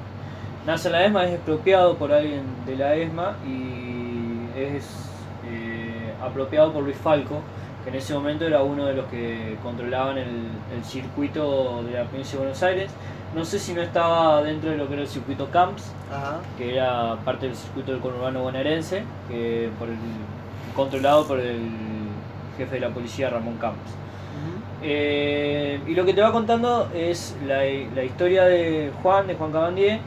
Nace 0.67 0.89
en 0.89 0.93
la 0.93 1.05
ESMA, 1.07 1.25
es 1.25 1.35
expropiado 1.35 1.97
por 1.97 2.13
alguien 2.13 2.43
de 2.67 2.77
la 2.77 2.95
ESMA 2.95 3.35
y 3.47 4.59
es 4.59 5.09
eh, 5.47 6.13
apropiado 6.23 6.73
por 6.73 6.83
Luis 6.85 6.97
Falco, 6.97 7.41
que 7.83 7.91
en 7.91 7.97
ese 7.97 8.13
momento 8.15 8.47
era 8.47 8.63
uno 8.63 8.85
de 8.87 8.95
los 8.95 9.07
que 9.07 9.57
controlaban 9.63 10.19
el, 10.19 10.49
el 10.77 10.85
circuito 10.85 11.83
de 11.85 11.93
la 11.93 12.05
provincia 12.05 12.33
de 12.33 12.39
Buenos 12.39 12.63
Aires. 12.63 12.91
No 13.35 13.45
sé 13.45 13.59
si 13.59 13.73
no 13.73 13.81
estaba 13.81 14.43
dentro 14.43 14.71
de 14.71 14.77
lo 14.77 14.89
que 14.89 14.95
era 14.95 15.03
el 15.03 15.09
circuito 15.09 15.51
Camps, 15.51 15.93
Ajá. 16.13 16.41
que 16.59 16.75
era 16.75 17.17
parte 17.25 17.47
del 17.47 17.55
circuito 17.55 17.93
del 17.93 18.01
conurbano 18.01 18.43
bonaerense, 18.43 19.05
que 19.29 19.71
por 19.79 19.89
el, 19.89 19.97
controlado 20.75 21.27
por 21.27 21.39
el 21.39 21.69
jefe 22.59 22.75
de 22.75 22.81
la 22.81 22.89
policía 22.91 23.31
Ramón 23.31 23.57
Campos. 23.57 23.91
Eh, 24.83 25.79
y 25.87 25.95
lo 25.95 26.05
que 26.07 26.15
te 26.15 26.23
va 26.23 26.33
contando 26.33 26.89
es 26.95 27.37
la, 27.47 27.59
la 27.95 28.05
historia 28.05 28.45
de 28.45 28.91
Juan, 29.03 29.27
de 29.27 29.35
Juan 29.35 29.53
Cabandier, 29.53 29.99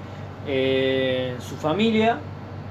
eh, 0.48 1.36
su 1.40 1.56
familia, 1.56 2.18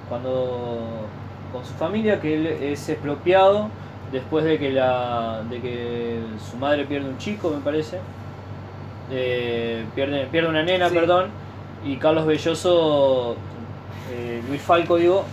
cuando 0.09 1.07
con 1.53 1.65
su 1.65 1.75
familia, 1.75 2.21
que 2.21 2.35
él 2.35 2.47
es 2.47 2.89
expropiado 2.89 3.69
después 4.11 4.45
de 4.45 4.59
que, 4.59 4.73
la, 4.73 5.43
de 5.49 5.61
que 5.61 6.19
su 6.51 6.57
madre 6.57 6.85
pierde 6.87 7.09
un 7.09 7.19
chico, 7.19 7.51
me 7.51 7.61
parece. 7.63 7.99
Eh, 9.11 9.85
pierde, 9.95 10.27
pierde 10.31 10.49
una 10.49 10.63
nena, 10.63 10.89
Sí. 10.89 10.95
perdón. 10.95 11.27
Y 11.85 11.97
Carlos 11.97 12.27
Belloso, 12.27 13.37
Luis 14.49 14.61
Falco, 14.63 14.97
digo, 14.97 15.25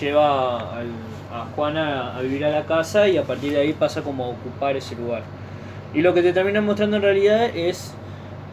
lleva 0.00 0.58
al- 0.78 1.08
a 1.32 1.44
Juana 1.54 2.16
a 2.16 2.20
vivir 2.22 2.44
a 2.44 2.50
la 2.50 2.64
casa 2.64 3.06
y 3.08 3.16
a 3.18 3.22
partir 3.22 3.52
de 3.52 3.60
ahí 3.60 3.72
pasa 3.74 4.02
como 4.02 4.24
a 4.24 4.28
ocupar 4.28 4.76
ese 4.76 4.96
lugar. 4.96 5.22
Y 5.98 6.02
lo 6.02 6.14
que 6.14 6.22
te 6.22 6.32
terminan 6.32 6.64
mostrando 6.64 6.98
en 6.98 7.02
realidad 7.02 7.46
es, 7.56 7.92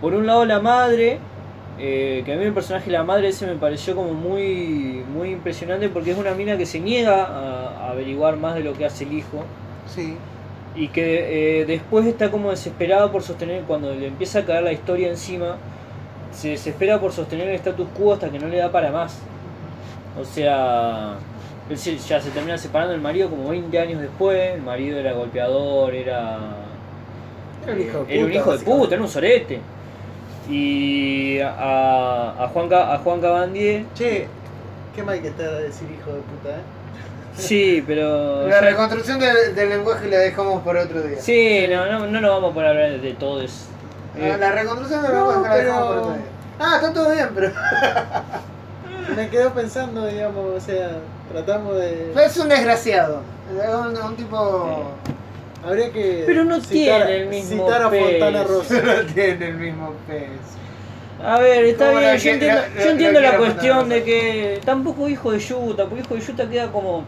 por 0.01 0.15
un 0.15 0.25
lado, 0.25 0.45
la 0.45 0.59
madre, 0.61 1.19
eh, 1.77 2.23
que 2.25 2.33
a 2.33 2.37
mí 2.37 2.43
el 2.43 2.53
personaje 2.53 2.87
de 2.87 2.93
la 2.93 3.03
madre 3.03 3.27
ese 3.27 3.45
me 3.45 3.53
pareció 3.55 3.95
como 3.95 4.15
muy, 4.15 5.03
muy 5.13 5.29
impresionante 5.29 5.89
porque 5.89 6.09
es 6.09 6.17
una 6.17 6.33
mina 6.33 6.57
que 6.57 6.65
se 6.65 6.79
niega 6.79 7.23
a, 7.23 7.67
a 7.87 7.91
averiguar 7.91 8.37
más 8.37 8.55
de 8.55 8.61
lo 8.61 8.73
que 8.73 8.85
hace 8.85 9.03
el 9.03 9.13
hijo 9.13 9.51
Sí. 9.85 10.23
y 10.73 10.89
que 10.89 11.61
eh, 11.61 11.65
después 11.65 12.07
está 12.07 12.31
como 12.31 12.49
desesperada 12.49 13.11
por 13.11 13.21
sostener, 13.21 13.63
cuando 13.65 13.93
le 13.93 14.07
empieza 14.07 14.39
a 14.39 14.45
caer 14.45 14.63
la 14.63 14.73
historia 14.73 15.09
encima, 15.09 15.61
se 16.31 16.49
desespera 16.49 16.99
por 16.99 17.11
sostener 17.13 17.47
el 17.49 17.55
status 17.55 17.87
quo 17.95 18.13
hasta 18.13 18.31
que 18.31 18.39
no 18.39 18.47
le 18.47 18.57
da 18.57 18.71
para 18.71 18.91
más. 18.91 19.29
O 20.19 20.25
sea, 20.25 21.19
él 21.69 21.77
ya 21.77 22.19
se 22.21 22.31
termina 22.31 22.57
separando 22.57 22.93
del 22.93 23.01
marido 23.01 23.29
como 23.29 23.49
20 23.49 23.79
años 23.79 24.01
después, 24.01 24.53
el 24.55 24.63
marido 24.63 24.97
era 24.99 25.13
golpeador, 25.13 25.93
era... 25.93 26.64
Era 27.65 27.75
un 27.75 27.81
hijo 27.81 28.03
de 28.05 28.13
era 28.15 28.23
un 28.25 28.27
puta, 28.27 28.35
hijo 28.39 28.45
de 28.51 28.55
básicamente. 28.57 28.65
puta, 28.83 28.93
era 28.95 29.03
un 29.03 29.09
sorete. 29.09 29.61
Y 30.49 31.39
a, 31.39 32.35
a, 32.43 32.47
Juan, 32.53 32.69
a 32.71 32.97
Juan 32.99 33.19
Cabandier, 33.21 33.85
Che, 33.95 34.27
qué 34.95 35.03
mal 35.03 35.19
que 35.21 35.29
está 35.29 35.43
decir 35.59 35.87
hijo 35.89 36.11
de 36.11 36.19
puta, 36.21 36.49
¿eh? 36.49 36.61
sí, 37.35 37.83
pero... 37.85 38.47
La 38.47 38.61
reconstrucción 38.61 39.19
del, 39.19 39.55
del 39.55 39.69
lenguaje 39.69 40.07
la 40.07 40.19
dejamos 40.19 40.61
para 40.63 40.83
otro 40.83 41.01
día. 41.01 41.17
Sí, 41.19 41.65
no, 41.69 41.85
no, 41.91 42.05
no 42.07 42.21
nos 42.21 42.31
vamos 42.31 42.51
a 42.51 42.53
poner 42.53 42.67
a 42.67 42.71
hablar 42.71 43.01
de 43.01 43.13
todo 43.13 43.41
eso. 43.41 43.65
Ah, 44.15 44.37
La 44.37 44.51
reconstrucción 44.51 45.01
del 45.01 45.13
No, 45.13 45.31
lenguaje 45.31 45.49
la 45.49 45.55
dejamos 45.55 45.87
pero- 45.89 45.89
para 45.89 46.01
otro 46.01 46.13
día. 46.13 46.25
Ah, 46.59 46.75
está 46.75 46.93
todo 46.93 47.11
bien, 47.11 47.29
pero 47.35 47.51
Me 49.15 49.29
quedo 49.29 49.49
pensando, 49.51 50.05
digamos, 50.07 50.45
o 50.55 50.59
sea, 50.59 50.89
tratamos 51.31 51.75
de... 51.75 52.13
es 52.23 52.37
un 52.37 52.49
desgraciado. 52.49 53.21
Es 53.61 53.73
un, 53.73 53.97
un 53.97 54.15
tipo. 54.15 54.91
Habría 55.65 55.91
que 55.91 56.23
Pero 56.25 56.43
no 56.43 56.61
citar, 56.61 57.07
tiene 57.07 57.21
el 57.21 57.27
mismo 57.27 57.65
citar 57.65 57.81
a 57.83 57.89
Fontana 57.89 58.41
peso. 58.43 58.53
Rosa. 58.53 58.81
No 59.05 59.13
tiene 59.13 59.47
el 59.47 59.53
mismo 59.55 59.93
peso. 60.07 60.55
A 61.23 61.39
ver, 61.39 61.65
está 61.65 61.87
¿Cómo 61.87 61.99
bien, 61.99 62.11
la 62.11 62.17
yo 62.17 62.23
que- 62.23 62.31
entiendo, 62.33 62.61
la- 62.61 62.67
yo 62.79 62.85
la- 62.85 62.91
entiendo 62.91 63.19
la 63.21 63.31
la 63.31 63.37
cuestión 63.37 63.89
de 63.89 64.03
que 64.03 64.59
tampoco 64.65 65.07
hijo 65.09 65.31
de 65.31 65.39
Yuta, 65.39 65.85
porque 65.85 66.01
hijo 66.01 66.13
de 66.15 66.21
Yuta 66.21 66.49
queda 66.49 66.71
como 66.71 67.03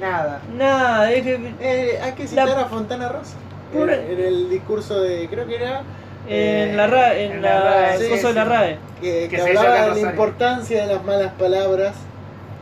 Nada. 0.00 0.40
nada, 0.56 1.10
es 1.12 1.22
que 1.22 1.40
Eh, 1.60 1.98
hay 2.02 2.12
que 2.12 2.26
citar 2.26 2.48
La- 2.48 2.60
a 2.62 2.64
Fontana 2.66 3.08
Rosa. 3.08 3.34
Por- 3.72 3.90
En, 3.90 4.12
en 4.12 4.20
el 4.20 4.50
discurso 4.50 5.00
de, 5.00 5.26
creo 5.28 5.46
que 5.46 5.56
era, 5.56 5.82
en 6.28 6.76
la 6.76 6.86
ra, 6.86 7.14
en, 7.16 7.32
en 7.32 7.42
la, 7.42 7.54
la 7.54 7.64
RAE, 7.88 7.98
sí, 7.98 8.08
cosa 8.10 8.28
de 8.28 8.34
la 8.34 8.44
sí. 8.44 8.48
RAE. 8.50 8.78
que, 9.00 9.28
Que 9.28 9.40
hablaba 9.40 9.94
de 9.94 10.02
la 10.02 10.10
importancia 10.10 10.86
de 10.86 10.94
las 10.94 11.04
malas 11.04 11.32
palabras 11.32 11.94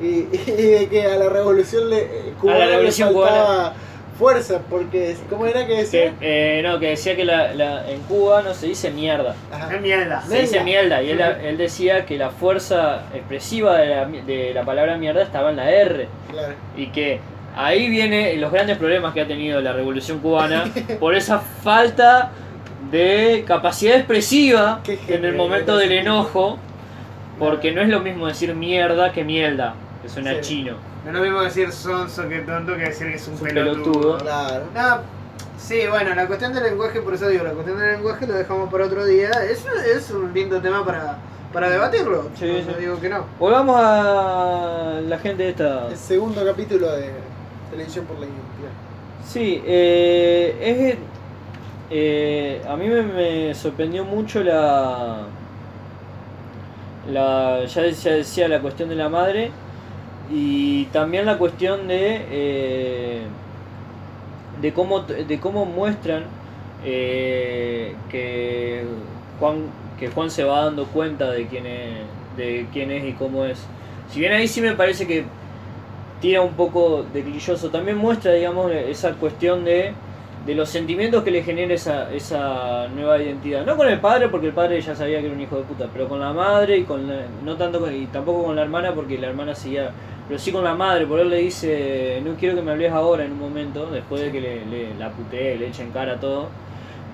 y, 0.00 0.06
y 0.46 0.62
de 0.62 0.88
que 0.90 1.02
a 1.04 1.16
la 1.16 1.28
revolución 1.28 1.90
le, 1.90 1.98
eh, 1.98 2.34
cubana 2.40 2.60
le 2.60 2.66
revolución 2.70 3.12
faltaba 3.12 3.72
fuerza, 4.20 4.60
porque, 4.70 5.16
¿cómo 5.28 5.46
era 5.46 5.62
que 5.66 5.72
Que, 5.74 5.78
decía? 5.78 6.12
eh, 6.20 6.60
no, 6.62 6.78
que 6.78 6.88
decía 6.90 7.16
que 7.16 7.24
la, 7.24 7.52
la- 7.54 7.90
en 7.90 8.00
Cuba 8.02 8.42
no 8.42 8.54
se 8.54 8.66
dice 8.68 8.90
mierda, 8.90 9.34
Ajá. 9.50 9.74
Es 9.74 9.80
mierda. 9.80 10.20
se 10.22 10.40
dice 10.42 10.62
Mierda. 10.62 11.02
y 11.02 11.10
él, 11.10 11.20
él 11.20 11.56
decía 11.58 12.04
que 12.06 12.16
la 12.18 12.30
fuerza 12.30 13.04
expresiva 13.14 13.76
de 13.78 13.86
la, 13.88 14.04
de 14.06 14.52
la 14.54 14.62
palabra 14.64 14.96
mierda 14.98 15.22
estaba 15.22 15.50
en 15.50 15.56
la 15.56 15.70
R. 15.70 16.06
Claro. 16.30 16.54
y 16.76 16.86
que 16.88 17.18
ahí 17.56 17.88
vienen 17.90 18.40
los 18.40 18.52
grandes 18.52 18.76
problemas 18.78 19.12
que 19.14 19.22
ha 19.22 19.26
tenido 19.26 19.60
la 19.60 19.72
revolución 19.72 20.20
cubana 20.20 20.70
por 21.00 21.14
esa 21.16 21.38
falta 21.40 22.30
de 22.90 23.44
capacidad 23.46 23.96
expresiva 23.96 24.80
Qué 24.84 24.98
en 25.08 25.24
el 25.24 25.34
momento 25.34 25.76
del 25.76 25.92
enojo 25.92 26.58
porque 27.38 27.72
no 27.72 27.80
es 27.82 27.88
lo 27.88 28.00
mismo 28.00 28.26
decir 28.26 28.54
mierda 28.54 29.12
que 29.12 29.24
mierda 29.24 29.74
que 30.02 30.08
suena 30.08 30.34
Sí. 30.34 30.40
chino 30.42 30.89
No 31.04 31.10
es 31.10 31.16
lo 31.16 31.22
mismo 31.22 31.40
decir 31.40 31.72
sonso 31.72 32.28
que 32.28 32.40
tonto 32.40 32.74
que 32.76 32.82
decir 32.82 33.08
que 33.08 33.14
es 33.14 33.26
un, 33.28 33.34
Es 33.34 33.40
un 33.40 33.48
pelotudo. 33.54 34.18
pelotudo. 34.18 34.18
Claro. 34.18 34.64
No, 34.74 34.98
sí, 35.58 35.80
bueno, 35.88 36.14
la 36.14 36.26
cuestión 36.26 36.52
del 36.52 36.64
lenguaje, 36.64 37.00
por 37.00 37.14
eso 37.14 37.28
digo, 37.28 37.44
la 37.44 37.52
cuestión 37.52 37.78
del 37.78 37.92
lenguaje 37.92 38.26
lo 38.26 38.34
dejamos 38.34 38.70
para 38.70 38.84
otro 38.86 39.04
día. 39.06 39.30
Es, 39.50 39.64
es 39.96 40.10
un 40.10 40.32
lindo 40.34 40.60
tema 40.60 40.84
para, 40.84 41.16
para 41.52 41.70
debatirlo. 41.70 42.28
Sí, 42.34 42.46
no, 42.46 42.58
sí. 42.58 42.64
no 42.70 42.74
digo 42.78 43.00
que 43.00 43.08
no. 43.08 43.24
volvamos 43.38 43.76
a 43.80 45.00
la 45.02 45.18
gente 45.18 45.48
esta 45.48 45.88
El 45.88 45.96
segundo 45.96 46.44
capítulo 46.44 46.90
de 46.92 47.10
Televisión 47.70 48.04
por 48.04 48.18
la 48.18 48.26
Identidad. 48.26 48.70
Sí, 49.26 49.62
eh, 49.64 50.56
es, 50.60 50.98
eh, 51.90 52.62
a 52.68 52.76
mí 52.76 52.88
me, 52.88 53.02
me 53.02 53.54
sorprendió 53.54 54.04
mucho 54.04 54.42
la, 54.42 55.28
la 57.10 57.64
ya 57.64 57.82
decía, 57.82 58.12
decía 58.12 58.48
la 58.48 58.60
cuestión 58.60 58.88
de 58.88 58.94
la 58.96 59.08
madre 59.08 59.50
y 60.30 60.86
también 60.86 61.26
la 61.26 61.38
cuestión 61.38 61.88
de 61.88 62.26
eh, 62.30 63.26
de 64.60 64.72
cómo 64.72 65.00
de 65.02 65.40
cómo 65.40 65.64
muestran 65.64 66.24
eh, 66.84 67.94
que 68.08 68.84
Juan 69.38 69.72
que 69.98 70.08
Juan 70.08 70.30
se 70.30 70.44
va 70.44 70.64
dando 70.64 70.86
cuenta 70.86 71.30
de 71.30 71.46
quién 71.46 71.66
es 71.66 72.06
de 72.36 72.68
quién 72.72 72.90
es 72.90 73.04
y 73.04 73.12
cómo 73.14 73.44
es. 73.44 73.70
Si 74.08 74.20
bien 74.20 74.32
ahí 74.32 74.48
sí 74.48 74.60
me 74.60 74.74
parece 74.74 75.06
que 75.06 75.24
tira 76.20 76.42
un 76.42 76.54
poco 76.54 77.04
de 77.12 77.22
clilloso. 77.24 77.70
También 77.70 77.96
muestra, 77.98 78.32
digamos, 78.32 78.72
esa 78.72 79.14
cuestión 79.14 79.64
de, 79.64 79.94
de 80.46 80.54
los 80.54 80.68
sentimientos 80.70 81.22
que 81.24 81.30
le 81.30 81.42
genera 81.42 81.74
esa, 81.74 82.12
esa 82.12 82.88
nueva 82.88 83.20
identidad. 83.22 83.64
No 83.66 83.76
con 83.76 83.88
el 83.88 84.00
padre, 84.00 84.28
porque 84.28 84.48
el 84.48 84.54
padre 84.54 84.80
ya 84.80 84.94
sabía 84.94 85.20
que 85.20 85.26
era 85.26 85.34
un 85.34 85.40
hijo 85.40 85.56
de 85.56 85.64
puta, 85.64 85.88
pero 85.92 86.08
con 86.08 86.20
la 86.20 86.32
madre 86.32 86.78
y 86.78 86.84
con 86.84 87.06
la- 87.08 87.26
no 87.44 87.56
tanto 87.56 87.90
y 87.90 88.06
tampoco 88.08 88.44
con 88.44 88.56
la 88.56 88.62
hermana, 88.62 88.94
porque 88.94 89.18
la 89.18 89.28
hermana 89.28 89.54
seguía, 89.54 89.92
pero 90.30 90.38
sí 90.38 90.52
con 90.52 90.64
la 90.64 90.76
madre, 90.76 91.06
por 91.06 91.18
él 91.20 91.28
le 91.28 91.38
dice, 91.38 92.22
no 92.24 92.34
quiero 92.36 92.54
que 92.56 92.62
me 92.62 92.70
hables 92.70 92.92
ahora 92.92 93.24
en 93.24 93.32
un 93.32 93.40
momento, 93.40 93.90
después 93.90 94.22
de 94.22 94.32
que 94.32 94.40
le, 94.40 94.64
le- 94.66 94.94
la 94.94 95.10
putee, 95.10 95.58
le 95.58 95.68
echen 95.68 95.90
cara 95.90 96.20
todo. 96.20 96.48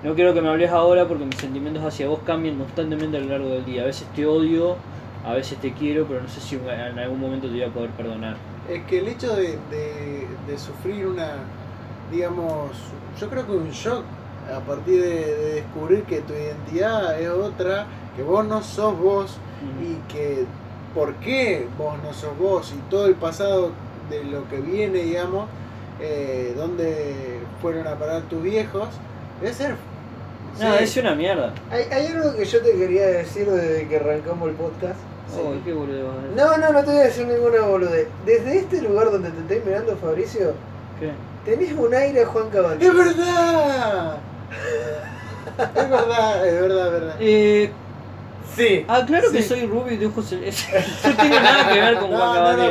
No 0.03 0.13
quiero 0.15 0.33
que 0.33 0.41
me 0.41 0.49
hables 0.49 0.71
ahora 0.71 1.07
porque 1.07 1.25
mis 1.25 1.37
sentimientos 1.37 1.83
hacia 1.83 2.07
vos 2.07 2.19
cambian 2.25 2.57
constantemente 2.57 3.17
a 3.17 3.21
lo 3.21 3.27
largo 3.29 3.49
del 3.49 3.65
día. 3.65 3.81
A 3.81 3.85
veces 3.85 4.07
te 4.15 4.25
odio, 4.27 4.77
a 5.25 5.33
veces 5.33 5.57
te 5.59 5.73
quiero, 5.73 6.05
pero 6.07 6.21
no 6.21 6.29
sé 6.29 6.39
si 6.41 6.55
en 6.55 6.99
algún 6.99 7.19
momento 7.19 7.47
te 7.47 7.53
voy 7.53 7.63
a 7.63 7.69
poder 7.73 7.89
perdonar. 7.91 8.37
es 8.69 8.83
que 8.85 8.99
el 8.99 9.07
hecho 9.07 9.35
de, 9.35 9.57
de- 9.71 10.27
de 10.47 10.57
sufrir 10.57 11.07
una, 11.07 11.37
digamos, 12.11 12.71
yo 13.19 13.29
creo 13.29 13.45
que 13.45 13.51
un 13.53 13.71
shock 13.71 14.03
a 14.55 14.59
partir 14.61 15.01
de, 15.01 15.09
de 15.35 15.53
descubrir 15.55 16.03
que 16.03 16.21
tu 16.21 16.33
identidad 16.33 17.19
es 17.19 17.29
otra, 17.29 17.85
que 18.15 18.23
vos 18.23 18.45
no 18.45 18.61
sos 18.61 18.97
vos 18.99 19.37
y 19.81 19.95
que 20.13 20.45
por 20.97 21.13
qué 21.17 21.67
vos 21.77 21.93
no 22.03 22.11
sos 22.11 22.35
vos 22.39 22.73
y 22.75 22.89
todo 22.89 23.05
el 23.05 23.13
pasado 23.13 23.69
de 24.09 24.23
lo 24.23 24.49
que 24.49 24.57
viene, 24.57 25.03
digamos, 25.03 25.47
eh, 26.01 26.55
donde 26.57 27.37
fueron 27.61 27.85
a 27.85 27.93
parar 27.99 28.23
tus 28.23 28.41
viejos, 28.41 28.89
debe 29.39 29.53
ser... 29.53 29.75
No, 30.59 30.75
sí, 30.75 30.83
es 30.83 30.97
una 30.97 31.13
mierda. 31.13 31.53
Hay, 31.69 31.83
hay 31.91 32.07
algo 32.07 32.35
que 32.35 32.45
yo 32.45 32.63
te 32.63 32.71
quería 32.71 33.05
decir 33.05 33.45
desde 33.45 33.87
que 33.87 33.97
arrancamos 33.97 34.49
el 34.49 34.55
podcast. 34.55 34.97
Oh, 35.39 35.53
qué 35.63 35.71
boludo. 35.71 36.13
No, 36.35 36.57
no, 36.57 36.73
no 36.73 36.79
te 36.79 36.89
voy 36.89 36.99
a 36.99 37.03
decir 37.03 37.27
ninguna 37.27 37.61
boludez. 37.61 38.07
Desde 38.25 38.57
este 38.57 38.81
lugar 38.81 39.11
donde 39.11 39.29
te 39.29 39.41
estoy 39.41 39.61
mirando, 39.69 39.95
Fabricio, 39.97 40.53
¿Qué? 40.99 41.11
tenés 41.45 41.73
un 41.73 41.93
aire 41.93 42.23
a 42.23 42.25
Juan 42.25 42.49
Cabandier. 42.49 42.91
¡Es 42.91 42.97
verdad! 42.97 44.17
es 45.75 45.89
verdad, 45.91 46.47
es 46.47 46.61
verdad, 46.61 46.85
es 46.87 46.91
verdad. 46.91 47.15
Eh, 47.19 47.71
Sí. 48.57 48.83
ah, 48.87 49.03
claro 49.05 49.31
que 49.31 49.41
soy 49.43 49.67
rubio 49.67 49.93
y 49.93 49.97
de 49.97 50.07
ojos 50.07 50.27
celestes. 50.29 50.83
No 51.05 51.15
tengo 51.15 51.35
nada 51.39 51.71
que 51.71 51.79
ver 51.79 51.95
con 51.99 52.11
No, 52.11 52.17
Juan 52.17 52.57
no, 52.57 52.69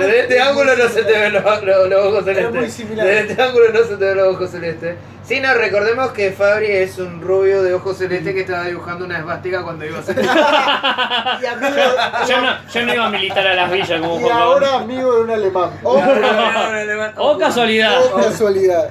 desde 0.00 0.20
este 0.20 0.36
es 0.36 0.42
ángulo 0.42 0.76
no 0.76 0.88
se 0.88 1.02
te 1.02 1.12
ven 1.18 1.32
los, 1.32 1.44
los- 1.64 1.88
los 1.88 2.06
ojos 2.06 2.24
celestes. 2.24 2.54
muy 2.54 2.70
similar. 2.70 3.06
Desde 3.06 3.20
este 3.32 3.42
ángulo 3.42 3.64
no 3.72 3.78
se 3.84 3.96
te 3.96 4.04
ven 4.04 4.16
los 4.16 4.34
ojos 4.36 4.50
celestes. 4.50 4.96
Sí, 5.24 5.40
no, 5.40 5.52
recordemos 5.52 6.12
que 6.12 6.30
Fabri 6.32 6.68
es 6.68 6.96
un 6.98 7.20
rubio 7.20 7.62
de 7.62 7.74
ojos 7.74 7.98
celestes 7.98 8.32
que 8.32 8.40
estaba 8.40 8.64
dibujando 8.64 9.04
una 9.04 9.18
esvástica 9.18 9.62
cuando 9.62 9.84
iba 9.84 9.98
a 9.98 10.02
ser. 10.02 10.16
Y 11.42 11.46
amigo, 11.46 11.76
Yo 12.28 12.40
no, 12.40 12.56
yo 12.72 12.86
no 12.86 12.94
iba 12.94 13.04
a 13.06 13.10
militar 13.10 13.46
a 13.46 13.54
las 13.54 13.70
villas 13.70 14.00
como 14.00 14.18
y 14.20 14.22
Juan 14.22 14.32
ahora 14.38 14.66
Cabandier. 14.68 14.98
amigo 15.00 15.14
de 15.16 15.22
un 15.24 15.30
alemán. 15.30 15.70
Oh, 15.82 17.32
O 17.32 17.38
casualidad. 17.38 17.98
oh, 18.12 18.16
casualidad. 18.16 18.88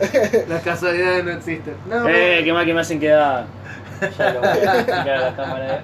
Las 0.48 0.62
casualidades 0.62 1.24
no 1.26 1.32
existen. 1.32 1.74
No, 1.90 2.08
Eh, 2.08 2.42
qué 2.44 2.54
mal 2.54 2.66
que 2.66 2.74
me 2.74 2.82
hacen 2.82 3.00
quedar. 3.00 3.46
Ya 4.18 4.30
lo 4.34 4.40
voy 4.40 4.50
a 4.50 4.54
explicar 4.76 5.10
a 5.10 5.20
la 5.22 5.36
cámara. 5.36 5.82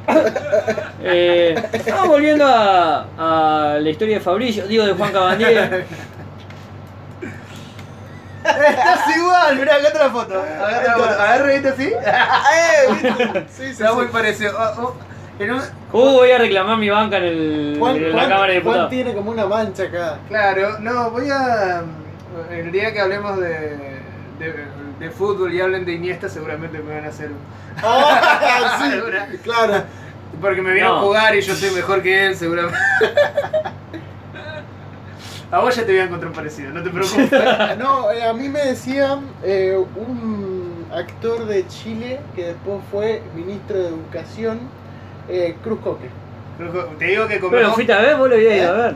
Eh, 1.04 1.56
ah, 1.94 2.04
volviendo 2.08 2.46
a, 2.48 3.06
a 3.18 3.80
la 3.80 3.90
historia 3.90 4.16
de 4.16 4.22
Fabricio, 4.22 4.68
digo 4.68 4.86
de 4.86 4.94
Juan 4.94 5.12
Cabandier. 5.12 5.86
Estás 8.44 9.18
igual, 9.18 9.56
mirá, 9.58 9.76
acá 9.76 9.88
otra 9.90 10.10
foto. 10.10 10.40
A 10.42 10.68
ver, 10.68 10.84
la 10.86 10.94
foto. 10.94 11.22
A 11.22 11.32
ver, 11.32 11.42
reíte 11.44 11.70
así. 11.70 11.86
¡Eh! 11.94 13.46
Sí, 13.50 13.64
sí, 13.66 13.72
Está 13.72 13.90
sí. 13.90 13.96
muy 13.96 14.08
parecido. 14.08 14.52
Oh, 14.58 14.82
oh, 14.84 14.96
en 15.40 15.52
un- 15.52 15.62
Uh, 15.94 16.12
voy 16.14 16.32
a 16.32 16.40
reclamar 16.40 16.78
mi 16.78 16.90
banca 16.90 17.18
en, 17.18 17.24
el, 17.24 17.76
Juan, 17.80 17.96
en 17.96 18.10
la 18.10 18.14
Juan- 18.18 18.30
Cámara 18.30 18.54
de 18.54 18.62
Juan 18.62 18.64
Diputados. 18.74 18.90
tiene 18.90 19.14
como 19.14 19.32
una 19.32 19.46
mancha 19.46 19.84
acá. 19.84 20.18
Claro, 20.28 20.80
no, 20.80 21.12
voy 21.12 21.30
a. 21.30 21.84
El 22.52 22.72
día 22.72 22.92
que 22.92 23.00
hablemos 23.00 23.38
de, 23.40 23.50
de, 24.40 24.66
de 25.04 25.12
fútbol 25.12 25.54
y 25.54 25.62
hablen 25.62 25.86
de 25.86 25.94
Iniesta, 25.94 26.30
seguramente 26.30 26.80
me 26.80 26.96
van 26.96 27.06
a 27.06 27.10
hacer 27.10 27.28
un. 27.30 27.38
Ah, 27.84 28.80
sí, 28.84 28.92
Segura. 28.92 29.28
claro. 29.44 29.84
Porque 30.42 30.62
me 30.62 30.74
vieron 30.74 30.96
No. 30.96 31.02
jugar 31.02 31.36
y 31.36 31.42
yo 31.42 31.54
soy 31.56 31.72
mejor 31.72 32.02
que 32.02 32.28
él, 32.28 32.36
seguramente. 32.36 32.78
A 35.52 35.60
vos 35.60 35.76
ya 35.76 35.86
te 35.86 35.92
voy 35.92 36.02
a 36.02 36.06
encontrar 36.06 36.32
parecido, 36.34 36.72
no 36.74 36.82
te 36.82 36.90
preocupes. 36.90 37.32
No, 37.78 38.10
eh, 38.12 38.24
a 38.24 38.34
mí 38.34 38.50
me 38.50 38.60
decían 38.66 39.20
eh, 39.44 39.78
un 39.96 40.88
actor 40.92 41.46
de 41.46 41.68
Chile 41.68 42.20
que 42.36 42.46
después 42.48 42.80
fue 42.92 43.22
ministro 43.36 43.78
de 43.78 43.88
Educación, 43.90 44.62
eh, 45.30 45.56
Cruz 45.64 45.80
Coque. 45.84 46.10
Te 46.98 47.06
digo 47.06 47.28
que 47.28 47.36
Pero 47.36 47.50
comemos. 47.50 47.76
fuiste 47.76 47.94
a 47.94 48.00
ver, 48.02 48.16
vos 48.18 48.30
lo 48.30 48.36
habías 48.36 48.56
ido 48.58 48.70
a 48.70 48.78
ver. 48.78 48.96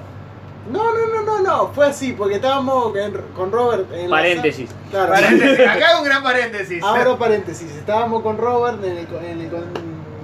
No, 0.71 0.83
no, 0.83 1.07
no, 1.07 1.21
no, 1.23 1.41
no, 1.41 1.67
fue 1.69 1.87
así, 1.87 2.13
porque 2.13 2.35
estábamos 2.35 2.95
en- 2.97 3.13
con 3.35 3.51
Robert 3.51 3.91
en 3.93 4.09
la 4.09 4.17
Paréntesis. 4.17 4.69
sala- 4.69 4.81
Claro, 5.07 5.13
Paréntesis, 5.13 5.67
Acá 5.67 5.97
un 5.99 6.03
gran 6.05 6.23
paréntesis. 6.23 6.83
Abro 6.83 7.17
paréntesis, 7.17 7.71
estábamos 7.71 8.21
con 8.21 8.37
Robert 8.37 8.83
en 8.83 8.97
el, 8.97 9.07
en 9.25 9.41
el 9.41 9.49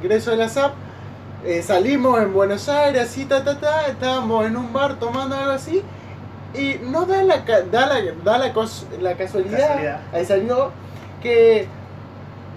congreso 0.02 0.32
de 0.32 0.38
la 0.38 0.49
SAP, 0.49 0.74
eh, 1.45 1.61
salimos 1.61 2.22
en 2.22 2.34
Buenos 2.34 2.68
Aires, 2.70 3.02
así, 3.03 3.26
ta, 3.26 3.44
ta, 3.44 3.60
ta, 3.60 3.88
estábamos 3.88 4.45
en 4.45 4.57
un 4.57 4.72
bar 4.74 4.99
tomando 4.99 5.36
algo 5.36 5.52
así, 5.52 5.82
y 6.53 6.76
no 6.84 7.06
da 7.06 7.24
la, 7.24 7.45
ca- 7.45 7.61
da 7.61 7.86
la, 7.88 8.02
da 8.24 8.38
la, 8.38 8.53
cos- 8.53 8.86
la 8.99 9.15
casualidad, 9.15 9.60
Casualidad. 9.68 10.02
ahí 10.11 10.26
salió, 10.26 10.72
que 11.22 11.68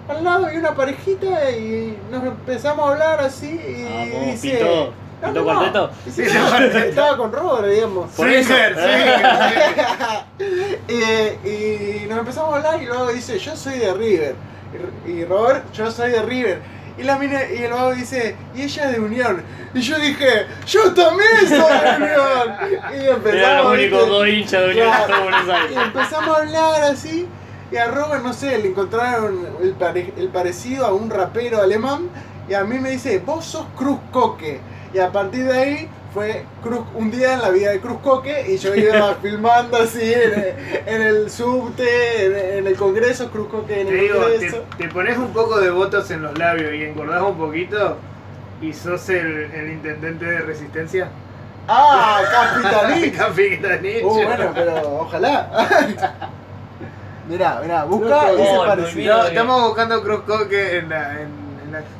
al 0.09 0.23
lado 0.23 0.45
había 0.45 0.59
una 0.59 0.75
parejita 0.75 1.51
y 1.51 1.97
nos 2.11 2.23
empezamos 2.23 2.85
a 2.87 2.91
hablar 2.91 3.21
así, 3.21 3.47
y 3.49 3.87
Ah, 3.89 4.25
dice... 4.25 4.49
pintó, 4.57 4.93
No, 5.21 5.31
no. 5.31 5.43
cuarteto. 5.43 5.89
Sí, 6.13 6.21
estaba 6.23 7.17
con 7.17 7.31
Robert, 7.31 7.67
digamos. 7.73 8.11
Por 8.11 8.29
eso. 8.29 8.53
Swinger, 8.53 8.73
swinger, 8.75 9.25
Eh, 10.87 12.01
y 12.05 12.07
nos 12.07 12.19
empezamos 12.19 12.53
a 12.53 12.57
hablar 12.57 12.81
y 12.81 12.85
luego 12.85 13.07
dice, 13.11 13.39
yo 13.39 13.55
soy 13.55 13.79
de 13.79 13.93
River. 13.93 14.35
Y, 15.07 15.11
y 15.11 15.25
Robert, 15.25 15.71
yo 15.73 15.89
soy 15.91 16.11
de 16.11 16.21
River. 16.21 16.59
Y 16.97 17.03
la 17.03 17.17
mina, 17.17 17.43
y 17.43 17.59
luego 17.67 17.93
dice, 17.93 18.35
y 18.55 18.63
ella 18.63 18.85
es 18.85 18.91
de 18.93 18.99
Unión. 18.99 19.43
Y 19.73 19.81
yo 19.81 19.99
dije, 19.99 20.47
yo 20.65 20.93
también 20.93 21.29
soy 21.47 21.57
de 21.57 21.95
Unión. 21.97 23.01
Y 23.01 23.07
empezamos, 23.07 23.63
los 23.65 23.73
únicos 23.73 23.99
¿viste? 23.99 24.09
dos 24.11 24.27
hinchas 24.27 24.61
de 24.61 24.69
Unión 24.71 24.91
Y 25.71 25.75
empezamos 25.77 26.37
a 26.37 26.41
hablar 26.41 26.81
así. 26.83 27.27
Y 27.71 27.75
a 27.77 27.85
Robert, 27.87 28.23
no 28.23 28.33
sé, 28.33 28.57
le 28.59 28.69
encontraron 28.69 29.45
el, 29.61 29.71
pare- 29.73 30.13
el 30.17 30.29
parecido 30.29 30.85
a 30.85 30.93
un 30.93 31.09
rapero 31.09 31.61
alemán. 31.61 32.09
Y 32.49 32.53
a 32.53 32.63
mí 32.63 32.79
me 32.79 32.91
dice, 32.91 33.19
vos 33.25 33.45
sos 33.45 33.65
Cruz 33.75 33.99
Coque. 34.11 34.59
Y 34.93 34.99
a 34.99 35.11
partir 35.11 35.45
de 35.45 35.53
ahí 35.57 35.89
fue 36.13 36.43
Cruz, 36.63 36.81
un 36.95 37.11
día 37.11 37.33
en 37.33 37.41
la 37.41 37.49
vida 37.49 37.71
de 37.71 37.79
Cruz 37.79 37.99
Coque. 38.01 38.45
Y 38.51 38.57
yo 38.57 38.73
iba 38.75 39.15
filmando 39.21 39.77
así 39.77 40.13
en, 40.13 40.55
en 40.85 41.01
el 41.01 41.29
subte, 41.29 42.25
en, 42.25 42.59
en 42.59 42.67
el 42.67 42.75
congreso, 42.75 43.29
Cruz 43.29 43.47
Coque 43.49 43.81
en 43.81 43.87
Te 43.87 43.93
el 43.93 43.99
digo, 44.01 44.19
congreso. 44.21 44.63
te, 44.77 44.83
te 44.87 44.89
pones 44.93 45.17
un 45.17 45.33
poco 45.33 45.59
de 45.59 45.69
votos 45.69 46.09
en 46.11 46.21
los 46.23 46.37
labios 46.37 46.73
y 46.73 46.83
engordás 46.83 47.21
un 47.21 47.37
poquito 47.37 47.97
y 48.61 48.73
sos 48.73 49.07
el, 49.09 49.51
el 49.51 49.71
intendente 49.73 50.25
de 50.25 50.39
resistencia. 50.39 51.09
¡Ah, 51.67 52.21
capitalista! 52.63 53.27
Capitanito. 53.27 54.07
Uh, 54.07 54.23
bueno, 54.23 54.51
pero 54.55 54.99
ojalá. 55.01 55.49
mirá, 57.27 57.59
mirá, 57.61 57.83
busca 57.83 58.31
ese 58.31 58.57
parecido. 58.65 59.17
No, 59.17 59.23
estamos 59.25 59.61
buscando 59.67 60.01
Cruz 60.01 60.21
Coque 60.21 60.77
en 60.77 60.89
la, 60.89 61.11
en, 61.13 61.19
en 61.19 61.29
la- 61.29 61.46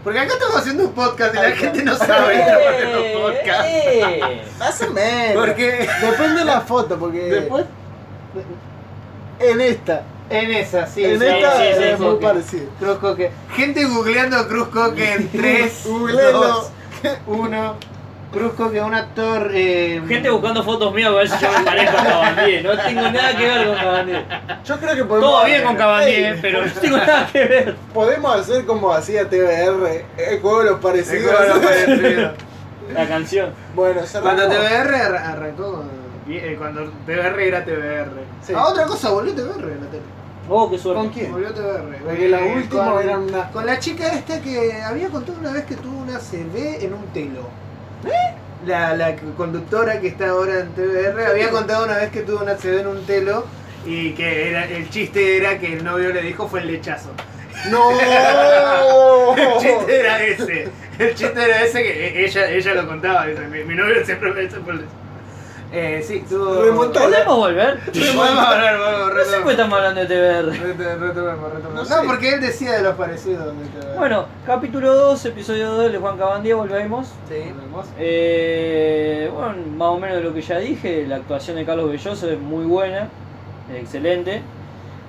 Porque 0.03 0.19
acá 0.19 0.34
estamos 0.34 0.56
haciendo 0.57 0.84
un 0.85 0.94
podcast 0.94 1.34
y 1.34 1.38
la 1.38 1.52
gente 1.52 1.84
no 1.84 1.95
sabe 1.98 2.34
que 2.34 2.39
estamos 2.39 2.68
haciendo 2.68 3.03
un 3.03 3.22
podcast. 3.22 3.65
Eh, 3.68 4.41
Más 4.60 4.81
o 4.81 4.91
menos. 4.91 5.45
Porque 5.45 5.89
Depende 6.02 6.39
de 6.39 6.45
la 6.45 6.61
foto, 6.61 6.98
porque 6.98 7.19
después 7.19 7.65
en 9.39 9.61
esta, 9.61 10.03
en 10.30 10.52
esa, 10.52 10.88
sí, 10.88 11.03
en 11.06 11.19
sí, 11.19 11.26
esta 11.26 11.52
sí, 11.57 11.64
sí, 11.64 11.84
es 11.84 11.98
sí, 11.98 12.03
muy 12.03 12.14
Coque. 12.14 12.26
parecido. 12.26 12.65
Cruz 12.80 12.98
Coque. 12.98 13.31
Gente 13.56 13.85
googleando 13.85 14.48
Cruz 14.48 14.68
Coque 14.69 15.14
en 15.14 15.30
3, 15.31 15.81
Googleenlo. 15.85 16.39
2, 16.41 16.72
1. 17.27 17.76
Cruz 18.31 18.53
Coque, 18.53 18.81
un 18.81 18.93
actor. 18.93 19.51
Eh, 19.53 20.01
Gente 20.07 20.29
buscando 20.29 20.63
fotos 20.63 20.93
mías 20.93 21.09
para 21.09 21.19
ver 21.19 21.29
si 21.29 21.39
yo 21.45 21.51
me 21.51 21.63
parezco 21.65 21.97
a 21.97 22.03
Cabandier. 22.03 22.63
No 22.63 22.77
tengo 22.83 23.01
nada 23.01 23.37
que 23.37 23.47
ver 23.47 23.67
con 23.67 23.75
Cabandier. 23.77 24.25
Yo 24.65 24.79
creo 24.79 24.95
que 24.95 25.05
podemos. 25.05 25.29
Todo 25.31 25.45
bien 25.45 25.63
con 25.63 25.75
Cabandier, 25.77 26.33
Ey, 26.33 26.39
pero 26.41 26.65
no 26.65 26.71
tengo 26.73 26.97
nada 26.97 27.27
que 27.31 27.45
ver. 27.45 27.75
Podemos 27.93 28.35
hacer 28.35 28.65
como 28.65 28.93
hacía 28.93 29.29
TBR, 29.29 30.05
el 30.17 30.39
juego 30.41 30.59
de 30.59 30.65
los 30.65 30.73
el 30.75 30.79
parecidos. 30.81 31.31
juego 31.35 31.41
de 31.41 31.47
los 31.49 31.59
parecidos. 31.59 32.31
La 32.93 33.05
canción. 33.07 33.49
Bueno. 33.75 34.01
Cuando 34.21 34.47
TBR 34.47 34.95
arra- 34.95 35.29
arrancó. 35.31 35.83
eh, 36.29 36.55
Cuando 36.57 36.89
TBR 37.05 37.39
era 37.47 37.65
TBR. 37.65 38.11
Sí. 38.41 38.53
Ah, 38.55 38.67
otra 38.67 38.85
cosa, 38.85 39.09
volvió 39.11 39.33
TBR 39.33 39.71
en 39.73 39.81
la 39.83 39.87
tele. 39.91 40.03
Oh, 40.49 40.69
qué 40.71 40.77
suerte. 40.77 41.01
¿Con 41.01 41.09
quién? 41.11 41.31
Volvió 41.33 41.53
TBR. 41.53 41.97
Porque 42.05 42.29
la 42.29 42.39
Eh, 42.39 42.53
última 42.55 42.91
con- 42.93 43.03
eran 43.03 43.23
unas. 43.23 43.51
Con 43.51 43.65
la 43.65 43.79
chica 43.79 44.07
esta 44.13 44.39
que 44.41 44.73
había 44.81 45.09
contado 45.09 45.37
una 45.39 45.51
vez 45.51 45.65
que 45.65 45.75
tuvo 45.75 45.97
una 45.97 46.17
CB 46.19 46.85
en 46.85 46.93
un 46.93 47.05
telo. 47.13 47.49
La, 48.65 48.95
la 48.95 49.15
conductora 49.38 49.99
que 50.02 50.07
está 50.07 50.30
ahora 50.30 50.60
en 50.60 50.74
TBR 50.74 51.26
había 51.28 51.49
contado 51.52 51.86
una 51.86 51.98
vez 51.98 52.11
que 52.11 52.22
tuvo 52.22 52.41
una 52.41 52.56
CB 52.56 52.82
en 52.82 52.88
un 52.88 53.06
telo 53.06 53.45
y 53.86 54.11
que 54.11 54.49
era, 54.49 54.65
el 54.65 54.90
chiste 54.90 55.38
era 55.38 55.57
que 55.60 55.74
el 55.74 55.84
novio 55.84 56.11
le 56.11 56.22
dijo 56.22 56.48
fue 56.48 56.61
el 56.61 56.68
lechazo. 56.68 57.11
¡No! 57.69 57.90
El 59.38 59.57
chiste 59.60 59.99
era 59.99 60.24
ese. 60.24 60.68
El 60.99 61.15
chiste 61.15 61.44
era 61.44 61.64
ese 61.64 61.84
que 61.84 62.26
ella, 62.26 62.49
ella 62.49 62.74
lo 62.76 62.88
contaba. 62.88 63.26
Mi, 63.26 63.64
mi 63.64 63.76
novio 63.76 64.06
siempre 64.06 64.32
me 64.32 64.41
dice 64.41 64.57
por 64.57 64.74
el 64.76 64.82
lechazo. 64.82 65.06
Eh, 65.72 66.02
sí. 66.02 66.23
Remontó. 66.30 66.99
¿Podemos 67.02 67.35
volver? 67.38 67.80
Podemos 67.91 68.30
hablar, 68.39 68.80
vamos, 68.80 69.14
No 69.15 69.23
sé 69.26 69.35
por 69.38 69.45
qué 69.45 69.52
estamos 69.52 69.77
hablando 69.77 69.99
de 70.02 70.07
TBR. 70.07 70.52
Retomemos, 70.77 71.53
retomemos. 71.53 71.89
No 71.89 71.95
porque 72.06 72.30
él 72.35 72.41
decía 72.41 72.72
de 72.73 72.84
los 72.84 72.95
parecidos. 72.95 73.45
de 73.48 73.81
TBR. 73.81 73.98
Bueno, 73.98 74.26
capítulo 74.45 74.94
2, 74.95 75.26
episodio 75.26 75.72
2 75.73 75.91
de 75.91 75.98
Juan 75.98 76.18
Cabandier, 76.18 76.56
volvemos. 76.56 77.07
Sí. 77.27 77.52
Eh, 77.99 79.30
bueno, 79.34 79.56
más 79.76 79.88
o 79.89 79.98
menos 79.99 80.18
de 80.18 80.23
lo 80.23 80.34
que 80.34 80.41
ya 80.41 80.57
dije, 80.60 81.06
la 81.06 81.18
actuación 81.18 81.57
de 81.57 81.65
Carlos 81.65 81.89
Belloso 81.91 82.30
es 82.30 82.39
muy 82.39 82.64
buena, 82.65 83.10
excelente. 83.76 84.41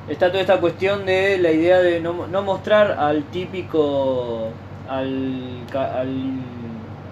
Está 0.08 0.28
toda 0.28 0.40
esta 0.40 0.58
cuestión 0.58 1.06
de 1.06 1.38
la 1.38 1.52
idea 1.52 1.78
de 1.78 2.00
no, 2.00 2.26
no 2.26 2.42
mostrar 2.42 2.92
al 2.98 3.24
típico, 3.24 4.48
al, 4.88 5.64
ca- 5.70 6.00
al, 6.00 6.40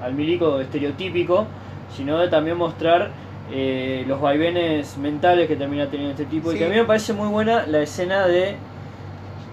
al 0.02 0.14
milico 0.14 0.58
estereotípico, 0.60 1.46
sino 1.94 2.18
de 2.18 2.28
también 2.28 2.56
mostrar 2.56 3.10
eh, 3.50 4.04
los 4.06 4.20
vaivenes 4.20 4.96
mentales 4.98 5.48
que 5.48 5.56
termina 5.56 5.86
teniendo 5.86 6.12
este 6.12 6.24
tipo. 6.26 6.52
Y 6.52 6.58
que 6.58 6.66
a 6.66 6.68
mí 6.68 6.74
me 6.76 6.84
parece 6.84 7.12
muy 7.12 7.28
buena 7.28 7.66
la 7.66 7.80
escena 7.82 8.26
de. 8.26 8.56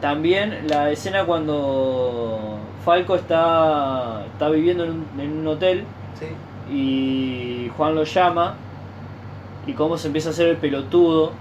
También 0.02 0.68
la 0.68 0.92
escena 0.92 1.24
cuando 1.26 2.58
Falco 2.84 3.16
está, 3.16 4.26
está 4.34 4.50
viviendo 4.50 4.84
en 4.84 4.92
un, 4.92 5.06
en 5.20 5.32
un 5.40 5.48
hotel 5.48 5.86
Sí. 6.20 6.26
y 6.74 7.70
Juan 7.78 7.96
lo 7.96 8.04
llama 8.04 8.56
y 9.66 9.74
cómo 9.74 9.98
se 9.98 10.08
empieza 10.08 10.30
a 10.30 10.32
hacer 10.34 10.50
el 10.50 10.58
pelotudo 10.58 11.32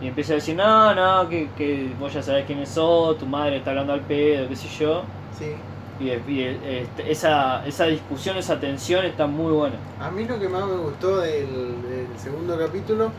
y 0.00 0.06
empieza 0.08 0.32
a 0.32 0.36
decir, 0.36 0.56
no, 0.56 0.94
no, 0.94 1.28
que, 1.28 1.48
que 1.56 1.90
vos 2.00 2.12
ya 2.14 2.22
sabés 2.22 2.46
quiénes 2.46 2.68
sos, 2.70 3.18
tu 3.18 3.26
madre 3.26 3.58
está 3.58 3.70
hablando 3.70 3.92
al 3.92 4.00
pedo, 4.00 4.48
qué 4.48 4.56
sé 4.56 4.68
yo. 4.68 5.02
Sí. 5.38 5.52
Y, 6.00 6.10
y, 6.30 6.42
este, 6.44 7.10
esa, 7.10 7.66
esa 7.66 7.86
discusión, 7.86 8.36
esa 8.36 8.60
tensión 8.60 9.04
está 9.04 9.26
muy 9.26 9.52
buena. 9.52 9.76
A 10.00 10.10
mí 10.10 10.24
lo 10.24 10.38
que 10.38 10.48
más 10.48 10.64
me 10.66 10.76
gustó 10.76 11.18
del, 11.18 11.46
del 11.82 12.06
segundo 12.22 12.56
capítulo 12.58 13.10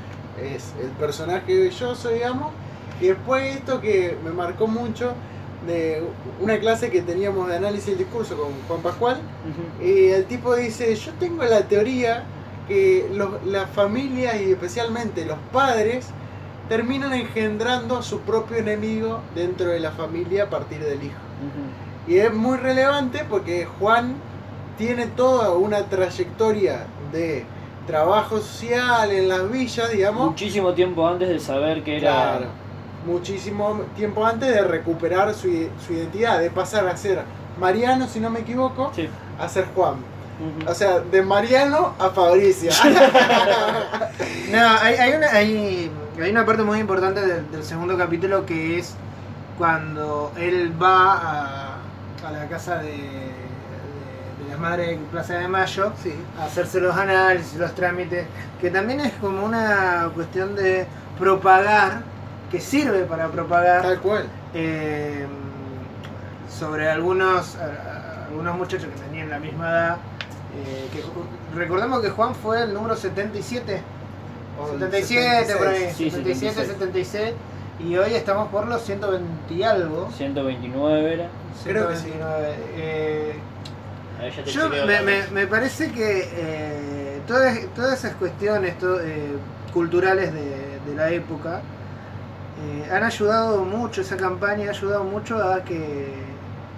es 0.41 0.73
el 0.81 0.89
personaje 0.91 1.57
belloso, 1.59 2.09
digamos, 2.09 2.51
y 3.01 3.07
después 3.07 3.55
esto 3.57 3.81
que 3.81 4.15
me 4.23 4.31
marcó 4.31 4.67
mucho 4.67 5.13
de 5.67 6.01
una 6.39 6.57
clase 6.59 6.89
que 6.89 7.01
teníamos 7.01 7.49
de 7.49 7.57
análisis 7.57 7.87
del 7.87 7.97
discurso 7.97 8.37
con 8.37 8.53
Juan 8.67 8.81
Pascual, 8.81 9.17
y 9.85 10.07
el 10.11 10.23
tipo 10.25 10.55
dice, 10.55 10.95
yo 10.95 11.11
tengo 11.19 11.43
la 11.43 11.63
teoría 11.63 12.23
que 12.69 13.09
los- 13.13 13.43
las 13.45 13.69
familias 13.71 14.39
y 14.41 14.51
especialmente 14.51 15.25
los 15.25 15.37
padres 15.51 16.07
terminan 16.69 17.11
engendrando 17.13 17.97
a 17.97 18.03
su 18.03 18.21
propio 18.21 18.55
enemigo 18.57 19.19
dentro 19.35 19.67
de 19.67 19.79
la 19.81 19.91
familia 19.91 20.43
a 20.43 20.49
partir 20.49 20.79
del 20.79 21.03
hijo. 21.03 21.19
Y 22.09 22.17
es 22.17 22.33
muy 22.33 22.57
relevante 22.57 23.23
porque 23.29 23.65
Juan 23.79 24.15
tiene 24.79 25.05
toda 25.05 25.53
una 25.53 25.83
trayectoria 25.83 26.87
de 27.11 27.45
trabajo 27.85 28.39
social 28.39 29.11
en 29.11 29.29
las 29.29 29.49
villas, 29.51 29.91
digamos. 29.91 30.31
Muchísimo 30.31 30.73
tiempo 30.73 31.07
antes 31.07 31.29
de 31.29 31.39
saber 31.39 31.83
que 31.83 31.97
era... 31.97 32.11
Claro. 32.11 32.45
Muchísimo 33.05 33.81
tiempo 33.95 34.25
antes 34.25 34.49
de 34.53 34.61
recuperar 34.61 35.33
su, 35.33 35.69
su 35.85 35.93
identidad, 35.93 36.39
de 36.39 36.49
pasar 36.49 36.87
a 36.87 36.97
ser 36.97 37.21
Mariano, 37.59 38.07
si 38.07 38.19
no 38.19 38.29
me 38.29 38.39
equivoco, 38.39 38.91
Sí. 38.95 39.07
a 39.39 39.47
ser 39.47 39.65
Juan. 39.75 39.95
O 40.67 40.73
sea, 40.73 40.99
de 40.99 41.21
Mariano 41.21 41.93
a 41.99 42.09
Fabricio. 42.09 42.71
No, 44.51 44.67
hay, 44.81 44.95
hay 44.95 45.13
una, 45.13 45.27
hay, 45.27 45.91
hay 46.19 46.31
una 46.31 46.43
parte 46.45 46.63
muy 46.63 46.79
importante 46.79 47.21
del, 47.21 47.51
del 47.51 47.63
segundo 47.63 47.95
capítulo 47.97 48.45
que 48.47 48.79
es 48.79 48.95
cuando 49.59 50.31
él 50.37 50.73
va 50.81 51.13
a, 51.13 51.68
a 52.25 52.31
la 52.31 52.47
casa 52.47 52.77
de, 52.79 52.91
de, 52.91 52.97
de 52.97 54.49
las 54.49 54.59
madres 54.59 54.89
en 54.89 55.05
Plaza 55.05 55.35
de 55.35 55.47
Mayo 55.47 55.93
sí. 56.03 56.13
a 56.39 56.45
hacerse 56.45 56.79
los 56.79 56.95
análisis, 56.95 57.55
los 57.55 57.73
trámites, 57.75 58.25
que 58.59 58.69
también 58.69 58.99
es 59.01 59.13
como 59.13 59.45
una 59.45 60.09
cuestión 60.13 60.55
de 60.55 60.85
propagar, 61.17 62.01
que 62.51 62.59
sirve 62.59 63.03
para 63.03 63.27
propagar 63.29 63.81
Tal 63.83 63.99
cual. 64.01 64.25
eh, 64.53 65.27
sobre 66.49 66.89
algunos 66.89 67.55
algunos 68.27 68.57
muchachos 68.57 68.87
que 68.93 68.99
tenían 69.01 69.29
la 69.29 69.39
misma 69.39 69.69
edad. 69.69 69.97
eh, 70.65 70.89
que, 70.91 71.03
recordemos 71.57 72.01
que 72.01 72.09
Juan 72.09 72.35
fue 72.35 72.63
el 72.63 72.73
número 72.73 72.95
77, 72.95 73.81
O 74.59 74.73
el 74.73 74.79
77 74.79 75.55
por 75.55 75.67
ahí, 75.67 75.89
76. 75.93 75.95
Sí, 75.95 76.09
77, 76.11 76.65
76. 76.65 76.67
76, 76.67 77.33
y 77.79 77.95
hoy 77.97 78.13
estamos 78.13 78.49
por 78.49 78.67
los 78.67 78.81
120 78.83 79.53
y 79.53 79.63
algo. 79.63 80.09
129 80.15 81.13
era. 81.13 81.27
Creo 81.63 81.89
que 81.89 81.95
sí. 81.95 82.03
129, 82.11 82.55
eh, 82.75 83.33
Ahí 84.19 84.31
ya 84.31 84.43
te 84.43 84.51
yo 84.51 84.69
me, 84.69 85.01
me- 85.01 85.27
me 85.31 85.47
parece 85.47 85.91
que 85.91 86.29
eh, 86.33 87.21
todas, 87.27 87.57
todas 87.75 87.99
esas 87.99 88.15
cuestiones 88.15 88.77
to- 88.77 88.99
eh, 89.01 89.31
culturales 89.73 90.33
de, 90.33 90.79
de 90.85 90.95
la 90.95 91.09
época 91.11 91.61
eh, 92.61 92.89
han 92.91 93.03
ayudado 93.03 93.63
mucho, 93.63 94.01
esa 94.01 94.17
campaña 94.17 94.67
ha 94.67 94.71
ayudado 94.71 95.03
mucho 95.05 95.41
a 95.41 95.63
que, 95.63 96.11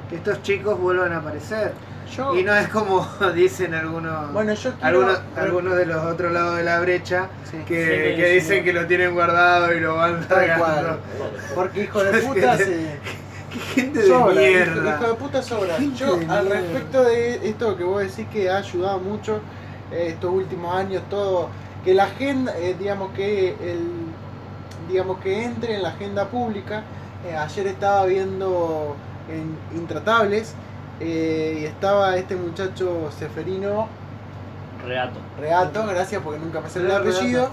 que 0.10 0.16
estos 0.18 0.44
chicos 0.44 0.80
vuelvan 0.80 1.14
a 1.14 1.18
aparecer. 1.18 1.74
Yo, 2.16 2.36
Y 2.36 2.44
no 2.44 2.56
es 2.56 2.68
como 2.70 3.08
dicen 3.36 3.74
algunos, 3.74 4.32
bueno, 4.34 4.54
yo 4.54 4.72
quiero... 4.74 4.86
algunos, 4.88 5.22
algunos 5.36 5.76
de 5.78 5.86
los 5.86 6.06
otros 6.06 6.32
lados 6.32 6.58
de 6.58 6.64
la 6.64 6.80
brecha 6.80 7.28
Sí. 7.50 7.58
que, 7.68 7.84
Sí, 8.16 8.22
que 8.22 8.30
dicen 8.34 8.60
sí. 8.60 8.64
que 8.64 8.74
lo 8.74 8.88
tienen 8.88 9.14
guardado 9.14 9.74
y 9.74 9.80
lo 9.80 9.96
van 9.96 10.28
sacando. 10.28 11.00
Porque 11.56 11.84
hijo 11.84 12.04
de 12.04 12.20
puta 12.22 12.58
se... 12.58 13.00
Qué 13.52 13.60
gente 13.82 14.00
de 14.00 14.34
mierda. 14.34 14.96
Hijo 14.96 15.08
de 15.10 15.14
puta 15.16 15.42
sobra. 15.42 15.78
Yo, 15.98 16.18
al 16.30 16.48
respecto 16.48 17.04
de 17.04 17.50
esto 17.50 17.76
que 17.76 17.84
vos 17.84 18.02
decís 18.02 18.26
que 18.32 18.50
ha 18.50 18.58
ayudado 18.58 19.00
mucho 19.00 19.42
eh, 19.92 20.08
estos 20.12 20.32
últimos 20.32 20.74
años, 20.74 21.04
todo, 21.10 21.50
que 21.84 21.94
la 21.94 22.06
agenda, 22.06 22.58
eh, 22.58 22.78
digamos 22.80 23.12
que 23.12 23.50
el, 23.50 23.82
digamos 24.88 25.20
que 25.20 25.44
entre 25.44 25.76
en 25.76 25.84
la 25.84 25.90
agenda 25.90 26.28
pública. 26.30 26.84
Eh, 27.28 27.36
ayer 27.36 27.68
estaba 27.68 28.06
viendo 28.06 28.96
en 29.30 29.78
Intratables 29.78 30.56
eh, 31.02 31.60
y 31.62 31.66
estaba 31.66 32.16
este 32.18 32.36
muchacho 32.36 33.10
Seferino 33.18 33.88
Reato. 34.86 35.20
Reato, 35.40 35.86
gracias 35.88 36.22
porque 36.24 36.40
nunca 36.40 36.62
me 36.62 36.70
sale 36.70 36.86
el 36.86 36.92
apellido. 36.92 37.50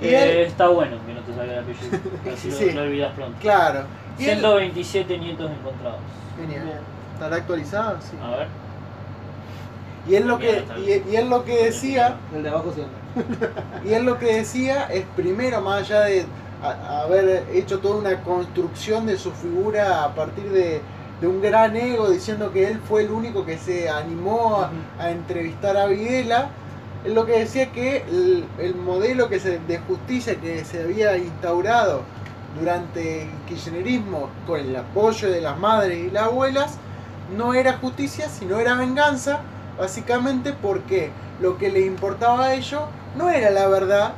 Y 0.00 0.06
Eh, 0.08 0.42
él, 0.42 0.46
está 0.46 0.68
bueno 0.68 0.96
que 1.06 1.14
no 1.14 1.20
te 1.20 1.34
salga 1.34 1.52
el 1.54 1.58
apellido. 1.60 1.98
Así 2.34 2.50
Sí. 2.52 2.66
lo, 2.72 2.80
lo 2.82 2.86
olvidas 2.88 3.12
pronto. 3.14 3.36
claro. 3.40 3.80
Y 4.18 4.24
él, 4.26 4.38
127 4.40 5.18
nietos 5.18 5.50
encontrados. 5.50 6.00
Genial. 6.38 6.80
¿Estará 7.14 7.36
actualizado? 7.36 7.96
Sí. 8.00 8.16
A 8.22 8.30
ver. 8.36 8.46
Y 10.08 10.14
él 10.14 10.26
lo 10.26 10.38
que, 10.38 10.64
y, 10.78 11.10
y 11.12 11.16
él 11.16 11.28
lo 11.28 11.44
que 11.44 11.64
decía, 11.66 12.16
El 12.34 12.42
de 12.42 12.48
abajo 12.48 12.72
sí. 12.74 12.82
y 13.88 13.92
él 13.92 14.04
lo 14.04 14.18
que 14.18 14.36
decía 14.36 14.84
es 14.90 15.04
primero, 15.16 15.60
más 15.60 15.82
allá 15.82 16.00
de 16.02 16.24
a- 16.62 17.02
haber 17.02 17.44
hecho 17.52 17.78
toda 17.80 17.96
una 17.96 18.20
construcción 18.22 19.06
de 19.06 19.16
su 19.18 19.32
figura 19.32 20.04
a 20.04 20.14
partir 20.14 20.48
de, 20.50 20.80
de 21.20 21.26
un 21.26 21.40
gran 21.40 21.76
ego, 21.76 22.10
diciendo 22.10 22.52
que 22.52 22.68
él 22.68 22.80
fue 22.88 23.02
el 23.02 23.10
único 23.10 23.44
que 23.44 23.58
se 23.58 23.88
animó 23.88 24.60
a, 24.60 24.70
a 25.02 25.10
entrevistar 25.10 25.76
a 25.76 25.86
Videla, 25.86 26.50
él 27.04 27.14
lo 27.14 27.26
que 27.26 27.38
decía 27.38 27.70
que 27.72 28.04
el, 28.08 28.44
el 28.58 28.74
modelo 28.74 29.28
que 29.28 29.40
se, 29.40 29.58
de 29.60 29.78
justicia 29.78 30.40
que 30.40 30.64
se 30.64 30.82
había 30.82 31.16
instaurado 31.16 32.02
durante 32.58 33.22
el 33.22 33.30
kirchnerismo 33.46 34.30
con 34.46 34.60
el 34.60 34.74
apoyo 34.74 35.30
de 35.30 35.40
las 35.40 35.58
madres 35.58 35.98
y 35.98 36.10
las 36.10 36.24
abuelas 36.24 36.78
no 37.36 37.54
era 37.54 37.74
justicia, 37.74 38.28
sino 38.28 38.58
era 38.58 38.74
venganza, 38.74 39.40
básicamente 39.78 40.52
porque 40.52 41.10
lo 41.40 41.58
que 41.58 41.70
le 41.70 41.80
importaba 41.80 42.46
a 42.46 42.54
ellos 42.54 42.82
no 43.16 43.30
era 43.30 43.50
la 43.50 43.68
verdad, 43.68 44.12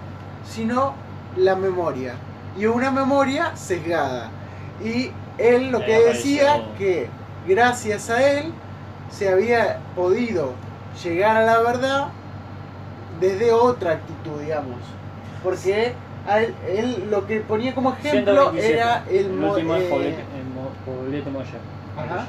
sino 0.44 0.94
la 1.36 1.56
memoria. 1.56 2.14
Y 2.58 2.66
una 2.66 2.90
memoria 2.90 3.56
sesgada. 3.56 4.30
Y 4.82 5.10
él 5.40 5.70
lo 5.70 5.80
que 5.84 5.98
decía 6.00 6.62
que 6.78 7.08
gracias 7.48 8.10
a 8.10 8.30
él 8.30 8.52
se 9.10 9.28
había 9.28 9.78
podido 9.96 10.52
llegar 11.02 11.36
a 11.38 11.42
la 11.44 11.58
verdad 11.60 12.08
desde 13.20 13.52
otra 13.52 13.92
actitud, 13.92 14.40
digamos. 14.40 14.78
Porque 15.42 15.94
él, 16.68 17.08
lo 17.10 17.26
que 17.26 17.40
ponía 17.40 17.74
como 17.74 17.92
ejemplo 17.92 18.50
127. 18.52 18.72
era 18.78 19.04
el, 19.10 19.16
El 19.26 19.32
mo- 19.32 19.52
último 19.52 19.74
eh, 19.76 20.14
el 20.38 21.32
Moya. 21.32 21.46
Ajá. 21.96 22.26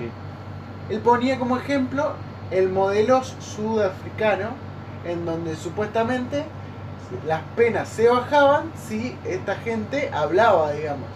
Él 0.90 1.00
ponía 1.00 1.38
como 1.40 1.58
ejemplo 1.58 2.14
el 2.52 2.70
modelo 2.70 3.22
sudafricano, 3.24 4.50
en 5.06 5.26
donde 5.26 5.56
supuestamente 5.56 6.44
las 7.28 7.42
penas 7.56 7.88
se 7.90 8.08
bajaban 8.10 8.72
si 8.76 9.16
esta 9.26 9.56
gente 9.56 10.10
hablaba, 10.14 10.72
digamos. 10.72 11.08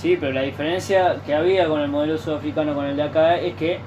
Sí, 0.00 0.16
pero 0.18 0.32
la 0.32 0.42
diferencia 0.42 1.16
que 1.26 1.34
había 1.34 1.66
con 1.68 1.80
el 1.80 1.88
modelo 1.88 2.16
sudafricano 2.16 2.74
con 2.74 2.86
el 2.86 2.96
de 2.96 3.02
acá 3.02 3.36
es 3.36 3.54
que 3.54 3.78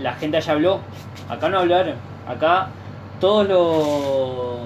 la 0.00 0.12
gente 0.14 0.36
allá 0.36 0.52
habló. 0.52 0.80
Acá 1.28 1.48
no 1.48 1.58
hablaron. 1.60 1.94
Acá 2.28 2.68
todos 3.20 3.48
los 3.48 4.58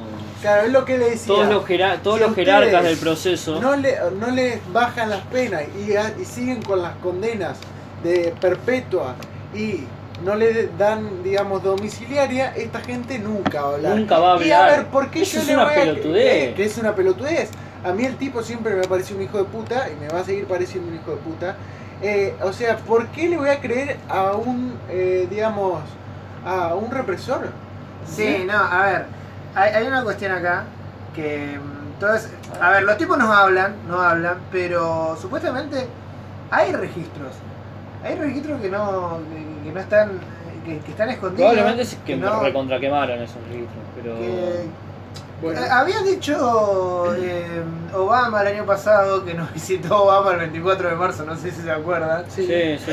Claro, 0.43 0.67
es 0.67 0.73
lo 0.73 0.85
que 0.85 0.99
le 0.99 1.11
decía. 1.11 1.27
todos 1.35 1.49
los, 1.49 1.65
jera- 1.65 1.97
todos 2.03 2.19
si 2.19 2.25
los 2.25 2.35
jerarcas 2.35 2.83
del 2.85 2.99
proceso 2.99 3.61
No, 3.61 3.77
le, 3.77 3.97
no 4.21 4.31
les 4.31 4.61
bajan 4.73 5.09
las 5.11 5.21
penas 5.23 5.63
y, 5.87 5.95
a- 5.97 6.13
y 6.21 6.25
siguen 6.25 6.61
con 6.63 6.83
las 6.83 6.95
condenas 6.97 7.57
de 8.03 8.35
perpetua 8.41 9.15
y 9.55 9.85
no 10.25 10.35
le 10.35 10.69
dan, 10.79 11.23
digamos, 11.23 11.63
domiciliaria, 11.63 12.53
esta 12.57 12.81
gente 12.81 13.19
nunca 13.19 13.63
va 13.63 13.71
a 13.71 13.75
hablar. 13.77 13.97
nunca 13.97 14.19
va 14.19 14.35
a 14.37 14.45
Y 14.45 14.51
a 14.51 14.61
hablar. 14.65 14.79
ver, 14.81 14.87
¿por 14.89 15.11
qué 15.11 15.23
Eso 15.23 15.37
yo 15.37 15.41
es 15.41 15.47
le 15.49 15.55
una 15.55 15.65
voy 15.65 15.73
a 15.73 15.77
pelotudez. 15.77 16.27
eh, 16.27 16.55
que 16.57 16.65
es 16.65 16.79
una 16.79 16.95
pelotudez? 16.95 17.51
A 17.85 17.93
mí 17.93 18.05
el 18.05 18.17
tipo 18.17 18.43
siempre 18.43 18.75
me 18.75 18.85
pareció 18.89 19.15
un 19.17 19.23
hijo 19.23 19.39
de 19.39 19.45
puta 19.45 19.89
y 19.91 19.97
me 20.01 20.09
va 20.09 20.21
a 20.21 20.25
seguir 20.25 20.47
pareciendo 20.47 20.89
un 20.91 20.95
hijo 20.97 21.11
de 21.13 21.17
puta. 21.19 21.57
Eh, 22.03 22.35
o 22.43 22.53
sea, 22.53 22.77
¿por 22.79 23.07
qué 23.09 23.29
le 23.29 23.37
voy 23.37 23.49
a 23.51 23.61
creer 23.61 23.99
a 24.09 24.33
un, 24.33 24.75
eh, 24.91 25.27
digamos, 25.31 25.81
a 26.47 26.75
un 26.75 26.91
represor? 26.91 27.49
Sí, 28.07 28.45
no, 28.47 28.57
a 28.59 28.87
ver, 28.87 29.07
hay, 29.55 29.73
hay 29.75 29.87
una 29.87 30.03
cuestión 30.03 30.33
acá 30.33 30.65
que 31.15 31.59
mm, 31.59 32.01
todas, 32.01 32.29
a 32.61 32.71
ver, 32.71 32.83
los 32.83 32.97
tipos 32.99 33.17
no 33.17 33.33
hablan, 33.33 33.75
no 33.89 34.01
hablan, 34.01 34.39
pero 34.51 35.17
supuestamente 35.21 35.87
hay 36.51 36.73
registros, 36.73 37.33
hay 38.03 38.17
registros 38.17 38.61
que 38.61 38.69
no, 38.71 39.19
que, 39.31 39.65
que 39.69 39.73
no 39.75 39.81
están, 39.81 40.11
que, 40.67 40.79
que 40.81 40.91
están 40.91 41.09
escondidos. 41.11 41.53
Probablemente 41.53 41.83
es 41.83 41.97
que 42.05 42.17
no- 42.17 42.41
recontra 42.43 42.81
quemaron 42.81 43.21
esos 43.21 43.37
registros, 43.49 43.85
pero 43.95 44.17
que- 44.19 44.67
Bueno, 45.45 45.61
Eh, 45.61 45.69
Había 45.71 46.01
dicho 46.03 47.15
eh, 47.17 47.63
Obama 47.95 48.41
el 48.43 48.49
año 48.49 48.65
pasado 48.67 49.25
que 49.25 49.35
nos 49.35 49.53
visitó 49.55 50.05
Obama 50.05 50.33
el 50.33 50.39
24 50.39 50.89
de 50.91 50.95
marzo, 50.97 51.25
no 51.25 51.37
sé 51.37 51.51
si 51.51 51.63
se 51.63 51.71
acuerdan. 51.71 52.25
Sí, 52.29 52.47
sí. 52.47 52.93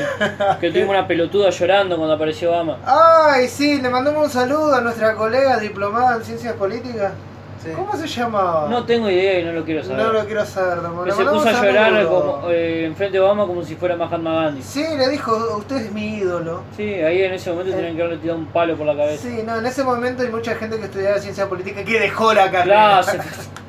Que 0.60 0.70
tuvimos 0.70 0.90
una 0.90 1.06
pelotuda 1.08 1.50
llorando 1.50 1.96
cuando 1.96 2.14
apareció 2.14 2.50
Obama. 2.50 2.78
Ay, 2.84 3.48
sí, 3.48 3.80
le 3.80 3.88
mandamos 3.90 4.24
un 4.24 4.30
saludo 4.30 4.74
a 4.74 4.80
nuestra 4.80 5.14
colega 5.14 5.58
diplomada 5.58 6.16
en 6.16 6.24
ciencias 6.24 6.54
políticas. 6.54 7.12
Sí. 7.62 7.70
¿Cómo 7.74 7.96
se 7.96 8.06
llamaba? 8.06 8.68
No 8.68 8.84
tengo 8.84 9.08
idea 9.10 9.38
y 9.40 9.44
no 9.44 9.52
lo 9.52 9.64
quiero 9.64 9.82
saber. 9.82 10.04
No 10.06 10.12
lo 10.12 10.24
quiero 10.26 10.44
saber, 10.44 10.78
Le 11.06 11.12
se 11.12 11.24
puso 11.24 11.48
a 11.48 11.52
llorar 11.64 12.06
como, 12.06 12.50
eh, 12.50 12.84
enfrente 12.86 13.18
de 13.18 13.24
Obama 13.24 13.46
como 13.46 13.62
si 13.64 13.76
fuera 13.76 13.96
Mahatma 13.96 14.34
Gandhi. 14.34 14.62
Sí, 14.62 14.84
le 14.96 15.08
dijo, 15.08 15.56
usted 15.58 15.76
es 15.76 15.92
mi 15.92 16.16
ídolo. 16.16 16.62
Sí, 16.76 16.94
ahí 16.94 17.22
en 17.22 17.34
ese 17.34 17.50
momento 17.50 17.72
tenían 17.74 17.96
que 17.96 18.02
haberle 18.02 18.20
tirado 18.20 18.38
un 18.38 18.46
palo 18.46 18.76
por 18.76 18.86
la 18.86 18.96
cabeza. 18.96 19.22
Sí, 19.22 19.42
no, 19.46 19.56
en 19.56 19.66
ese 19.66 19.84
momento 19.84 20.22
hay 20.22 20.28
mucha 20.30 20.54
gente 20.56 20.78
que 20.78 20.84
estudiaba 20.84 21.18
ciencia 21.18 21.48
política 21.48 21.84
que 21.84 22.00
dejó 22.00 22.32
la 22.34 22.50
carrera. 22.50 23.00
Claro, 23.02 23.02
se- 23.04 23.18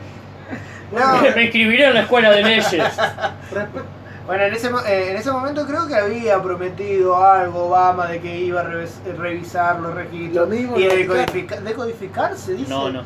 No, 0.93 1.21
me 1.35 1.43
inscribieron 1.43 1.89
en 1.89 1.93
la 1.95 2.01
escuela 2.01 2.29
de 2.31 2.43
leyes. 2.43 2.71
Respe- 3.51 3.83
bueno, 4.25 4.43
en 4.43 4.53
ese, 4.53 4.69
mo- 4.69 4.79
eh, 4.85 5.11
en 5.11 5.17
ese 5.17 5.31
momento 5.31 5.65
creo 5.65 5.85
que 5.87 5.95
había 5.95 6.41
prometido 6.41 7.21
algo 7.23 7.65
Obama 7.65 8.07
de 8.07 8.21
que 8.21 8.39
iba 8.39 8.61
a 8.61 8.65
revis- 8.65 9.03
revisar 9.17 9.79
los 9.81 9.93
registros 9.93 10.47
Lo 10.49 10.55
mismo 10.55 10.77
y 10.77 10.83
decodificar, 10.85 11.61
decodificar 11.61 12.37
se 12.37 12.53
dice. 12.53 12.69
No, 12.69 12.89
no. 12.89 13.03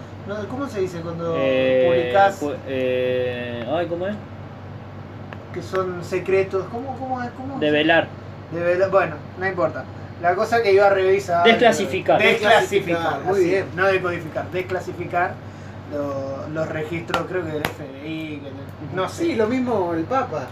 ¿Cómo 0.49 0.67
se 0.67 0.81
dice 0.81 0.99
cuando 1.01 1.35
Eh, 1.39 1.85
publicás 1.87 2.41
pu- 2.41 2.55
eh, 2.67 3.65
ay, 3.71 3.87
¿cómo 3.87 4.07
es? 4.07 4.15
que 5.53 5.63
son 5.63 6.03
secretos? 6.03 6.65
¿Cómo, 6.71 6.95
cómo 6.99 7.23
es? 7.23 7.29
¿Cómo? 7.31 7.57
De 7.59 7.71
velar. 7.71 8.07
De 8.51 8.61
vela- 8.63 8.87
bueno, 8.89 9.15
no 9.39 9.47
importa. 9.47 9.85
La 10.21 10.35
cosa 10.35 10.61
que 10.61 10.71
iba 10.73 10.85
a 10.87 10.89
revisar. 10.89 11.43
Desclasificar. 11.45 12.19
Desclasificar, 12.21 12.99
Desclasificar, 13.01 13.21
muy 13.25 13.39
así 13.39 13.49
bien. 13.49 13.65
No 13.75 13.85
decodificar, 13.87 14.51
desclasificar 14.51 15.33
lo- 15.91 16.47
los 16.53 16.69
registros, 16.69 17.25
creo 17.27 17.43
que 17.43 17.51
del 17.51 17.63
FBI, 17.63 18.37
que 18.37 18.45
del- 18.45 18.95
no 18.95 19.09
sé. 19.09 19.23
Sí, 19.25 19.35
lo 19.35 19.47
mismo 19.47 19.93
el 19.95 20.03
Papa. 20.03 20.47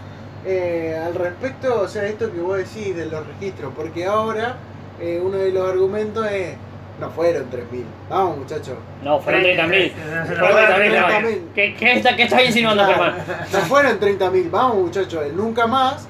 Eh, 0.48 0.96
al 1.04 1.14
respecto, 1.14 1.80
o 1.82 1.88
sea, 1.88 2.04
esto 2.04 2.32
que 2.32 2.40
vos 2.40 2.56
decís 2.56 2.94
de 2.94 3.06
los 3.06 3.26
registros, 3.26 3.72
porque 3.74 4.06
ahora 4.06 4.56
eh, 5.00 5.20
uno 5.22 5.38
de 5.38 5.50
los 5.50 5.68
argumentos 5.68 6.24
es, 6.30 6.54
no 7.00 7.10
fueron 7.10 7.50
3.000. 7.50 7.84
Vamos 8.08 8.38
muchachos, 8.38 8.76
No, 9.02 9.18
fueron 9.18 9.42
30.000. 9.42 9.92
No, 9.92 10.26
Fueron 10.36 10.56
30.000. 10.56 10.92
30.000. 10.92 11.40
no. 11.40 11.54
¿Qué, 11.54 11.74
qué, 11.74 11.92
está, 11.94 12.14
¿Qué 12.14 12.22
estás 12.22 12.44
insinuando, 12.44 12.86
Germán? 12.86 13.14
no 13.52 13.58
fueron 13.60 13.98
30.000. 13.98 14.50
Vamos 14.50 14.76
muchachos, 14.76 15.24
el 15.24 15.36
nunca 15.36 15.66
más 15.66 16.06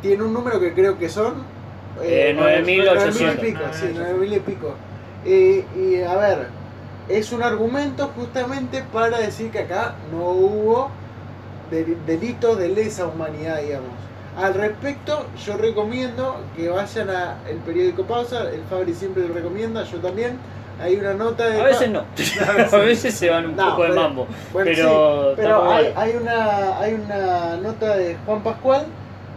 tiene 0.00 0.22
un 0.22 0.32
número 0.32 0.58
que 0.58 0.72
creo 0.72 0.98
que 0.98 1.08
son... 1.10 1.44
Eh, 2.02 2.34
9.800. 2.36 3.12
9.000 3.12 3.34
y 3.34 3.40
pico, 3.40 3.60
sí, 3.72 3.86
9.000 3.94 4.36
y 4.36 4.40
pico. 4.40 4.74
Eh, 5.26 5.64
y 5.76 6.02
a 6.02 6.16
ver, 6.16 6.46
es 7.08 7.30
un 7.32 7.42
argumento 7.42 8.10
justamente 8.16 8.82
para 8.90 9.18
decir 9.18 9.50
que 9.50 9.60
acá 9.60 9.94
no 10.10 10.30
hubo 10.30 10.90
de- 11.84 11.96
delitos 12.06 12.58
de 12.58 12.68
lesa 12.68 13.06
humanidad, 13.06 13.60
digamos. 13.62 13.90
Al 14.36 14.54
respecto, 14.54 15.26
yo 15.44 15.56
recomiendo 15.56 16.40
que 16.56 16.68
vayan 16.68 17.08
a 17.10 17.36
el 17.48 17.58
periódico 17.58 18.04
Pausa, 18.04 18.50
el 18.52 18.62
Fabri 18.68 18.92
siempre 18.94 19.26
lo 19.26 19.34
recomienda, 19.34 19.84
yo 19.84 19.98
también. 19.98 20.38
Hay 20.82 20.96
una 20.96 21.14
nota 21.14 21.46
de... 21.48 21.60
A 21.60 21.64
veces 21.64 21.88
no. 21.90 22.00
A 22.72 22.76
veces 22.78 23.14
se 23.14 23.30
van 23.30 23.46
un 23.46 23.56
No, 23.56 23.70
poco 23.70 23.82
de 23.84 23.88
pero- 23.90 24.00
mambo. 24.00 24.26
Bueno, 24.52 24.70
Pero, 24.74 25.28
sí, 25.30 25.34
pero 25.36 25.70
hay, 25.72 25.92
hay 25.94 26.16
una, 26.16 26.78
hay 26.80 26.94
una 26.94 27.56
nota 27.58 27.96
de 27.96 28.16
Juan 28.26 28.42
Pascual 28.42 28.86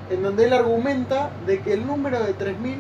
en 0.09 0.23
donde 0.23 0.45
él 0.45 0.53
argumenta 0.53 1.29
de 1.45 1.59
que 1.59 1.73
el 1.73 1.85
número 1.85 2.19
de 2.23 2.33
3.000, 2.35 2.77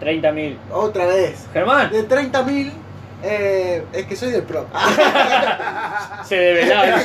30.000. 0.00 0.56
otra 0.72 1.06
vez, 1.06 1.46
Germán, 1.52 1.92
de 1.92 2.08
30.000, 2.08 2.72
eh, 3.22 3.84
es 3.92 4.06
que 4.06 4.16
soy 4.16 4.30
del 4.32 4.42
pro. 4.42 4.66
se 6.24 6.34
develaba. 6.36 6.96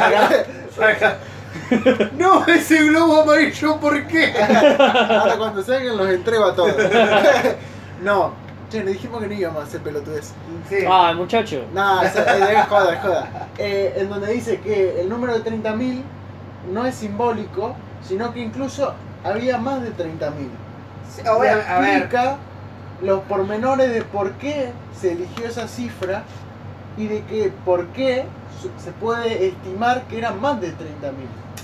No, 2.17 2.45
ese 2.45 2.83
globo 2.85 3.21
amarillo, 3.21 3.79
¿por 3.79 4.05
qué? 4.07 4.33
Ahora 4.37 5.37
cuando 5.37 5.63
salgan 5.63 5.97
los 5.97 6.09
entrego 6.09 6.45
a 6.45 6.55
todos. 6.55 6.75
no, 8.03 8.33
che, 8.69 8.83
nos 8.83 8.93
dijimos 8.93 9.21
que 9.21 9.27
no 9.27 9.33
íbamos 9.33 9.63
a 9.63 9.65
hacer 9.65 9.81
pelotudez. 9.81 10.33
Sí. 10.69 10.77
Ah, 10.89 11.13
muchacho. 11.15 11.65
No, 11.73 12.01
es, 12.01 12.15
es, 12.15 12.27
es 12.27 12.65
joda, 12.67 12.93
es 12.93 13.01
joda. 13.01 13.47
Eh, 13.57 13.93
en 13.97 14.09
donde 14.09 14.31
dice 14.33 14.59
que 14.59 15.01
el 15.01 15.09
número 15.09 15.37
de 15.39 15.43
30.000 15.43 16.01
no 16.71 16.85
es 16.85 16.95
simbólico, 16.95 17.75
sino 18.01 18.33
que 18.33 18.39
incluso 18.39 18.93
había 19.23 19.57
más 19.57 19.81
de 19.81 19.89
30.000. 19.89 20.31
Sí, 21.09 21.27
a 21.27 21.37
ver, 21.37 21.61
a 21.67 21.79
ver. 21.79 21.89
explica 21.89 22.37
los 23.01 23.21
pormenores 23.23 23.93
de 23.93 24.01
por 24.01 24.31
qué 24.33 24.71
se 24.99 25.11
eligió 25.11 25.45
esa 25.45 25.67
cifra 25.67 26.23
y 26.97 27.07
de 27.07 27.23
que 27.25 27.51
por 27.65 27.87
qué 27.87 28.25
se 28.77 28.91
puede 28.91 29.47
estimar 29.47 30.03
que 30.03 30.17
eran 30.17 30.39
más 30.39 30.59
de 30.61 30.69
30.000. 30.69 30.73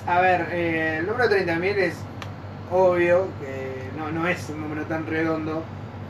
A 0.09 0.21
ver, 0.21 0.47
eh, 0.51 0.97
el 0.99 1.05
número 1.07 1.29
30.000 1.29 1.77
es 1.77 1.95
obvio 2.71 3.27
que 3.39 3.89
no, 3.97 4.11
no 4.11 4.27
es 4.27 4.49
un 4.49 4.61
número 4.61 4.83
tan 4.85 5.05
redondo, 5.05 5.61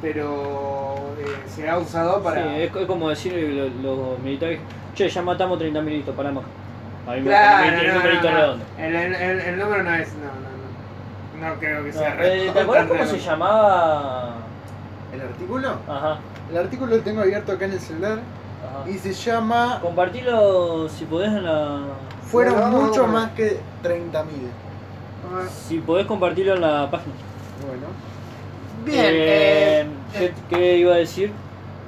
pero 0.02 0.96
eh, 1.20 1.26
se 1.54 1.70
ha 1.70 1.78
usado 1.78 2.24
para. 2.24 2.44
Sí, 2.44 2.50
es, 2.62 2.76
es 2.76 2.86
como 2.88 3.10
decir 3.10 3.34
lo- 3.84 4.08
los 4.10 4.20
militares, 4.20 4.60
che, 4.96 5.10
ya 5.10 5.22
matamos 5.22 5.60
30.000 5.60 5.84
listo, 5.84 6.14
paramos. 6.14 6.46
A 7.08 7.12
mí 7.12 7.22
me 7.22 7.28
Claro, 7.28 7.64
gusta 7.66 7.82
el 7.82 7.88
no, 7.88 7.94
numerito 7.96 8.24
no, 8.24 8.32
no. 8.32 8.38
redondo. 8.42 8.66
El, 8.78 8.96
el- 8.96 9.16
el- 9.16 9.40
el 9.42 9.60
número 9.60 9.84
no 9.84 9.94
es. 9.96 10.14
No, 10.14 10.20
no, 10.26 11.44
no. 11.44 11.50
No 11.50 11.60
creo 11.60 11.84
que 11.84 11.92
No, 11.92 12.00
sea 12.00 12.14
eh, 12.14 12.18
redondo, 12.18 12.54
¿Te 12.54 12.60
acuerdas 12.62 12.88
cómo 12.88 13.06
se 13.06 13.20
llamaba? 13.20 14.34
¿El 15.14 15.22
artículo? 15.22 15.70
Ajá, 15.90 16.20
El 16.52 16.58
artículo 16.58 16.96
lo 16.98 17.02
tengo 17.02 17.22
abierto 17.22 17.52
acá 17.52 17.66
en 17.66 17.74
el 17.74 17.80
celular 17.80 18.20
ajá. 18.64 18.90
y 18.90 18.98
se 18.98 19.12
llama 19.14 19.80
Compartilo 19.82 20.88
si 20.88 21.04
podés 21.06 21.30
en 21.30 21.44
la. 21.44 21.80
Fueron 22.32 22.72
mucho 22.72 23.08
más 23.08 23.32
que 23.32 23.60
30.000. 23.84 24.24
Ah, 25.32 25.48
Si 25.68 25.80
podés 25.80 26.06
compartirlo 26.06 26.54
en 26.56 26.62
la 26.62 26.90
página. 26.90 27.14
Bueno, 27.68 27.88
Bien, 28.86 29.06
Eh, 29.06 29.82
eh, 29.82 29.88
¿qué, 30.18 30.34
qué 30.56 30.78
iba 30.78 30.94
a 30.94 30.98
decir? 30.98 31.32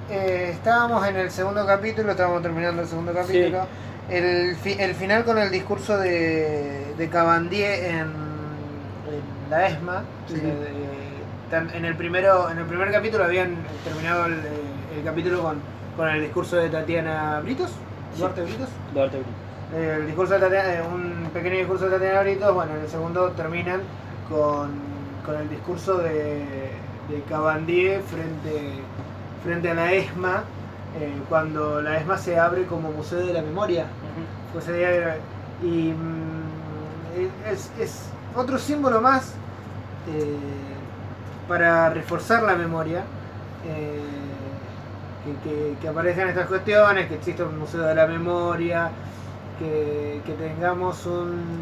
eh, 0.09 0.49
estábamos 0.51 1.07
en 1.07 1.15
el 1.15 1.31
segundo 1.31 1.65
capítulo, 1.65 2.11
estábamos 2.11 2.41
terminando 2.41 2.81
el 2.81 2.87
segundo 2.87 3.13
capítulo. 3.13 3.65
El, 4.09 4.55
fi- 4.57 4.75
el 4.77 4.93
final 4.95 5.23
con 5.23 5.37
el 5.37 5.49
discurso 5.51 5.97
de, 5.97 6.93
de 6.97 7.09
Cabandier 7.09 7.85
en, 7.85 7.99
en 8.01 9.49
la 9.49 9.67
ESMA. 9.67 10.03
Sí. 10.27 10.33
de- 10.35 10.41
de- 10.41 11.01
tan- 11.49 11.69
en, 11.73 11.85
el 11.85 11.95
primero, 11.95 12.49
en 12.49 12.57
el 12.57 12.65
primer 12.65 12.91
capítulo 12.91 13.23
habían 13.23 13.55
terminado 13.85 14.25
el, 14.25 14.33
el 14.97 15.03
capítulo 15.05 15.41
con, 15.43 15.59
con 15.95 16.09
el 16.09 16.21
discurso 16.21 16.57
de 16.57 16.69
Tatiana 16.69 17.39
Britos. 17.41 17.69
Sí. 18.13 18.19
Duarte 18.19 18.41
Britos. 18.43 18.67
Duarte 18.93 19.17
Brito. 19.17 19.31
El 19.75 20.05
discurso 20.05 20.37
de 20.37 20.57
eh, 20.57 20.81
un 20.81 21.29
pequeño 21.33 21.57
discurso 21.57 21.85
de 21.85 21.91
Tatiana 21.91 22.21
Britos, 22.21 22.53
bueno, 22.53 22.75
en 22.75 22.81
el 22.81 22.89
segundo 22.89 23.29
terminan 23.31 23.81
con, 24.29 24.71
con 25.25 25.35
el 25.37 25.49
discurso 25.49 25.97
de, 25.99 26.39
de 27.09 27.21
Cabandier 27.29 28.01
frente, 28.01 28.73
frente 29.43 29.71
a 29.71 29.73
la 29.73 29.93
ESMA, 29.93 30.43
eh, 30.99 31.13
cuando 31.29 31.81
la 31.81 31.97
ESMA 31.97 32.17
se 32.17 32.37
abre 32.37 32.65
como 32.65 32.91
Museo 32.91 33.19
de 33.25 33.31
la 33.33 33.41
Memoria. 33.41 33.85
Ese 34.57 34.73
día 34.73 34.89
que- 34.89 35.65
y 35.65 35.93
mm, 35.93 37.49
es, 37.49 37.71
es 37.79 38.05
otro 38.35 38.57
símbolo 38.57 38.99
más 38.99 39.33
eh, 40.13 40.35
para 41.47 41.89
reforzar 41.91 42.43
la 42.43 42.55
memoria. 42.55 43.03
eh, 43.65 44.01
que, 45.23 45.49
que, 45.49 45.75
que 45.79 45.87
aparezcan 45.87 46.29
estas 46.29 46.47
cuestiones, 46.47 47.07
que 47.07 47.13
exista 47.13 47.43
un 47.43 47.59
museo 47.59 47.83
de 47.83 47.93
la 47.93 48.07
memoria, 48.07 48.89
que, 49.61 50.21
que 50.25 50.33
tengamos 50.33 51.05
un, 51.05 51.61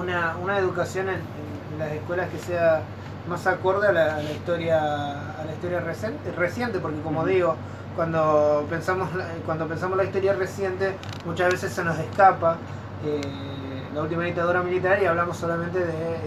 una, 0.00 0.36
una 0.42 0.58
educación 0.58 1.08
en, 1.10 1.16
en 1.16 1.78
las 1.78 1.92
escuelas 1.92 2.28
que 2.30 2.38
sea 2.38 2.80
más 3.28 3.46
acorde 3.46 3.88
a 3.88 3.92
la, 3.92 4.16
a 4.16 4.22
la 4.22 4.30
historia 4.32 4.78
a 5.40 5.44
la 5.44 5.52
historia 5.52 5.80
reciente, 5.80 6.32
reciente 6.32 6.78
porque 6.80 7.00
como 7.02 7.24
digo 7.24 7.54
cuando 7.94 8.66
pensamos 8.70 9.14
la- 9.14 9.26
cuando 9.46 9.68
pensamos 9.68 9.96
la 9.96 10.04
historia 10.04 10.32
reciente 10.32 10.96
muchas 11.26 11.52
veces 11.52 11.72
se 11.72 11.84
nos 11.84 11.98
escapa 11.98 12.56
eh, 13.04 13.20
la 13.94 14.02
última 14.02 14.24
dictadura 14.24 14.62
militar 14.62 15.00
y 15.02 15.06
hablamos 15.06 15.36
solamente 15.36 15.78
de 15.78 15.92
eh, 15.92 16.20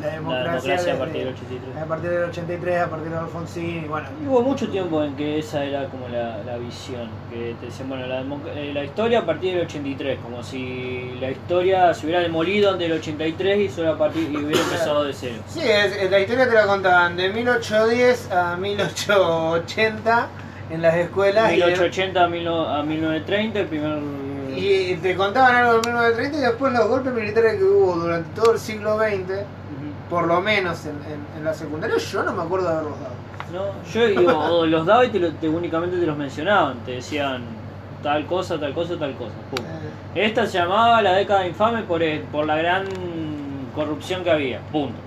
la 0.00 0.06
La 0.06 0.12
democracia, 0.14 0.94
a 0.94 0.98
partir 0.98 1.24
del 1.24 1.24
de- 1.24 1.40
83. 1.40 1.76
a 1.82 1.86
partir 1.86 2.10
del 2.10 2.24
83 2.24 2.80
a 2.80 2.86
partir 2.90 3.10
de 3.10 3.18
Alfonsín 3.18 3.84
y 3.84 3.88
bueno 3.88 4.08
Y 4.22 4.26
Hubo 4.26 4.42
mucho 4.42 4.68
tiempo 4.68 5.02
en 5.04 5.14
que 5.16 5.38
esa 5.38 5.64
era 5.64 5.86
como 5.86 6.08
la, 6.08 6.38
la 6.44 6.56
visión, 6.58 7.08
que 7.30 7.54
te 7.60 7.66
decían, 7.66 7.88
bueno, 7.88 8.06
la, 8.06 8.20
eh, 8.54 8.70
la 8.72 8.84
historia 8.84 9.20
a 9.20 9.26
partir 9.26 9.54
del 9.54 9.66
83, 9.66 10.18
como 10.22 10.42
si 10.42 11.16
la 11.20 11.30
historia 11.30 11.92
se 11.94 12.06
hubiera 12.06 12.20
demolido 12.22 12.70
antes 12.72 12.88
del 12.88 12.98
83 12.98 13.58
y 13.60 13.68
solo 13.68 13.92
a 13.92 13.98
partir 13.98 14.30
y 14.30 14.36
hubiera 14.36 14.60
empezado 14.62 15.04
de 15.04 15.12
cero. 15.12 15.36
Sí, 15.48 15.60
es- 15.60 15.96
es- 15.96 16.10
la 16.10 16.18
historia 16.20 16.48
te 16.48 16.54
la 16.54 16.66
contaban 16.66 17.16
de 17.16 17.28
1810 17.30 18.30
a 18.32 18.56
1880 18.56 20.28
en 20.70 20.82
las 20.82 20.94
escuelas 20.94 21.52
y- 21.52 21.56
1880 21.56 22.24
a, 22.24 22.28
19- 22.28 22.78
a 22.78 22.82
1930, 22.82 23.58
el 23.60 23.66
primer... 23.66 23.98
y, 24.56 24.94
te 24.96 25.14
contaban 25.16 25.54
algo 25.56 25.72
de 25.74 25.78
1930 25.88 26.38
y 26.38 26.40
después 26.40 26.72
los 26.72 26.88
golpes 26.88 27.12
militares 27.12 27.54
que 27.54 27.64
hubo 27.64 27.96
durante 27.96 28.40
todo 28.40 28.52
el 28.52 28.58
siglo 28.58 28.98
XX. 28.98 29.44
Por 30.10 30.26
lo 30.26 30.40
menos 30.40 30.84
en, 30.86 30.96
en- 31.10 31.38
en 31.38 31.44
la 31.44 31.54
secundaria, 31.54 31.96
yo 31.96 32.22
no 32.24 32.32
me 32.32 32.42
acuerdo 32.42 32.66
de 32.68 32.74
haberlos 32.74 32.98
dado. 33.00 33.14
No, 33.52 33.90
yo 33.92 34.06
digo, 34.06 34.38
o 34.60 34.66
los 34.66 34.84
daba 34.84 35.04
y 35.04 35.08
te, 35.10 35.18
lo- 35.20 35.32
te- 35.32 35.48
únicamente 35.48 35.96
te 35.96 36.06
los 36.06 36.16
mencionaban, 36.16 36.78
te 36.84 36.92
decían 36.92 37.42
tal 38.02 38.26
cosa, 38.26 38.58
tal 38.58 38.72
cosa, 38.74 38.96
tal 38.98 39.14
cosa. 39.14 39.32
pum. 39.50 39.64
Eh, 40.14 40.26
Esta 40.26 40.46
se 40.46 40.58
llamaba 40.58 41.00
la 41.02 41.12
década 41.14 41.46
infame 41.46 41.82
por, 41.84 42.02
el- 42.02 42.22
por 42.22 42.44
la 42.46 42.56
gran 42.56 42.84
corrupción 43.74 44.24
que 44.24 44.30
había. 44.30 44.58
Punto. 44.72 44.98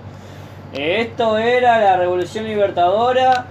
Esto 0.72 1.38
era 1.38 1.78
la 1.78 1.96
revolución 1.98 2.44
libertadora 2.46 3.46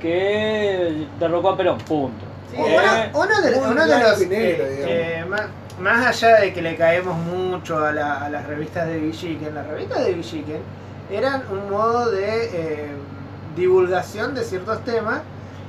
que 0.00 1.06
derrocó 1.18 1.50
a 1.50 1.56
Perón. 1.56 1.78
Punto. 1.78 2.24
sí, 2.50 2.56
Eh, 2.58 3.10
uno, 3.14 3.24
uno 3.24 3.40
de, 3.42 3.58
uno 3.58 3.86
de 3.86 4.00
los 4.00 4.20
eh, 4.20 4.26
digamos. 4.26 4.86
eh, 4.88 5.24
más, 5.28 5.42
más 5.80 6.06
allá 6.06 6.40
de 6.40 6.52
que 6.52 6.62
le 6.62 6.76
caemos 6.76 7.16
mucho 7.16 7.84
a, 7.84 7.92
la- 7.92 8.24
a 8.24 8.28
las 8.30 8.46
revistas 8.46 8.86
de 8.86 8.98
Villiquen, 8.98 9.54
las 9.54 9.66
revistas 9.66 10.04
de 10.04 10.12
Villiquen 10.14 10.60
eran 11.10 11.42
un 11.50 11.70
modo 11.70 12.10
de 12.10 12.44
eh, 12.52 12.90
divulgación 13.56 14.34
de 14.34 14.42
ciertos 14.44 14.84
temas 14.84 15.20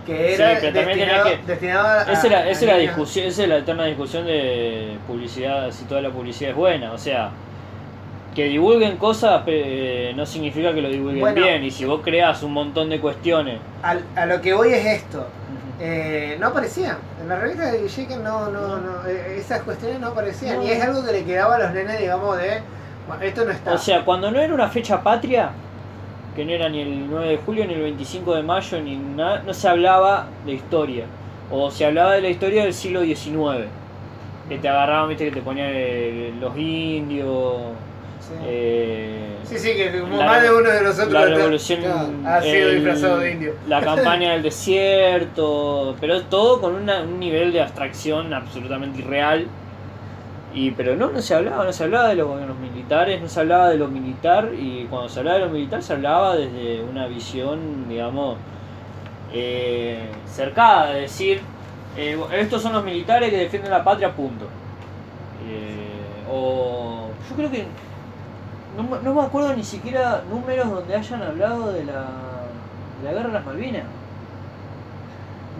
que 0.05 0.35
Sí, 0.35 0.41
era 0.41 0.59
también 0.59 0.85
destinado, 0.85 1.23
tenía 1.23 1.39
que- 1.41 1.45
destinado 1.51 1.87
a, 1.87 2.01
Esa 2.03 2.11
es 2.13 2.31
la, 2.31 2.37
a 2.39 2.49
esa 2.49 2.51
es 2.51 2.61
la 2.67 2.73
niños. 2.77 2.81
discusión, 2.95 3.25
esa 3.27 3.43
es 3.43 3.49
la 3.49 3.57
eterna 3.57 3.85
discusión 3.85 4.25
de 4.25 4.97
publicidad, 5.07 5.71
si 5.71 5.85
toda 5.85 6.01
la 6.01 6.09
publicidad 6.09 6.51
es 6.51 6.55
buena. 6.57 6.93
O 6.93 6.97
sea, 6.97 7.29
que 8.35 8.45
divulguen 8.45 8.97
cosas 8.97 9.43
eh, 9.47 10.13
no 10.15 10.25
significa 10.25 10.73
que 10.73 10.81
lo 10.81 10.89
divulguen 10.89 11.19
Bueno. 11.21 11.41
bien. 11.41 11.63
Y 11.63 11.71
si 11.71 11.85
vos 11.85 12.01
creas 12.03 12.41
un 12.43 12.53
montón 12.53 12.89
de 12.89 12.99
cuestiones. 12.99 13.59
Al- 13.83 14.03
a 14.15 14.25
lo 14.25 14.39
que 14.41 14.53
voy 14.53 14.73
es 14.73 14.85
esto. 14.85 15.27
Eh, 15.81 16.35
no 16.39 16.47
aparecían. 16.47 16.97
En 17.21 17.29
la 17.29 17.37
revista 17.37 17.71
de 17.71 17.81
Villiquen 17.81 18.23
no, 18.23 18.49
no, 18.49 18.77
no, 18.77 19.05
eh, 19.07 19.37
esas 19.37 19.61
cuestiones 19.61 19.99
no 19.99 20.07
aparecían. 20.07 20.57
No. 20.57 20.63
Y 20.63 20.71
es 20.71 20.83
algo 20.83 21.05
que 21.05 21.11
le 21.13 21.23
quedaba 21.23 21.55
a 21.55 21.59
los 21.59 21.71
nenes, 21.71 21.99
digamos, 21.99 22.37
de. 22.37 22.61
Esto 23.21 23.45
no 23.45 23.51
está. 23.51 23.73
O 23.73 23.77
sea, 23.77 24.03
cuando 24.05 24.31
no 24.31 24.39
era 24.39 24.53
una 24.53 24.67
fecha 24.69 25.01
patria, 25.01 25.49
que 26.35 26.45
no 26.45 26.51
era 26.51 26.69
ni 26.69 26.81
el 26.81 27.09
9 27.09 27.27
de 27.27 27.37
julio, 27.37 27.65
ni 27.65 27.73
el 27.73 27.81
25 27.81 28.35
de 28.35 28.43
mayo, 28.43 28.81
ni 28.81 28.95
nada, 28.95 29.43
no 29.45 29.53
se 29.53 29.67
hablaba 29.67 30.27
de 30.45 30.53
historia. 30.53 31.05
O 31.51 31.69
se 31.71 31.85
hablaba 31.85 32.13
de 32.13 32.21
la 32.21 32.29
historia 32.29 32.63
del 32.63 32.73
siglo 32.73 33.01
XIX. 33.03 33.65
Que 34.47 34.57
te 34.57 34.67
agarraban, 34.69 35.09
viste, 35.09 35.25
que 35.25 35.31
te 35.31 35.41
ponían 35.41 36.39
los 36.39 36.55
indios. 36.57 37.55
sí. 38.19 38.33
eh, 38.45 39.35
sí, 39.43 39.57
sí, 39.57 39.75
que 39.75 39.99
como 39.99 40.17
la- 40.17 40.25
más 40.25 40.41
de 40.43 40.51
uno 40.53 40.69
de 40.69 40.81
nosotros 40.83 41.11
la 41.11 41.25
revolución 41.25 41.79
claro, 41.81 42.09
ha 42.25 42.41
sido 42.41 42.69
el- 42.69 42.75
disfrazado 42.75 43.17
de 43.19 43.31
indio. 43.31 43.53
la 43.67 43.81
campaña 43.89 44.33
del 44.33 44.43
desierto 44.43 45.95
pero 45.99 46.21
todo 46.23 46.61
con 46.61 46.75
una- 46.75 47.01
un 47.01 47.19
nivel 47.19 47.51
de 47.51 47.61
abstracción 47.61 48.33
absolutamente 48.33 48.99
irreal 48.99 49.47
y 50.53 50.71
pero 50.71 50.95
no 50.95 51.11
no 51.11 51.21
se 51.21 51.35
hablaba 51.35 51.63
no 51.65 51.73
se 51.73 51.83
hablaba 51.83 52.09
de 52.09 52.15
los 52.15 52.27
gobiernos 52.27 52.57
militares 52.59 53.21
no 53.21 53.29
se 53.29 53.39
hablaba 53.39 53.69
de 53.69 53.77
lo 53.77 53.87
militar 53.87 54.51
y 54.57 54.85
cuando 54.89 55.09
se 55.09 55.19
hablaba 55.19 55.39
de 55.39 55.45
lo 55.45 55.51
militar 55.51 55.83
se 55.83 55.93
hablaba 55.93 56.35
desde 56.35 56.83
una 56.83 57.07
visión 57.07 57.87
digamos 57.89 58.37
eh, 59.31 60.23
cercada 60.25 60.91
de 60.91 61.01
decir 61.01 61.41
eh, 61.97 62.19
estos 62.33 62.61
son 62.63 62.73
los 62.73 62.83
militares 62.83 63.29
que 63.31 63.37
defienden 63.37 63.71
la 63.71 63.83
patria 63.83 64.15
punto 64.15 64.47
Eh, 65.41 66.25
o 66.29 67.15
yo 67.29 67.35
creo 67.35 67.51
que 67.51 67.67
no, 68.75 68.83
me- 68.83 69.01
no 69.01 69.13
me 69.13 69.21
acuerdo 69.23 69.55
ni 69.55 69.63
siquiera 69.63 70.23
números 70.29 70.69
donde 70.69 70.95
hayan 70.95 71.23
hablado 71.23 71.71
de 71.73 71.85
la, 71.85 72.51
de 72.97 73.03
la 73.03 73.11
guerra 73.13 73.27
de 73.27 73.33
las 73.33 73.45
Malvinas. 73.45 73.85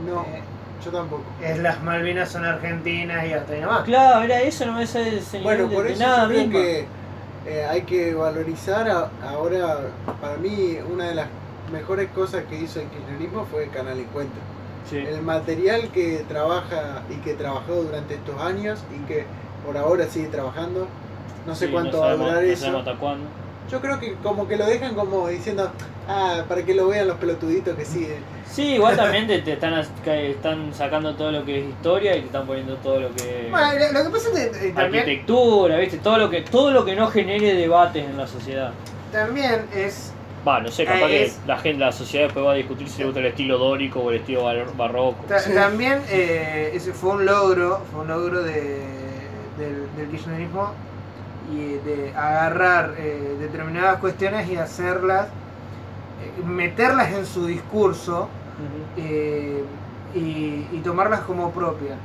No, 0.06 0.22
Eh, 0.24 0.49
yo 0.84 0.92
tampoco. 0.92 1.24
es 1.44 1.60
las 1.60 1.82
Malvinas 1.84 2.30
son 2.32 2.46
argentinas 2.46 3.26
y 3.28 3.34
hasta 3.34 3.54
ahí 3.54 3.62
nomás. 3.62 3.84
Claro, 3.84 4.24
era 4.24 4.42
eso, 4.42 4.66
no 4.66 4.74
me 4.74 4.88
sale 4.88 5.20
Bueno, 5.44 5.68
de- 5.68 5.76
por 5.76 5.86
de 5.86 5.94
eso 5.94 6.04
nada 6.04 6.22
yo 6.24 6.30
creo 6.30 6.50
que 6.50 6.86
eh, 7.48 7.66
hay 7.70 7.82
que 7.84 8.14
valorizar 8.14 8.90
a- 8.90 9.10
ahora, 9.28 9.80
para 10.22 10.38
mí, 10.38 10.78
una 10.92 11.06
de 11.10 11.16
las 11.16 11.28
mejores 11.72 12.10
cosas 12.12 12.44
que 12.50 12.56
hizo 12.60 12.80
el 12.80 12.88
kirchnerismo 12.88 13.46
fue 13.46 13.68
Canal 13.70 14.00
Encuentro. 14.00 14.40
Sí. 14.90 14.98
El 14.98 15.22
material 15.22 15.90
que 15.94 16.26
trabaja 16.28 17.04
y 17.10 17.16
que 17.18 17.34
trabajó 17.36 17.76
durante 17.84 18.16
estos 18.16 18.40
años 18.42 18.80
y 18.96 19.06
que 19.08 19.26
por 19.66 19.78
ahora 19.78 20.06
sigue 20.08 20.28
trabajando, 20.30 20.88
no 21.46 21.56
sé 21.56 21.68
Sí, 21.68 21.72
cuánto 21.72 21.98
no 21.98 22.00
va 22.02 22.06
a 22.08 22.10
sabemos- 22.12 22.28
durar 22.30 22.44
no 22.44 22.50
eso. 22.50 22.62
sabemos 22.62 22.88
hasta 22.88 23.00
cuándo. 23.00 23.26
Yo 23.72 23.80
creo 23.82 24.00
que 24.00 24.16
como 24.24 24.48
que 24.48 24.58
lo 24.58 24.66
dejan 24.66 24.96
como 24.96 25.28
diciendo, 25.28 25.72
ah, 26.08 26.44
para 26.48 26.64
que 26.66 26.74
lo 26.74 26.88
vean 26.88 27.08
los 27.08 27.18
pelotuditos 27.18 27.76
que 27.76 27.86
siguen. 27.86 28.18
Sí, 28.50 28.74
igual 28.76 28.96
también 28.98 29.28
te, 29.28 29.40
te 29.40 29.54
están, 29.54 29.74
están 30.06 30.74
sacando 30.74 31.14
todo 31.16 31.32
lo 31.32 31.46
que 31.46 31.60
es 31.60 31.70
historia 31.70 32.16
y 32.16 32.22
te 32.22 32.26
están 32.26 32.48
poniendo 32.48 32.76
todo 32.78 33.00
lo 33.00 33.14
que 33.16 33.48
Bueno, 33.52 33.68
lo- 33.94 34.04
que 34.06 34.10
pasa 34.10 34.30
es 34.30 34.50
que 34.58 34.68
eh, 34.70 34.74
arquitectura, 34.76 35.78
¿viste? 35.78 35.98
Todo 36.00 36.18
lo 36.18 36.30
que 36.32 36.42
todo 36.42 36.72
lo 36.72 36.84
que 36.84 36.96
no 36.96 37.08
genere 37.10 37.54
debates 37.54 38.04
en 38.06 38.18
la 38.18 38.26
sociedad. 38.28 38.72
también 39.12 39.66
es. 39.76 40.14
Va, 40.48 40.62
no 40.62 40.70
sé, 40.72 40.86
capaz 40.86 41.08
que 41.08 41.26
es- 41.26 41.40
la 41.46 41.58
gente, 41.58 41.80
la 41.84 41.92
sociedad 41.92 42.26
después 42.26 42.46
va 42.46 42.52
a 42.54 42.56
discutir 42.56 42.88
si 42.90 43.00
le 43.00 43.06
gusta 43.06 43.20
el 43.20 43.26
estilo 43.28 43.58
dórico 43.58 44.00
o 44.00 44.10
el 44.12 44.18
estilo 44.22 44.46
bar- 44.46 44.76
barroco. 44.78 45.18
Sí. 45.38 45.54
También 45.54 46.02
eh, 46.10 46.72
ese 46.74 46.94
fue 46.94 47.12
un 47.12 47.26
logro, 47.26 47.82
fue 47.92 48.02
un 48.02 48.08
logro 48.08 48.42
de, 48.42 48.80
del, 49.58 49.86
del 49.98 50.08
kirchnerismo 50.10 50.72
y 51.52 51.74
de 51.86 52.14
agarrar 52.16 52.96
eh, 52.98 53.36
determinadas 53.40 54.00
cuestiones 54.00 54.50
y 54.50 54.56
hacerlas, 54.58 55.28
eh, 55.28 56.44
meterlas 56.46 57.12
en 57.14 57.26
su 57.26 57.46
discurso 57.46 58.30
eh, 58.98 59.64
y, 60.14 60.68
y 60.72 60.82
tomarlas 60.84 61.22
como 61.22 61.52
propia. 61.52 61.96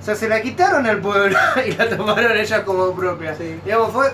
O 0.00 0.04
sea, 0.04 0.14
se 0.14 0.28
la 0.28 0.40
quitaron 0.40 0.86
al 0.86 1.00
pueblo 1.00 1.36
y 1.66 1.72
la 1.72 1.88
tomaron 1.88 2.36
ellas 2.36 2.62
como 2.62 2.92
propia. 2.92 3.34
Sí. 3.34 3.60
Digamos, 3.64 3.92
fue. 3.92 4.06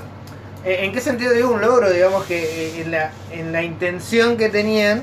¿En 0.67 0.93
qué 0.93 1.01
sentido 1.03 1.33
digo 1.35 1.51
un 1.51 1.61
logro? 1.61 1.91
Digamos 1.91 2.25
que 2.25 2.81
en 2.81 2.91
la, 2.91 3.11
en 3.31 3.53
la 3.53 3.63
intención 3.63 4.39
que 4.39 4.49
tenían 4.49 5.03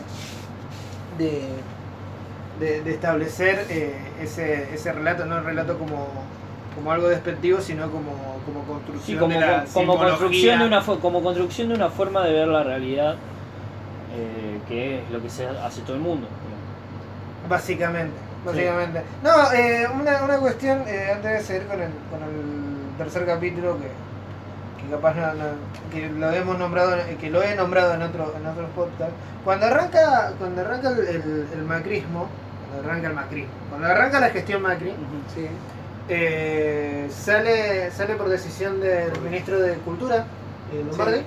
de, 1.19 1.43
de, 2.59 2.81
de 2.81 2.91
establecer 2.91 3.65
eh, 3.69 3.95
ese, 4.21 4.73
ese 4.73 4.91
relato, 4.91 5.25
no 5.25 5.37
el 5.37 5.43
relato 5.43 5.77
como, 5.77 6.07
como 6.75 6.91
algo 6.91 7.09
despectivo, 7.09 7.59
sino 7.61 7.89
como, 7.91 8.11
como 8.45 8.63
construcción 8.65 9.15
Sí, 9.17 9.19
como, 9.19 9.33
de 9.33 9.39
la 9.39 9.65
como 9.73 9.97
construcción 9.97 10.59
de 10.59 10.65
una 10.65 10.81
como 10.85 11.21
construcción 11.23 11.69
de 11.69 11.75
una 11.75 11.89
forma 11.89 12.23
de 12.25 12.33
ver 12.33 12.47
la 12.47 12.63
realidad 12.63 13.15
eh, 14.15 14.59
que 14.67 14.99
es 14.99 15.09
lo 15.11 15.21
que 15.21 15.29
se 15.29 15.47
hace 15.47 15.81
todo 15.81 15.95
el 15.95 16.01
mundo. 16.01 16.27
Básicamente, 17.49 18.13
básicamente. 18.45 19.01
No, 19.23 19.51
eh, 19.53 19.87
una, 19.99 20.23
una 20.23 20.37
cuestión, 20.37 20.83
eh, 20.87 21.11
antes 21.13 21.31
de 21.31 21.41
seguir 21.41 21.67
con 21.67 21.81
el, 21.81 21.89
con 22.09 22.21
el 22.23 22.97
tercer 22.97 23.25
capítulo, 23.25 23.77
que, 23.77 23.87
que 24.83 24.89
capaz 24.91 25.15
no, 25.15 25.33
no- 25.33 25.91
que 25.91 26.09
lo 26.09 26.31
hemos 26.31 26.57
nombrado, 26.57 26.95
que 27.19 27.29
lo 27.29 27.41
he 27.43 27.55
nombrado 27.55 27.93
en 27.95 28.01
otro, 28.03 28.33
en 28.39 28.45
otros 28.47 28.69
podcasts. 28.75 29.13
Cuando 29.43 29.65
arranca, 29.65 30.33
cuando 30.37 30.61
arranca 30.61 30.89
el, 30.89 30.99
el- 31.07 31.47
el 31.53 31.63
macrismo, 31.63 32.27
cuando 32.69 32.89
arranca 32.89 33.07
el 33.07 33.13
macrismo, 33.15 33.51
cuando 33.69 33.87
arranca 33.87 34.19
la 34.19 34.29
gestión 34.29 34.61
Macri, 34.61 34.89
Ujú. 34.89 34.97
Sí. 35.35 35.47
Eh, 36.13 37.07
sale, 37.09 37.89
sale 37.91 38.15
por 38.15 38.27
decisión 38.29 38.81
del 38.81 39.17
ministro 39.21 39.59
de 39.61 39.75
Cultura, 39.75 40.25
eh, 40.73 40.83
Lombardi. 40.85 41.19
Sí. 41.19 41.25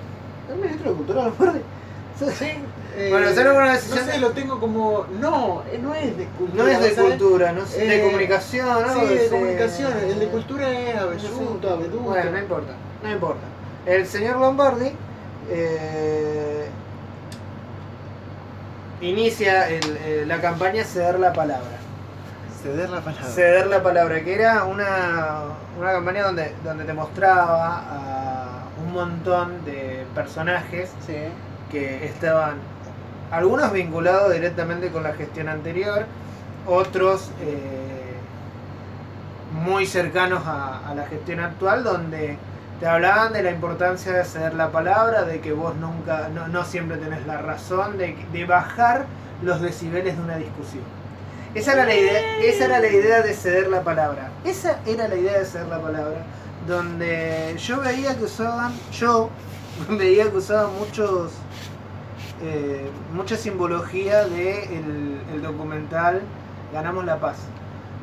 ¿El 0.51 0.55
ministro 0.59 0.91
de 0.91 0.95
Cultura 0.97 1.23
Lombardi? 1.25 1.59
Sí. 2.19 2.45
Eh, 2.97 3.09
Bueno, 3.09 3.27
sale 3.33 3.49
por 3.51 3.63
una 3.63 3.73
decisión 3.73 4.05
No 4.05 4.11
sé, 4.13 4.19
lo 4.19 4.29
tengo 4.31 4.59
como. 4.59 5.05
No, 5.19 5.63
eh, 5.71 5.79
no 5.81 5.93
es 5.95 6.15
de 6.17 6.25
cultura. 6.27 6.63
No 6.63 6.69
es 6.69 6.79
de 6.81 6.95
¿sabes? 6.95 7.09
cultura, 7.09 7.51
no 7.51 7.65
sé, 7.65 7.85
de 7.85 8.01
comunicación, 8.03 8.67
Sí, 8.93 9.15
de 9.15 9.29
comunicación. 9.29 9.93
El 9.97 10.19
de 10.19 10.27
cultura 10.27 10.69
es 10.69 11.01
sé. 11.01 11.69
Abeduto. 11.69 11.99
Bueno, 12.03 12.31
no 12.31 12.37
importa, 12.39 12.73
no 13.03 13.11
importa. 13.11 13.41
El 13.85 14.05
señor 14.07 14.37
Lombardi 14.37 14.91
eh, 15.49 16.67
inicia 19.01 19.67
el- 19.69 20.27
la 20.27 20.39
campaña 20.39 20.83
Ceder 20.85 21.19
la 21.19 21.33
Palabra. 21.33 21.79
Ceder 22.65 22.89
la 22.89 23.01
palabra. 23.01 23.23
Ceder 23.23 23.67
la 23.67 23.83
Palabra, 23.83 24.23
que 24.23 24.33
era 24.33 24.63
una, 24.63 25.43
una 25.77 25.91
campaña 25.91 26.23
donde, 26.23 26.55
donde 26.63 26.83
te 26.85 26.93
mostraba 26.93 27.77
a 27.77 28.63
un 28.83 28.91
montón 28.93 29.63
de 29.65 30.05
personajes 30.15 30.91
Sí. 31.05 31.15
que 31.71 32.05
estaban 32.05 32.57
algunos 33.31 33.71
vinculados 33.71 34.33
directamente 34.33 34.91
con 34.91 35.03
la 35.03 35.13
gestión 35.13 35.47
anterior, 35.49 36.05
otros 36.65 37.31
eh, 37.41 38.23
muy 39.51 39.85
cercanos 39.85 40.45
a, 40.45 40.89
a 40.89 40.95
la 40.95 41.05
gestión 41.07 41.39
actual, 41.39 41.83
donde 41.83 42.37
te 42.79 42.87
hablaban 42.87 43.33
de 43.33 43.43
la 43.43 43.51
importancia 43.51 44.11
de 44.13 44.25
ceder 44.25 44.53
la 44.55 44.71
palabra, 44.71 45.23
de 45.23 45.39
que 45.41 45.53
vos 45.53 45.75
nunca, 45.75 46.29
no, 46.29 46.47
no 46.47 46.63
siempre 46.65 46.97
tenés 46.97 47.25
la 47.25 47.37
razón, 47.37 47.97
de, 47.97 48.15
de 48.31 48.45
bajar 48.45 49.05
los 49.41 49.61
decibeles 49.61 50.17
de 50.17 50.23
una 50.23 50.37
discusión. 50.37 50.83
Esa 51.55 51.71
era, 51.71 51.85
la 51.85 51.95
idea, 51.95 52.37
esa 52.43 52.65
era 52.65 52.79
la 52.79 52.87
idea 52.87 53.21
de 53.21 53.33
ceder 53.33 53.69
la 53.69 53.81
palabra. 53.81 54.29
Esa 54.43 54.79
era 54.85 55.07
la 55.07 55.15
idea 55.15 55.39
de 55.39 55.45
ceder 55.45 55.67
la 55.67 55.81
palabra. 55.81 56.25
Donde 56.67 57.55
yo 57.57 57.79
veía 57.79 58.15
que 58.17 58.25
usaban, 58.25 58.73
yo 58.91 59.29
veía 59.89 60.29
que 60.29 60.37
usaban 60.37 60.77
muchos 60.77 61.31
eh, 62.43 62.89
mucha 63.13 63.37
simbología 63.37 64.25
de 64.25 64.65
el, 65.33 65.41
documental 65.41 66.21
Ganamos 66.73 67.05
la 67.05 67.19
Paz. 67.19 67.37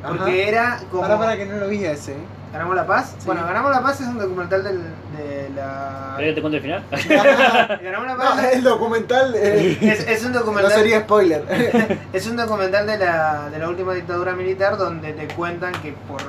Porque 0.07 0.49
era 0.49 0.81
como. 0.91 1.03
Para, 1.03 1.19
para 1.19 1.37
que 1.37 1.45
no 1.45 1.57
lo 1.59 1.69
vi 1.69 1.85
a 1.85 1.93
ese. 1.93 2.17
¿Ganamos 2.53 2.77
la 2.77 2.87
Paz? 2.87 3.15
Sí. 3.19 3.27
Bueno, 3.27 3.47
Ganamos 3.47 3.71
la 3.71 3.83
Paz 3.83 4.01
es 4.03 4.07
un 4.09 4.19
documental 4.19 4.63
del, 4.63 4.79
de 5.17 5.51
la. 5.57 6.15
¿Querés 6.17 6.31
que 6.31 6.35
te 6.35 6.41
cuente 6.43 6.57
el 6.59 6.63
final? 6.63 6.85
Ganamos 7.83 8.07
la 8.07 8.13
No, 8.15 8.19
Paz 8.19 8.45
el 8.53 8.63
documental. 8.63 9.35
eh, 9.37 9.79
es, 9.81 10.07
es 10.07 10.25
un 10.25 10.33
no 10.33 10.41
documental. 10.41 10.73
sería 10.73 11.01
spoiler. 11.01 11.99
Es 12.13 12.27
un 12.27 12.37
documental 12.37 12.87
de 12.87 12.99
la, 12.99 13.49
de 13.51 13.59
la 13.59 13.69
última 13.69 13.95
dictadura 13.95 14.33
militar 14.35 14.77
donde 14.77 15.13
te 15.15 15.29
cuentan 15.35 15.73
que 15.81 15.93
por 16.07 16.21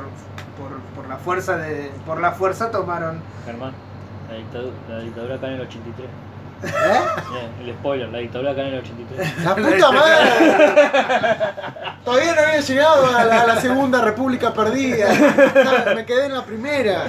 por 0.96 1.08
la 1.10 1.18
fuerza 1.18 1.58
de 1.58 1.92
por 2.06 2.22
la 2.22 2.32
fuerza 2.32 2.72
tomaron 2.72 3.20
Germán, 3.46 3.74
la 4.30 4.36
dictadura, 4.38 4.74
la 4.90 5.00
dictadura 5.00 5.36
acá 5.36 5.48
en 5.48 5.54
el 5.56 5.62
83. 5.62 6.08
¿Eh? 6.64 7.00
Bien, 7.32 7.52
el 7.70 7.74
spoiler, 7.76 8.10
la 8.10 8.18
dictadura 8.20 8.52
acá 8.52 8.62
en 8.62 8.68
el 8.76 8.80
83. 8.80 9.44
¡La 9.44 9.56
puta 9.56 9.92
madre! 9.92 11.44
Todavía 12.06 12.36
no 12.36 12.42
había 12.42 12.60
llegado 12.60 13.16
a 13.16 13.24
la, 13.26 13.42
a 13.42 13.48
la 13.48 13.62
segunda 13.62 14.02
república 14.02 14.54
perdida. 14.54 15.08
Me 15.96 16.06
quedé 16.06 16.26
en 16.28 16.34
la 16.34 16.44
primera. 16.46 17.06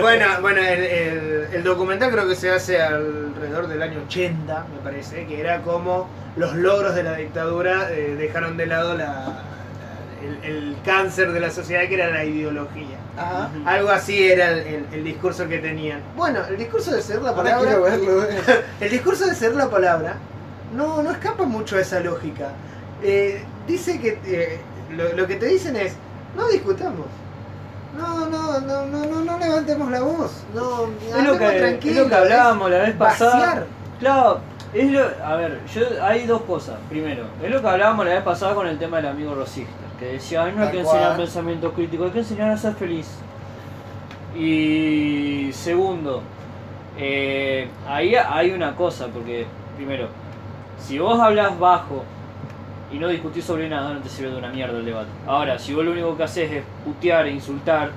Bueno, 0.00 0.26
bueno, 0.40 0.60
el, 0.60 0.82
el- 0.84 1.40
el 1.52 1.64
documental 1.64 2.10
creo 2.12 2.28
que 2.28 2.36
se 2.36 2.50
hace 2.50 2.80
alrededor 2.80 3.66
del 3.66 3.82
año 3.82 4.00
80, 4.06 4.66
me 4.72 4.78
parece, 4.84 5.26
que 5.26 5.40
era 5.40 5.62
como 5.62 6.08
los 6.36 6.54
logros 6.54 6.94
de 6.94 7.02
la 7.02 7.14
dictadura 7.16 7.88
eh, 7.90 8.14
dejaron 8.16 8.56
de 8.56 8.66
lado 8.66 8.96
la, 8.96 9.04
la- 9.06 9.42
el, 10.22 10.50
el 10.50 10.76
cáncer 10.84 11.32
de 11.32 11.40
la 11.40 11.50
sociedad 11.50 11.88
que 11.88 11.94
era 11.94 12.10
la 12.10 12.24
ideología. 12.24 12.96
Ajá. 13.16 13.50
Algo 13.66 13.90
así 13.90 14.22
era 14.30 14.50
el, 14.50 14.58
el- 14.60 14.86
el 14.92 15.04
discurso 15.04 15.48
que 15.48 15.58
tenían. 15.58 16.00
Bueno, 16.16 16.40
el 16.48 16.56
discurso 16.56 16.92
de 16.94 17.02
ser 17.02 17.20
la 17.22 17.34
palabra. 17.34 17.78
verlo. 17.78 18.24
eh. 18.24 18.40
El 18.80 18.90
discurso 18.90 19.26
de 19.26 19.34
ser 19.34 19.54
la 19.54 19.68
palabra 19.68 20.14
no, 20.74 21.02
no 21.02 21.10
escapa 21.10 21.44
mucho 21.44 21.76
a 21.76 21.80
esa 21.80 22.00
lógica. 22.00 22.48
Eh, 23.02 23.42
dice 23.66 24.00
que 24.00 24.18
eh, 24.26 24.60
lo, 24.96 25.12
lo 25.14 25.26
que 25.26 25.36
te 25.36 25.46
dicen 25.46 25.74
es, 25.76 25.94
no 26.36 26.48
discutamos. 26.48 27.06
No, 27.96 28.26
no, 28.28 28.60
no, 28.60 28.86
no, 28.86 29.04
no, 29.06 29.24
no 29.24 29.38
levantemos 29.38 29.90
la 29.90 30.00
voz. 30.00 30.44
No, 30.54 30.86
Es 31.18 31.24
lo, 31.26 31.36
que, 31.36 31.46
es 31.56 31.58
tranquilos, 31.60 32.04
lo 32.04 32.08
que 32.08 32.14
hablábamos 32.14 32.70
la 32.70 32.78
vez 32.78 32.94
pasada. 32.94 33.34
vaciar. 33.46 33.66
Claro, 33.98 34.40
es 34.72 34.90
lo, 34.92 35.02
a 35.24 35.34
ver, 35.36 35.58
yo, 35.74 35.82
hay 36.04 36.24
dos 36.26 36.42
cosas. 36.42 36.76
Primero, 36.88 37.24
es 37.42 37.50
lo 37.50 37.60
que 37.60 37.68
hablábamos 37.68 38.06
la 38.06 38.14
vez 38.14 38.22
pasada 38.22 38.54
con 38.54 38.68
el 38.68 38.78
tema 38.78 38.98
del 38.98 39.06
amigo 39.08 39.34
Rosista, 39.34 39.72
que 40.00 40.06
decía, 40.06 40.44
"Ay, 40.44 40.52
no 40.56 40.62
hay 40.62 40.66
Tal 40.68 40.72
que 40.72 40.80
enseñar 40.80 41.04
cual. 41.08 41.16
pensamiento 41.18 41.72
crítico, 41.72 42.04
hay 42.04 42.10
que 42.10 42.18
enseñar 42.20 42.50
a 42.50 42.56
ser 42.56 42.74
feliz. 42.74 43.06
Y 44.36 45.50
segundo, 45.52 46.22
eh, 46.98 47.68
ahí 47.88 48.14
hay 48.14 48.52
una 48.52 48.74
cosa, 48.76 49.08
porque 49.08 49.46
primero, 49.76 50.08
si 50.78 50.98
vos 50.98 51.18
hablas 51.20 51.58
bajo 51.58 52.04
y 52.92 52.98
no 52.98 53.08
discutís 53.08 53.44
sobre 53.44 53.68
nada, 53.68 53.92
no 53.92 54.00
te 54.00 54.08
sirve 54.08 54.30
de 54.30 54.38
una 54.38 54.48
mierda 54.50 54.78
el 54.78 54.84
debate. 54.84 55.08
Ahora, 55.26 55.58
si 55.58 55.74
vos 55.74 55.84
lo 55.84 55.92
único 55.92 56.16
que 56.16 56.22
haces 56.24 56.50
es 56.50 56.64
putear 56.84 57.26
e 57.26 57.32
insultar 57.32 57.90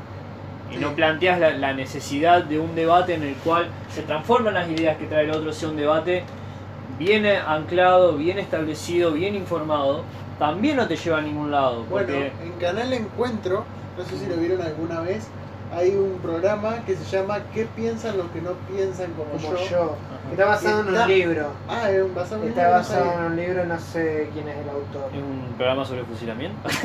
y 0.72 0.78
no 0.78 0.90
planteas 0.94 1.40
la, 1.40 1.52
la 1.52 1.74
necesidad 1.74 2.44
de 2.44 2.60
un 2.60 2.74
debate 2.76 3.14
en 3.14 3.24
el 3.24 3.36
cual 3.36 3.68
se 3.90 4.02
transforman 4.02 4.54
las 4.56 4.68
ideas 4.70 4.98
que 4.98 5.06
trae 5.06 5.26
el 5.26 5.32
otro, 5.32 5.54
sea 5.54 5.70
un 5.70 5.78
debate 5.78 6.24
bien 6.98 7.26
anclado, 7.26 8.14
bien 8.18 8.40
establecido, 8.40 9.12
bien 9.12 9.36
informado, 9.36 10.04
también 10.40 10.78
no 10.78 10.88
te 10.88 10.96
lleva 10.96 11.18
a 11.20 11.22
ningún 11.22 11.52
lado. 11.52 11.84
Bueno, 11.86 12.14
en 12.14 12.52
Canal 12.60 12.92
Encuentro, 12.94 13.64
no 13.98 14.04
sé 14.06 14.18
si 14.18 14.26
lo 14.28 14.36
vieron 14.38 14.62
alguna 14.62 15.02
vez, 15.02 15.28
hay 15.76 15.90
un 15.96 16.20
programa 16.22 16.84
que 16.86 16.96
se 16.96 17.04
llama 17.06 17.40
¿Qué 17.54 17.66
piensan 17.76 18.18
los 18.18 18.28
que 18.28 18.42
no 18.42 18.52
piensan 18.72 19.12
como, 19.14 19.32
Como 19.32 19.58
yo? 19.58 19.70
yo. 19.70 19.96
Está 20.32 20.46
basado 20.46 20.82
en 20.82 20.88
Está- 20.90 21.04
un 21.04 21.08
libro. 21.10 21.48
Ah, 21.68 21.90
es 21.90 22.04
un 22.04 22.14
basado 22.14 22.36
en 22.38 22.42
un 22.44 22.50
Está 22.50 22.62
libro, 22.62 22.74
no 22.74 22.78
basado 22.80 23.14
en 23.14 23.24
un 23.26 23.36
libro, 23.36 23.66
no 23.66 23.80
sé 23.80 24.30
quién 24.34 24.48
es 24.48 24.58
el 24.58 24.70
autor. 24.70 25.10
es 25.14 25.22
un 25.24 25.54
programa 25.58 25.84
sobre 25.86 26.04
fusilamiento. 26.04 26.70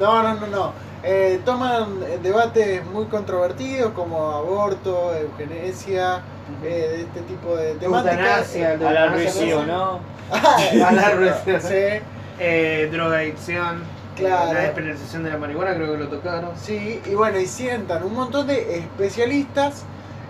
no, 0.00 0.22
no, 0.22 0.34
no, 0.34 0.46
no. 0.46 0.72
Eh, 1.04 1.40
toman 1.44 1.98
eh, 2.06 2.18
debates 2.22 2.84
muy 2.86 3.06
controvertidos 3.06 3.90
como 3.92 4.30
aborto, 4.30 5.12
eugenesia, 5.16 6.20
eh, 6.62 6.66
de 6.66 7.00
este 7.02 7.20
tipo 7.22 7.56
de 7.56 7.74
temáticas. 7.74 8.54
Eutanasia, 8.54 8.70
Eh, 8.70 8.72
el 8.74 8.78
de 8.80 8.86
A 8.88 8.92
la 8.92 9.04
eutanasia, 9.06 9.30
Ruiz 9.30 9.32
sí 9.48 9.52
o 9.52 9.66
no. 9.66 10.00
A 10.86 10.92
la 10.92 11.10
Ruiz. 11.10 11.32
sí, 11.62 12.00
Eh, 12.38 12.88
drogadicción. 12.92 13.82
Claro. 14.16 14.52
La 14.52 14.60
despenalización 14.60 15.24
de 15.24 15.30
la 15.30 15.38
marihuana, 15.38 15.74
creo 15.74 15.92
que 15.92 15.98
lo 15.98 16.08
tocaron. 16.08 16.50
sí, 16.56 17.00
y 17.06 17.14
bueno, 17.14 17.38
y 17.38 17.46
sientan 17.46 18.02
un 18.04 18.14
montón 18.14 18.46
de 18.46 18.76
especialistas 18.78 19.84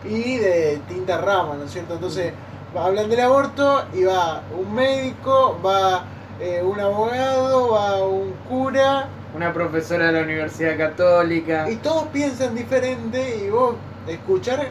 y 0.04 0.36
de 0.38 0.80
tinta 0.88 1.18
rama, 1.18 1.54
¿no 1.58 1.64
es 1.64 1.72
cierto? 1.72 1.94
Entonces, 1.94 2.32
va- 2.76 2.86
hablan 2.86 3.10
del 3.10 3.20
aborto 3.20 3.84
y 3.92 4.04
va 4.04 4.40
un 4.56 4.72
médico, 4.74 5.58
va 5.64 6.04
eh, 6.40 6.62
un 6.64 6.78
abogado, 6.80 7.72
va 7.72 8.04
un 8.06 8.32
cura, 8.48 9.08
Una 9.34 9.52
profesora 9.52 10.06
de 10.06 10.12
la 10.12 10.20
Universidad 10.22 10.76
Católica. 10.76 11.70
y 11.70 11.76
todos 11.76 12.08
piensan 12.08 12.54
diferente 12.54 13.38
y 13.44 13.48
vos 13.50 13.76
escuchar 14.06 14.68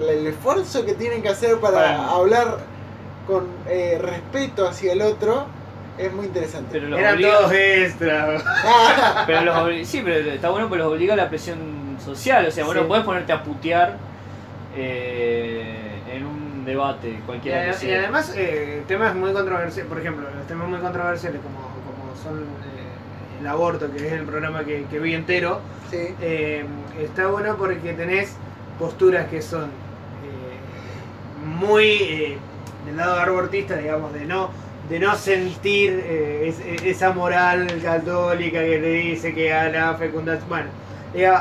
el 0.00 0.26
esfuerzo 0.26 0.84
que 0.86 0.94
tienen 0.94 1.20
que 1.22 1.28
hacer 1.28 1.56
para 1.58 1.74
Para- 1.76 2.10
hablar 2.10 2.58
con 3.26 3.46
eh, 3.68 3.98
respeto 4.00 4.66
hacia 4.66 4.92
el 4.92 5.02
otro 5.02 5.46
es 5.98 6.12
muy 6.12 6.26
interesante. 6.26 6.68
Pero 6.72 6.88
los 6.88 6.98
Eran 7.00 7.16
obliga- 7.16 7.38
todos 7.38 7.52
extras. 7.52 8.42
pero 9.26 9.44
los 9.44 9.86
sí, 9.88 10.00
pero 10.04 10.30
está 10.30 10.48
bueno 10.48 10.68
porque 10.68 10.82
los 10.84 10.92
obliga 10.92 11.12
a 11.14 11.16
la 11.16 11.28
presión 11.28 11.58
social. 12.02 12.46
O 12.46 12.50
sea, 12.50 12.64
vos 12.64 12.74
Sí. 12.74 12.80
no 12.80 12.88
podés 12.88 13.04
ponerte 13.04 13.32
a 13.32 13.42
putear 13.42 13.96
eh, 14.76 16.00
en 16.12 16.24
un 16.24 16.64
debate, 16.64 17.10
Y, 17.10 17.14
cualquiera 17.26 17.64
que 17.64 17.70
ade- 17.70 17.74
y 17.76 17.86
sea. 17.86 17.98
además, 17.98 18.32
eh, 18.36 18.82
temas 18.86 19.14
muy 19.14 19.32
controversiales, 19.32 19.88
por 19.88 19.98
ejemplo, 19.98 20.26
los 20.34 20.46
temas 20.46 20.68
muy 20.68 20.78
controversiales 20.78 21.40
como, 21.42 21.58
como 21.58 22.14
son 22.22 22.44
eh, 22.44 22.77
el 23.40 23.46
aborto, 23.46 23.90
que 23.92 24.06
es 24.06 24.12
el 24.12 24.22
programa 24.24 24.64
que, 24.64 24.84
que 24.90 24.98
vi 24.98 25.14
entero, 25.14 25.60
sí. 25.90 25.98
eh, 26.20 26.64
está 27.00 27.26
bueno 27.28 27.56
porque 27.56 27.92
tenés 27.94 28.32
posturas 28.78 29.28
que 29.28 29.42
son 29.42 29.64
eh, 29.64 30.58
muy 31.44 31.86
eh, 31.86 32.38
del 32.86 32.96
lado 32.96 33.20
abortista, 33.20 33.76
digamos, 33.76 34.12
de 34.12 34.24
no 34.26 34.50
de 34.88 34.98
no 35.00 35.14
sentir 35.16 36.02
es- 36.08 36.60
esa 36.82 37.12
moral 37.12 37.66
católica 37.82 38.60
que 38.60 38.78
te 38.78 38.90
dice 38.90 39.34
que 39.34 39.52
a 39.52 39.68
la 39.68 39.94
fecundación. 39.94 40.48
Bueno, 40.48 40.68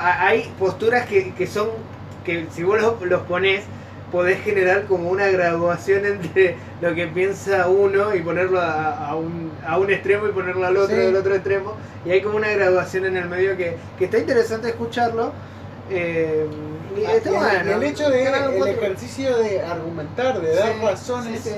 hay 0.01 0.51
posturas 0.59 1.05
que, 1.07 1.33
que 1.33 1.47
son 1.47 1.69
que 2.25 2.47
si 2.51 2.63
vos 2.63 2.81
los, 2.81 3.01
los 3.03 3.21
pones 3.21 3.63
podés 4.11 4.41
generar 4.41 4.85
como 4.85 5.09
una 5.09 5.27
graduación 5.27 6.05
entre 6.05 6.55
lo 6.81 6.93
que 6.95 7.07
piensa 7.07 7.67
uno 7.67 8.15
y 8.15 8.21
ponerlo 8.21 8.61
a, 8.61 9.09
a 9.09 9.15
un, 9.15 9.51
a 9.67 9.77
un 9.77 9.89
extremo 9.91 10.27
y 10.27 10.31
ponerlo 10.31 10.65
al 10.65 10.77
otro 10.77 10.95
Sí. 10.95 11.01
del 11.01 11.15
otro 11.15 11.35
extremo 11.35 11.73
y 12.05 12.11
hay 12.11 12.21
como 12.21 12.37
una 12.37 12.49
graduación 12.49 13.05
en 13.05 13.17
el 13.17 13.25
medio 13.27 13.57
que, 13.57 13.75
que 13.99 14.05
está 14.05 14.17
interesante 14.17 14.69
escucharlo 14.69 15.31
eh, 15.89 16.45
y 16.97 17.03
Ah, 17.05 17.13
está 17.15 17.29
y 17.31 17.33
el- 17.33 17.39
bueno. 17.39 17.69
y 17.69 17.73
el 17.73 17.83
hecho 17.83 18.09
de 18.09 18.23
Canal 18.23 18.53
el 18.53 18.67
ejercicio 18.67 19.37
de 19.37 19.61
argumentar, 19.61 20.41
de 20.41 20.55
dar 20.55 20.73
Sí, 20.73 20.79
razones 20.85 21.41
sí. 21.41 21.51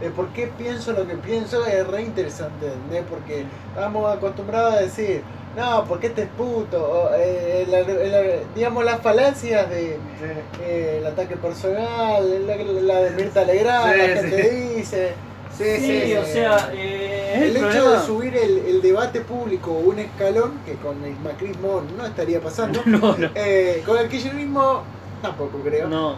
de 0.00 0.10
por 0.10 0.28
qué 0.28 0.50
pienso 0.58 0.92
lo 0.92 1.06
que 1.06 1.14
pienso 1.14 1.64
es 1.64 1.86
re 1.86 2.02
interesante, 2.02 2.66
¿entendés? 2.66 3.04
Porque 3.08 3.44
estamos 3.74 4.16
acostumbrados 4.16 4.74
a 4.74 4.80
decir, 4.80 5.22
no, 5.56 5.84
porque 5.88 6.08
este 6.08 6.22
es 6.22 6.28
puto, 6.36 6.82
o, 6.84 7.10
eh, 7.16 7.66
la- 7.68 7.82
la- 7.82 8.38
digamos 8.54 8.84
las 8.84 9.00
falacias 9.00 9.68
de 9.70 9.80
Sí. 9.92 10.24
eh, 10.62 10.96
el 11.00 11.06
ataque 11.06 11.36
personal, 11.36 12.46
la, 12.46 12.56
la 12.56 13.00
de 13.02 13.10
Mirta 13.10 13.44
Legrand, 13.44 13.92
Sí, 13.92 13.98
la 13.98 14.06
sí. 14.06 14.28
gente 14.28 14.50
dice. 14.76 15.12
Sí, 15.56 15.64
Sí, 15.78 16.02
sí, 16.06 16.14
o 16.16 16.24
sea, 16.24 16.70
eh, 16.74 17.32
El 17.36 17.42
el, 17.44 17.56
hecho 17.58 17.68
problema. 17.68 17.90
de 18.00 18.06
subir 18.06 18.36
el, 18.36 18.58
el 18.66 18.82
debate 18.82 19.20
público 19.20 19.70
un 19.70 20.00
escalón, 20.00 20.54
que 20.66 20.72
con 20.74 21.04
el 21.04 21.14
macrismo 21.20 21.82
no 21.96 22.04
estaría 22.04 22.40
pasando, 22.40 22.82
No, 22.86 23.16
no. 23.16 23.28
eh, 23.36 23.80
con 23.86 23.96
el 23.98 24.08
kirchnerismo 24.08 24.82
tampoco 25.22 25.58
creo. 25.60 25.86
No. 25.88 26.16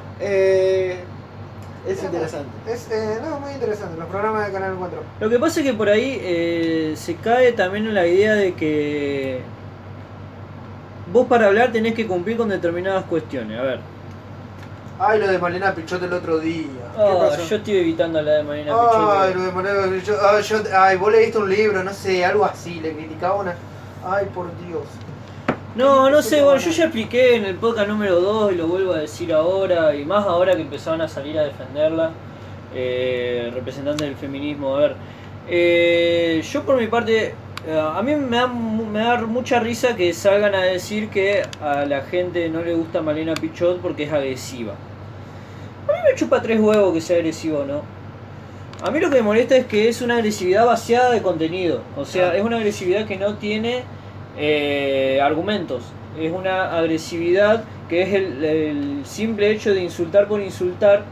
Es 1.87 2.03
interesante. 2.03 2.49
Es, 2.67 2.91
eh, 2.91 3.19
no, 3.23 3.39
muy 3.39 3.53
interesante, 3.53 3.97
los 3.99 4.09
programas 4.09 4.47
de 4.47 4.53
Canal 4.53 4.75
4. 4.77 4.99
Lo 5.21 5.31
que 5.31 5.39
pasa 5.39 5.61
es 5.61 5.67
que 5.67 5.75
por 5.75 5.89
ahí 5.89 6.19
eh, 6.21 6.95
se 6.97 7.15
cae 7.17 7.53
también 7.53 7.87
en 7.87 7.95
la 7.95 8.07
idea 8.07 8.35
de 8.35 8.55
que 8.55 9.41
vos 11.13 11.27
para 11.27 11.47
hablar 11.47 11.71
tenés 11.73 11.95
que 11.95 12.07
cumplir 12.07 12.37
con 12.37 12.49
determinadas 12.49 13.05
cuestiones. 13.05 13.59
A 13.59 13.63
ver, 13.63 13.81
Ay, 14.99 15.21
lo 15.21 15.29
de 15.29 15.39
Malena 15.39 15.75
Pichot 15.75 16.03
el 16.03 16.13
otro 16.13 16.39
día. 16.39 16.67
Ah, 16.97 17.29
pasó? 17.29 17.43
yo 17.45 17.57
estoy 17.57 17.77
evitando 17.77 18.21
la 18.23 18.33
de 18.33 18.43
Marina 18.43 18.73
Ay, 18.73 19.33
Pichot. 19.33 19.37
lo 19.37 19.43
de 19.43 19.53
Malena 19.53 19.87
Pichot. 19.93 20.19
Ay, 20.23 20.43
yo, 20.43 20.57
ay, 20.75 20.97
vos 20.97 21.13
leíste 21.13 21.39
un 21.39 21.51
libro, 21.51 21.85
no 21.85 21.93
sé, 21.93 22.25
algo 22.25 22.45
así, 22.45 22.81
le 22.81 22.93
criticaba 22.95 23.35
una. 23.37 23.55
Ay, 24.05 24.27
por 24.35 24.47
Dios. 24.67 24.85
No, 25.77 26.09
no 26.09 26.23
sé, 26.23 26.41
bueno, 26.41 26.59
yo 26.59 26.71
ya 26.71 26.85
expliqué 26.85 27.37
en 27.37 27.45
el 27.45 27.57
podcast 27.57 27.87
número 27.87 28.19
2 28.19 28.55
y 28.55 28.57
lo 28.57 28.67
vuelvo 28.67 28.95
a 28.95 28.99
decir 29.01 29.31
ahora, 29.35 29.95
y 29.95 30.07
más 30.07 30.25
ahora 30.25 30.57
que 30.57 30.63
empezaron 30.63 31.03
a 31.03 31.09
salir 31.09 31.39
a 31.39 31.43
defenderla, 31.43 32.13
eh, 32.75 33.51
representantes 33.53 34.07
del 34.07 34.17
feminismo. 34.17 34.75
A 34.75 34.81
ver, 34.81 34.97
eh, 35.47 36.43
yo 36.51 36.63
por 36.63 36.79
mi 36.79 36.87
parte, 36.87 37.35
eh, 37.67 37.79
a 37.79 38.01
mí 38.01 38.15
me 38.15 38.39
da, 38.39 38.47
me 38.47 39.01
da 39.01 39.19
mucha 39.27 39.61
risa 39.61 39.95
que 39.95 40.15
salgan 40.15 40.55
a 40.55 40.63
decir 40.63 41.11
que 41.11 41.43
a 41.61 41.85
la 41.85 42.01
gente 42.01 42.49
no 42.49 42.63
le 42.63 42.73
gusta 42.73 43.03
Malena 43.03 43.35
Pichot 43.35 43.83
porque 43.83 44.05
es 44.05 44.13
agresiva. 44.15 44.73
A 44.73 45.93
mí 45.93 45.99
me 46.11 46.15
chupa 46.15 46.41
tres 46.41 46.59
huevos 46.59 46.95
que 46.95 47.03
sea 47.03 47.17
agresivo 47.17 47.59
o 47.59 47.65
no. 47.67 47.83
A 48.83 48.91
mí 48.91 48.99
lo 48.99 49.11
que 49.11 49.17
me 49.17 49.23
molesta 49.23 49.55
es 49.55 49.67
que 49.67 49.91
es 49.91 50.01
una 50.01 50.15
agresividad 50.15 50.65
vaciada 50.65 51.11
de 51.11 51.21
contenido. 51.21 51.83
O 51.99 52.07
sea, 52.07 52.35
es 52.35 52.43
una 52.43 52.57
agresividad 52.57 53.07
que 53.07 53.19
no 53.19 53.35
tiene 53.35 53.85
eh, 54.39 55.21
argumentos. 55.23 55.83
Es 56.19 56.33
una 56.33 56.77
agresividad 56.77 57.65
que 57.89 58.03
es 58.03 58.15
el, 58.15 59.03
simple 59.05 59.51
hecho 59.51 59.73
de 59.73 59.83
insultar 59.83 60.27
por 60.27 60.41
insultar 60.41 61.05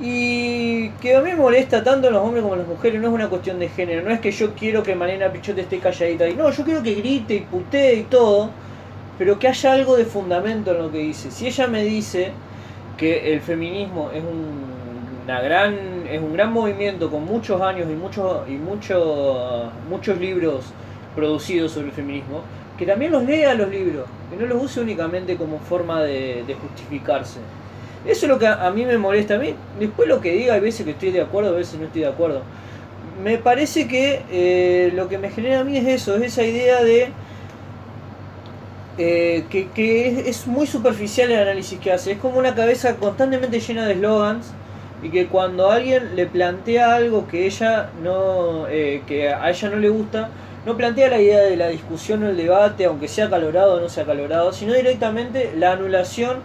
Y 0.00 0.90
que 1.00 1.16
a 1.16 1.20
mí 1.20 1.30
me 1.30 1.36
molesta 1.36 1.82
tanto 1.82 2.08
en 2.08 2.12
los 2.12 2.22
hombres 2.22 2.42
como 2.42 2.54
en 2.54 2.60
las 2.60 2.68
mujeres, 2.68 3.00
no 3.00 3.08
es 3.08 3.14
una 3.14 3.28
cuestión 3.28 3.58
de 3.58 3.68
género, 3.68 4.02
no 4.02 4.10
es 4.10 4.20
que 4.20 4.30
yo 4.30 4.54
quiero 4.54 4.82
que 4.82 4.94
Malena 4.94 5.32
Pichot 5.32 5.58
esté 5.58 5.78
calladita 5.78 6.28
y 6.28 6.34
no, 6.34 6.50
yo 6.50 6.64
quiero 6.64 6.82
que 6.82 6.94
grite 6.94 7.34
y 7.36 7.40
putee 7.40 7.94
y 8.00 8.02
todo, 8.02 8.50
pero 9.18 9.38
que 9.38 9.48
haya 9.48 9.72
algo 9.72 9.96
de 9.96 10.04
fundamento 10.04 10.72
en 10.72 10.78
lo 10.78 10.92
que 10.92 10.98
dice. 10.98 11.30
Si 11.30 11.46
ella 11.46 11.66
me 11.66 11.82
dice 11.82 12.32
que 12.98 13.32
el 13.32 13.40
feminismo 13.40 14.10
es 14.12 14.22
un, 14.22 14.66
una 15.24 15.40
gran, 15.40 15.74
es 16.10 16.20
un 16.20 16.34
gran 16.34 16.52
movimiento 16.52 17.10
con 17.10 17.24
muchos 17.24 17.60
años 17.62 17.88
y 17.90 17.94
muchos 17.94 18.46
y 18.48 18.52
muchos 18.52 19.72
muchos 19.88 20.18
libros 20.18 20.72
producidos 21.16 21.72
sobre 21.72 21.88
el 21.88 21.92
feminismo, 21.92 22.42
que 22.78 22.86
también 22.86 23.10
los 23.10 23.24
lea 23.24 23.54
los 23.54 23.70
libros, 23.70 24.06
que 24.30 24.36
no 24.36 24.46
los 24.46 24.62
use 24.62 24.80
únicamente 24.80 25.36
como 25.36 25.58
forma 25.58 26.02
de, 26.02 26.44
de 26.46 26.54
justificarse. 26.54 27.40
Eso 28.06 28.26
es 28.26 28.30
lo 28.30 28.38
que 28.38 28.46
a, 28.46 28.66
a 28.66 28.70
mí 28.70 28.84
me 28.84 28.98
molesta. 28.98 29.34
A 29.34 29.38
mí, 29.38 29.54
después 29.80 30.06
lo 30.08 30.20
que 30.20 30.32
diga, 30.32 30.54
hay 30.54 30.60
veces 30.60 30.84
que 30.84 30.92
estoy 30.92 31.10
de 31.10 31.22
acuerdo, 31.22 31.50
a 31.50 31.58
veces 31.58 31.80
no 31.80 31.86
estoy 31.86 32.02
de 32.02 32.08
acuerdo. 32.08 32.42
Me 33.24 33.38
parece 33.38 33.88
que 33.88 34.22
eh, 34.30 34.92
lo 34.94 35.08
que 35.08 35.18
me 35.18 35.30
genera 35.30 35.60
a 35.60 35.64
mí 35.64 35.76
es 35.78 35.86
eso, 35.86 36.16
es 36.16 36.22
esa 36.24 36.44
idea 36.44 36.84
de 36.84 37.08
eh, 38.98 39.44
que, 39.50 39.68
que 39.70 40.08
es, 40.08 40.26
es 40.26 40.46
muy 40.46 40.66
superficial 40.66 41.30
el 41.30 41.40
análisis 41.40 41.78
que 41.80 41.92
hace. 41.92 42.12
Es 42.12 42.18
como 42.18 42.38
una 42.38 42.54
cabeza 42.54 42.96
constantemente 42.96 43.58
llena 43.58 43.86
de 43.86 43.94
eslogans 43.94 44.52
y 45.02 45.08
que 45.10 45.26
cuando 45.26 45.70
alguien 45.70 46.14
le 46.14 46.26
plantea 46.26 46.94
algo 46.94 47.26
que 47.26 47.46
ella 47.46 47.90
no, 48.02 48.66
eh, 48.68 49.02
que 49.06 49.30
a 49.30 49.50
ella 49.50 49.70
no 49.70 49.76
le 49.76 49.88
gusta, 49.88 50.28
no 50.66 50.76
plantea 50.76 51.08
la 51.08 51.20
idea 51.20 51.40
de 51.42 51.56
la 51.56 51.68
discusión 51.68 52.22
o 52.24 52.28
el 52.28 52.36
debate, 52.36 52.84
aunque 52.84 53.08
sea 53.08 53.26
acalorado 53.26 53.76
o 53.76 53.80
no 53.80 53.88
sea 53.88 54.02
acalorado, 54.02 54.52
sino 54.52 54.74
directamente 54.74 55.52
la 55.56 55.72
anulación 55.72 56.38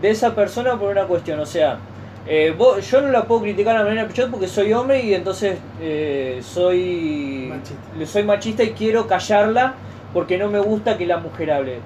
de 0.00 0.10
esa 0.10 0.34
persona 0.34 0.78
por 0.78 0.90
una 0.90 1.04
cuestión. 1.04 1.38
O 1.40 1.46
sea, 1.46 1.78
eh, 2.26 2.54
vos- 2.56 2.90
yo 2.90 3.00
no 3.00 3.08
la 3.08 3.24
puedo 3.24 3.42
criticar 3.42 3.76
a 3.76 3.84
Marina 3.84 4.06
Pichot 4.08 4.30
porque 4.30 4.48
soy 4.48 4.72
hombre 4.72 5.02
y 5.02 5.14
entonces 5.14 5.58
eh, 5.80 6.40
soy, 6.42 7.50
Machista. 7.50 8.06
soy 8.12 8.22
machista 8.24 8.62
y 8.64 8.70
quiero 8.70 9.06
callarla 9.06 9.74
porque 10.12 10.36
no 10.38 10.48
me 10.50 10.58
gusta 10.58 10.96
que 10.98 11.06
la 11.06 11.18
mujer 11.18 11.50
hable. 11.52 11.78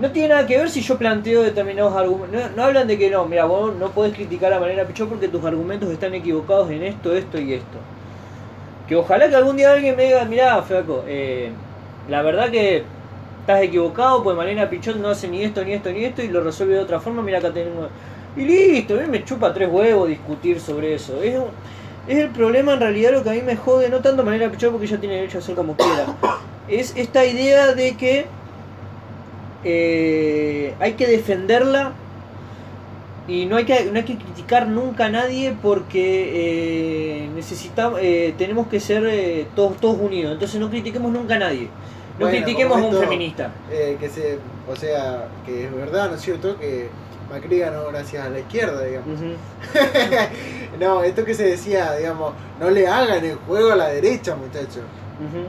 No 0.00 0.10
tiene 0.10 0.28
nada 0.30 0.46
que 0.46 0.56
ver 0.56 0.70
si 0.70 0.80
yo 0.80 0.96
planteo 0.98 1.42
determinados 1.42 1.94
argumentos. 1.94 2.50
No, 2.50 2.56
no 2.56 2.64
hablan 2.64 2.88
de 2.88 2.98
que 2.98 3.10
no, 3.10 3.26
mira, 3.26 3.44
vos 3.44 3.74
no 3.76 3.90
podés 3.90 4.14
criticar 4.14 4.52
a 4.52 4.58
Marina 4.58 4.84
Pichot 4.84 5.08
porque 5.08 5.28
tus 5.28 5.44
argumentos 5.44 5.90
están 5.90 6.14
equivocados 6.14 6.70
en 6.70 6.82
esto, 6.82 7.14
esto 7.14 7.38
y 7.38 7.52
esto. 7.54 7.78
Que 8.88 8.96
ojalá 8.96 9.28
que 9.28 9.36
algún 9.36 9.56
día 9.56 9.72
alguien 9.72 9.96
me 9.96 10.04
diga, 10.04 10.24
mirá, 10.24 10.62
flaco, 10.62 11.04
eh, 11.06 11.50
la 12.08 12.22
verdad 12.22 12.50
que 12.50 12.84
estás 13.40 13.62
equivocado, 13.62 14.22
pues 14.22 14.36
Malena 14.36 14.68
Pichot 14.68 14.96
no 14.96 15.08
hace 15.08 15.28
ni 15.28 15.42
esto, 15.42 15.64
ni 15.64 15.72
esto, 15.72 15.90
ni 15.90 16.04
esto, 16.04 16.22
y 16.22 16.28
lo 16.28 16.42
resuelve 16.42 16.74
de 16.74 16.80
otra 16.80 17.00
forma, 17.00 17.22
mira 17.22 17.38
acá 17.38 17.52
tenemos... 17.52 17.88
Y 18.36 18.44
listo, 18.44 18.94
a 18.94 19.02
mí 19.02 19.08
me 19.08 19.24
chupa 19.24 19.52
tres 19.52 19.68
huevos 19.70 20.08
discutir 20.08 20.58
sobre 20.58 20.94
eso. 20.94 21.22
Es, 21.22 21.34
es 22.08 22.18
el 22.18 22.30
problema 22.30 22.74
en 22.74 22.80
realidad 22.80 23.12
lo 23.12 23.22
que 23.22 23.30
a 23.30 23.34
mí 23.34 23.42
me 23.42 23.56
jode, 23.56 23.88
no 23.88 24.00
tanto 24.00 24.24
Malena 24.24 24.50
Pichot 24.50 24.72
porque 24.72 24.86
ella 24.86 24.98
tiene 24.98 25.16
derecho 25.16 25.38
a 25.38 25.40
hacer 25.40 25.54
como 25.54 25.76
quiera. 25.76 26.06
Es 26.68 26.94
esta 26.96 27.26
idea 27.26 27.74
de 27.74 27.96
que 27.96 28.24
eh, 29.64 30.74
hay 30.80 30.92
que 30.94 31.06
defenderla 31.06 31.92
y 33.28 33.46
no 33.46 33.56
hay 33.56 33.64
que, 33.64 33.84
no 33.84 33.98
hay 33.98 34.04
que 34.04 34.16
criticar 34.16 34.66
nunca 34.66 35.06
a 35.06 35.08
nadie 35.08 35.56
porque 35.62 37.22
eh, 37.24 37.28
necesitamos, 37.34 38.00
eh, 38.02 38.34
tenemos 38.36 38.66
que 38.66 38.80
ser 38.80 39.06
eh, 39.06 39.46
todos, 39.54 39.76
todos 39.78 39.98
unidos. 40.00 40.32
Entonces 40.32 40.60
no 40.60 40.68
critiquemos 40.70 41.12
nunca 41.12 41.36
a 41.36 41.38
nadie. 41.38 41.68
No 42.18 42.26
Bueno, 42.26 42.44
critiquemos 42.44 42.78
a 42.78 42.84
un 42.84 42.96
feminista. 42.98 43.52
Eh, 43.70 43.96
que 43.98 44.08
se, 44.08 44.38
o 44.70 44.76
sea, 44.76 45.28
que 45.46 45.66
es 45.66 45.74
verdad, 45.74 46.10
¿no 46.10 46.16
es 46.16 46.20
cierto? 46.22 46.58
Que 46.58 46.88
Macri 47.30 47.60
ganó 47.60 47.86
gracias 47.88 48.26
a 48.26 48.30
la 48.30 48.40
izquierda, 48.40 48.82
digamos. 48.84 49.18
No, 50.80 51.02
esto 51.02 51.24
que 51.24 51.34
se 51.34 51.44
decía, 51.44 51.92
digamos, 51.92 52.32
no 52.58 52.70
le 52.70 52.88
hagan 52.88 53.24
el 53.24 53.36
juego 53.36 53.72
a 53.72 53.76
la 53.76 53.88
derecha, 53.88 54.34
muchachos. 54.34 54.82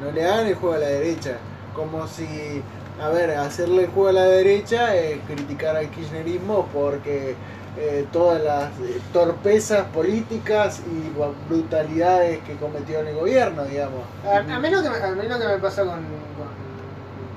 No 0.01 0.11
le 0.11 0.25
hagan 0.25 0.47
el 0.47 0.55
juego 0.55 0.75
a 0.75 0.79
la 0.79 0.87
derecha. 0.87 1.37
Como 1.73 2.05
si, 2.07 2.61
a 3.01 3.09
ver, 3.09 3.31
hacerle 3.31 3.83
el 3.83 3.89
juego 3.89 4.09
a 4.09 4.13
la 4.13 4.25
derecha 4.25 4.95
es 4.95 5.19
criticar 5.25 5.75
al 5.75 5.89
kirchnerismo 5.89 6.67
porque 6.73 7.35
eh, 7.75 8.05
todas 8.11 8.43
las 8.43 8.65
eh, 8.81 9.01
torpezas 9.11 9.85
políticas 9.87 10.81
y 10.81 11.49
brutalidades 11.49 12.39
que 12.43 12.55
cometió 12.55 12.99
en 12.99 13.07
el 13.07 13.15
gobierno, 13.15 13.65
digamos. 13.65 14.01
A, 14.25 14.37
a 14.37 14.59
mí, 14.59 14.69
lo 14.69 14.81
que 14.81 14.87
a 14.89 15.11
mí 15.11 15.21
que 15.21 15.47
me 15.47 15.57
pasa 15.57 15.83
con, 15.83 16.01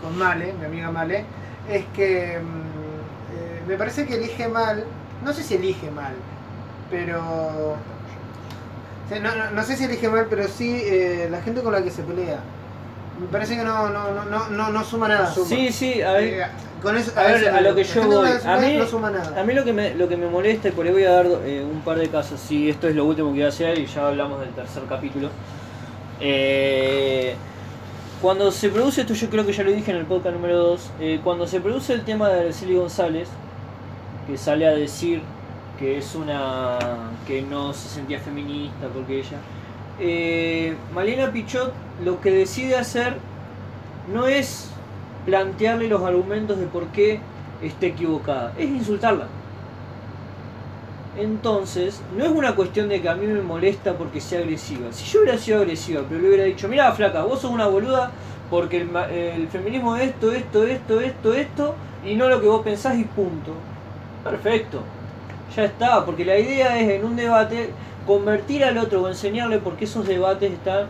con, 0.03 0.19
Male, 0.19 0.53
mi 0.61 0.67
amiga 0.67 0.91
Male, 0.91 1.25
es 1.71 1.85
que 1.95 2.39
mm, 2.39 3.35
eh, 3.35 3.63
me 3.67 3.77
parece 3.77 4.07
que 4.07 4.17
elige 4.17 4.47
mal, 4.49 4.85
no 5.25 5.33
sé 5.33 5.43
si 5.43 5.55
elige 5.55 5.91
mal, 5.91 6.13
pero... 6.91 7.77
no, 9.11 9.35
no, 9.35 9.51
no 9.51 9.63
sé 9.63 9.77
si 9.77 9.85
elige 9.85 10.09
mal, 10.09 10.27
pero 10.29 10.49
sí 10.49 10.83
eh, 10.85 11.29
la 11.31 11.41
gente 11.41 11.63
con 11.63 11.73
la 11.73 11.83
que 11.83 11.91
se 11.91 12.03
pelea. 12.03 12.41
Me 13.21 13.27
parece 13.29 13.57
que 13.57 13.65
no, 13.65 13.89
no, 13.89 14.25
no, 14.25 14.49
no, 14.51 14.71
no, 14.71 14.85
suma 14.85 15.09
nada. 15.09 15.33
Sí, 15.33 15.73
sí, 15.73 16.03
a 16.03 16.13
ver. 16.13 16.25
Eh, 16.25 16.47
con 16.83 16.97
eso, 16.97 17.13
a 17.19 17.23
ver, 17.25 17.37
eso 17.45 17.55
a 17.57 17.61
lo 17.63 17.75
que 17.75 17.85
yo 17.85 18.03
voy. 18.07 18.29
A 18.45 18.57
mí- 18.59 18.77
no 18.77 18.87
suma 18.87 19.11
nada. 19.11 19.41
A 19.41 19.45
mí 19.45 19.55
lo 19.55 19.65
que 19.65 19.73
me, 19.73 19.95
lo 19.95 20.07
que 20.09 20.17
me 20.17 20.27
molesta, 20.29 20.69
y 20.69 20.73
por 20.73 20.85
ahí 20.87 20.93
voy 20.93 21.05
a 21.05 21.13
dar 21.13 21.27
eh, 21.45 21.65
un 21.69 21.81
par 21.81 21.99
de 21.99 22.09
casos, 22.09 22.39
si 22.41 22.69
esto 22.69 22.89
es 22.89 22.95
lo 22.95 23.05
último 23.07 23.29
que 23.29 23.35
voy 23.39 23.43
a 23.45 23.49
hacer 23.49 23.79
y 23.79 23.87
ya 23.87 24.07
hablamos 24.07 24.41
del 24.41 24.51
tercer 24.51 24.83
capítulo. 24.89 25.31
Eh, 26.21 27.35
cuando 28.21 28.51
se 28.51 28.69
produce 28.71 29.03
esto, 29.03 29.15
yo 29.15 29.29
creo 29.31 29.47
que 29.47 29.53
ya 29.53 29.63
lo 29.63 29.71
dije 29.73 29.91
en 29.91 29.99
el 29.99 30.07
podcast 30.07 30.35
número 30.35 30.59
2, 30.59 30.91
cuando 31.23 31.47
se 31.47 31.61
produce 31.61 31.93
el 31.93 32.03
tema 32.05 32.29
de 32.29 32.41
Araceli 32.41 32.75
González, 32.75 33.29
que 34.27 34.37
sale 34.37 34.67
a 34.67 34.73
decir 34.73 35.23
que 35.79 35.99
es 35.99 36.15
una. 36.15 36.79
que 37.27 37.43
no 37.43 37.73
se 37.73 37.89
sentía 37.89 38.19
feminista 38.21 38.87
porque 38.93 39.21
ella. 39.21 39.39
Eh, 39.99 40.75
Malena 40.95 41.33
Pichot 41.33 41.73
lo 42.05 42.21
que 42.21 42.31
decide 42.31 42.77
hacer 42.77 43.15
no 44.13 44.27
es 44.27 44.71
plantearle 45.25 45.89
los 45.89 46.03
argumentos 46.03 46.59
de 46.59 46.67
por 46.67 46.87
qué 46.89 47.21
esté 47.63 47.89
equivocada, 47.89 48.53
es 48.59 48.69
insultarla. 48.69 49.27
Entonces, 51.19 52.03
no 52.17 52.25
es 52.25 52.31
una 52.31 52.55
cuestión 52.55 52.91
de 52.91 53.01
que 53.01 53.09
a 53.09 53.15
mí 53.15 53.27
me 53.27 53.41
molesta 53.41 53.97
porque 53.97 54.21
sea 54.21 54.41
agresiva. 54.41 54.93
Si 54.93 55.07
yo 55.07 55.23
hubiera 55.23 55.39
sido 55.39 55.61
agresiva, 55.61 56.03
pero 56.07 56.21
le 56.21 56.29
hubiera 56.29 56.45
dicho, 56.45 56.69
mira 56.69 56.93
flaca, 56.93 57.23
vos 57.23 57.41
sos 57.41 57.51
una 57.51 57.67
boluda 57.67 58.11
porque 58.51 58.83
el, 58.83 58.95
el 58.95 59.49
feminismo 59.49 59.97
es 59.97 60.11
esto, 60.11 60.31
esto, 60.33 60.67
esto, 60.67 61.01
esto, 61.01 61.35
esto, 61.35 61.75
y 62.05 62.15
no 62.15 62.29
lo 62.29 62.41
que 62.41 62.47
vos 62.47 62.63
pensás 62.63 62.99
y 62.99 63.05
punto. 63.05 63.53
Perfecto. 64.23 64.83
Ya 65.57 65.65
está, 65.65 66.05
porque 66.05 66.25
la 66.25 66.39
idea 66.39 66.79
es 66.79 66.91
en 66.91 67.05
un 67.05 67.17
debate 67.17 67.71
convertir 68.07 68.65
al 68.65 68.79
otro 68.79 69.03
o 69.03 69.09
enseñarle 69.09 69.59
por 69.59 69.77
qué 69.77 69.85
esos 69.85 70.07
debates 70.07 70.53
están, 70.53 70.87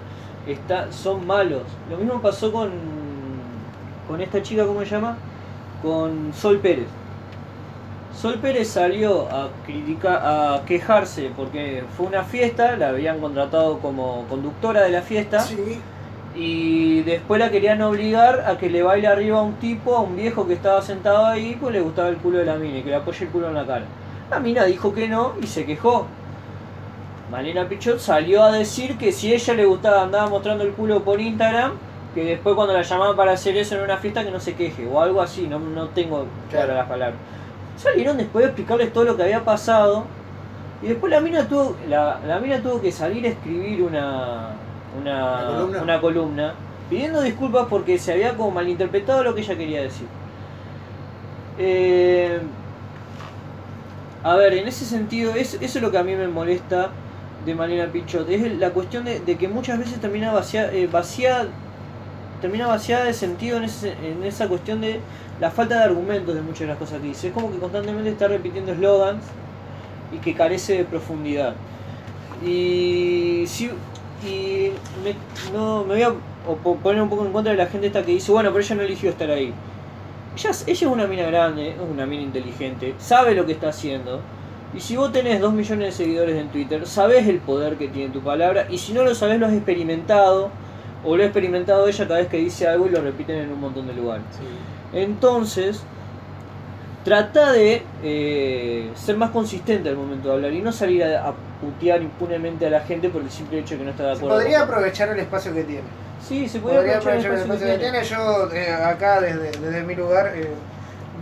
está- 0.47 0.93
son 0.93 1.27
malos. 1.27 1.63
Lo 1.91 1.97
mismo 1.97 2.21
pasó 2.21 2.53
con, 2.53 2.71
con 4.09 4.21
esta 4.21 4.43
chica, 4.43 4.67
¿cómo 4.67 4.81
se 4.81 4.87
llama? 4.87 5.17
Con 5.83 6.33
Sol 6.35 6.59
Pérez. 6.59 6.87
Sol 8.15 8.39
Pérez 8.41 8.69
salió 8.69 9.29
a 9.31 9.51
criticar, 9.67 10.21
a 10.25 10.63
quejarse 10.65 11.31
porque 11.37 11.85
fue 11.97 12.07
una 12.07 12.23
fiesta, 12.23 12.77
la 12.77 12.89
habían 12.89 13.21
contratado 13.21 13.79
como 13.81 14.25
conductora 14.29 14.83
de 14.83 14.91
la 14.91 15.03
fiesta 15.03 15.41
Sí, 15.41 15.81
y 16.35 17.03
después 17.03 17.39
la 17.39 17.51
querían 17.51 17.83
obligar 17.83 18.45
a 18.47 18.57
que 18.57 18.71
le 18.71 18.83
baile 18.83 19.07
arriba 19.07 19.39
a 19.39 19.43
un 19.43 19.55
tipo, 19.55 19.95
a 19.97 20.01
un 20.01 20.17
viejo 20.17 20.47
que 20.47 20.55
estaba 20.55 20.81
sentado 20.81 21.27
ahí, 21.27 21.57
pues 21.61 21.75
le 21.75 21.81
gustaba 21.83 22.09
el 22.09 22.17
culo 22.17 22.39
de 22.39 22.47
la 22.47 22.57
mina 22.57 22.79
y 22.79 22.83
que 22.83 22.91
le 22.91 22.97
apoye 22.97 23.25
el 23.27 23.31
culo 23.31 23.49
en 23.49 23.55
la 23.55 23.67
cara. 23.67 23.85
La 24.31 24.41
mina 24.41 24.65
dijo 24.65 24.95
que 24.95 25.09
no 25.09 25.35
y 25.43 25.47
se 25.47 25.67
quejó. 25.67 26.07
Malena 27.31 27.69
Pichot 27.69 27.99
salió 27.99 28.45
a 28.45 28.53
decir 28.53 28.97
que 28.99 29.11
si 29.13 29.35
ella 29.35 29.55
le 29.55 29.65
gustaba, 29.65 30.03
andaba 30.03 30.29
mostrando 30.29 30.65
el 30.65 30.73
culo 30.73 31.03
por 31.03 31.21
Instagram, 31.21 31.73
que 32.15 32.25
después 32.25 32.55
cuando 32.55 32.73
la 32.73 32.83
llamaban 32.83 33.17
para 33.17 33.33
hacer 33.33 33.57
eso 33.57 33.75
en 33.75 33.83
una 33.83 33.97
fiesta 33.97 34.25
que 34.25 34.31
no 34.31 34.41
se 34.41 34.55
queje, 34.55 34.87
o 34.87 35.01
algo 35.01 35.21
así, 35.21 35.47
no, 35.49 35.59
no 35.59 35.89
tengo 35.89 36.27
claras 36.51 36.77
las 36.77 36.89
palabras. 36.89 37.19
Salieron 37.77 38.17
después 38.17 38.45
de 38.45 38.51
explicarles 38.51 38.93
todo 38.93 39.05
lo 39.05 39.17
que 39.17 39.25
había 39.25 39.45
pasado, 39.45 40.05
y 40.83 40.87
después 40.87 41.11
la 41.11 41.21
mina 41.21 41.49
tuvo, 41.49 41.77
la, 41.89 42.21
la 42.27 42.39
mina 42.39 42.61
tuvo 42.61 42.81
que 42.81 42.93
salir 42.93 43.25
a 43.27 43.29
escribir 43.29 43.83
una, 43.83 44.51
una, 44.99 45.35
¿Una 45.35 45.47
columna? 45.47 45.83
una 45.83 46.01
columna 46.01 46.55
pidiendo 46.89 47.21
disculpas 47.23 47.67
porque 47.69 47.99
se 47.99 48.13
había 48.13 48.37
como 48.37 48.53
malinterpretado 48.53 49.25
lo 49.25 49.35
que 49.35 49.41
ella 49.41 49.57
quería 49.57 49.83
decir. 49.83 50.07
Eh, 51.59 52.39
a 54.23 54.37
ver, 54.37 54.55
en 54.55 54.69
ese 54.69 54.85
sentido, 54.85 55.35
es, 55.35 55.55
eso 55.55 55.79
es 55.79 55.83
lo 55.83 55.91
que 55.91 55.99
a 55.99 56.05
mí 56.05 56.15
me 56.15 56.29
molesta 56.29 56.91
de 57.47 57.55
Malena 57.55 57.87
Pichot. 57.87 58.29
Es 58.29 58.59
la 58.59 58.71
cuestión 58.71 59.05
de, 59.05 59.21
que 59.39 59.49
muchas 59.49 59.79
veces 59.79 60.01
termina 60.01 60.33
vacía, 60.33 60.71
eh, 60.73 60.87
vacía- 60.87 61.47
termina 62.43 62.67
vaciada 62.67 63.05
de 63.05 63.15
sentido 63.15 63.57
en, 63.57 63.65
ese- 63.65 63.95
en 64.05 64.23
esa 64.25 64.49
cuestión 64.49 64.81
de 64.83 65.01
la 65.41 65.51
falta 65.51 65.79
de 65.79 65.85
argumentos 65.85 66.35
de 66.35 66.43
muchas 66.43 66.61
de 66.61 66.67
las 66.67 66.77
cosas 66.79 67.01
que 67.01 67.09
dice. 67.09 67.29
Es 67.29 67.33
como 67.33 67.51
que 67.51 67.59
constantemente 67.59 68.11
está 68.11 68.29
repitiendo 68.29 68.73
eslogans 68.73 69.23
y 70.13 70.19
que 70.19 70.35
carece 70.35 70.77
de 70.79 70.85
profundidad. 70.85 71.55
Y, 72.45 73.45
si, 73.47 73.71
y 74.27 74.71
me, 75.03 75.15
no, 75.53 75.85
me 75.85 75.95
voy 75.95 76.03
a 76.03 76.13
poner 76.83 77.01
un 77.03 77.09
poco 77.09 77.25
en 77.25 77.33
contra 77.33 77.53
de 77.53 77.59
la 77.59 77.67
gente 77.67 77.87
esta 77.87 78.03
que 78.05 78.13
dice, 78.13 78.31
bueno, 78.33 78.51
pero 78.53 78.63
ella 78.65 78.75
no 78.77 78.83
eligió 78.83 79.11
estar 79.11 79.31
ahí. 79.31 79.53
Ella 80.37 80.51
es 80.67 80.83
una 80.83 81.07
mina 81.07 81.25
grande, 81.25 81.71
es 81.71 81.77
una 81.81 82.05
mina 82.05 82.23
inteligente, 82.23 82.95
sabe 82.99 83.35
lo 83.35 83.47
que 83.47 83.53
está 83.53 83.71
haciendo. 83.71 84.21
Y 84.77 84.81
si 84.81 84.97
vos 84.97 85.11
tenés 85.13 85.41
2 85.41 85.53
millones 85.55 85.87
de 85.97 86.05
seguidores 86.05 86.37
en 86.37 86.49
Twitter, 86.49 86.87
sabés 86.87 87.27
el 87.27 87.39
poder 87.39 87.77
que 87.77 87.89
tiene 87.89 88.13
tu 88.13 88.21
palabra. 88.21 88.67
Y 88.69 88.77
si 88.79 88.93
no 88.93 89.03
lo 89.05 89.15
sabés, 89.15 89.41
lo 89.41 89.47
has 89.47 89.53
experimentado. 89.55 90.51
O 91.05 91.17
lo 91.17 91.23
ha 91.23 91.27
experimentado 91.27 91.87
ella 91.87 92.07
cada 92.09 92.19
vez 92.21 92.29
que 92.29 92.37
dice 92.39 92.67
algo 92.67 92.87
y 92.87 92.91
lo 92.91 93.01
repiten 93.01 93.37
en 93.37 93.53
un 93.53 93.61
montón 93.61 93.87
de 93.87 93.95
lugares. 93.95 94.25
Entonces, 94.93 95.83
trata 97.05 97.53
de 97.53 97.83
eh, 98.03 98.91
ser 98.97 99.17
más 99.17 99.31
consistente 99.31 99.89
al 99.89 99.97
momento 99.97 100.29
de 100.29 100.35
hablar 100.35 100.53
y 100.53 100.61
no 100.61 100.73
salir 100.73 101.05
a, 101.05 101.29
a 101.29 101.35
putear 101.61 102.03
impunemente 102.03 102.67
a 102.67 102.71
la 102.71 102.81
gente 102.81 103.09
por 103.09 103.23
el 103.23 103.31
simple 103.31 103.61
hecho 103.61 103.75
de 103.75 103.79
que 103.79 103.85
no 103.85 103.91
está 103.93 104.03
de 104.09 104.15
Se 104.17 104.19
acuerdo. 104.19 104.39
podría 104.39 104.63
aprovechar 104.63 105.09
el 105.11 105.21
espacio 105.21 105.55
que 105.55 105.63
tiene. 105.65 105.83
Sí, 106.27 106.49
se 106.49 106.59
puede 106.59 106.77
Podría 106.77 106.97
aprovechar 106.99 107.31
el 107.33 107.39
espacio 107.39 107.67
que 107.67 107.73
espacio 107.75 107.79
que 108.01 108.01
tiene. 108.03 108.05
tiene. 108.05 108.09
Yo, 108.09 108.53
eh, 108.53 108.85
acá, 108.85 109.21
desde, 109.21 109.51
desde 109.61 109.83
mi 109.85 109.95
lugar, 109.95 110.33
eh, 110.35 110.49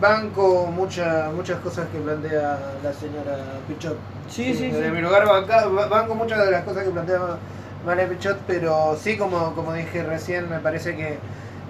banco 0.09 0.66
mucha, 0.66 1.31
muchas 1.35 1.59
cosas 1.60 1.86
que 1.90 1.98
plantea 1.98 2.59
la 2.82 2.93
señora 2.93 3.36
Pichot. 3.66 3.97
Sí, 4.28 4.55
sí, 4.55 4.68
Desde 4.68 4.86
sí. 4.86 4.90
mi 4.90 5.01
lugar, 5.01 5.26
banca- 5.26 5.66
banco 5.66 6.14
muchas 6.14 6.44
de 6.44 6.51
las 6.51 6.62
cosas 6.64 6.85
que 6.85 6.90
plantea 6.90 7.18
María 7.86 8.06
Pichot, 8.09 8.39
pero 8.47 8.97
sí, 9.01 9.16
como, 9.16 9.55
como 9.55 9.72
dije 9.72 10.02
recién, 10.02 10.48
me 10.51 10.59
parece 10.59 10.94
que 10.97 11.18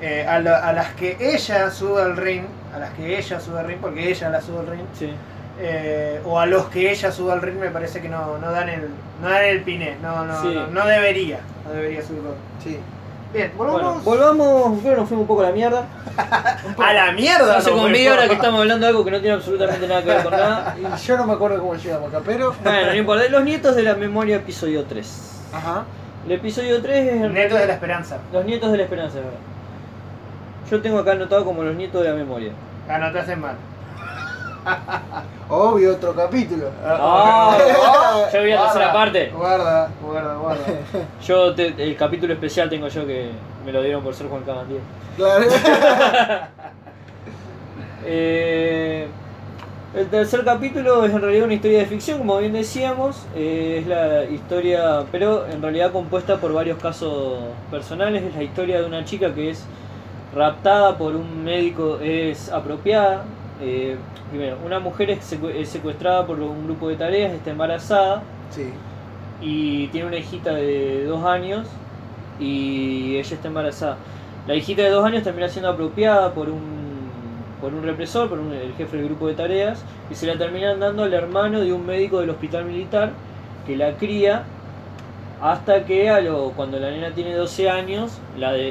eh, 0.01 0.27
a, 0.27 0.41
la- 0.41 0.59
a 0.69 0.73
las 0.73 0.93
que 0.95 1.17
ella 1.21 1.71
sube 1.71 2.03
al 2.03 2.17
ring, 2.17 2.45
a 2.75 2.79
las 2.81 2.91
que 2.95 3.17
ella 3.17 3.39
sube 3.39 3.61
al 3.61 3.67
ring, 3.69 3.79
porque 3.81 4.11
ella 4.11 4.29
la 4.31 4.41
sube 4.41 4.59
al 4.61 4.67
ring, 4.67 4.87
Sí. 4.99 5.13
eh, 5.61 6.21
o 6.25 6.39
a 6.41 6.47
los 6.47 6.67
que 6.67 6.91
ella 6.91 7.13
sube 7.13 7.33
al 7.33 7.41
ring, 7.41 7.57
me 7.59 7.71
parece 7.71 8.01
que 8.03 8.09
no, 8.09 8.39
no 8.39 8.51
dan 8.51 8.69
el 8.69 8.89
no 9.23 9.29
dan 9.31 9.45
el 9.45 9.63
piné, 9.63 9.97
no, 10.03 10.25
no, 10.25 10.43
Sí. 10.43 10.53
no, 10.53 10.67
no 10.67 10.87
debería, 10.87 11.39
no 11.65 11.71
debería 11.73 12.03
subirlo. 12.03 12.35
Sí. 12.63 12.79
Bien, 13.35 13.53
Bueno, 13.57 13.73
volvamos 13.73 14.05
volvamos, 14.05 14.83
bueno, 14.83 14.99
nos 14.99 15.09
fuimos 15.09 15.23
un 15.23 15.27
poco 15.27 15.43
a 15.43 15.47
la 15.47 15.53
mierda. 15.53 15.85
a 16.79 16.93
la 16.93 17.11
mierda. 17.11 17.57
Hace 17.57 17.71
no, 17.73 17.79
por 17.79 17.91
media 17.91 18.13
hora 18.13 18.29
que 18.29 18.35
estamos 18.35 18.61
hablando 18.61 18.87
de 18.87 18.91
algo 18.91 19.05
que 19.05 19.11
no 19.11 19.21
tiene 19.21 19.35
absolutamente 19.35 19.89
nada 19.89 20.03
que 20.03 20.09
ver 20.09 20.23
con 20.23 20.33
nada. 20.33 20.77
Y 20.97 21.05
yo 21.05 21.17
no 21.17 21.27
me 21.27 21.33
acuerdo 21.33 21.59
cómo 21.59 21.75
llegamos 21.75 22.11
acá, 22.11 22.23
pero. 22.25 22.55
Bueno, 22.63 22.87
no 22.87 22.95
importa. 22.95 23.29
Los 23.29 23.43
nietos 23.43 23.75
de 23.75 23.83
la 23.83 23.95
memoria, 23.97 24.37
episodio 24.37 24.85
3. 24.85 25.43
Ajá. 25.53 25.85
El 26.27 26.33
episodio 26.33 26.81
3 26.81 27.09
es 27.09 27.23
en 27.23 27.35
Neto 27.35 27.57
de 27.57 27.67
la 27.67 27.73
esperanza. 27.73 28.19
Los 28.33 28.45
nietos 28.45 28.71
de 28.71 28.79
la 28.79 28.85
esperanza, 28.85 29.19
es 29.19 29.25
verdad. 29.25 29.41
Yo 30.71 30.81
tengo 30.81 31.01
acá 31.01 31.13
anotado 31.13 31.45
como 31.45 31.65
los 31.65 31.75
nietos 31.75 32.05
de 32.05 32.11
la 32.11 32.15
memoria. 32.15 32.53
Anotaste 32.89 33.35
mal. 33.35 33.57
Obvio, 35.49 35.93
otro 35.93 36.15
capítulo. 36.15 36.67
Yo 38.33 38.43
vi 38.43 38.51
la 38.51 38.63
tercera 38.65 38.93
parte. 38.93 39.31
Guarda, 39.31 39.89
guarda, 40.03 40.35
guarda. 40.37 40.65
Yo 41.27 41.55
te- 41.55 41.75
el 41.79 41.97
capítulo 41.97 42.33
especial 42.33 42.69
tengo 42.71 42.89
yo 42.89 43.07
que 43.07 43.31
me 43.65 43.73
lo 43.73 43.83
dieron 43.83 44.03
por 44.03 44.15
ser 44.15 44.29
Juan 44.29 44.43
Camandía. 44.43 44.81
Claro. 45.17 45.45
Eh, 48.07 49.07
el 49.95 50.07
tercer 50.09 50.45
capítulo 50.45 51.07
es 51.07 51.13
en 51.15 51.23
realidad 51.23 51.45
una 51.47 51.55
historia 51.55 51.79
de 51.79 51.87
ficción, 51.87 52.19
como 52.19 52.37
bien 52.39 52.53
decíamos. 52.53 53.25
eh, 53.35 53.79
es 53.81 53.87
la 53.87 54.25
historia, 54.25 55.05
pero 55.11 55.47
en 55.47 55.63
realidad 55.63 55.93
compuesta 55.93 56.37
por 56.37 56.53
varios 56.53 56.79
casos 56.79 57.39
personales. 57.71 58.23
Es 58.25 58.35
la 58.37 58.43
historia 58.43 58.81
de 58.81 58.87
una 58.87 59.05
chica 59.05 59.33
que 59.35 59.51
es 59.51 59.65
raptada 60.35 60.99
por 60.99 61.15
un 61.17 61.45
médico, 61.45 61.99
es 62.03 62.51
apropiada. 62.53 63.23
Eh, 63.61 63.97
primero, 64.31 64.59
una 64.65 64.81
mujer 64.81 65.11
es, 65.11 65.33
secu- 65.33 65.51
es 65.55 65.69
secuestrada 65.69 66.27
por 66.27 66.41
un 66.41 66.65
grupo 66.65 66.89
de 66.89 66.97
tareas, 66.97 67.33
está 67.33 67.51
embarazada 67.51 68.23
Sí. 68.51 68.71
y 69.41 69.89
tiene 69.89 70.07
una 70.09 70.17
hijita 70.17 70.55
de 70.55 71.05
dos 71.05 71.25
años 71.25 71.67
y 72.41 73.17
ella 73.17 73.35
está 73.35 73.49
embarazada. 73.49 73.97
La 74.47 74.55
hijita 74.55 74.83
de 74.83 74.91
dos 74.91 75.05
años 75.05 75.23
termina 75.23 75.49
siendo 75.49 75.71
apropiada 75.71 76.33
por 76.35 76.49
un 76.51 76.85
por 77.61 77.73
un 77.73 77.83
represor, 77.83 78.29
por 78.29 78.39
un- 78.41 78.53
el 78.53 78.75
jefe 78.75 78.99
del 78.99 79.07
grupo 79.07 79.27
de 79.27 79.33
tareas, 79.35 79.83
y 80.11 80.15
se 80.15 80.27
la 80.27 80.37
terminan 80.37 80.81
dando 80.81 81.05
al 81.05 81.15
hermano 81.15 81.61
de 81.61 81.73
un 81.73 81.87
médico 81.87 82.21
del 82.21 82.29
hospital 82.29 82.67
militar 82.67 83.13
que 83.67 83.75
la 83.77 83.93
cría 83.97 84.43
hasta 85.45 85.85
que 85.85 86.09
a 86.09 86.21
lo, 86.23 86.53
cuando 86.53 86.79
la 86.81 86.91
nena 86.91 87.11
tiene 87.11 87.35
12 87.35 87.69
años 87.69 88.19
la, 88.39 88.53
de- 88.53 88.69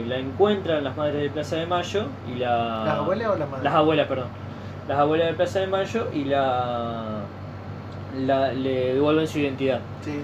eh, 0.00 0.04
la 0.08 0.16
encuentran 0.18 0.82
las 0.82 0.96
madres 0.96 1.20
de 1.22 1.28
Plaza 1.28 1.56
de 1.56 1.66
Mayo 1.66 2.06
y 2.34 2.38
la... 2.38 2.82
¿Las 2.86 2.94
abuelas 2.98 3.28
o 3.28 3.36
las 3.36 3.48
madres? 3.50 3.64
Las 3.64 3.74
abuelas, 3.74 4.06
perdón. 4.08 4.28
Las 4.88 4.98
abuelas 4.98 5.26
de 5.28 5.34
Plaza 5.34 5.58
de 5.60 5.66
Mayo 5.66 6.08
y 6.14 6.24
la, 6.24 7.20
la 8.26 8.52
le 8.52 8.94
devuelven 8.94 9.26
su 9.28 9.38
identidad. 9.38 9.80
Sí. 10.02 10.20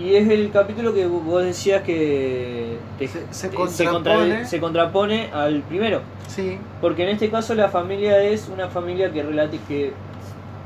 Y 0.00 0.14
es 0.14 0.26
el 0.30 0.50
capítulo 0.50 0.94
que 0.94 1.04
vos 1.06 1.42
decías 1.44 1.82
que 1.82 2.78
te- 2.98 3.08
Se- 3.30 3.50
contrapone. 3.50 3.90
contra- 3.92 4.44
se 4.46 4.58
contrapone 4.60 5.28
al 5.34 5.60
primero. 5.62 6.00
Sí. 6.28 6.58
Porque 6.80 7.02
en 7.02 7.10
este 7.10 7.28
caso 7.28 7.54
la 7.54 7.68
familia 7.68 8.22
es 8.22 8.48
una 8.48 8.68
familia 8.68 9.12
que 9.12 9.22
relati 9.22 9.58
que 9.58 9.92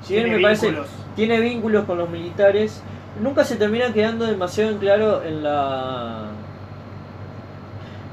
si 0.02 0.12
bien 0.12 0.24
Tiene 0.26 0.36
me 0.36 0.42
parece 0.44 0.66
vínculos. 0.68 0.90
tiene 1.16 1.40
vínculos 1.40 1.84
con 1.86 1.98
los 1.98 2.08
militares, 2.08 2.82
nunca 3.20 3.44
se 3.44 3.56
termina 3.56 3.92
quedando 3.92 4.24
demasiado 4.26 4.70
en 4.70 4.78
claro 4.78 5.22
en 5.22 5.42
la 5.42 6.26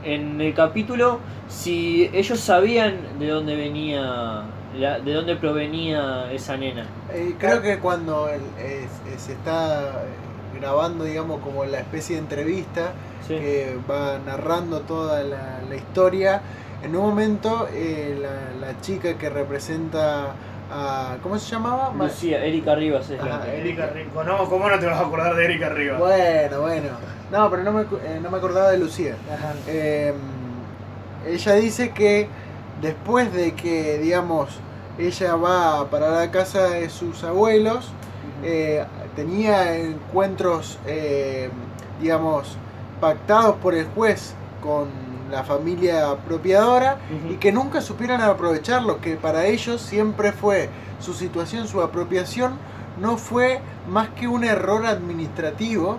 en 0.04 0.42
el 0.42 0.54
capítulo 0.54 1.20
si 1.48 2.10
ellos 2.14 2.40
sabían 2.40 2.96
de 3.20 3.28
dónde 3.30 3.56
venía 3.56 4.44
la- 4.78 5.00
de 5.00 5.14
dónde 5.14 5.36
provenía 5.36 6.32
esa 6.32 6.58
nena. 6.58 6.86
Eh, 7.14 7.36
creo 7.38 7.62
que 7.62 7.80
cuando 7.80 8.28
el- 8.28 8.42
eh, 8.58 8.88
se 9.18 9.34
está 9.34 9.82
eh, 10.04 10.60
grabando, 10.60 11.04
digamos, 11.06 11.42
como 11.42 11.64
la 11.66 11.80
especie 11.80 12.16
de 12.16 12.22
entrevista 12.24 12.92
Sí. 13.28 13.36
que 13.36 13.78
va 13.90 14.20
narrando 14.26 14.82
toda 14.82 15.24
la, 15.24 15.60
la 15.70 15.76
historia, 15.76 16.42
en 16.84 16.96
un 16.96 17.04
momento 17.04 17.68
eh, 17.72 18.18
la, 18.22 18.68
la 18.68 18.82
chica 18.82 19.18
que 19.18 19.30
representa 19.30 20.34
a... 20.74 21.18
¿Cómo 21.22 21.38
se 21.38 21.52
llamaba? 21.52 21.92
Ma- 21.92 22.06
Lucía, 22.06 22.44
Erika 22.44 22.74
Rivas 22.76 23.10
es 23.10 23.24
la 23.24 23.36
Ajá, 23.36 23.46
que- 23.46 23.62
Erika 23.62 23.88
Rico. 23.88 24.24
No, 24.24 24.50
¿cómo 24.50 24.70
no 24.70 24.80
te 24.80 24.86
vas 24.88 24.98
a 25.00 25.06
acordar 25.06 25.36
de 25.36 25.46
Erika 25.46 25.70
Rivas? 25.70 26.00
Bueno, 26.00 26.62
bueno. 26.62 26.90
No, 27.32 27.50
pero 27.50 27.64
no 27.64 27.72
me, 27.72 27.82
acu- 27.84 28.00
eh, 28.04 28.20
no 28.22 28.30
me 28.30 28.38
acordaba 28.38 28.72
de 28.72 28.78
Lucía. 28.80 29.16
Ajá. 29.34 29.54
Eh, 29.68 30.14
ella 31.28 31.54
dice 31.56 31.92
que 31.92 32.28
después 32.82 33.32
de 33.34 33.54
que, 33.54 33.98
digamos, 34.00 34.50
ella 34.98 35.36
va 35.36 35.90
para 35.90 36.10
la 36.10 36.32
casa 36.32 36.70
de 36.70 36.90
sus 36.90 37.24
abuelos, 37.24 37.92
eh, 38.44 38.84
tenía 39.16 39.76
encuentros, 39.78 40.78
eh, 40.86 41.50
digamos, 42.02 42.58
pactados 43.00 43.56
por 43.58 43.74
el 43.74 43.86
juez 43.88 44.34
con 44.62 44.88
la 45.34 45.44
familia 45.44 46.12
apropiadora 46.12 46.98
y 47.30 47.36
que 47.36 47.52
nunca 47.52 47.82
supieron 47.82 48.22
aprovecharlo, 48.22 49.02
que 49.02 49.16
para 49.16 49.46
ellos 49.46 49.82
siempre 49.82 50.32
fue 50.32 50.70
su 51.00 51.14
situación, 51.14 51.68
su 51.68 51.82
apropiación, 51.82 52.54
no 53.02 53.18
fue 53.18 53.60
más 53.90 54.10
que 54.10 54.28
un 54.28 54.44
error 54.44 54.86
administrativo 54.86 55.98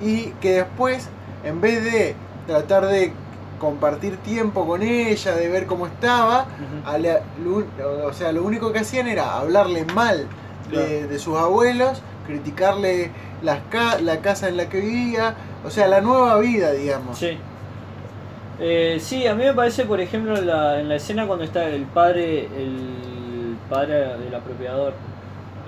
y 0.00 0.26
que 0.40 0.52
después, 0.56 1.08
en 1.44 1.60
vez 1.60 1.82
de 1.82 2.14
tratar 2.46 2.86
de 2.86 3.12
compartir 3.58 4.16
tiempo 4.18 4.66
con 4.66 4.82
ella, 4.82 5.34
de 5.34 5.48
ver 5.48 5.66
cómo 5.66 5.86
estaba, 5.86 6.42
Ujú. 6.44 6.88
a 6.88 6.98
la- 6.98 7.20
lo, 7.44 8.06
o 8.06 8.12
sea, 8.12 8.32
lo 8.32 8.42
único 8.44 8.72
que 8.72 8.78
hacían 8.80 9.06
era 9.06 9.36
hablarle 9.38 9.84
mal 9.86 10.26
de, 10.70 10.70
Claro. 10.70 11.08
de 11.08 11.18
sus 11.18 11.36
abuelos, 11.36 12.00
criticarle 12.26 13.10
las 13.42 13.58
la 14.02 14.20
casa 14.20 14.48
en 14.48 14.56
la 14.56 14.68
que 14.68 14.80
vivía, 14.80 15.34
o 15.64 15.70
sea, 15.70 15.88
la 15.88 16.00
nueva 16.00 16.38
vida, 16.38 16.70
digamos. 16.72 17.18
Sí. 17.18 17.38
Eh, 18.60 18.98
sí, 19.00 19.26
a 19.26 19.34
mí 19.34 19.44
me 19.44 19.54
parece, 19.54 19.84
por 19.84 20.00
ejemplo, 20.00 20.36
en 20.36 20.46
la, 20.46 20.80
en 20.80 20.88
la 20.88 20.96
escena 20.96 21.26
cuando 21.26 21.44
está 21.44 21.66
el 21.68 21.84
padre, 21.84 22.40
el 22.44 23.56
padre 23.70 24.18
del 24.18 24.34
apropiador, 24.34 24.92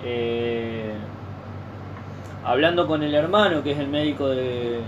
eh, 0.04 0.92
hablando 2.44 2.86
con 2.86 3.02
el 3.02 3.14
hermano, 3.14 3.62
que 3.62 3.72
es 3.72 3.78
el 3.78 3.88
médico 3.88 4.28
de- 4.28 4.80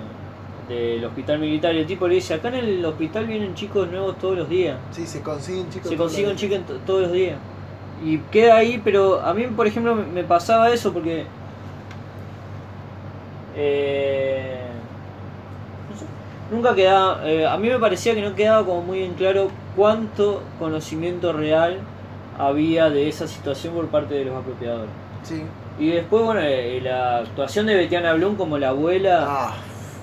del 0.69 1.05
hospital 1.05 1.39
militar, 1.39 1.75
y 1.75 1.79
el 1.79 1.87
tipo 1.87 2.07
le 2.09 2.17
dice, 2.17 2.35
acá 2.35 2.49
en 2.49 2.55
el 2.57 2.85
hospital 2.85 3.27
vienen 3.27 3.55
chicos 3.55 3.89
nuevos 3.91 4.19
todos 4.19 4.37
los 4.37 4.49
días, 4.49 4.77
Sí, 4.93 5.07
se 5.07 5.23
consiguen 5.23 5.69
chicos. 5.71 5.89
se 5.91 5.97
todos 5.97 6.11
consigue 6.11 6.27
un 6.27 6.33
los- 6.33 6.41
chico 6.41 6.55
en 6.57 6.63
to- 6.65 6.79
todos 6.87 7.03
los 7.03 7.13
días. 7.13 7.37
Y 8.05 8.19
queda 8.31 8.57
ahí, 8.57 8.81
pero 8.85 9.21
a 9.23 9.33
mí, 9.33 9.47
por 9.47 9.67
ejemplo, 9.67 9.95
me, 9.95 10.25
pasaba 10.25 10.71
eso 10.71 10.93
porque... 10.93 11.25
eh, 13.57 14.64
nunca 16.55 16.75
quedaba... 16.75 17.21
eh, 17.29 17.47
a 17.47 17.57
mí 17.59 17.69
me 17.69 17.79
parecía 17.79 18.15
que 18.15 18.23
no 18.23 18.35
quedaba 18.35 18.65
como 18.65 18.83
muy 18.83 19.03
en 19.03 19.15
claro 19.15 19.51
cuánto 19.77 20.43
conocimiento 20.59 21.33
real 21.33 21.79
había 22.39 22.91
de 22.91 23.09
esa 23.09 23.27
situación 23.29 23.75
por 23.75 23.87
parte 23.89 24.15
de 24.15 24.25
los 24.25 24.37
apropiadores. 24.37 24.91
Sí. 25.23 25.43
Y 25.79 25.89
después, 25.91 26.23
bueno, 26.25 26.41
eh, 26.43 26.81
la 26.83 27.19
actuación 27.19 27.67
de 27.67 27.75
Betiana 27.75 28.13
Blum 28.15 28.37
como 28.37 28.59
la 28.59 28.69
abuela... 28.69 29.25
Ah, 29.29 29.55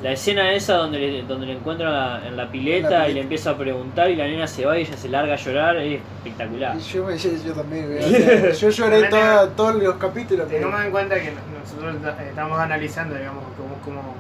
La 0.04 0.14
escena 0.14 0.52
esa 0.54 0.78
donde 0.78 0.98
le, 0.98 1.22
donde 1.24 1.46
le 1.46 1.54
encuentran 1.54 1.94
la- 1.94 2.28
en 2.28 2.36
la 2.36 2.48
pileta 2.50 2.90
la 2.90 3.10
y 3.10 3.14
le 3.14 3.22
empieza 3.22 3.52
a 3.52 3.56
preguntar 3.56 4.10
y 4.10 4.16
la 4.16 4.26
nena 4.26 4.48
se 4.48 4.66
va 4.66 4.76
y 4.76 4.82
ella 4.82 4.98
se 4.98 5.10
larga 5.10 5.34
a 5.34 5.38
llorar, 5.38 5.78
es 5.78 6.02
espectacular. 6.18 6.76
y 6.76 6.80
yo, 6.80 7.06
me- 7.06 7.16
yo, 7.20 7.30
yo 7.46 7.54
también, 7.54 7.86
o 8.00 8.02
sea, 8.10 8.52
yo 8.52 8.70
lloré 8.72 9.04
toda- 9.10 9.48
todos 9.52 9.76
los 9.76 9.96
capítulos. 9.98 10.50
Tengamos 10.50 10.82
en 10.86 10.90
cuenta 10.92 11.16
que 11.22 11.32
nosotros 11.54 11.96
estamos 12.28 12.60
analizando, 12.60 13.14
digamos, 13.16 13.44
como, 13.56 13.76
como 13.86 14.16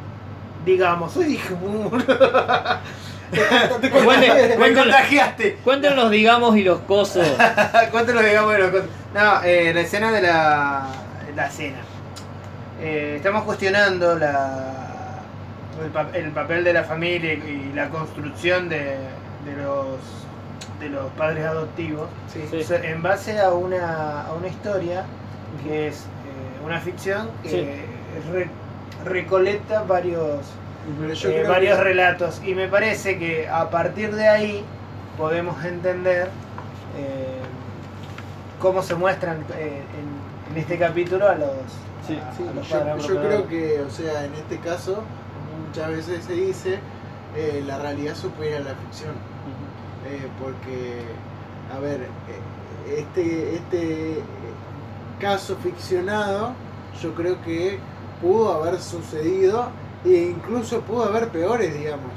digamos, 0.66 1.16
uy, 1.16 1.26
dije, 1.26 1.54
me 3.82 3.90
cuente- 3.90 4.74
contagiaste. 4.76 5.56
Cuéntenos, 5.64 6.12
digamos, 6.12 6.58
y 6.58 6.64
los 6.64 6.80
cosos. 6.82 7.26
¿Cuánto 7.92 8.14
lo 8.14 8.22
digamos 8.22 8.54
de 8.54 8.60
los 8.60 8.72
cosas? 8.72 8.88
No, 9.14 9.44
eh, 9.44 9.72
la 9.74 9.82
escena 9.82 10.12
de 10.12 10.22
la 10.22 10.88
la 11.36 11.48
escena. 11.48 11.78
Eh, 12.82 13.14
estamos 13.18 13.44
cuestionando 13.44 14.18
la, 14.18 15.20
el, 15.84 15.90
pa- 15.92 16.10
el 16.14 16.32
papel 16.32 16.64
de 16.66 16.74
la 16.74 16.84
familia 16.84 17.34
y 17.34 17.72
la 17.74 17.90
construcción 17.90 18.68
de, 18.70 18.98
de 19.46 19.56
los, 19.64 19.98
de 20.80 20.90
los 20.90 21.10
padres 21.12 21.46
adoptivos 21.46 22.10
Sí. 22.34 22.42
Sí. 22.50 22.58
o 22.60 22.64
sea, 22.64 22.82
en 22.84 23.02
base 23.02 23.40
a 23.40 23.52
una, 23.52 24.24
a 24.26 24.34
una 24.34 24.48
historia 24.48 25.04
que 25.64 25.88
es 25.88 26.00
eh, 26.02 26.66
una 26.66 26.80
ficción 26.82 27.30
que 27.44 27.50
Sí. 27.50 27.68
re- 28.34 28.50
recolecta 29.06 29.84
varios, 29.84 30.40
eh, 31.26 31.46
varios 31.48 31.78
que- 31.78 31.84
relatos. 31.84 32.42
Y 32.46 32.56
me 32.56 32.68
parece 32.68 33.18
que 33.18 33.48
a 33.50 33.70
partir 33.70 34.14
de 34.16 34.28
ahí 34.28 34.66
podemos 35.18 35.64
entender 35.66 36.30
eh, 36.98 37.40
cómo 38.60 38.82
se 38.82 38.96
muestran 38.96 39.38
eh, 39.58 39.82
en, 40.48 40.54
en 40.54 40.58
este 40.62 40.78
capítulo 40.78 41.28
a 41.30 41.36
los, 41.36 41.50
Sí, 42.08 42.18
a- 42.18 42.34
Sí, 42.36 42.44
a 42.74 42.96
los 42.96 43.08
yo, 43.08 43.22
creo 43.22 43.48
que, 43.48 43.82
o 43.82 43.90
sea, 43.90 44.26
en 44.26 44.34
este 44.34 44.58
caso, 44.58 45.04
muchas 45.68 45.90
veces 45.90 46.26
se 46.26 46.34
dice, 46.34 46.80
la 47.66 47.78
realidad 47.80 48.16
supera 48.16 48.60
la 48.60 48.74
ficción. 48.76 49.14
Porque, 50.42 51.04
a 51.76 51.80
ver, 51.80 52.08
este, 52.98 53.56
este 53.56 54.18
caso 55.20 55.56
ficcionado, 55.58 56.54
yo 57.02 57.14
creo 57.14 57.42
que 57.44 57.78
pudo 58.22 58.54
haber 58.54 58.80
sucedido 58.80 59.70
e 60.06 60.34
incluso 60.36 60.82
pudo 60.82 61.06
haber 61.06 61.30
peores, 61.30 61.78
digamos. 61.78 62.12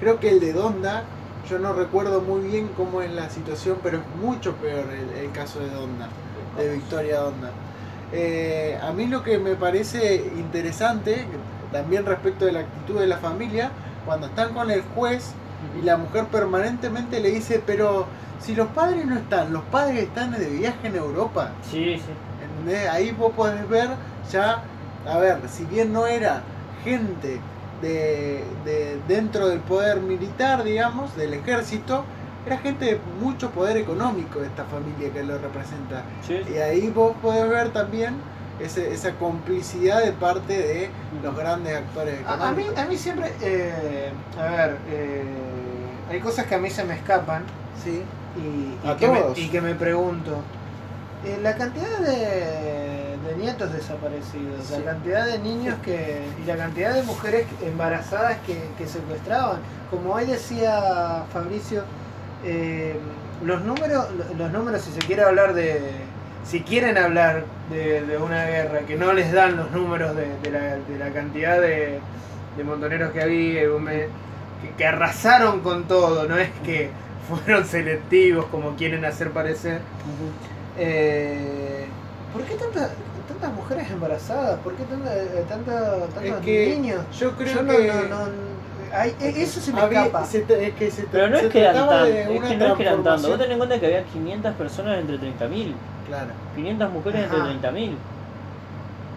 Creo 0.00 0.20
que 0.20 0.30
el 0.30 0.40
de 0.40 0.52
Donda, 0.52 1.04
yo 1.48 1.58
no 1.58 1.72
recuerdo 1.72 2.20
muy 2.20 2.42
bien 2.42 2.68
cómo 2.76 3.02
es 3.02 3.12
la 3.12 3.30
situación, 3.30 3.78
pero 3.82 3.98
es 3.98 4.04
mucho 4.22 4.54
peor 4.54 4.86
el, 4.90 5.24
el 5.24 5.32
caso 5.32 5.60
de 5.60 5.70
Donda, 5.70 6.08
de 6.56 6.74
Victoria 6.74 7.20
Donda. 7.20 7.50
Eh, 8.12 8.78
a 8.82 8.92
mí 8.92 9.06
lo 9.06 9.22
que 9.22 9.38
me 9.38 9.54
parece 9.54 10.30
interesante, 10.36 11.26
también 11.72 12.06
respecto 12.06 12.46
de 12.46 12.52
la 12.52 12.60
actitud 12.60 12.98
de 12.98 13.06
la 13.06 13.18
familia, 13.18 13.70
cuando 14.06 14.28
están 14.28 14.54
con 14.54 14.70
el 14.70 14.82
juez 14.94 15.32
y 15.78 15.84
la 15.84 15.96
mujer 15.96 16.26
permanentemente 16.26 17.20
le 17.20 17.30
dice, 17.30 17.62
pero 17.64 18.06
si 18.40 18.54
los 18.54 18.68
padres 18.68 19.04
no 19.04 19.16
están, 19.16 19.52
los 19.52 19.62
padres 19.64 20.04
están 20.04 20.30
de 20.30 20.48
viaje 20.48 20.88
en 20.88 20.96
Europa. 20.96 21.50
Sí, 21.62 21.96
sí. 21.96 22.12
¿entendés? 22.42 22.88
Ahí 22.88 23.10
vos 23.12 23.32
podés 23.34 23.68
ver 23.68 23.88
ya, 24.32 24.62
a 25.06 25.18
ver, 25.18 25.38
si 25.48 25.64
bien 25.64 25.92
no 25.92 26.06
era 26.06 26.42
gente 26.84 27.40
de, 27.82 28.42
de- 28.64 28.98
dentro 29.06 29.48
del 29.48 29.60
poder 29.60 30.00
militar, 30.00 30.64
digamos, 30.64 31.14
del 31.16 31.34
ejército, 31.34 32.04
era 32.46 32.58
gente 32.58 32.84
de 32.86 33.00
mucho 33.20 33.50
poder 33.50 33.76
económico 33.76 34.42
esta 34.42 34.64
familia 34.64 35.12
que 35.12 35.22
lo 35.22 35.38
representa. 35.38 36.02
sí. 36.26 36.40
Y 36.52 36.58
ahí 36.58 36.88
vos 36.88 37.14
podés 37.22 37.48
ver 37.48 37.70
también 37.72 38.14
ese- 38.60 38.92
esa 38.92 39.12
complicidad 39.14 40.02
de 40.02 40.12
parte 40.12 40.52
de 40.56 40.90
los 41.22 41.36
grandes 41.36 41.76
actores 41.76 42.14
A, 42.26 42.32
a 42.32 42.36
mí, 42.52 42.62
económicos. 42.62 42.78
a 42.78 42.86
mí 42.86 42.96
siempre, 42.96 43.32
eh, 43.42 44.10
a 44.38 44.42
ver, 44.44 44.76
eh, 44.90 45.22
hay 46.10 46.20
cosas 46.20 46.46
que 46.46 46.54
a 46.54 46.58
mí 46.58 46.70
se 46.70 46.84
me 46.84 46.94
escapan 46.94 47.44
Sí. 47.84 48.02
y, 48.36 48.86
y 48.86 48.90
A 48.90 48.96
que, 48.96 49.08
me, 49.08 49.20
y 49.36 49.48
que 49.48 49.60
me 49.60 49.74
pregunto. 49.74 50.38
eh, 51.24 51.38
la 51.42 51.54
cantidad 51.56 51.98
de, 51.98 52.97
de 53.28 53.36
nietos 53.36 53.72
desaparecidos, 53.72 54.64
Sí. 54.66 54.74
la 54.84 54.92
cantidad 54.92 55.26
de 55.26 55.38
niños 55.38 55.76
que 55.84 56.20
y 56.42 56.46
la 56.46 56.56
cantidad 56.56 56.94
de 56.94 57.02
mujeres 57.02 57.46
embarazadas 57.62 58.38
que, 58.46 58.58
que 58.78 58.86
secuestraban. 58.86 59.58
Como 59.90 60.14
hoy 60.14 60.24
decía 60.26 61.24
Fabricio, 61.32 61.82
eh, 62.44 62.96
los 63.44 63.62
números, 63.64 64.06
los 64.36 64.50
números, 64.52 64.82
si 64.82 64.92
se 64.92 64.98
quiere 65.00 65.22
hablar 65.22 65.54
de, 65.54 65.80
si 66.44 66.60
quieren 66.62 66.96
hablar 66.98 67.44
de, 67.70 68.02
de 68.02 68.16
una 68.18 68.44
guerra, 68.46 68.80
que 68.80 68.96
no 68.96 69.12
les 69.12 69.30
dan 69.32 69.56
los 69.56 69.70
números 69.70 70.16
de, 70.16 70.26
de 70.42 70.50
la, 70.50 70.76
de 70.76 70.98
la 70.98 71.10
cantidad 71.10 71.60
de, 71.60 72.00
montoneros 72.64 73.12
que 73.12 73.22
había, 73.22 73.62
que 74.76 74.86
arrasaron 74.86 75.60
con 75.60 75.84
todo, 75.84 76.26
no 76.28 76.36
es 76.38 76.48
que 76.64 76.90
fueron 77.28 77.64
selectivos 77.64 78.46
como 78.46 78.74
quieren 78.74 79.04
hacer 79.04 79.30
parecer. 79.30 79.80
Eh, 80.78 81.84
¿Por 82.32 82.42
qué 82.42 82.54
tanta- 82.54 82.90
tantas 83.40 83.56
mujeres 83.56 83.90
embarazadas? 83.90 84.58
¿Por 84.60 84.74
qué 84.74 84.84
tanta, 84.84 85.14
eh, 85.16 85.44
tanta- 85.48 85.98
tantos 86.06 86.22
Es 86.24 86.34
que 86.44 86.76
niños? 86.76 87.00
yo 87.18 87.32
creo 87.32 87.54
Yo 87.54 87.62
no- 87.62 87.76
que 87.76 87.86
no- 87.86 87.94
no- 88.16 88.32
ay, 88.92 89.14
e- 89.20 89.42
eso 89.42 89.60
se 89.60 89.72
me 89.72 89.80
había- 89.80 90.06
escapa. 90.06 90.24
se 90.24 90.40
te- 90.40 90.66
es 90.68 90.74
que 90.74 90.90
se 90.90 91.02
te- 91.02 91.08
Pero 91.12 91.28
no 91.28 91.36
es 91.38 91.46
que 91.48 91.60
eran 91.60 91.74
tan, 91.88 92.06
es 92.08 92.26
que 92.28 92.56
no 92.56 92.66
es 92.66 92.72
que 92.74 92.82
eran 92.82 93.04
tanto. 93.04 93.28
Vos 93.28 93.38
tenés 93.38 93.52
en 93.52 93.58
cuenta 93.58 93.78
que 93.80 93.86
había 93.86 94.02
500 94.04 94.54
personas 94.54 94.98
entre 94.98 95.18
30.000. 95.18 95.74
Claro. 96.06 96.30
500 96.54 96.90
mujeres 96.90 97.26
Ajá. 97.26 97.36
entre 97.36 97.50
30.000. 97.50 97.96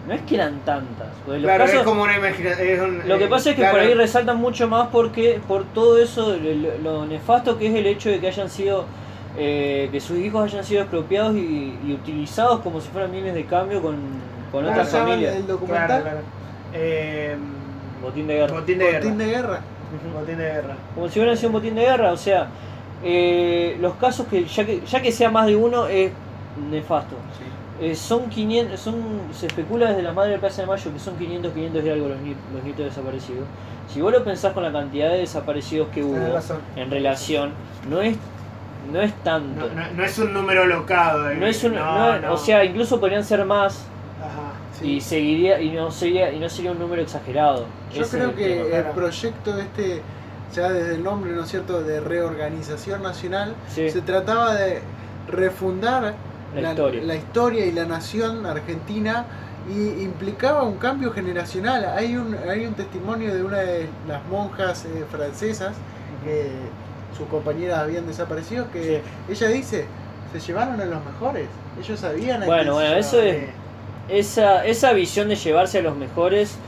No 0.06 0.14
es 0.14 0.22
que 0.22 0.34
eran 0.34 0.58
tantas. 0.64 1.06
los 1.26 1.38
Claro, 1.38 1.64
casos- 1.64 1.78
es 1.80 1.86
como 1.86 2.02
una 2.02 2.16
imaginación. 2.16 3.02
Lo 3.06 3.18
que 3.18 3.26
pasa 3.28 3.50
es 3.50 3.56
que 3.56 3.64
por 3.64 3.78
ahí 3.80 3.94
resaltan 3.94 4.36
mucho 4.36 4.66
más 4.68 4.88
porque 4.88 5.40
por 5.46 5.62
todo 5.66 5.96
eso, 5.98 6.36
lo, 6.36 6.78
lo 6.82 7.06
nefasto 7.06 7.56
que 7.56 7.68
es 7.68 7.74
el 7.76 7.86
hecho 7.86 8.08
de 8.10 8.18
que 8.18 8.26
hayan 8.26 8.50
sido, 8.50 8.84
eh, 9.36 9.88
que 9.90 10.00
sus 10.00 10.18
hijos 10.18 10.44
hayan 10.44 10.64
sido 10.64 10.82
expropiados 10.82 11.34
y, 11.36 11.78
y 11.84 11.92
utilizados 11.94 12.60
como 12.60 12.80
si 12.80 12.88
fueran 12.88 13.12
bienes 13.12 13.34
de 13.34 13.44
cambio 13.46 13.80
con, 13.80 13.96
con 14.50 14.62
¿Cómo 14.64 14.68
otras 14.70 14.92
el, 14.92 15.00
familias. 15.00 15.36
el 15.36 15.46
documental? 15.46 16.20
Eh, 16.74 17.36
Botín 18.02 18.26
de 18.26 18.34
guerra. 18.34 18.54
botín 18.54 18.78
de 18.78 18.84
guerra. 18.84 18.98
Botín 19.00 19.18
de 19.18 19.26
guerra. 19.26 19.60
Ujú. 19.94 20.18
Botín 20.20 20.38
de 20.38 20.44
guerra. 20.44 20.76
Como 20.94 21.08
si 21.08 21.18
hubieran 21.18 21.36
sido 21.36 21.48
un 21.48 21.52
botín 21.54 21.74
de 21.74 21.82
guerra, 21.82 22.12
o 22.12 22.16
sea, 22.16 22.48
eh, 23.04 23.76
los 23.80 23.94
casos 23.94 24.26
que 24.26 24.44
ya, 24.44 24.64
que 24.66 24.80
ya 24.86 25.00
que 25.02 25.12
sea 25.12 25.30
más 25.30 25.46
de 25.46 25.56
uno 25.56 25.86
es 25.86 26.10
nefasto. 26.70 27.16
Eh, 27.80 27.94
son 27.96 28.28
500, 28.28 28.78
son, 28.78 28.94
se 29.32 29.46
especula 29.46 29.88
desde 29.88 30.02
la 30.02 30.12
madre 30.12 30.32
del 30.32 30.40
Plaza 30.40 30.62
de 30.62 30.68
Mayo 30.68 30.92
que 30.92 30.98
son 31.00 31.16
500, 31.16 31.52
500 31.52 31.84
y 31.84 31.90
algo 31.90 32.08
los, 32.08 32.18
los 32.54 32.62
nietos 32.64 32.84
desaparecidos. 32.84 33.44
Si 33.88 34.00
vos 34.00 34.12
lo 34.12 34.22
pensás 34.22 34.52
con 34.52 34.62
la 34.62 34.72
cantidad 34.72 35.10
de 35.10 35.18
desaparecidos 35.18 35.88
que 35.88 36.02
hubo 36.04 36.16
en 36.76 36.90
relación, 36.90 37.50
no 37.88 38.00
es, 38.00 38.16
no 38.90 39.00
es 39.00 39.12
tanto. 39.22 39.68
No, 39.68 39.74
no- 39.74 39.92
no 39.94 40.04
es 40.04 40.18
un 40.18 40.32
número 40.32 40.66
locado. 40.66 41.30
eh. 41.30 41.36
No 41.36 41.46
es 41.46 41.62
un, 41.64 41.74
No, 41.74 42.12
no- 42.12 42.18
no. 42.20 42.32
o 42.32 42.36
sea, 42.36 42.64
incluso 42.64 42.98
podrían 43.00 43.24
ser 43.24 43.44
más 43.44 43.84
Ajá. 44.20 44.84
y 44.84 45.00
seguiría 45.00 45.60
y 45.60 45.70
no 45.70 45.90
sería 45.90 46.32
y 46.32 46.38
no 46.40 46.48
sería 46.48 46.72
un 46.72 46.78
número 46.78 47.02
exagerado. 47.02 47.66
Yo 47.94 48.02
Ese 48.02 48.16
creo 48.16 48.30
el 48.30 48.34
que 48.36 48.48
tema. 48.48 48.62
el 48.64 48.70
claro. 48.70 48.92
proyecto 48.92 49.58
este, 49.58 50.02
ya 50.54 50.70
desde 50.70 50.94
el 50.96 51.04
nombre, 51.04 51.32
¿no 51.32 51.42
es 51.44 51.48
cierto?, 51.48 51.82
de 51.82 52.00
reorganización 52.00 53.02
nacional, 53.02 53.54
Sí. 53.68 53.90
se 53.90 54.02
trataba 54.02 54.54
de 54.54 54.80
refundar 55.28 56.14
La 56.54 56.70
historia. 56.70 57.02
la 57.02 57.14
historia 57.16 57.66
y 57.66 57.72
la 57.72 57.84
nación 57.86 58.44
argentina 58.44 59.24
y 59.70 60.02
implicaba 60.02 60.64
un 60.64 60.76
cambio 60.76 61.12
generacional. 61.12 61.84
Hay 61.96 62.16
un, 62.16 62.36
hay 62.50 62.66
un 62.66 62.74
testimonio 62.74 63.32
de 63.34 63.42
una 63.42 63.58
de 63.58 63.88
las 64.08 64.24
monjas 64.26 64.84
eh, 64.84 65.04
francesas 65.10 65.72
que 66.24 66.50
sus 67.16 67.26
compañeras 67.28 67.78
habían 67.80 68.06
desaparecido 68.06 68.70
que 68.70 69.02
ella 69.28 69.48
dice, 69.48 69.86
se 70.32 70.40
llevaron 70.40 70.80
a 70.80 70.84
los 70.84 71.04
mejores, 71.04 71.46
ellos 71.80 72.00
sabían 72.00 72.42
a 72.42 72.46
Bueno, 72.46 72.74
bueno, 72.74 72.94
eso 72.96 73.20
llevaban". 73.20 73.44
es- 73.44 73.62
Esa, 74.08 74.66
esa 74.66 74.92
visión 74.92 75.28
de 75.28 75.36
llevarse 75.36 75.78
a 75.78 75.82
los 75.82 75.96
mejores 75.96 76.58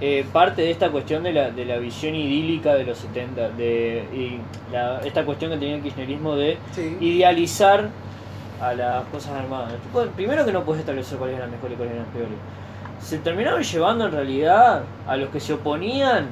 eh, 0.00 0.26
parte 0.32 0.62
de 0.62 0.72
esta 0.72 0.90
cuestión 0.90 1.22
de 1.22 1.32
la, 1.32 1.50
de 1.52 1.64
la 1.64 1.76
visión 1.76 2.16
idílica 2.16 2.74
de 2.74 2.84
los 2.84 2.98
70, 2.98 3.50
de 3.50 4.04
y 4.12 4.40
la- 4.72 4.98
esta 5.00 5.24
cuestión 5.24 5.52
que 5.52 5.56
tenía 5.58 5.76
el 5.76 5.82
kirchnerismo 5.82 6.34
de 6.34 6.58
Sí. 6.72 6.96
idealizar 7.00 7.88
a 8.60 8.74
las 8.74 9.04
cosas 9.06 9.32
armadas. 9.34 9.72
Tipo, 9.84 10.02
Primero 10.16 10.44
que 10.44 10.52
no 10.52 10.64
puedes 10.64 10.80
establecer 10.80 11.16
cuáles 11.16 11.36
eran 11.36 11.50
mejores 11.52 11.74
y 11.74 11.76
cuáles 11.76 11.94
eran 11.94 12.06
peores. 12.06 12.32
Se 13.00 13.18
terminaron 13.18 13.62
llevando 13.62 14.06
en 14.06 14.12
realidad 14.12 14.82
a 15.06 15.16
los 15.16 15.28
que 15.28 15.38
se 15.38 15.52
oponían 15.52 16.26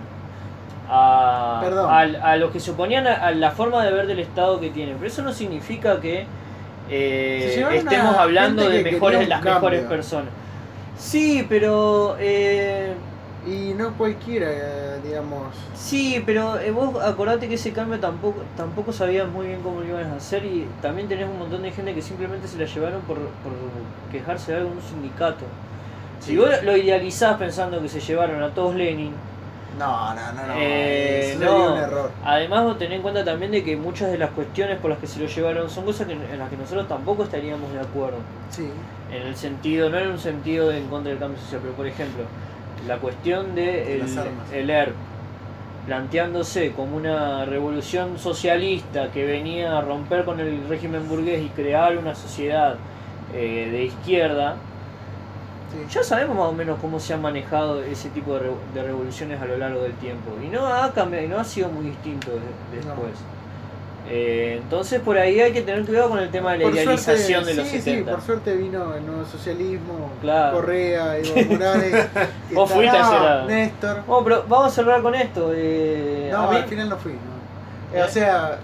a, 0.94 1.98
al- 1.98 2.16
a 2.22 2.36
los 2.36 2.50
que 2.52 2.60
se 2.60 2.72
oponían 2.72 3.06
a, 3.06 3.14
a 3.14 3.32
la 3.32 3.52
forma 3.52 3.84
de 3.84 3.92
ver 3.92 4.06
del 4.06 4.18
Estado 4.20 4.60
que 4.60 4.70
tienen. 4.70 4.96
Pero 4.98 5.08
eso 5.08 5.22
no 5.22 5.32
significa 5.32 6.00
que 6.00 6.26
eh, 6.88 7.68
estemos 7.70 8.16
a 8.16 8.22
hablando 8.22 8.68
de 8.68 8.86
que 8.86 9.00
mejores, 9.00 9.28
las 9.28 9.42
mejores 9.42 9.84
personas. 9.84 10.34
Sí, 10.94 11.46
pero 11.48 12.16
eh, 12.18 12.96
Y 13.44 13.74
no 13.74 13.96
cualquiera, 13.96 14.98
digamos. 15.00 15.56
Sí, 15.72 16.22
pero 16.26 16.58
eh, 16.58 16.70
vos 16.70 17.02
acordate 17.02 17.48
que 17.48 17.54
ese 17.54 17.72
cambio 17.72 17.98
tampoco 18.00 18.44
tampoco 18.56 18.92
sabías 18.92 19.28
muy 19.28 19.46
bien 19.48 19.62
cómo 19.62 19.80
lo 19.80 19.88
iban 19.88 20.10
a 20.12 20.16
hacer 20.16 20.44
y 20.44 20.76
también 20.80 21.08
tenés 21.08 21.28
un 21.28 21.38
montón 21.38 21.62
de 21.62 21.72
gente 21.72 21.94
que 21.94 22.02
simplemente 22.02 22.46
se 22.48 22.58
la 22.58 22.66
llevaron 22.66 23.02
por, 23.02 23.16
por 23.18 23.52
quejarse 24.10 24.52
de 24.54 24.64
un 24.64 24.80
sindicato. 24.82 25.46
Si 26.18 26.36
vos 26.36 26.50
lo 26.62 26.76
idealizás 26.76 27.36
pensando 27.38 27.80
que 27.82 27.88
se 27.88 28.00
llevaron 28.00 28.42
a 28.42 28.54
todos 28.54 28.74
Lenin, 28.76 29.14
No, 29.78 30.14
no, 30.14 30.32
no, 30.32 30.46
no. 30.46 30.54
Eh, 30.56 31.30
sería 31.32 31.46
no. 31.46 31.72
un 31.74 31.78
error. 31.78 32.10
además 32.24 32.64
vos 32.64 32.78
tenés 32.78 32.96
en 32.96 33.02
cuenta 33.02 33.24
también 33.24 33.50
de 33.52 33.64
que 33.64 33.76
muchas 33.76 34.10
de 34.10 34.18
las 34.18 34.30
cuestiones 34.30 34.78
por 34.78 34.90
las 34.90 34.98
que 34.98 35.06
se 35.06 35.18
lo 35.20 35.26
llevaron 35.26 35.70
son 35.70 35.84
cosas 35.84 36.06
que- 36.06 36.12
en 36.12 36.38
las 36.38 36.48
que 36.50 36.56
nosotros 36.56 36.86
tampoco 36.88 37.24
estaríamos 37.24 37.72
de 37.72 37.80
acuerdo. 37.80 38.18
Sí. 38.50 38.68
En 39.10 39.26
el 39.26 39.36
sentido, 39.36 39.88
no 39.90 39.98
en 39.98 40.08
un 40.08 40.18
sentido 40.18 40.68
de 40.68 40.78
en 40.78 40.88
contra 40.88 41.10
del 41.10 41.18
cambio 41.18 41.38
social, 41.40 41.60
pero 41.62 41.74
por 41.74 41.86
ejemplo, 41.86 42.24
la 42.86 42.96
cuestión 42.98 43.54
de 43.54 43.94
el, 43.96 44.04
el 44.52 44.70
ERP 44.70 44.94
planteándose 45.86 46.72
como 46.72 46.96
una 46.96 47.44
revolución 47.44 48.18
socialista 48.18 49.10
que 49.10 49.24
venía 49.26 49.78
a 49.78 49.80
romper 49.80 50.24
con 50.24 50.38
el 50.38 50.68
régimen 50.68 51.08
burgués 51.08 51.42
y 51.42 51.48
crear 51.48 51.96
una 51.96 52.14
sociedad 52.14 52.76
eh, 53.34 53.68
de 53.72 53.84
izquierda, 53.84 54.56
Sí. 55.72 55.86
Ya 55.90 56.02
sabemos 56.04 56.36
más 56.36 56.46
o 56.48 56.52
menos 56.52 56.78
cómo 56.80 57.00
se 57.00 57.14
han 57.14 57.22
manejado 57.22 57.82
ese 57.82 58.10
tipo 58.10 58.34
de, 58.34 58.40
re- 58.40 58.50
de 58.74 58.82
revoluciones 58.82 59.40
a 59.40 59.46
lo 59.46 59.56
largo 59.56 59.80
del 59.82 59.94
tiempo. 59.94 60.30
Y 60.44 60.48
no 60.48 60.66
ha 60.66 60.92
cambiado, 60.92 61.26
no 61.28 61.38
ha 61.40 61.44
sido 61.44 61.68
muy 61.70 61.86
distinto 61.86 62.30
de- 62.30 62.76
después. 62.76 63.12
Eh, 64.10 64.58
entonces 64.60 65.00
por 65.00 65.16
ahí 65.16 65.40
hay 65.40 65.52
que 65.52 65.62
tener 65.62 65.86
cuidado 65.86 66.10
con 66.10 66.18
el 66.18 66.28
tema 66.30 66.52
de 66.52 66.58
la 66.58 66.64
Por 66.64 66.74
idealización 66.74 67.44
suerte- 67.44 67.50
de 67.50 67.54
los 67.54 67.68
sí, 67.68 67.80
70. 67.80 68.10
Sí, 68.10 68.14
por 68.16 68.20
suerte 68.26 68.56
vino 68.56 68.94
el 68.94 69.06
nuevo 69.06 69.24
socialismo, 69.24 70.10
Claro. 70.20 70.56
Correa, 70.56 71.16
Evo 71.18 71.34
Morales. 71.50 72.08
Vos 72.52 72.64
está- 72.70 72.74
fuiste 72.74 72.98
no. 72.98 73.44
Néstor. 73.46 74.02
Bueno, 74.06 74.24
pero 74.24 74.44
vamos 74.48 74.66
a 74.66 74.70
cerrar 74.74 75.02
con 75.02 75.14
esto. 75.14 75.52
eh, 75.54 76.28
No, 76.32 76.38
a 76.42 76.50
mí- 76.50 76.56
al 76.56 76.64
final 76.64 76.88
no 76.88 76.96
fui. 76.98 77.12
¿no? 77.12 77.96
Eh. 77.98 78.02
O 78.02 78.08
sea, 78.08 78.58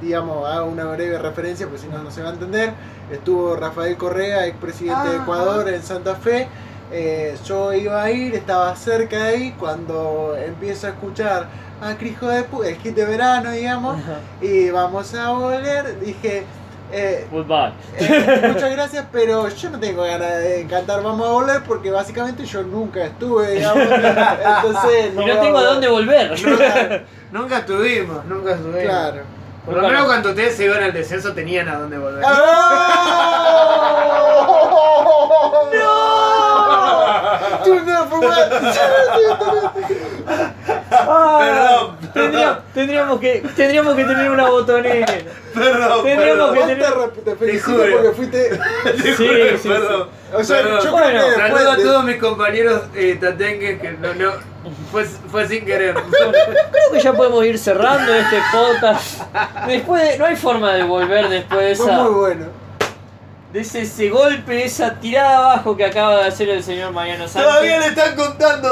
digamos, 0.00 0.48
hago 0.48 0.66
una 0.70 0.84
breve 0.84 1.18
referencia, 1.18 1.66
porque 1.66 1.82
si 1.82 1.88
no, 1.88 1.98
no 2.02 2.10
se 2.10 2.22
va 2.22 2.30
a 2.30 2.32
entender. 2.32 2.72
Estuvo 3.10 3.56
Rafael 3.56 3.96
Correa, 3.96 4.46
expresidente 4.46 5.08
de 5.08 5.16
Ah, 5.16 5.20
Ecuador, 5.22 5.68
en 5.68 5.82
Santa 5.82 6.14
Fe. 6.14 6.48
Eh, 6.90 7.36
yo 7.44 7.72
iba 7.74 8.02
a 8.02 8.10
ir, 8.10 8.34
estaba 8.34 8.74
cerca 8.76 9.16
de 9.24 9.28
ahí, 9.28 9.54
cuando 9.58 10.34
empiezo 10.38 10.86
a 10.86 10.90
escuchar 10.90 11.46
a 11.82 11.94
Crijo 11.96 12.26
de 12.28 12.48
Pu- 12.48 12.64
el 12.64 12.76
hit 12.76 12.94
de 12.94 13.04
verano, 13.04 13.50
digamos, 13.52 13.98
y 14.40 14.70
vamos 14.70 15.14
a 15.14 15.30
volver, 15.30 16.00
dije, 16.00 16.44
eh, 16.90 17.26
Goodbye. 17.30 17.72
eh, 17.98 18.42
muchas 18.52 18.70
gracias, 18.72 19.04
pero 19.12 19.46
yo 19.48 19.68
no 19.70 19.78
tengo 19.78 20.02
ganas 20.02 20.38
de 20.38 20.66
cantar 20.70 21.02
Vamos 21.02 21.28
a 21.28 21.32
volver 21.32 21.62
porque 21.64 21.90
básicamente 21.90 22.46
yo 22.46 22.62
nunca 22.62 23.04
estuve, 23.04 23.50
digamos, 23.56 23.82
entonces 23.92 25.12
Y 25.12 25.16
voy 25.16 25.26
no 25.26 25.40
tengo 25.40 25.58
a 25.58 25.64
dónde 25.64 25.88
volver. 25.88 26.32
Claro, 26.34 27.04
Nunca 27.30 27.58
estuvimos, 27.58 28.24
nunca 28.24 28.52
estuvimos. 28.52 28.80
claro. 28.82 29.20
Por 29.68 29.76
lo 29.76 29.86
menos 29.86 30.06
cuando 30.06 30.30
ustedes 30.30 30.56
se 30.56 30.64
iban 30.64 30.82
al 30.82 30.94
descenso 30.94 31.34
tenían 31.34 31.68
a 31.68 31.78
dónde 31.78 31.98
volver. 31.98 32.22
¡No! 32.22 32.28
Tú 37.64 37.74
no 37.74 38.08
Ah, 40.90 41.90
tendría- 42.14 42.60
tendríamos, 42.74 43.20
que, 43.20 43.44
tendríamos 43.56 43.94
que 43.96 44.04
tener 44.04 44.30
una 44.30 44.48
botonera. 44.48 45.06
Perdón, 45.54 46.04
Tendríamos 46.04 46.50
que 46.52 46.60
tener- 46.60 46.84
te, 47.24 47.36
felicito 47.36 47.78
porque 47.92 48.10
fuiste. 48.16 48.50
Sí, 48.96 49.14
sí, 49.16 49.28
sí. 49.62 49.68
perdón. 49.68 50.08
O 50.32 50.44
sea, 50.44 50.56
Perdón. 50.62 50.80
yo 50.84 50.90
Bueno, 50.92 51.06
creo 51.08 51.22
que 51.24 51.30
después 51.30 51.52
Saludo 51.52 51.70
a 51.72 51.76
de- 51.76 51.82
todos 51.84 52.04
mis 52.04 52.16
compañeros 52.16 52.82
eh, 52.94 53.18
tatengues 53.20 53.80
que 53.80 53.90
no, 53.92 54.14
no, 54.14 54.32
fue, 54.92 55.04
fue 55.04 55.48
sin 55.48 55.64
querer. 55.64 55.94
Creo 55.94 56.92
que 56.92 57.00
ya 57.00 57.12
podemos 57.12 57.44
ir 57.44 57.58
cerrando 57.58 58.14
este 58.14 58.36
podcast. 58.52 59.22
Después 59.66 60.02
de- 60.02 60.18
no 60.18 60.26
hay 60.26 60.36
forma 60.36 60.72
de 60.74 60.82
volver 60.84 61.28
después 61.28 61.60
de 61.60 61.76
Fue 61.76 61.86
esa. 61.92 62.02
muy 62.02 62.12
bueno. 62.14 62.46
De 63.52 63.60
ese, 63.60 63.80
ese 63.82 64.10
golpe, 64.10 64.64
esa 64.64 64.94
tirada 65.00 65.36
abajo 65.52 65.76
que 65.76 65.84
acaba 65.84 66.18
de 66.20 66.28
hacer 66.28 66.48
el 66.50 66.62
señor 66.62 66.92
Mariano 66.92 67.24
Todavía 67.26 67.80
Sánchez. 67.80 67.96
le 67.96 68.02
están 68.02 68.16
contando. 68.16 68.68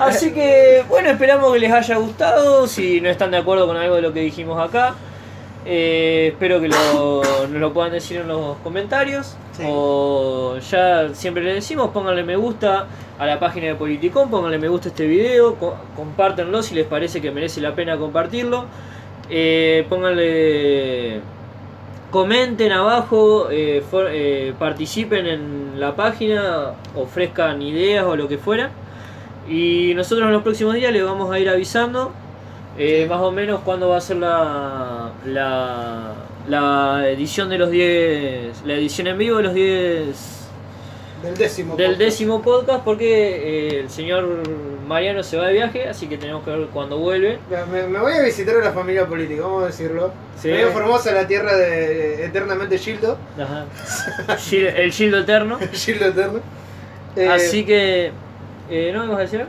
Así 0.00 0.32
que, 0.32 0.84
bueno, 0.88 1.08
esperamos 1.10 1.52
que 1.52 1.60
les 1.60 1.72
haya 1.72 1.96
gustado. 1.98 2.66
Si 2.66 3.00
no 3.00 3.08
están 3.08 3.30
de 3.30 3.36
acuerdo 3.38 3.66
con 3.66 3.76
algo 3.76 3.94
de 3.96 4.02
lo 4.02 4.12
que 4.12 4.20
dijimos 4.20 4.60
acá, 4.60 4.94
eh, 5.64 6.30
espero 6.32 6.60
que 6.60 6.66
lo, 6.68 7.22
nos 7.48 7.60
lo 7.60 7.72
puedan 7.72 7.92
decir 7.92 8.16
en 8.18 8.28
los 8.28 8.56
comentarios. 8.58 9.36
Sí. 9.56 9.62
O 9.68 10.56
ya 10.70 11.10
siempre 11.14 11.44
les 11.44 11.54
decimos, 11.56 11.90
pónganle 11.90 12.24
me 12.24 12.34
gusta 12.36 12.86
a 13.18 13.26
la 13.26 13.38
página 13.38 13.66
de 13.68 13.74
Politicón, 13.76 14.30
pónganle 14.30 14.58
me 14.58 14.66
gusta 14.66 14.88
a 14.88 14.90
este 14.90 15.06
video, 15.06 15.54
co- 15.56 15.76
compártanlo 15.94 16.62
si 16.62 16.74
les 16.74 16.86
parece 16.86 17.20
que 17.20 17.30
merece 17.30 17.60
la 17.60 17.74
pena 17.76 17.96
compartirlo. 17.98 18.64
Eh, 19.30 19.86
pónganle 19.88 21.20
comenten 22.12 22.70
abajo, 22.70 23.48
eh, 23.50 23.82
for- 23.90 24.06
eh, 24.10 24.54
participen 24.58 25.26
en 25.26 25.80
la 25.80 25.96
página, 25.96 26.74
ofrezcan 26.94 27.60
ideas 27.62 28.04
o 28.04 28.14
lo 28.14 28.28
que 28.28 28.38
fuera. 28.38 28.70
Y 29.48 29.92
nosotros 29.96 30.26
en 30.28 30.32
los 30.32 30.42
próximos 30.42 30.74
días 30.74 30.92
les 30.92 31.04
vamos 31.04 31.32
a 31.32 31.38
ir 31.40 31.48
avisando 31.48 32.12
eh, 32.78 33.06
más 33.10 33.20
o 33.20 33.32
menos 33.32 33.60
cuándo 33.64 33.88
va 33.88 33.96
a 33.96 34.00
ser 34.00 34.18
la, 34.18 35.10
la, 35.26 36.14
la 36.48 37.08
edición 37.10 37.48
de 37.50 37.58
los 37.58 37.70
10, 37.70 38.62
la 38.64 38.74
edición 38.74 39.08
en 39.08 39.18
vivo 39.18 39.38
de 39.38 39.42
los 39.42 39.54
10 39.54 40.41
Del 41.22 41.36
décimo. 41.36 41.76
del 41.76 41.86
podcast. 41.92 41.98
décimo 42.04 42.42
podcast 42.42 42.84
porque 42.84 43.68
eh, 43.76 43.80
el 43.80 43.90
señor 43.90 44.42
Mariano 44.86 45.22
se 45.22 45.36
va 45.36 45.46
de 45.46 45.52
viaje, 45.54 45.88
así 45.88 46.06
que 46.08 46.18
tenemos 46.18 46.44
que 46.44 46.50
ver 46.50 46.66
cuándo 46.68 46.98
vuelve. 46.98 47.38
Me, 47.70 47.86
me 47.86 47.98
voy 48.00 48.12
a 48.14 48.22
visitar 48.22 48.56
a 48.56 48.60
la 48.64 48.72
familia 48.72 49.06
política, 49.06 49.42
vamos 49.42 49.62
a 49.64 49.66
decirlo. 49.66 50.12
Sí. 50.40 50.48
Medio 50.48 50.72
Formosa, 50.72 51.12
la 51.12 51.26
tierra 51.26 51.56
de 51.56 52.24
eternamente 52.24 52.76
Gildo. 52.78 53.16
Ajá. 53.38 53.66
El 54.52 54.92
Gildo 54.92 55.18
Eterno. 55.20 55.58
Gildo 55.72 56.06
eterno. 56.06 56.40
Eh, 57.16 57.28
Así 57.28 57.64
que... 57.64 58.10
Eh, 58.70 58.90
¿No 58.92 59.02
me 59.02 59.08
vas 59.08 59.18
a 59.18 59.22
decir? 59.22 59.46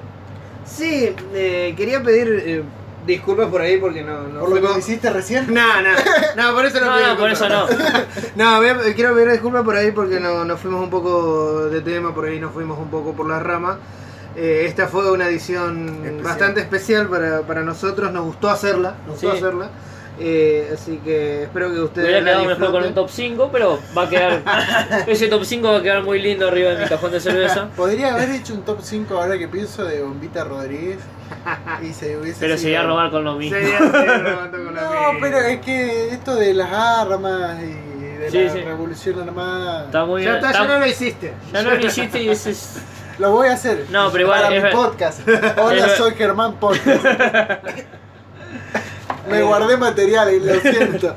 Sí, 0.66 1.16
eh, 1.34 1.74
quería 1.78 2.02
pedir 2.04 2.44
eh, 2.45 2.64
disculpas 3.06 3.48
por 3.50 3.62
ahí 3.62 3.78
porque 3.78 4.02
no, 4.04 4.24
no 4.28 4.40
Por 4.42 4.50
lo 4.50 4.56
que 4.56 4.62
fuimos- 4.62 4.78
hiciste 4.80 5.10
recién. 5.10 5.54
No, 5.54 5.82
no, 5.82 5.90
no, 6.36 6.56
por 6.56 6.66
eso 6.66 6.80
no 6.80 6.86
No, 7.00 7.08
no, 7.08 7.18
por 7.18 7.30
eso 7.30 7.50
no. 7.50 7.66
No, 8.36 8.60
quiero 8.96 9.14
pedir 9.14 9.32
disculpas 9.32 9.64
por 9.64 9.76
ahí 9.76 9.92
porque 9.92 10.20
no, 10.20 10.46
nos 10.46 10.60
fuimos 10.60 10.82
un 10.82 10.90
poco 10.90 11.66
de 11.70 11.82
tema, 11.82 12.14
por 12.14 12.26
ahí 12.26 12.40
nos 12.40 12.52
fuimos 12.54 12.78
un 12.80 12.90
poco 12.90 13.14
por 13.14 13.28
la 13.28 13.40
rama. 13.40 13.78
Eh, 14.36 14.66
esta 14.68 14.88
fue 14.88 15.12
una 15.12 15.28
edición 15.28 15.88
Especial. 16.04 16.24
bastante 16.24 16.62
especial 16.62 17.08
para, 17.08 17.42
para 17.42 17.62
nosotros, 17.62 18.12
nos 18.12 18.24
gustó 18.26 18.50
hacerla, 18.50 18.96
nos 19.06 19.22
gustó 19.22 19.32
hacerla. 19.32 19.70
Eh, 20.20 20.70
así 20.72 20.98
que 21.04 21.44
espero 21.44 21.72
que 21.74 21.80
ustedes 21.80 22.08
Hubiera 22.08 22.24
quedado 22.24 22.46
mejor 22.46 22.72
con 22.72 22.84
un 22.84 22.94
top 22.94 23.10
5, 23.10 23.50
pero 23.52 23.80
va 23.98 24.04
a 24.04 24.10
quedar. 24.10 24.42
ese 25.08 25.28
top 25.28 25.44
5 25.44 25.68
va 25.72 25.78
a 25.78 25.82
quedar 25.82 26.04
muy 26.04 26.20
lindo 26.22 26.48
arriba 26.48 26.72
de 26.72 26.84
mi 26.84 26.90
cajón 26.90 27.12
de 27.12 27.20
cerveza. 27.20 27.70
Podría 27.76 28.14
haber 28.14 28.30
hecho 28.30 28.54
un 28.54 28.62
top 28.64 28.80
5 28.82 29.16
ahora 29.16 29.38
que 29.38 29.48
pienso 29.48 29.84
de 29.86 30.02
Bombita 30.04 30.44
Rodríguez. 30.44 31.00
Y 31.81 31.93
se 31.93 32.18
hubiese 32.18 32.39
Pero 32.39 32.57
se 32.57 32.69
iba 32.69 32.80
a 32.80 32.81
sido- 32.84 32.93
robar 32.93 33.11
con 33.11 33.23
lo 33.23 33.35
mismo. 33.35 33.57
Robando 33.60 34.64
con 34.64 34.76
la 34.76 34.81
No, 34.84 34.89
misma. 35.14 35.19
pero 35.22 35.38
es 35.39 35.60
que 35.61 36.10
esto 36.10 36.35
de 36.35 36.53
las 36.53 36.72
armas 36.72 37.60
y 37.61 38.18
de 38.19 38.31
Sí, 38.31 38.43
la 38.43 38.53
sí. 38.53 38.61
revolución 38.61 39.19
armada. 39.27 39.85
Está 39.85 40.05
muy 40.05 40.23
Ya 40.23 40.35
está, 40.35 40.51
está- 40.51 40.61
ya 40.64 40.68
no 40.73 40.80
lo 40.80 40.88
hiciste. 40.88 41.34
ya 41.51 41.61
no 41.64 41.72
lo 41.72 41.85
hiciste 41.85 42.23
y 42.23 42.30
ese 42.30 42.51
es. 42.51 42.81
Lo 43.19 43.30
voy 43.30 43.47
a 43.47 43.53
hacer. 43.53 43.85
No, 43.91 44.11
pero 44.11 44.23
igual 44.23 44.41
Para 44.41 44.55
es 44.55 44.64
mi 44.64 44.69
ver- 44.69 44.73
podcast. 44.76 45.19
Hola, 45.57 45.85
es- 45.85 45.97
soy 45.97 46.15
Germán 46.15 46.55
Podcast. 46.55 47.05
Me 49.30 49.41
guardé 49.43 49.77
material 49.77 50.34
y 50.34 50.39
lo 50.39 50.53
siento. 50.60 51.15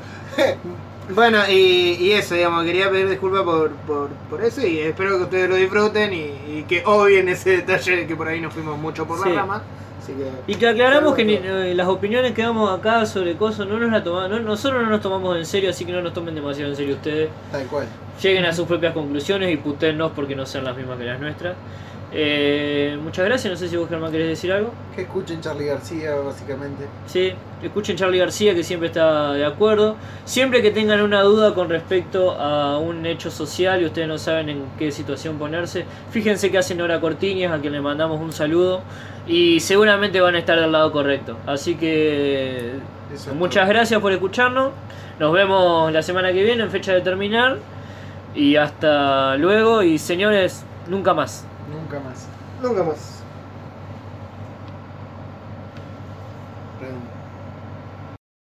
Bueno, 1.09 1.39
y, 1.49 1.97
y 1.99 2.11
eso, 2.11 2.35
digamos, 2.35 2.65
quería 2.65 2.89
pedir 2.91 3.09
disculpas 3.09 3.41
por, 3.43 3.71
por, 3.87 4.09
por 4.29 4.43
eso 4.43 4.61
y 4.65 4.79
espero 4.79 5.17
que 5.17 5.23
ustedes 5.23 5.49
lo 5.49 5.55
disfruten 5.55 6.13
y, 6.13 6.17
y 6.59 6.65
que 6.67 6.83
obvien 6.85 7.29
ese 7.29 7.49
detalle 7.57 7.95
de 7.95 8.07
que 8.07 8.15
por 8.15 8.27
ahí 8.27 8.41
nos 8.41 8.53
fuimos 8.53 8.77
mucho 8.77 9.07
por 9.07 9.23
Sí. 9.23 9.29
la 9.29 9.35
rama. 9.41 9.61
Así 10.07 10.13
que, 10.15 10.51
Y 10.51 10.55
que 10.55 10.67
aclaramos 10.69 11.13
que 11.15 11.25
ni- 11.25 11.33
eh, 11.33 11.73
las 11.75 11.87
opiniones 11.87 12.31
que 12.31 12.41
damos 12.41 12.77
acá 12.77 13.05
sobre 13.05 13.35
cosas 13.35 13.67
no 13.67 13.77
nos 13.77 13.91
la 13.91 14.03
tomamos, 14.03 14.29
no- 14.29 14.39
nosotros 14.39 14.81
no 14.83 14.89
nos 14.89 15.01
tomamos 15.01 15.35
en 15.37 15.45
serio, 15.45 15.69
así 15.69 15.83
que 15.83 15.91
no 15.91 16.01
nos 16.01 16.13
tomen 16.13 16.33
demasiado 16.33 16.69
en 16.71 16.77
serio 16.77 16.95
ustedes. 16.95 17.29
Tal 17.51 17.65
cual. 17.67 17.87
Lleguen 18.21 18.45
a 18.45 18.53
sus 18.53 18.65
propias 18.67 18.93
conclusiones 18.93 19.53
y 19.53 19.57
putennos 19.57 20.11
porque 20.15 20.35
no 20.35 20.45
sean 20.45 20.63
las 20.63 20.77
mismas 20.77 20.97
que 20.97 21.03
las 21.05 21.19
nuestras. 21.19 21.55
Eh, 22.19 22.97
muchas 23.03 23.25
gracias, 23.25 23.51
no 23.53 23.55
sé 23.59 23.69
si 23.69 23.77
vos 23.77 23.87
Germán 23.87 24.11
querés 24.11 24.27
decir 24.29 24.51
algo. 24.51 24.71
Que 24.95 25.03
escuchen 25.03 25.39
Charlie 25.39 25.67
García, 25.67 26.15
básicamente. 26.15 26.85
Sí, 27.05 27.31
escuchen 27.61 27.95
Charlie 27.95 28.17
García 28.17 28.55
que 28.55 28.63
siempre 28.63 28.87
está 28.87 29.33
de 29.33 29.45
acuerdo. 29.45 29.97
Siempre 30.25 30.63
que 30.63 30.71
tengan 30.71 31.01
una 31.01 31.21
duda 31.21 31.53
con 31.53 31.69
respecto 31.69 32.31
a 32.31 32.79
un 32.79 33.05
hecho 33.05 33.29
social 33.29 33.83
y 33.83 33.85
ustedes 33.85 34.07
no 34.07 34.17
saben 34.17 34.49
en 34.49 34.63
qué 34.79 34.91
situación 34.91 35.37
ponerse, 35.37 35.85
fíjense 36.09 36.49
que 36.49 36.57
hacen 36.57 36.79
Nora 36.79 36.99
Cortiñas, 36.99 37.53
a 37.53 37.61
quien 37.61 37.73
le 37.73 37.81
mandamos 37.81 38.19
un 38.19 38.33
saludo 38.33 38.81
y 39.27 39.59
seguramente 39.59 40.19
van 40.19 40.33
a 40.33 40.39
estar 40.39 40.59
del 40.59 40.71
lado 40.71 40.91
correcto. 40.91 41.37
Así 41.45 41.75
que 41.75 42.71
Eso 43.13 43.35
muchas 43.35 43.65
todo. 43.65 43.73
gracias 43.75 44.01
por 44.01 44.11
escucharnos. 44.11 44.71
Nos 45.19 45.31
vemos 45.33 45.93
la 45.93 46.01
semana 46.01 46.33
que 46.33 46.41
viene 46.41 46.63
en 46.63 46.71
fecha 46.71 46.93
de 46.93 47.01
terminar. 47.01 47.59
Y 48.33 48.55
hasta 48.55 49.35
luego 49.37 49.83
y 49.83 49.99
señores, 49.99 50.63
nunca 50.87 51.13
más. 51.13 51.45
Nunca 51.87 52.01
más. 52.01 52.29
nunca 52.57 52.83
más. 52.83 53.16